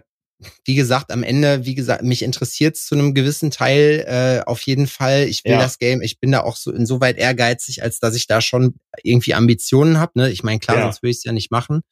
wie 0.64 0.74
gesagt, 0.74 1.10
am 1.10 1.22
Ende, 1.22 1.64
wie 1.64 1.74
gesagt, 1.74 2.02
mich 2.02 2.22
interessiert 2.22 2.76
es 2.76 2.86
zu 2.86 2.94
einem 2.94 3.14
gewissen 3.14 3.50
Teil 3.50 4.04
äh, 4.06 4.48
auf 4.48 4.60
jeden 4.62 4.86
Fall. 4.86 5.24
Ich 5.24 5.44
will 5.44 5.52
ja. 5.52 5.60
das 5.60 5.78
Game, 5.78 6.02
ich 6.02 6.20
bin 6.20 6.32
da 6.32 6.42
auch 6.42 6.56
so 6.56 6.72
insoweit 6.72 7.18
ehrgeizig, 7.18 7.82
als 7.82 7.98
dass 7.98 8.14
ich 8.14 8.26
da 8.26 8.40
schon 8.40 8.74
irgendwie 9.02 9.34
Ambitionen 9.34 9.98
habe. 9.98 10.12
Ne? 10.16 10.30
Ich 10.30 10.42
meine, 10.42 10.58
klar, 10.58 10.76
ja. 10.76 10.82
sonst 10.84 11.02
würde 11.02 11.10
ich 11.10 11.18
es 11.18 11.24
ja 11.24 11.32
nicht 11.32 11.50
machen. 11.50 11.82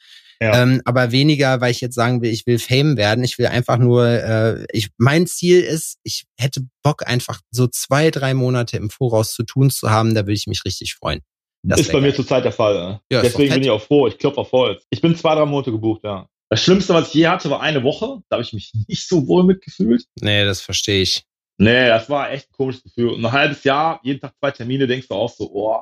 Ja. 0.43 0.63
Ähm, 0.63 0.81
aber 0.87 1.13
weniger, 1.13 1.61
weil 1.61 1.71
ich 1.71 1.83
jetzt 1.83 1.95
sagen 1.95 2.23
will, 2.23 2.31
ich 2.31 2.47
will 2.47 2.59
Fame 2.59 2.97
werden. 2.97 3.23
Ich 3.25 3.39
will 3.39 3.47
einfach 3.47 3.77
nur, 3.77 4.07
äh, 4.07 4.65
ich, 4.73 4.89
mein 4.97 5.27
Ziel 5.27 5.61
ist, 5.61 5.99
ich 6.03 6.25
hätte 6.39 6.63
Bock 6.83 7.07
einfach 7.07 7.41
so 7.51 7.67
zwei, 7.67 8.11
drei 8.11 8.33
Monate 8.33 8.79
im 8.79 8.89
Voraus 8.89 9.35
zu 9.35 9.43
tun 9.43 9.69
zu 9.71 9.91
haben, 9.91 10.15
da 10.15 10.23
würde 10.23 10.33
ich 10.33 10.47
mich 10.47 10.65
richtig 10.65 10.95
freuen. 10.95 11.21
Das 11.63 11.81
ist 11.81 11.93
bei 11.93 12.01
mir 12.01 12.15
zurzeit 12.15 12.45
der 12.45 12.53
Fall. 12.53 13.01
Ja, 13.13 13.21
Deswegen 13.21 13.53
bin 13.53 13.63
ich 13.63 13.71
auch 13.71 13.83
froh. 13.83 14.07
Ich 14.07 14.17
klopfe 14.17 14.41
auf 14.41 14.53
Holz. 14.53 14.87
Ich 14.89 15.03
bin 15.03 15.15
zwei, 15.15 15.35
drei 15.35 15.45
Monate 15.45 15.73
gebucht, 15.73 16.03
ja. 16.05 16.27
Das 16.51 16.65
Schlimmste, 16.65 16.93
was 16.95 17.09
ich 17.09 17.15
je 17.15 17.29
hatte, 17.29 17.49
war 17.49 17.61
eine 17.61 17.85
Woche. 17.85 18.23
Da 18.29 18.35
habe 18.35 18.43
ich 18.43 18.53
mich 18.53 18.73
nicht 18.89 19.09
so 19.09 19.27
wohl 19.29 19.45
mitgefühlt. 19.45 20.05
Nee, 20.21 20.45
das 20.45 20.61
verstehe 20.61 21.03
ich. 21.03 21.25
Nee, 21.59 21.89
das 21.89 22.11
war 22.11 22.31
echt 22.33 22.49
ein 22.51 22.57
komisches 22.57 22.83
Gefühl. 22.83 23.11
Und 23.11 23.25
ein 23.25 23.33
halbes 23.33 23.65
Jahr, 23.65 24.01
jeden 24.03 24.21
Tag 24.21 24.35
zwei 24.39 24.51
Termine, 24.51 24.87
denkst 24.87 25.09
du 25.09 25.15
auch 25.15 25.33
so, 25.33 25.49
oh, 25.53 25.77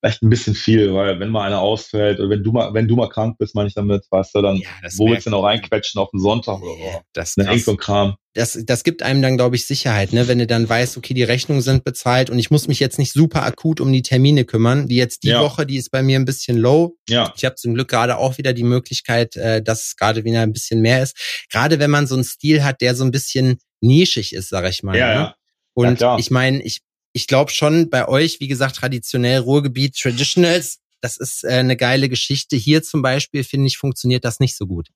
vielleicht 0.00 0.22
ein 0.22 0.30
bisschen 0.30 0.54
viel, 0.54 0.94
weil 0.94 1.20
wenn 1.20 1.28
mal 1.28 1.46
einer 1.46 1.60
ausfällt 1.60 2.18
oder 2.20 2.30
wenn 2.30 2.42
du 2.42 2.52
mal, 2.52 2.72
wenn 2.72 2.88
du 2.88 2.96
mal 2.96 3.08
krank 3.08 3.36
bist, 3.38 3.54
meine 3.54 3.68
ich 3.68 3.74
damit, 3.74 4.04
weißt 4.10 4.34
du, 4.34 4.42
dann 4.42 4.56
ja, 4.56 4.68
wo 4.96 5.08
willst 5.08 5.26
du 5.26 5.30
denn 5.30 5.38
auch 5.38 5.44
reinquetschen 5.44 6.00
auf 6.00 6.10
den 6.10 6.20
Sonntag 6.20 6.60
oder 6.62 6.74
so? 6.74 7.00
Das 7.12 7.36
ne, 7.36 7.54
ist 7.54 7.66
so 7.66 7.72
ein 7.72 7.76
Kram. 7.76 8.16
Das, 8.32 8.58
das 8.64 8.84
gibt 8.84 9.02
einem 9.02 9.22
dann, 9.22 9.36
glaube 9.36 9.56
ich, 9.56 9.66
Sicherheit, 9.66 10.12
ne? 10.12 10.28
wenn 10.28 10.38
du 10.38 10.46
dann 10.46 10.68
weißt, 10.68 10.96
okay, 10.96 11.14
die 11.14 11.24
Rechnungen 11.24 11.62
sind 11.62 11.84
bezahlt 11.84 12.30
und 12.30 12.38
ich 12.38 12.50
muss 12.50 12.68
mich 12.68 12.78
jetzt 12.78 12.98
nicht 12.98 13.12
super 13.12 13.42
akut 13.42 13.80
um 13.80 13.92
die 13.92 14.02
Termine 14.02 14.44
kümmern. 14.44 14.88
Wie 14.88 14.96
jetzt 14.96 15.24
die 15.24 15.30
ja. 15.30 15.42
Woche, 15.42 15.66
die 15.66 15.76
ist 15.76 15.90
bei 15.90 16.02
mir 16.02 16.18
ein 16.18 16.24
bisschen 16.24 16.56
low. 16.56 16.96
Ja. 17.08 17.32
Ich 17.36 17.44
habe 17.44 17.56
zum 17.56 17.74
Glück 17.74 17.88
gerade 17.88 18.18
auch 18.18 18.38
wieder 18.38 18.52
die 18.52 18.62
Möglichkeit, 18.62 19.36
äh, 19.36 19.62
dass 19.62 19.84
es 19.86 19.96
gerade 19.96 20.24
wieder 20.24 20.42
ein 20.42 20.52
bisschen 20.52 20.80
mehr 20.80 21.02
ist. 21.02 21.46
Gerade 21.50 21.80
wenn 21.80 21.90
man 21.90 22.06
so 22.06 22.14
einen 22.14 22.24
Stil 22.24 22.62
hat, 22.62 22.80
der 22.80 22.94
so 22.94 23.04
ein 23.04 23.10
bisschen 23.10 23.58
nischig 23.80 24.32
ist, 24.32 24.48
sag 24.48 24.68
ich 24.68 24.82
mal. 24.82 24.96
Ja, 24.96 25.06
ne? 25.08 25.14
ja. 25.14 25.34
Und 25.74 26.00
ja, 26.00 26.18
ich 26.18 26.30
meine, 26.30 26.62
ich 26.62 26.82
ich 27.12 27.26
glaube 27.26 27.50
schon 27.50 27.90
bei 27.90 28.08
euch, 28.08 28.40
wie 28.40 28.48
gesagt, 28.48 28.76
traditionell 28.76 29.40
Ruhrgebiet 29.40 29.96
Traditionals, 29.96 30.80
das 31.00 31.16
ist 31.16 31.44
äh, 31.44 31.48
eine 31.48 31.76
geile 31.76 32.08
Geschichte. 32.08 32.56
Hier 32.56 32.82
zum 32.82 33.02
Beispiel, 33.02 33.44
finde 33.44 33.66
ich, 33.66 33.78
funktioniert 33.78 34.24
das 34.24 34.40
nicht 34.40 34.56
so 34.56 34.66
gut. 34.66 34.88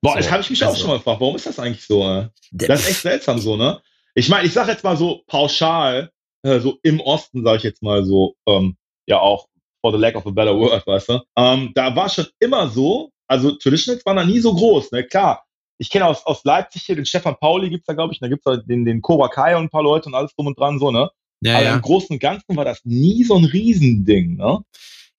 Boah, 0.00 0.12
so, 0.12 0.18
das 0.18 0.30
habe 0.30 0.42
ich 0.42 0.50
mich 0.50 0.62
also. 0.64 0.74
auch 0.74 0.80
schon 0.80 0.88
mal 0.88 0.96
gefragt. 0.96 1.20
Warum 1.20 1.36
ist 1.36 1.46
das 1.46 1.58
eigentlich 1.58 1.86
so? 1.86 2.08
Äh? 2.08 2.28
Das 2.50 2.80
ist 2.80 2.88
echt 2.88 3.02
seltsam 3.02 3.38
so, 3.38 3.56
ne? 3.56 3.80
Ich 4.14 4.28
meine, 4.28 4.46
ich 4.46 4.52
sage 4.52 4.72
jetzt 4.72 4.84
mal 4.84 4.96
so 4.96 5.22
pauschal, 5.26 6.10
äh, 6.42 6.58
so 6.58 6.78
im 6.82 7.00
Osten, 7.00 7.44
sage 7.44 7.58
ich 7.58 7.62
jetzt 7.62 7.82
mal 7.82 8.04
so, 8.04 8.34
ähm, 8.46 8.76
ja 9.06 9.18
auch 9.20 9.48
for 9.80 9.92
the 9.92 9.98
lack 9.98 10.16
of 10.16 10.26
a 10.26 10.30
better 10.30 10.56
word, 10.56 10.86
weißt 10.86 11.08
du? 11.08 11.20
Ähm, 11.36 11.72
da 11.74 11.94
war 11.94 12.08
schon 12.08 12.26
immer 12.40 12.68
so, 12.68 13.10
also 13.26 13.52
Traditionals 13.52 14.04
waren 14.04 14.16
da 14.16 14.24
nie 14.24 14.40
so 14.40 14.54
groß, 14.54 14.92
ne? 14.92 15.04
Klar, 15.04 15.44
ich 15.78 15.90
kenne 15.90 16.06
aus, 16.06 16.24
aus 16.26 16.44
Leipzig 16.44 16.82
hier 16.82 16.96
den 16.96 17.06
Stefan 17.06 17.36
Pauli 17.38 17.70
gibt's 17.70 17.86
da, 17.86 17.94
glaube 17.94 18.12
ich, 18.12 18.20
da 18.20 18.28
gibt's 18.28 18.44
da 18.44 18.56
den, 18.56 18.84
den 18.84 19.02
Cobra 19.02 19.28
Kai 19.28 19.56
und 19.56 19.64
ein 19.64 19.70
paar 19.70 19.82
Leute 19.82 20.08
und 20.08 20.14
alles 20.14 20.34
drum 20.34 20.46
und 20.46 20.58
dran, 20.58 20.78
so, 20.78 20.90
ne? 20.90 21.10
Ja, 21.42 21.56
Aber 21.56 21.64
ja. 21.64 21.74
im 21.74 21.82
Großen 21.82 22.14
und 22.14 22.20
Ganzen 22.20 22.56
war 22.56 22.64
das 22.64 22.84
nie 22.84 23.24
so 23.24 23.36
ein 23.36 23.44
Riesending, 23.44 24.36
ne? 24.36 24.60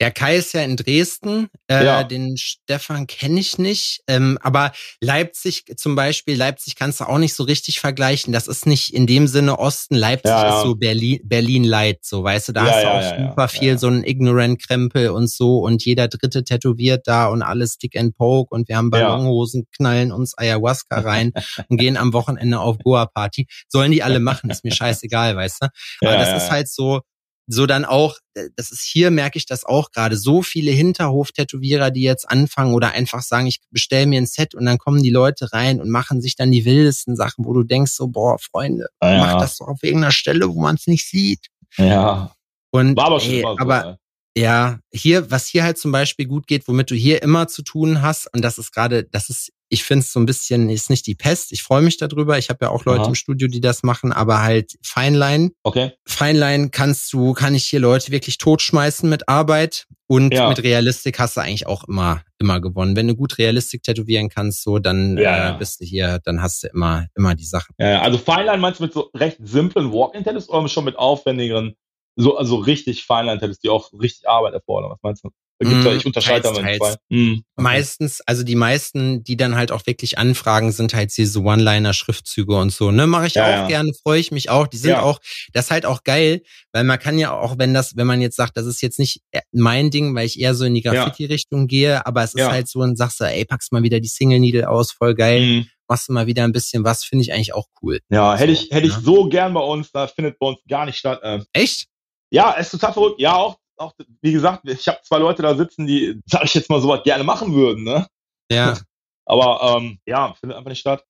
Ja, 0.02 0.10
Kai 0.10 0.38
ist 0.38 0.54
ja 0.54 0.62
in 0.62 0.76
Dresden. 0.76 1.48
Äh, 1.68 1.86
ja. 1.86 2.04
Den 2.04 2.36
Stefan 2.36 3.08
kenne 3.08 3.40
ich 3.40 3.58
nicht. 3.58 4.02
Ähm, 4.08 4.38
aber 4.42 4.74
Leipzig 5.00 5.64
zum 5.78 5.96
Beispiel, 5.96 6.36
Leipzig 6.36 6.76
kannst 6.76 7.00
du 7.00 7.06
auch 7.06 7.20
nicht 7.20 7.36
so 7.36 7.44
richtig 7.44 7.80
vergleichen. 7.80 8.34
Das 8.34 8.48
ist 8.48 8.66
nicht 8.66 8.94
in 8.94 9.08
dem 9.08 9.28
Sinne 9.28 9.60
Osten. 9.60 9.96
Leipzig 9.96 10.32
ja, 10.32 10.48
ja. 10.48 10.58
ist 10.58 10.64
so 10.64 10.76
Berlin, 10.76 11.22
Berlin 11.24 11.64
Light, 11.64 12.00
so 12.02 12.24
weißt 12.24 12.50
du. 12.50 12.54
Da 12.54 12.66
hast 12.66 12.84
du 12.84 12.88
auch 12.90 13.30
super 13.30 13.48
viel 13.48 13.78
so 13.78 13.88
ein 13.88 14.04
Ignorant-Krempel 14.04 15.10
und 15.10 15.30
so 15.30 15.60
und 15.60 15.86
jeder 15.86 16.08
Dritte 16.08 16.44
tätowiert 16.44 17.08
da 17.08 17.28
und 17.28 17.42
alles 17.42 17.76
Stick 17.76 17.98
and 17.98 18.18
Poke 18.18 18.54
und 18.54 18.68
wir 18.68 18.78
haben 18.78 18.90
Ballonhosen, 18.90 19.68
knallen 19.78 20.12
uns 20.12 20.38
Ayahuasca 20.38 21.00
rein 21.00 21.32
und 21.70 21.78
gehen 21.78 21.98
am 21.98 22.14
Wochenende 22.14 22.60
auf 22.60 22.78
Goa-Party. 22.80 23.48
Sollen 23.70 23.92
die 23.92 24.04
alle 24.04 24.20
machen, 24.20 24.50
ist 24.50 24.64
mir 24.64 24.74
scheißegal, 24.74 25.36
weißt 25.36 25.62
du. 25.62 25.68
Aber 26.02 26.18
das 26.18 26.44
ist 26.44 26.52
halt 26.52 26.68
so, 26.68 27.02
so 27.48 27.66
dann 27.66 27.86
auch, 27.86 28.18
das 28.56 28.72
ist 28.72 28.84
hier, 28.84 29.12
merke 29.12 29.38
ich 29.38 29.46
das 29.46 29.66
auch 29.66 29.92
gerade, 29.92 30.18
so 30.18 30.42
viele 30.42 30.72
Hinterhof-Tätowierer, 30.72 31.92
die 31.92 32.02
jetzt 32.02 32.30
anfangen 32.30 32.74
oder 32.74 32.92
einfach 32.92 33.22
sagen, 33.22 33.48
ich 33.48 33.60
bestelle 33.70 34.06
mir 34.06 34.22
ein 34.22 34.26
Set 34.26 34.56
und 34.56 34.66
dann 34.66 34.78
kommen 34.78 35.04
die 35.04 35.10
Leute 35.10 35.52
rein 35.52 35.82
und 35.82 35.90
machen 35.90 36.22
sich 36.22 36.36
dann 36.36 36.52
die 36.52 36.66
wildesten 36.66 37.16
Sachen, 37.16 37.46
wo 37.46 37.54
du 37.54 37.64
denkst 37.64 37.92
so, 37.92 38.08
boah, 38.08 38.38
Freunde, 38.40 38.88
ja. 39.02 39.18
mach 39.18 39.40
das 39.40 39.58
doch 39.58 39.68
auf 39.68 39.84
irgendeiner 39.84 40.12
Stelle, 40.12 40.48
wo 40.54 40.62
man 40.62 40.76
es 40.76 40.88
nicht 40.88 41.08
sieht. 41.08 41.48
Ja. 41.78 42.34
Und, 42.72 42.96
War 42.96 43.08
aber, 43.08 43.20
schon 43.20 43.34
ey, 43.34 43.46
aber 43.46 43.98
ja, 44.36 44.80
hier, 44.92 45.30
was 45.30 45.48
hier 45.48 45.64
halt 45.64 45.78
zum 45.78 45.92
Beispiel 45.92 46.26
gut 46.26 46.48
geht, 46.48 46.68
womit 46.68 46.90
du 46.90 46.96
hier 46.96 47.22
immer 47.22 47.48
zu 47.48 47.62
tun 47.62 48.02
hast, 48.02 48.34
und 48.34 48.42
das 48.42 48.58
ist 48.58 48.72
gerade, 48.72 49.04
das 49.04 49.30
ist, 49.30 49.52
ich 49.74 49.84
finde 49.84 50.04
es 50.04 50.14
so 50.14 50.20
ein 50.20 50.28
bisschen, 50.28 50.70
ist 50.70 50.92
nicht 50.92 51.08
die 51.08 51.16
Pest. 51.16 51.52
Ich 51.52 51.64
freue 51.64 51.82
mich 51.82 51.98
darüber. 51.98 52.38
Ich 52.38 52.50
habe 52.50 52.66
ja 52.66 52.70
auch 52.70 52.86
Leute 52.86 53.02
Aha. 53.02 53.08
im 53.10 53.16
Studio, 53.16 53.48
die 53.48 53.60
das 53.60 53.82
machen, 53.82 54.14
aber 54.14 54.44
halt 54.44 54.78
Feinline. 54.84 55.50
Okay. 55.64 55.94
Feinline 56.06 56.70
kannst 56.70 57.12
du, 57.12 57.34
kann 57.34 57.56
ich 57.56 57.66
hier 57.66 57.80
Leute 57.80 58.12
wirklich 58.12 58.38
totschmeißen 58.38 59.10
mit 59.10 59.28
Arbeit 59.28 59.88
und 60.06 60.32
ja. 60.32 60.48
mit 60.48 60.62
Realistik 60.62 61.18
hast 61.18 61.38
du 61.38 61.42
eigentlich 61.42 61.66
auch 61.66 61.86
immer, 61.86 62.22
immer 62.38 62.62
gewonnen. 62.62 62.96
Wenn 62.96 63.08
du 63.08 63.16
gut 63.16 63.40
Realistik 63.40 63.82
tätowieren 63.82 64.30
kannst, 64.30 64.62
so, 64.62 64.78
dann 64.78 65.18
ja. 65.18 65.56
äh, 65.56 65.58
bist 65.58 65.82
du 65.82 65.86
hier, 65.86 66.20
dann 66.24 66.44
hast 66.44 66.62
du 66.62 66.68
immer, 66.68 67.08
immer 67.16 67.34
die 67.34 67.46
Sachen. 67.46 67.74
Ja, 67.80 68.04
also 68.04 68.20
Feinline 68.20 68.60
meinst 68.60 68.80
du 68.80 68.84
mit 68.84 68.94
so 68.94 69.10
recht 69.16 69.38
simplen 69.42 69.92
Walk-in-Tattoos 69.92 70.50
oder 70.50 70.68
schon 70.68 70.86
mit 70.86 71.00
aufwendigeren 71.00 71.74
so 72.16 72.38
also 72.38 72.58
richtig 72.58 73.06
Feinline-Tattoos, 73.06 73.60
die 73.60 73.70
auch 73.70 73.92
richtig 73.94 74.28
Arbeit 74.28 74.54
erfordern. 74.54 74.92
Was 74.92 75.00
meinst 75.02 75.24
du? 75.24 75.30
Mm, 75.64 75.86
ja, 75.86 75.94
ich 75.94 76.06
unterscheide 76.06 76.42
da 76.42 76.52
mal 76.52 76.78
zwei. 76.78 76.96
Mm, 77.10 77.32
okay. 77.34 77.44
Meistens, 77.56 78.22
also 78.22 78.44
die 78.44 78.56
meisten, 78.56 79.24
die 79.24 79.38
dann 79.38 79.56
halt 79.56 79.72
auch 79.72 79.86
wirklich 79.86 80.18
anfragen, 80.18 80.72
sind 80.72 80.94
halt 80.94 81.16
diese 81.16 81.40
One-Liner-Schriftzüge 81.40 82.56
und 82.56 82.72
so. 82.72 82.92
Ne, 82.92 83.08
mache 83.08 83.28
ich 83.28 83.36
ja, 83.36 83.46
auch 83.46 83.50
ja. 83.50 83.68
gerne, 83.68 83.92
freue 84.02 84.20
ich 84.20 84.32
mich 84.32 84.50
auch. 84.50 84.68
Die 84.68 84.78
sind 84.78 84.92
ja. 84.92 85.02
auch, 85.02 85.20
das 85.54 85.66
ist 85.66 85.72
halt 85.72 85.86
auch 85.86 86.04
geil, 86.04 86.42
weil 86.72 86.84
man 86.84 87.00
kann 87.00 87.18
ja 87.18 87.32
auch, 87.32 87.58
wenn 87.58 87.74
das, 87.74 87.96
wenn 87.96 88.08
man 88.08 88.22
jetzt 88.22 88.36
sagt, 88.36 88.58
das 88.58 88.66
ist 88.66 88.82
jetzt 88.82 89.00
nicht 89.00 89.22
mein 89.52 89.92
Ding, 89.92 90.16
weil 90.16 90.26
ich 90.26 90.40
eher 90.40 90.56
so 90.56 90.66
in 90.66 90.74
die 90.74 90.82
Graffiti-Richtung 90.82 91.68
gehe, 91.68 92.06
aber 92.06 92.24
es 92.24 92.34
ist 92.34 92.48
halt 92.48 92.68
so, 92.68 92.80
und 92.80 92.98
sagst 92.98 93.20
du, 93.20 93.26
ey, 93.26 93.46
packst 93.46 93.72
mal 93.72 93.84
wieder 93.84 94.00
die 94.00 94.10
Single 94.10 94.40
Needle 94.40 94.70
aus, 94.70 94.92
voll 94.92 95.16
geil. 95.16 95.42
Mm 95.42 95.66
machst 95.90 96.10
du 96.10 96.14
mal 96.14 96.26
wieder 96.26 96.44
ein 96.44 96.54
bisschen 96.54 96.84
was, 96.84 97.04
finde 97.04 97.24
ich 97.24 97.34
eigentlich 97.34 97.54
auch 97.54 97.68
cool. 97.82 98.00
Ja, 98.10 98.36
hätte 98.36 98.52
ich, 98.52 98.72
hätte 98.72 98.88
ich 98.88 98.94
so 98.94 99.28
gern 99.28 99.54
bei 99.54 99.62
uns, 99.62 99.92
da 99.92 100.08
findet 100.08 100.40
bei 100.40 100.48
uns 100.48 100.60
gar 100.68 100.86
nicht 100.86 100.98
statt. 100.98 101.20
Ähm, 101.24 101.46
Echt? 101.54 101.88
Ja, 102.34 102.56
es 102.58 102.68
ist 102.68 102.72
total 102.80 102.94
verrückt. 102.94 103.22
Ja, 103.22 103.36
auch, 103.36 103.58
auch 103.78 103.94
wie 104.22 104.32
gesagt, 104.32 104.68
ich 104.68 104.88
habe 104.88 105.00
zwei 105.04 105.20
Leute 105.20 105.44
da 105.44 105.56
sitzen, 105.56 105.86
die, 105.86 106.20
sag 106.26 106.44
ich 106.46 106.54
jetzt 106.56 106.70
mal, 106.70 106.82
sowas 106.82 107.04
gerne 107.04 107.24
machen 107.24 107.54
würden, 107.54 107.84
ne? 107.84 108.08
Ja. 108.52 108.78
Aber 109.26 109.78
ähm, 109.78 110.00
ja, 110.06 110.34
findet 110.34 110.58
einfach 110.58 110.70
nicht 110.70 110.82
statt. 110.82 111.06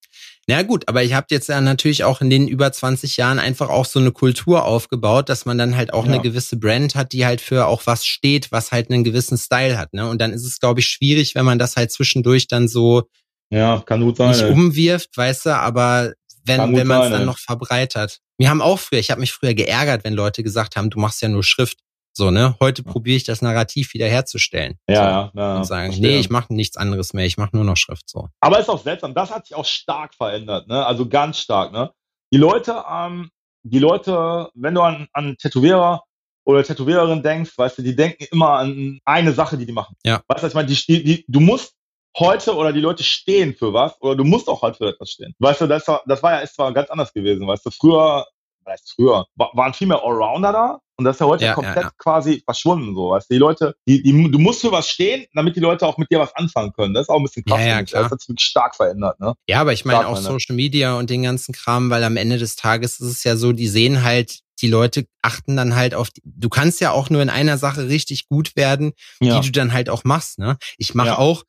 Na 0.46 0.62
gut, 0.62 0.88
aber 0.88 1.02
ihr 1.02 1.16
habt 1.16 1.32
jetzt 1.32 1.50
ja 1.50 1.60
natürlich 1.62 2.04
auch 2.04 2.22
in 2.22 2.30
den 2.30 2.48
über 2.48 2.72
20 2.72 3.18
Jahren 3.18 3.40
einfach 3.40 3.70
auch 3.70 3.86
so 3.86 3.98
eine 3.98 4.12
Kultur 4.12 4.66
aufgebaut, 4.66 5.30
dass 5.30 5.46
man 5.46 5.58
dann 5.58 5.76
halt 5.76 5.94
auch 5.94 6.06
ja. 6.06 6.12
eine 6.12 6.22
gewisse 6.22 6.58
Brand 6.58 6.94
hat, 6.94 7.12
die 7.12 7.26
halt 7.26 7.42
für 7.42 7.66
auch 7.66 7.88
was 7.88 8.06
steht, 8.06 8.52
was 8.52 8.72
halt 8.72 8.92
einen 8.92 9.04
gewissen 9.04 9.40
Style 9.40 9.80
hat. 9.80 9.94
Ne? 9.94 10.08
Und 10.08 10.22
dann 10.22 10.32
ist 10.32 10.46
es, 10.46 10.60
glaube 10.60 10.82
ich, 10.82 10.86
schwierig, 10.86 11.34
wenn 11.34 11.46
man 11.46 11.58
das 11.58 11.76
halt 11.76 11.92
zwischendurch 11.92 12.48
dann 12.48 12.68
so 12.68 13.10
ja, 13.50 13.82
kann 13.84 14.02
gut 14.02 14.18
sein, 14.18 14.30
nicht 14.30 14.42
ey. 14.42 14.52
umwirft, 14.52 15.18
weißt 15.18 15.48
du, 15.48 15.56
aber 15.56 16.14
wenn, 16.46 16.76
wenn 16.76 16.88
man 16.88 17.04
es 17.04 17.10
dann 17.10 17.26
noch 17.26 17.38
verbreitert. 17.38 18.20
Wir 18.38 18.50
haben 18.50 18.62
auch 18.62 18.80
früher, 18.80 19.00
ich 19.00 19.12
habe 19.12 19.22
mich 19.22 19.32
früher 19.32 19.54
geärgert, 19.54 20.04
wenn 20.04 20.14
Leute 20.14 20.44
gesagt 20.44 20.76
haben, 20.76 20.90
du 20.90 21.00
machst 21.00 21.22
ja 21.22 21.28
nur 21.28 21.44
Schrift. 21.44 21.80
So, 22.16 22.30
ne? 22.30 22.56
Heute 22.60 22.84
probiere 22.84 23.18
ich 23.18 23.24
das 23.24 23.42
Narrativ 23.42 23.94
wiederherzustellen. 23.96 24.78
Ja, 24.88 24.96
so, 24.96 25.02
ja, 25.02 25.32
ja. 25.36 25.58
Und 25.58 25.64
sagen, 25.64 25.88
verstehe. 25.88 26.12
nee, 26.12 26.20
ich 26.20 26.30
mache 26.30 26.54
nichts 26.54 26.78
anderes 26.78 27.14
mehr, 27.14 27.26
ich 27.26 27.38
mache 27.38 27.56
nur 27.56 27.66
noch 27.66 27.78
Schrift 27.78 28.08
so. 28.08 28.30
Aber 28.40 28.60
ist 28.60 28.70
auch 28.70 28.84
seltsam, 28.84 29.16
das 29.16 29.32
hat 29.32 29.48
sich 29.48 29.56
auch 29.56 29.66
stark 29.66 30.14
verändert, 30.14 30.68
ne? 30.68 30.86
Also 30.86 31.10
ganz 31.10 31.40
stark, 31.40 31.72
ne? 31.72 31.92
Die 32.32 32.38
Leute, 32.38 32.84
ähm, 32.88 33.30
die 33.64 33.80
Leute, 33.80 34.50
wenn 34.54 34.76
du 34.76 34.82
an, 34.82 35.08
an 35.14 35.36
Tätowierer 35.38 36.04
oder 36.46 36.64
Tätowiererin 36.64 37.24
denkst, 37.24 37.58
weißt 37.58 37.80
du, 37.80 37.82
die 37.82 37.96
denken 37.96 38.26
immer 38.32 38.50
an 38.52 39.00
eine 39.06 39.34
Sache, 39.34 39.58
die 39.58 39.66
die 39.66 39.72
machen. 39.72 39.96
Ja. 40.04 40.22
Weißt 40.28 40.44
du, 40.44 40.48
ich 40.48 40.54
meine, 40.54 40.68
die, 40.68 41.04
die, 41.04 41.26
du 41.28 41.40
musst 41.40 41.74
heute 42.18 42.56
oder 42.56 42.74
die 42.74 42.80
Leute 42.80 43.04
stehen 43.04 43.56
für 43.56 43.74
was 43.74 44.00
oder 44.02 44.16
du 44.16 44.24
musst 44.24 44.48
auch 44.48 44.62
halt 44.62 44.78
für 44.78 44.88
etwas 44.88 45.12
stehen. 45.12 45.34
Weißt 45.40 45.62
du, 45.62 45.68
das 45.68 45.88
war, 45.88 46.02
das 46.06 46.22
war 46.24 46.34
ja 46.34 46.40
ist 46.40 46.56
zwar 46.56 46.74
ganz 46.74 46.90
anders 46.90 47.14
gewesen. 47.14 47.48
Weißt 47.48 47.66
du, 47.66 47.72
früher, 47.72 48.26
weißt 48.66 48.94
früher, 48.96 49.26
waren 49.36 49.74
viel 49.74 49.88
mehr 49.88 50.04
Allrounder 50.04 50.52
da 50.52 50.80
und 50.96 51.06
das 51.06 51.16
ist 51.16 51.20
ja 51.22 51.26
heute 51.26 51.46
ja, 51.46 51.54
komplett 51.54 51.76
ja, 51.76 51.82
ja. 51.84 51.92
quasi 51.98 52.42
verschwunden, 52.46 52.94
so. 52.94 53.10
Weißt 53.10 53.30
du, 53.30 53.34
die 53.34 53.40
Leute, 53.40 53.76
die, 53.88 54.04
die, 54.04 54.32
du 54.32 54.40
musst 54.40 54.62
für 54.62 54.72
was 54.72 54.88
stehen, 54.88 55.26
damit 55.34 55.56
die 55.56 55.60
Leute 55.60 55.88
auch 55.88 55.98
mit 55.98 56.12
dir 56.12 56.20
was 56.20 56.36
anfangen 56.36 56.72
können. 56.74 56.94
Das 56.94 57.04
ist 57.04 57.10
auch 57.10 57.18
ein 57.18 57.24
bisschen 57.24 57.44
krass. 57.46 57.60
Ja, 57.60 57.66
ja, 57.66 57.84
klar. 57.84 58.04
Das 58.04 58.12
hat 58.12 58.22
sich 58.22 58.30
wirklich 58.30 58.46
stark 58.46 58.76
verändert, 58.76 59.20
ne? 59.20 59.34
Ja, 59.48 59.62
aber 59.62 59.74
ich 59.74 59.86
meine 59.86 60.08
auch 60.08 60.18
verändert. 60.18 60.42
Social 60.42 60.56
Media 60.56 60.98
und 60.98 61.10
den 61.10 61.24
ganzen 61.24 61.54
Kram, 61.54 61.90
weil 61.90 62.04
am 62.04 62.16
Ende 62.16 62.38
des 62.38 62.56
Tages 62.56 63.00
ist 63.00 63.10
es 63.10 63.24
ja 63.24 63.36
so, 63.36 63.54
die 63.54 63.68
sehen 63.68 64.04
halt, 64.04 64.40
die 64.62 64.68
Leute 64.68 65.08
achten 65.24 65.58
dann 65.58 65.76
halt 65.76 65.96
auf, 65.96 66.12
die, 66.12 66.22
du 66.24 66.48
kannst 66.48 66.80
ja 66.80 66.92
auch 66.92 67.10
nur 67.10 67.24
in 67.24 67.30
einer 67.30 67.58
Sache 67.58 67.88
richtig 67.88 68.28
gut 68.30 68.56
werden, 68.56 68.94
die 69.20 69.30
du 69.30 69.52
dann 69.52 69.74
halt 69.74 69.90
auch 69.90 70.04
machst, 70.04 70.38
ne? 70.38 70.58
Ich 70.78 70.94
mache 70.94 71.18
auch, 71.18 71.44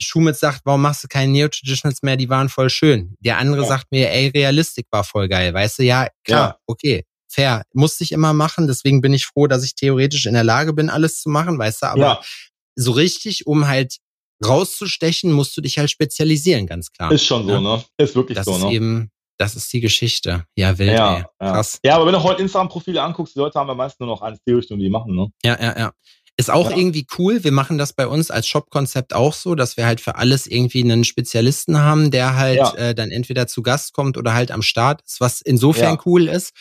Schumitz 0.00 0.40
sagt, 0.40 0.62
warum 0.64 0.82
machst 0.82 1.04
du 1.04 1.08
keine 1.08 1.32
Neo-Traditionals 1.32 2.02
mehr, 2.02 2.16
die 2.16 2.28
waren 2.28 2.48
voll 2.48 2.70
schön. 2.70 3.14
Der 3.20 3.38
andere 3.38 3.62
ja. 3.62 3.68
sagt 3.68 3.86
mir, 3.90 4.10
ey, 4.10 4.28
Realistik 4.28 4.86
war 4.90 5.04
voll 5.04 5.28
geil. 5.28 5.54
Weißt 5.54 5.78
du, 5.78 5.82
ja, 5.84 6.08
klar, 6.24 6.48
ja. 6.48 6.58
okay, 6.66 7.04
fair. 7.28 7.62
Musste 7.72 8.04
ich 8.04 8.12
immer 8.12 8.32
machen, 8.32 8.66
deswegen 8.66 9.00
bin 9.00 9.12
ich 9.12 9.26
froh, 9.26 9.46
dass 9.46 9.64
ich 9.64 9.74
theoretisch 9.74 10.26
in 10.26 10.34
der 10.34 10.44
Lage 10.44 10.72
bin, 10.72 10.90
alles 10.90 11.20
zu 11.20 11.28
machen, 11.28 11.58
weißt 11.58 11.82
du, 11.82 11.86
aber 11.86 12.00
ja. 12.00 12.20
so 12.76 12.92
richtig, 12.92 13.46
um 13.46 13.66
halt 13.66 13.98
rauszustechen, 14.44 15.32
musst 15.32 15.56
du 15.56 15.60
dich 15.60 15.78
halt 15.78 15.90
spezialisieren, 15.90 16.66
ganz 16.66 16.90
klar. 16.90 17.12
Ist 17.12 17.24
schon 17.24 17.46
so, 17.46 17.60
ne? 17.60 17.84
Ist 17.98 18.14
wirklich 18.14 18.36
das 18.36 18.46
so, 18.46 18.56
ist 18.56 18.62
ne? 18.62 18.72
Eben, 18.72 19.10
das 19.38 19.56
ist 19.56 19.72
die 19.72 19.80
Geschichte. 19.80 20.44
Ja, 20.56 20.78
wild, 20.78 20.92
ja, 20.92 21.16
ey. 21.18 21.24
Krass. 21.38 21.78
Ja. 21.84 21.96
aber 21.96 22.06
wenn 22.06 22.12
du 22.12 22.22
heute 22.22 22.42
Instagram-Profile 22.42 23.02
anguckst, 23.02 23.34
die 23.34 23.38
Leute 23.38 23.58
haben 23.58 23.68
ja 23.68 23.74
meist 23.74 23.98
nur 24.00 24.08
noch 24.08 24.22
eins 24.22 24.38
die 24.46 24.52
Richtung, 24.52 24.78
die 24.78 24.90
machen, 24.90 25.14
ne? 25.14 25.28
Ja, 25.44 25.60
ja, 25.60 25.78
ja. 25.78 25.92
Ist 26.36 26.50
auch 26.50 26.70
ja. 26.70 26.76
irgendwie 26.76 27.06
cool. 27.18 27.44
Wir 27.44 27.52
machen 27.52 27.78
das 27.78 27.92
bei 27.92 28.08
uns 28.08 28.30
als 28.30 28.48
Shop-Konzept 28.48 29.14
auch 29.14 29.34
so, 29.34 29.54
dass 29.54 29.76
wir 29.76 29.86
halt 29.86 30.00
für 30.00 30.16
alles 30.16 30.48
irgendwie 30.48 30.82
einen 30.82 31.04
Spezialisten 31.04 31.78
haben, 31.78 32.10
der 32.10 32.34
halt 32.34 32.58
ja. 32.58 32.74
äh, 32.74 32.94
dann 32.94 33.12
entweder 33.12 33.46
zu 33.46 33.62
Gast 33.62 33.92
kommt 33.92 34.16
oder 34.16 34.34
halt 34.34 34.50
am 34.50 34.62
Start 34.62 35.02
ist, 35.02 35.20
was 35.20 35.40
insofern 35.40 35.94
ja. 35.94 36.00
cool 36.04 36.28
ist, 36.28 36.52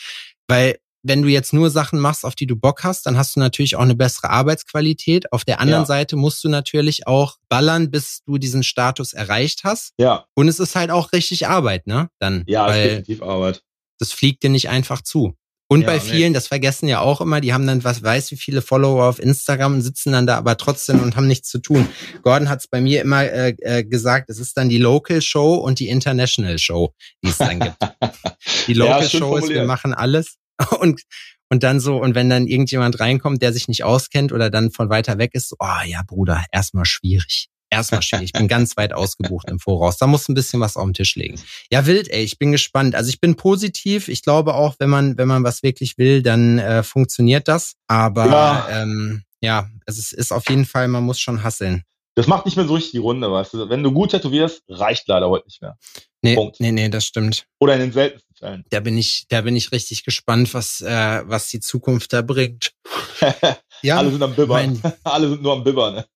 weil 0.48 0.78
wenn 1.04 1.22
du 1.22 1.28
jetzt 1.28 1.54
nur 1.54 1.70
Sachen 1.70 2.00
machst, 2.00 2.24
auf 2.24 2.34
die 2.34 2.48
du 2.48 2.56
Bock 2.56 2.84
hast, 2.84 3.06
dann 3.06 3.18
hast 3.18 3.36
du 3.36 3.40
natürlich 3.40 3.76
auch 3.76 3.82
eine 3.82 3.96
bessere 3.96 4.30
Arbeitsqualität. 4.30 5.32
Auf 5.34 5.44
der 5.44 5.60
anderen 5.60 5.84
ja. 5.84 5.86
Seite 5.86 6.16
musst 6.16 6.44
du 6.44 6.50
natürlich 6.50 7.08
auch 7.08 7.38
ballern, 7.50 7.92
bis 7.92 8.22
du 8.26 8.38
diesen 8.38 8.64
Status 8.64 9.12
erreicht 9.12 9.66
hast. 9.66 9.94
Ja. 9.98 10.26
Und 10.34 10.48
es 10.48 10.60
ist 10.60 10.76
halt 10.76 10.92
auch 10.92 11.12
richtig 11.12 11.48
Arbeit, 11.48 11.88
ne? 11.88 12.10
Dann. 12.20 12.44
Ja, 12.48 12.72
definitiv 12.72 13.22
Arbeit. 13.22 13.64
Das 14.00 14.14
fliegt 14.14 14.44
dir 14.44 14.50
nicht 14.50 14.70
einfach 14.70 15.02
zu. 15.02 15.36
Und 15.74 15.82
ja, 15.82 15.88
bei 15.88 16.00
vielen, 16.00 16.32
nee. 16.32 16.36
das 16.36 16.48
vergessen 16.48 16.88
ja 16.88 17.00
auch 17.00 17.20
immer, 17.20 17.42
die 17.42 17.54
haben 17.54 17.66
dann 17.66 17.84
was 17.84 18.04
weiß 18.04 18.30
wie 18.32 18.38
viele 18.38 18.62
Follower 18.62 19.06
auf 19.06 19.20
Instagram 19.20 19.74
und 19.76 19.82
sitzen 19.82 20.12
dann 20.12 20.28
da 20.28 20.38
aber 20.38 20.56
trotzdem 20.58 21.02
und 21.02 21.16
haben 21.16 21.28
nichts 21.28 21.50
zu 21.50 21.60
tun. 21.60 21.88
Gordon 22.22 22.48
hat 22.48 22.60
es 22.60 22.68
bei 22.68 22.80
mir 22.80 23.02
immer 23.02 23.24
äh, 23.24 23.56
äh, 23.62 23.84
gesagt, 23.84 24.30
es 24.30 24.40
ist 24.40 24.56
dann 24.56 24.70
die 24.70 24.78
Local 24.78 25.22
Show 25.22 25.56
und 25.56 25.80
die 25.80 25.90
International 25.90 26.60
Show, 26.60 26.94
die 27.24 27.30
es 27.30 27.38
dann 27.38 27.60
gibt. 27.60 27.78
Die 28.68 28.74
Local 28.74 29.04
ja, 29.04 29.10
Show 29.10 29.36
ist, 29.38 29.50
wir 29.50 29.66
machen 29.66 29.94
alles 29.94 30.36
und 30.80 31.02
und 31.50 31.62
dann 31.64 31.80
so, 31.80 31.98
und 31.98 32.16
wenn 32.16 32.30
dann 32.30 32.48
irgendjemand 32.48 33.00
reinkommt, 33.00 33.42
der 33.42 33.54
sich 33.54 33.68
nicht 33.68 33.84
auskennt 33.84 34.32
oder 34.32 34.50
dann 34.50 34.72
von 34.72 34.90
weiter 34.90 35.18
weg 35.18 35.32
ist, 35.34 35.50
so, 35.50 35.56
oh 35.60 35.86
ja, 35.86 36.02
Bruder, 36.06 36.44
erstmal 36.52 36.86
schwierig 36.86 37.50
erstmal 37.74 38.02
schwierig. 38.02 38.26
Ich 38.26 38.34
bin 38.34 38.48
ganz 38.48 38.78
weit 38.78 38.94
ausgebucht 38.94 39.50
im 39.50 39.60
Voraus. 39.60 39.98
Da 39.98 40.08
muss 40.08 40.30
ein 40.30 40.34
bisschen 40.34 40.60
was 40.60 40.78
auf 40.78 40.86
den 40.86 40.94
Tisch 40.94 41.16
legen. 41.16 41.40
Ja, 41.72 41.86
wild, 41.86 42.10
ey. 42.10 42.24
Ich 42.24 42.38
bin 42.38 42.52
gespannt. 42.52 42.96
Also 42.96 43.10
ich 43.10 43.20
bin 43.20 43.36
positiv. 43.36 44.08
Ich 44.08 44.24
glaube 44.24 44.56
auch, 44.56 44.76
wenn 44.80 44.90
man, 44.90 45.18
wenn 45.18 45.28
man 45.28 45.44
was 45.44 45.64
wirklich 45.64 45.98
will, 45.98 46.22
dann 46.22 46.60
äh, 46.60 46.84
funktioniert 46.84 47.48
das. 47.48 47.76
Aber 47.88 48.26
ja. 48.28 48.68
Ähm, 48.72 49.24
ja, 49.42 49.70
es 49.86 50.14
ist 50.14 50.32
auf 50.32 50.50
jeden 50.50 50.66
Fall, 50.66 50.88
man 50.88 51.04
muss 51.04 51.20
schon 51.20 51.44
hasseln. 51.44 51.84
Das 52.16 52.28
macht 52.28 52.46
nicht 52.46 52.56
mehr 52.56 52.68
so 52.68 52.76
richtig 52.76 52.92
die 52.92 53.00
Runde, 53.00 53.32
weißt 53.32 53.56
du. 53.56 53.70
Wenn 53.70 53.84
du 53.84 53.92
gut 53.92 54.12
tätowierst, 54.12 54.62
reicht 54.70 55.08
leider 55.08 55.30
heute 55.30 55.48
nicht 55.48 55.62
mehr. 55.62 55.78
Nee, 56.22 56.36
Punkt. 56.36 56.60
nee, 56.60 56.72
nee, 56.72 56.88
das 56.88 57.06
stimmt. 57.06 57.46
Oder 57.60 57.74
in 57.74 57.82
den 57.82 57.92
seltensten 57.92 58.36
Fällen. 58.36 58.64
Da 58.70 58.80
bin 58.80 58.98
ich, 58.98 59.26
da 59.30 59.42
bin 59.42 59.56
ich 59.56 59.72
richtig 59.72 60.06
gespannt, 60.06 60.54
was, 60.54 60.80
äh, 60.82 61.22
was 61.26 61.50
die 61.50 61.60
Zukunft 61.60 62.14
da 62.14 62.22
bringt. 62.22 62.74
ja, 63.84 63.98
alle 63.98 64.12
sind 64.12 64.24
am 64.24 64.34
Bibbern. 64.34 64.80
Mein, 64.82 64.94
alle 65.04 65.30
sind 65.30 65.44
nur 65.44 65.54
am 65.54 65.64
Bibbern. 65.64 66.04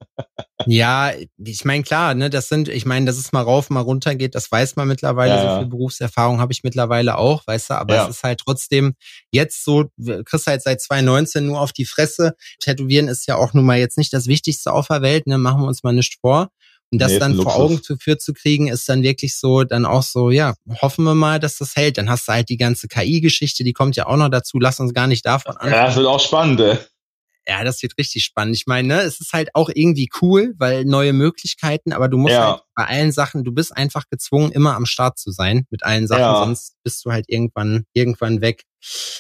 Ja, 0.65 1.13
ich 1.38 1.63
meine, 1.63 1.84
klar, 1.84 2.15
ne, 2.15 2.32
das 2.32 2.49
sind, 2.49 2.68
ich 2.68 2.86
meine, 2.86 3.05
dass 3.05 3.18
es 3.18 3.32
mal 3.32 3.43
rauf, 3.43 3.70
mal 3.70 3.80
runter 3.80 4.15
geht, 4.15 4.34
das 4.34 4.51
weiß 4.51 4.76
man 4.76 4.88
mittlerweile. 4.88 5.36
Ja, 5.36 5.53
so 5.53 5.59
viel 5.59 5.70
Berufserfahrung 5.70 6.39
habe 6.39 6.51
ich 6.51 6.63
mittlerweile 6.63 7.18
auch, 7.20 7.45
weißt 7.45 7.70
du, 7.70 7.74
aber 7.76 7.95
ja. 7.95 8.03
es 8.03 8.18
ist 8.18 8.24
halt 8.24 8.41
trotzdem 8.43 8.95
jetzt 9.32 9.63
so, 9.63 9.86
kriegst 10.26 10.47
halt 10.47 10.63
seit 10.63 10.82
2019 10.82 11.45
nur 11.45 11.61
auf 11.61 11.74
die 11.74 11.86
Fresse. 11.86 12.34
Tätowieren 12.59 13.07
ist 13.07 13.28
ja 13.28 13.36
auch 13.36 13.53
nun 13.53 13.65
mal 13.65 13.78
jetzt 13.78 13.99
nicht 13.99 14.11
das 14.11 14.26
Wichtigste 14.26 14.74
auf 14.74 14.88
der 14.88 15.03
Welt, 15.03 15.28
ne, 15.28 15.38
machen 15.38 15.61
wir 15.61 15.68
uns 15.68 15.84
mal 15.84 15.93
nicht 15.93 16.18
vor. 16.20 16.49
Und 16.91 16.99
das 16.99 17.13
nee, 17.13 17.20
dann 17.20 17.36
vor 17.36 17.55
Augen 17.55 17.84
zu 17.84 17.97
führen 17.97 18.20
zu 18.20 18.34
kriegen, 18.34 18.68
ist 18.68 18.88
dann 18.88 19.03
wirklich 19.03 19.38
so, 19.38 19.63
dann 19.63 19.86
auch 19.86 20.03
so, 20.03 20.32
ja, 20.32 20.55
hoffen 20.82 21.03
wir 21.03 21.15
mal, 21.15 21.39
dass 21.39 21.57
das 21.57 21.76
hält. 21.76 21.97
Dann 21.97 22.09
hast 22.09 22.28
du 22.28 22.32
halt 22.32 22.47
die 22.49 22.57
ganze 22.57 22.88
KI-Geschichte, 22.88 23.65
die 23.65 23.74
kommt 23.74 23.97
ja 23.97 24.07
auch 24.07 24.15
noch 24.15 24.30
dazu. 24.30 24.57
Lass 24.57 24.80
uns 24.80 24.93
gar 24.93 25.07
nicht 25.07 25.26
davon 25.26 25.57
anfangen. 25.57 25.74
Ja, 25.74 25.86
das 25.88 25.97
wird 25.97 26.07
auch 26.07 26.20
spannend, 26.20 26.61
ey. 26.61 26.78
Ja, 27.48 27.64
das 27.64 27.82
wird 27.82 27.98
richtig 27.98 28.26
spannend. 28.26 28.58
Ich 28.58 28.68
meine, 28.68 28.88
ne, 28.89 29.02
es 29.02 29.22
ist 29.22 29.32
halt 29.32 29.50
auch 29.54 29.70
irgendwie 29.74 30.10
cool, 30.22 30.54
weil 30.58 30.84
neue 30.84 31.14
Möglichkeiten, 31.14 31.93
aber 31.93 32.10
du 32.10 32.18
musst 32.18 32.34
ja. 32.34 32.52
halt 32.52 32.62
bei 32.76 32.86
allen 32.86 33.14
Sachen, 33.14 33.45
du 33.45 33.54
bist 33.54 33.76
einfach 33.76 34.04
gezwungen, 34.10 34.52
immer 34.52 34.76
am 34.76 34.86
Start 34.86 35.18
zu 35.18 35.32
sein 35.32 35.66
mit 35.70 35.84
allen 35.84 36.08
Sachen, 36.08 36.22
ja. 36.22 36.39
sonst 36.43 36.76
bist 36.84 37.06
du 37.06 37.12
halt 37.12 37.26
irgendwann, 37.30 37.86
irgendwann 37.93 38.41
weg. 38.41 38.64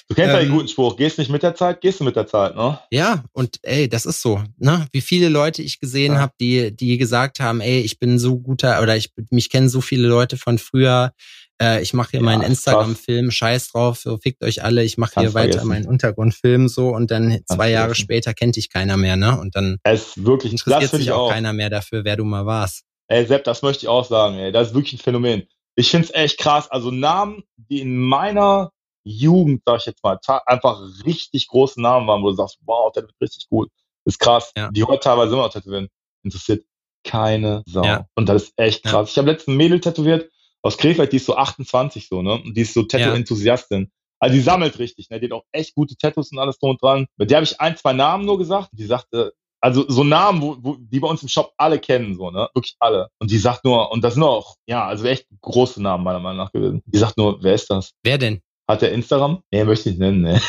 Du 0.07 0.13
kennst 0.13 0.29
ähm, 0.29 0.35
ja 0.35 0.39
den 0.41 0.51
guten 0.51 0.67
Spruch, 0.67 0.97
gehst 0.97 1.17
nicht 1.17 1.31
mit 1.31 1.41
der 1.41 1.55
Zeit, 1.55 1.79
gehst 1.81 2.01
du 2.01 2.03
mit 2.03 2.15
der 2.15 2.27
Zeit, 2.27 2.55
ne? 2.55 2.79
Ja, 2.91 3.23
und 3.31 3.59
ey, 3.63 3.87
das 3.87 4.05
ist 4.05 4.21
so, 4.21 4.43
ne? 4.57 4.87
Wie 4.91 5.01
viele 5.01 5.29
Leute 5.29 5.61
ich 5.61 5.79
gesehen 5.79 6.13
ja. 6.13 6.19
habe, 6.19 6.33
die, 6.39 6.75
die 6.75 6.97
gesagt 6.97 7.39
haben, 7.39 7.61
ey, 7.61 7.79
ich 7.79 7.97
bin 7.97 8.19
so 8.19 8.39
guter 8.39 8.81
oder 8.81 8.97
ich 8.97 9.11
mich 9.31 9.49
kennen 9.49 9.69
so 9.69 9.81
viele 9.81 10.07
Leute 10.07 10.37
von 10.37 10.57
früher, 10.57 11.13
äh, 11.61 11.81
ich 11.81 11.93
mache 11.93 12.11
hier 12.11 12.19
ja, 12.19 12.25
meinen 12.25 12.43
Instagram-Film, 12.43 13.31
scheiß 13.31 13.71
drauf, 13.71 13.97
so 13.97 14.17
fickt 14.17 14.43
euch 14.43 14.63
alle, 14.63 14.83
ich 14.83 14.97
mache 14.97 15.19
hier 15.19 15.33
weiter 15.33 15.59
vergessen. 15.59 15.67
meinen 15.67 15.87
Untergrundfilm 15.87 16.67
so 16.67 16.89
und 16.89 17.11
dann 17.11 17.29
Kannst 17.29 17.47
zwei 17.49 17.69
Jahre 17.69 17.89
vergessen. 17.89 18.03
später 18.03 18.33
kennt 18.33 18.55
dich 18.55 18.69
keiner 18.69 18.97
mehr, 18.97 19.15
ne? 19.15 19.39
Und 19.39 19.55
dann 19.55 19.77
es 19.83 20.23
wirklich, 20.23 20.51
interessiert 20.51 20.91
sich 20.91 21.11
auch, 21.11 21.27
auch 21.27 21.31
keiner 21.31 21.53
mehr 21.53 21.69
dafür, 21.69 22.03
wer 22.03 22.15
du 22.15 22.23
mal 22.23 22.45
warst. 22.45 22.83
Ey, 23.07 23.25
Sepp, 23.25 23.43
das 23.45 23.61
möchte 23.61 23.85
ich 23.85 23.87
auch 23.89 24.05
sagen, 24.05 24.37
ey. 24.37 24.51
Das 24.51 24.69
ist 24.69 24.73
wirklich 24.73 24.93
ein 24.93 24.99
Phänomen. 24.99 25.47
Ich 25.75 25.91
find's 25.91 26.11
echt 26.11 26.39
krass. 26.39 26.69
Also 26.69 26.91
Namen, 26.91 27.43
die 27.55 27.81
in 27.81 27.97
meiner 27.97 28.71
Jugend, 29.03 29.61
sag 29.65 29.79
ich 29.79 29.85
jetzt 29.85 30.03
mal, 30.03 30.19
einfach 30.45 30.81
richtig 31.05 31.47
große 31.47 31.81
Namen 31.81 32.07
waren, 32.07 32.21
wo 32.21 32.29
du 32.29 32.35
sagst, 32.35 32.57
wow, 32.65 32.91
der 32.91 33.03
wird 33.03 33.13
richtig 33.21 33.47
gut. 33.49 33.69
Ist 34.03 34.19
krass. 34.19 34.51
Ja. 34.57 34.69
Die 34.71 34.83
heute 34.83 35.01
teilweise 35.01 35.33
immer 35.33 35.43
noch 35.43 35.53
tätowieren. 35.53 35.87
Interessiert 36.23 36.65
keine 37.03 37.63
Sau. 37.65 37.83
Ja. 37.83 38.05
Und 38.15 38.27
das 38.27 38.43
ist 38.43 38.53
echt 38.57 38.83
krass. 38.83 39.09
Ja. 39.09 39.11
Ich 39.11 39.17
habe 39.17 39.31
letzten 39.31 39.55
Mädel 39.55 39.79
tätowiert 39.79 40.29
aus 40.61 40.77
Krefeld, 40.77 41.11
die 41.11 41.17
ist 41.17 41.25
so 41.25 41.35
28 41.35 42.07
so, 42.07 42.21
ne? 42.21 42.33
Und 42.33 42.55
die 42.55 42.61
ist 42.61 42.73
so 42.73 42.83
Tattoo-Enthusiastin. 42.83 43.91
Also 44.19 44.35
die 44.35 44.41
sammelt 44.41 44.79
richtig, 44.79 45.09
ne? 45.09 45.19
Die 45.19 45.27
hat 45.27 45.33
auch 45.33 45.45
echt 45.51 45.75
gute 45.75 45.95
Tattoos 45.95 46.31
und 46.31 46.39
alles 46.39 46.57
drum 46.59 46.71
und 46.71 46.81
dran. 46.81 47.07
Mit 47.17 47.29
der 47.29 47.37
habe 47.37 47.45
ich 47.45 47.59
ein, 47.61 47.77
zwei 47.77 47.93
Namen 47.93 48.25
nur 48.25 48.37
gesagt. 48.37 48.69
Die 48.71 48.85
sagte, 48.85 49.33
also 49.61 49.85
so 49.87 50.03
Namen, 50.03 50.41
wo, 50.41 50.57
wo, 50.59 50.75
die 50.79 50.99
bei 50.99 51.07
uns 51.07 51.23
im 51.23 51.29
Shop 51.29 51.53
alle 51.57 51.79
kennen, 51.79 52.15
so, 52.15 52.31
ne? 52.31 52.49
Wirklich 52.53 52.75
alle. 52.79 53.09
Und 53.19 53.31
die 53.31 53.37
sagt 53.37 53.65
nur, 53.65 53.91
und 53.91 54.03
das 54.03 54.15
sind 54.15 54.23
auch, 54.23 54.55
ja, 54.67 54.85
also 54.87 55.05
echt 55.05 55.27
große 55.41 55.81
Namen 55.81 56.03
meiner 56.03 56.19
Meinung 56.19 56.37
nach 56.37 56.51
gewesen. 56.51 56.81
Die 56.85 56.97
sagt 56.97 57.17
nur, 57.17 57.41
wer 57.43 57.53
ist 57.53 57.69
das? 57.69 57.91
Wer 58.03 58.17
denn? 58.17 58.41
Hat 58.69 58.81
der 58.81 58.91
Instagram? 58.91 59.41
Nee, 59.51 59.63
möchte 59.63 59.89
ich 59.89 59.97
nicht 59.97 59.99
nennen, 59.99 60.21
ne? 60.21 60.41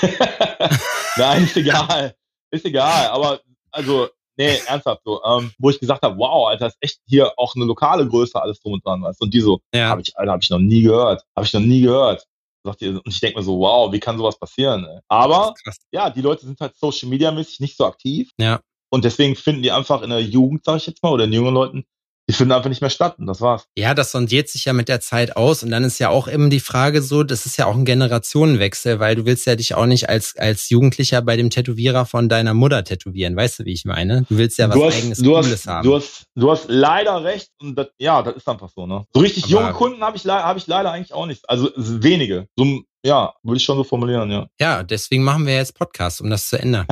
Nein, 1.17 1.45
ist 1.45 1.57
egal. 1.57 2.15
Ist 2.51 2.65
egal, 2.65 3.09
aber 3.09 3.41
also, 3.71 4.09
nee, 4.39 4.59
ernsthaft 4.67 5.03
so. 5.05 5.23
Ähm, 5.25 5.53
wo 5.59 5.71
ich 5.71 5.81
gesagt 5.81 6.03
habe, 6.03 6.17
wow, 6.17 6.49
Alter, 6.49 6.69
ist 6.69 6.79
echt 6.81 7.01
hier 7.07 7.33
auch 7.37 7.55
eine 7.55 7.65
lokale 7.65 8.07
Größe 8.07 8.41
alles 8.41 8.61
drum 8.61 8.75
und 8.75 8.87
dran, 8.87 9.03
weißt 9.03 9.21
Und 9.21 9.35
die 9.35 9.41
so, 9.41 9.61
ja. 9.75 9.89
habe 9.89 10.01
ich, 10.01 10.17
Alter, 10.17 10.33
habe 10.33 10.43
ich 10.43 10.51
noch 10.51 10.59
nie 10.59 10.83
gehört. 10.83 11.23
Habe 11.37 11.47
ich 11.47 11.53
noch 11.53 11.61
nie 11.61 11.83
gehört. 11.83 12.25
Sagt 12.65 12.83
ihr, 12.83 12.91
und 12.91 13.09
ich 13.09 13.21
denke 13.21 13.39
mir 13.39 13.45
so, 13.45 13.59
wow, 13.59 13.93
wie 13.93 14.01
kann 14.01 14.19
sowas 14.19 14.39
passieren? 14.39 14.85
Ey? 14.85 14.99
Aber 15.09 15.55
ja, 15.93 16.11
die 16.11 16.23
Leute 16.23 16.47
sind 16.47 16.61
halt 16.61 16.77
Social 16.77 17.09
Media 17.09 17.31
mäßig 17.31 17.61
nicht 17.61 17.77
so 17.77 17.85
aktiv. 17.85 18.31
Ja. 18.39 18.61
Und 18.91 19.05
deswegen 19.05 19.37
finden 19.37 19.63
die 19.63 19.71
einfach 19.71 20.03
in 20.03 20.11
der 20.11 20.23
Jugend, 20.23 20.65
sag 20.65 20.79
ich 20.79 20.87
jetzt 20.87 21.03
mal, 21.03 21.13
oder 21.13 21.25
in 21.25 21.33
jungen 21.33 21.55
Leuten, 21.55 21.85
die 22.29 22.35
finden 22.35 22.53
einfach 22.53 22.69
nicht 22.69 22.83
mehr 22.83 22.91
statt 22.91 23.19
und 23.19 23.27
das 23.27 23.41
war's. 23.41 23.67
Ja, 23.77 23.95
das 23.95 24.13
sondiert 24.13 24.49
sich 24.49 24.67
ja 24.67 24.75
mit 24.75 24.89
der 24.89 25.01
Zeit 25.01 25.37
aus 25.37 25.63
und 25.63 25.71
dann 25.71 25.83
ist 25.83 25.99
ja 25.99 26.11
auch 26.11 26.29
eben 26.29 26.51
die 26.51 26.61
Frage 26.61 27.01
so, 27.01 27.23
das 27.23 27.47
ist 27.47 27.57
ja 27.57 27.67
auch 27.67 27.75
ein 27.75 27.87
Generationenwechsel, 27.87 29.01
weil 29.01 29.17
du 29.17 29.25
willst 29.25 29.47
ja 29.47 29.57
dich 29.57 29.75
auch 29.75 29.87
nicht 29.87 30.09
als, 30.09 30.37
als 30.37 30.69
Jugendlicher 30.69 31.23
bei 31.23 31.37
dem 31.37 31.49
Tätowierer 31.49 32.05
von 32.05 32.29
deiner 32.29 32.53
Mutter 32.53 32.85
tätowieren, 32.85 33.35
weißt 33.35 33.61
du, 33.61 33.65
wie 33.65 33.73
ich 33.73 33.87
meine? 33.87 34.27
Du 34.29 34.37
willst 34.37 34.59
ja 34.59 34.69
was 34.69 34.77
hast, 34.77 34.97
eigenes 34.97 35.23
Cooles 35.23 35.53
hast, 35.53 35.67
haben. 35.67 35.87
Du 35.87 35.97
hast, 35.97 36.27
du 36.35 36.51
hast 36.51 36.67
leider 36.69 37.25
recht 37.25 37.49
und 37.63 37.77
das, 37.77 37.89
ja, 37.99 38.23
das 38.23 38.37
ist 38.37 38.49
einfach 38.49 38.69
so, 38.75 38.87
ne? 38.87 39.07
So 39.15 39.21
richtig 39.21 39.45
Aber 39.45 39.53
junge 39.53 39.73
Kunden 39.73 40.03
habe 40.03 40.17
ich, 40.17 40.27
hab 40.27 40.57
ich 40.57 40.67
leider 40.67 40.93
eigentlich 40.93 41.15
auch 41.15 41.27
nicht, 41.27 41.49
also 41.49 41.71
wenige. 41.77 42.47
So, 42.57 42.83
ja, 43.05 43.33
würde 43.43 43.59
ich 43.59 43.65
schon 43.65 43.77
so 43.77 43.85
formulieren, 43.85 44.31
ja. 44.31 44.49
Ja, 44.61 44.83
deswegen 44.83 45.23
machen 45.23 45.47
wir 45.47 45.55
jetzt 45.55 45.75
Podcast, 45.75 46.21
um 46.21 46.29
das 46.29 46.49
zu 46.49 46.59
ändern. 46.59 46.87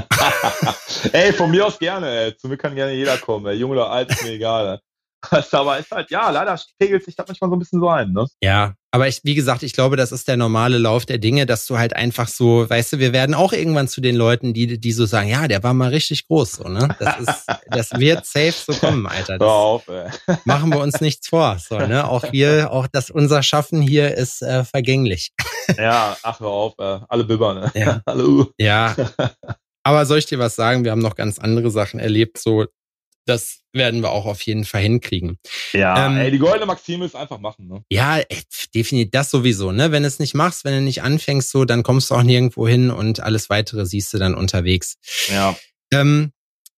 ey, 1.13 1.33
von 1.33 1.51
mir 1.51 1.67
aus 1.67 1.79
gerne, 1.79 2.09
ey. 2.09 2.37
Zu 2.37 2.49
mir 2.49 2.57
kann 2.57 2.75
gerne 2.75 2.93
jeder 2.93 3.19
kommen, 3.19 3.45
ey. 3.47 3.57
Jung 3.57 3.73
oder 3.73 3.91
alt, 3.91 4.11
ist 4.11 4.23
mir 4.23 4.31
egal. 4.33 4.75
Ey. 4.75 4.79
aber 5.53 5.79
ist 5.79 5.91
halt, 5.91 6.11
ja, 6.11 6.31
leider 6.31 6.59
pegelt 6.79 7.05
sich 7.05 7.15
das 7.17 7.27
manchmal 7.27 7.51
so 7.51 7.57
ein 7.57 7.59
bisschen 7.59 7.81
so 7.81 7.89
ein, 7.89 8.13
ne? 8.13 8.27
Ja, 8.43 8.75
aber 8.91 9.09
ich, 9.09 9.21
wie 9.25 9.35
gesagt, 9.35 9.63
ich 9.63 9.73
glaube, 9.75 9.97
das 9.97 10.13
ist 10.13 10.27
der 10.27 10.37
normale 10.37 10.79
Lauf 10.79 11.05
der 11.05 11.19
Dinge, 11.19 11.45
dass 11.45 11.67
du 11.67 11.77
halt 11.79 11.95
einfach 11.95 12.29
so, 12.29 12.69
weißt 12.69 12.95
du, 12.95 12.99
wir 12.99 13.13
werden 13.13 13.35
auch 13.35 13.53
irgendwann 13.53 13.89
zu 13.89 14.01
den 14.01 14.17
Leuten, 14.17 14.55
die, 14.55 14.81
die 14.81 14.93
so 14.93 15.05
sagen, 15.05 15.29
ja, 15.29 15.49
der 15.49 15.63
war 15.63 15.75
mal 15.75 15.91
richtig 15.91 16.27
groß, 16.29 16.53
so, 16.53 16.69
ne? 16.69 16.89
Das 16.99 17.19
ist, 17.21 17.47
das 17.69 17.91
wird 17.93 18.25
safe 18.25 18.53
so 18.53 18.73
kommen, 18.73 19.07
Alter. 19.07 19.39
Das 19.39 19.47
Hör 19.47 19.55
auf, 19.55 19.89
ey. 19.89 20.11
Machen 20.45 20.71
wir 20.71 20.81
uns 20.81 21.01
nichts 21.01 21.29
vor, 21.29 21.59
so, 21.59 21.79
ne? 21.79 22.09
Auch 22.09 22.33
wir, 22.33 22.73
auch 22.73 22.87
das, 22.87 23.11
unser 23.11 23.43
Schaffen 23.43 23.83
hier 23.83 24.15
ist 24.15 24.43
äh, 24.43 24.65
vergänglich. 24.65 25.33
Ja, 25.77 26.17
ach, 26.23 26.41
hör 26.41 26.49
auf, 26.49 26.75
äh, 26.79 27.01
alle 27.09 27.25
Bibber, 27.25 27.55
ne? 27.55 27.71
Ja. 27.75 28.01
Hallo. 28.07 28.51
Ja. 28.57 28.95
Aber 29.83 30.07
soll 30.07 30.19
ich 30.19 30.27
dir 30.27 30.39
was 30.39 30.57
sagen? 30.57 30.85
Wir 30.85 30.91
haben 30.91 31.03
noch 31.03 31.15
ganz 31.15 31.39
andere 31.39 31.71
Sachen 31.71 32.01
erlebt, 32.01 32.39
so 32.39 32.65
das 33.27 33.61
werden 33.73 34.03
wir 34.03 34.11
auch 34.11 34.25
auf 34.25 34.41
jeden 34.43 34.65
Fall 34.65 34.81
hinkriegen. 34.83 35.39
Ja, 35.73 36.07
ähm, 36.07 36.17
ey, 36.17 36.31
die 36.31 36.39
goldene 36.39 36.67
Maxime 36.67 37.05
ist 37.05 37.15
einfach 37.15 37.39
machen, 37.39 37.67
ne? 37.67 37.85
Ja, 37.91 38.21
definitiv 38.75 39.11
das 39.11 39.31
sowieso, 39.31 39.73
ne? 39.73 39.93
Wenn 39.93 40.03
du 40.03 40.09
es 40.09 40.19
nicht 40.19 40.35
machst, 40.35 40.65
wenn 40.65 40.75
du 40.75 40.81
nicht 40.81 41.03
anfängst, 41.03 41.51
so, 41.51 41.65
dann 41.65 41.83
kommst 41.83 42.11
du 42.11 42.15
auch 42.15 42.23
nirgendwo 42.23 42.67
hin 42.67 42.91
und 42.91 43.21
alles 43.21 43.51
weitere 43.51 43.85
siehst 43.85 44.15
du 44.15 44.19
dann 44.19 44.35
unterwegs. 44.35 44.97
Ja. 45.29 45.57
Ähm, 45.93 46.33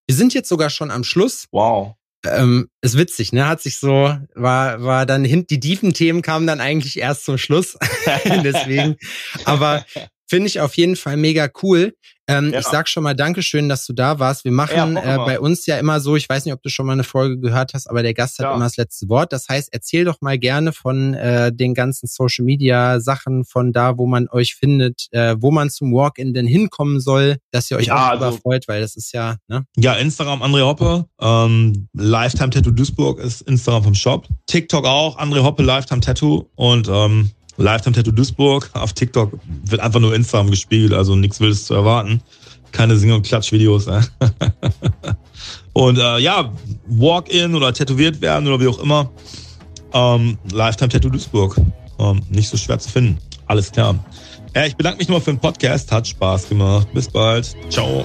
wir 0.07 0.17
sind 0.17 0.35
jetzt 0.35 0.49
sogar 0.49 0.71
schon 0.71 0.91
am 0.91 1.05
Schluss. 1.05 1.47
Wow. 1.53 1.95
Ähm, 2.27 2.69
ist 2.81 2.97
witzig, 2.99 3.33
ne? 3.33 3.47
Hat 3.47 3.61
sich 3.61 3.79
so, 3.79 4.17
war, 4.35 4.83
war 4.83 5.07
dann 5.07 5.25
hin, 5.25 5.47
die 5.47 5.61
tiefen 5.61 5.93
Themen 5.93 6.23
kamen 6.23 6.47
dann 6.47 6.61
eigentlich 6.61 6.99
erst 6.99 7.25
zum 7.25 7.39
Schluss. 7.39 7.79
Deswegen. 8.25 8.97
Aber 9.45 9.85
Finde 10.29 10.47
ich 10.47 10.61
auf 10.61 10.77
jeden 10.77 10.97
Fall 10.97 11.17
mega 11.17 11.49
cool. 11.63 11.95
Ähm, 12.29 12.53
ja. 12.53 12.59
Ich 12.61 12.67
sag 12.67 12.89
schon 12.89 13.03
mal 13.03 13.15
Dankeschön, 13.15 13.71
dass 13.71 13.87
du 13.87 13.95
da 13.95 14.19
warst. 14.19 14.45
Wir 14.45 14.53
machen 14.53 14.97
ja, 14.97 15.15
äh, 15.15 15.17
bei 15.25 15.41
uns 15.41 15.65
ja 15.65 15.79
immer 15.79 15.99
so, 15.99 16.15
ich 16.15 16.29
weiß 16.29 16.45
nicht, 16.45 16.53
ob 16.53 16.63
du 16.63 16.69
schon 16.69 16.85
mal 16.85 16.93
eine 16.93 17.05
Folge 17.05 17.39
gehört 17.39 17.73
hast, 17.73 17.89
aber 17.89 18.03
der 18.03 18.13
Gast 18.13 18.39
hat 18.39 18.45
ja. 18.45 18.55
immer 18.55 18.65
das 18.65 18.77
letzte 18.77 19.09
Wort. 19.09 19.33
Das 19.33 19.49
heißt, 19.49 19.71
erzähl 19.73 20.05
doch 20.05 20.21
mal 20.21 20.39
gerne 20.39 20.75
von 20.75 21.15
äh, 21.15 21.51
den 21.51 21.73
ganzen 21.73 22.07
Social 22.07 22.45
Media 22.45 23.01
Sachen, 23.01 23.47
von 23.47 23.73
da, 23.73 23.97
wo 23.97 24.07
man 24.07 24.29
euch 24.29 24.55
findet, 24.55 25.07
äh, 25.13 25.37
wo 25.39 25.51
man 25.51 25.71
zum 25.71 25.95
Walk-in 25.95 26.35
denn 26.35 26.47
hinkommen 26.47 27.01
soll, 27.01 27.39
dass 27.51 27.71
ihr 27.71 27.79
euch 27.79 27.91
auch 27.91 27.97
also, 27.97 28.33
freut, 28.33 28.69
weil 28.69 28.83
das 28.83 28.95
ist 28.97 29.13
ja, 29.15 29.37
ne? 29.49 29.65
Ja, 29.79 29.95
Instagram 29.95 30.43
André 30.43 30.67
Hoppe, 30.67 31.07
ähm, 31.23 31.89
Lifetime 31.95 32.51
Tattoo 32.51 32.73
Duisburg 32.73 33.21
ist 33.21 33.41
Instagram 33.43 33.85
vom 33.85 33.95
Shop. 33.95 34.29
TikTok 34.47 34.85
auch, 34.85 35.19
André 35.19 35.43
Hoppe 35.43 35.63
Lifetime 35.63 36.03
Tattoo 36.03 36.45
und 36.57 36.89
ähm, 36.93 37.31
Lifetime 37.59 37.95
Tattoo 37.95 38.13
Duisburg. 38.13 38.71
Auf 38.73 38.93
TikTok 38.93 39.39
wird 39.65 39.81
einfach 39.81 40.01
nur 40.01 40.15
Instagram 40.15 40.51
gespiegelt, 40.51 40.95
also 40.95 41.15
nichts 41.15 41.41
Wildes 41.41 41.67
zu 41.67 41.75
erwarten. 41.75 42.23
Keine 42.73 42.97
Sing- 42.97 43.13
und 43.13 43.27
Klatschvideos. 43.27 43.87
Ne? 43.87 44.07
und 45.73 45.99
äh, 45.99 46.19
ja, 46.19 46.53
Walk-in 46.87 47.55
oder 47.55 47.73
tätowiert 47.73 48.21
werden 48.21 48.47
oder 48.49 48.61
wie 48.61 48.69
auch 48.69 48.79
immer. 48.79 49.11
Ähm, 49.93 50.39
Lifetime 50.53 50.89
Tattoo 50.89 51.11
Duisburg. 51.11 51.57
Ähm, 51.99 52.23
nicht 52.31 52.49
so 52.49 52.57
schwer 52.57 52.79
zu 52.79 52.91
finden. 52.91 53.19
Alles 53.47 53.73
klar. 53.73 53.95
Ja, 54.55 54.67
ich 54.67 54.77
bedanke 54.77 54.99
mich 54.99 55.09
nochmal 55.09 55.23
für 55.23 55.33
den 55.33 55.41
Podcast. 55.41 55.91
Hat 55.91 56.07
Spaß 56.07 56.49
gemacht. 56.49 56.89
Bis 56.93 57.09
bald. 57.09 57.55
Ciao. 57.71 58.05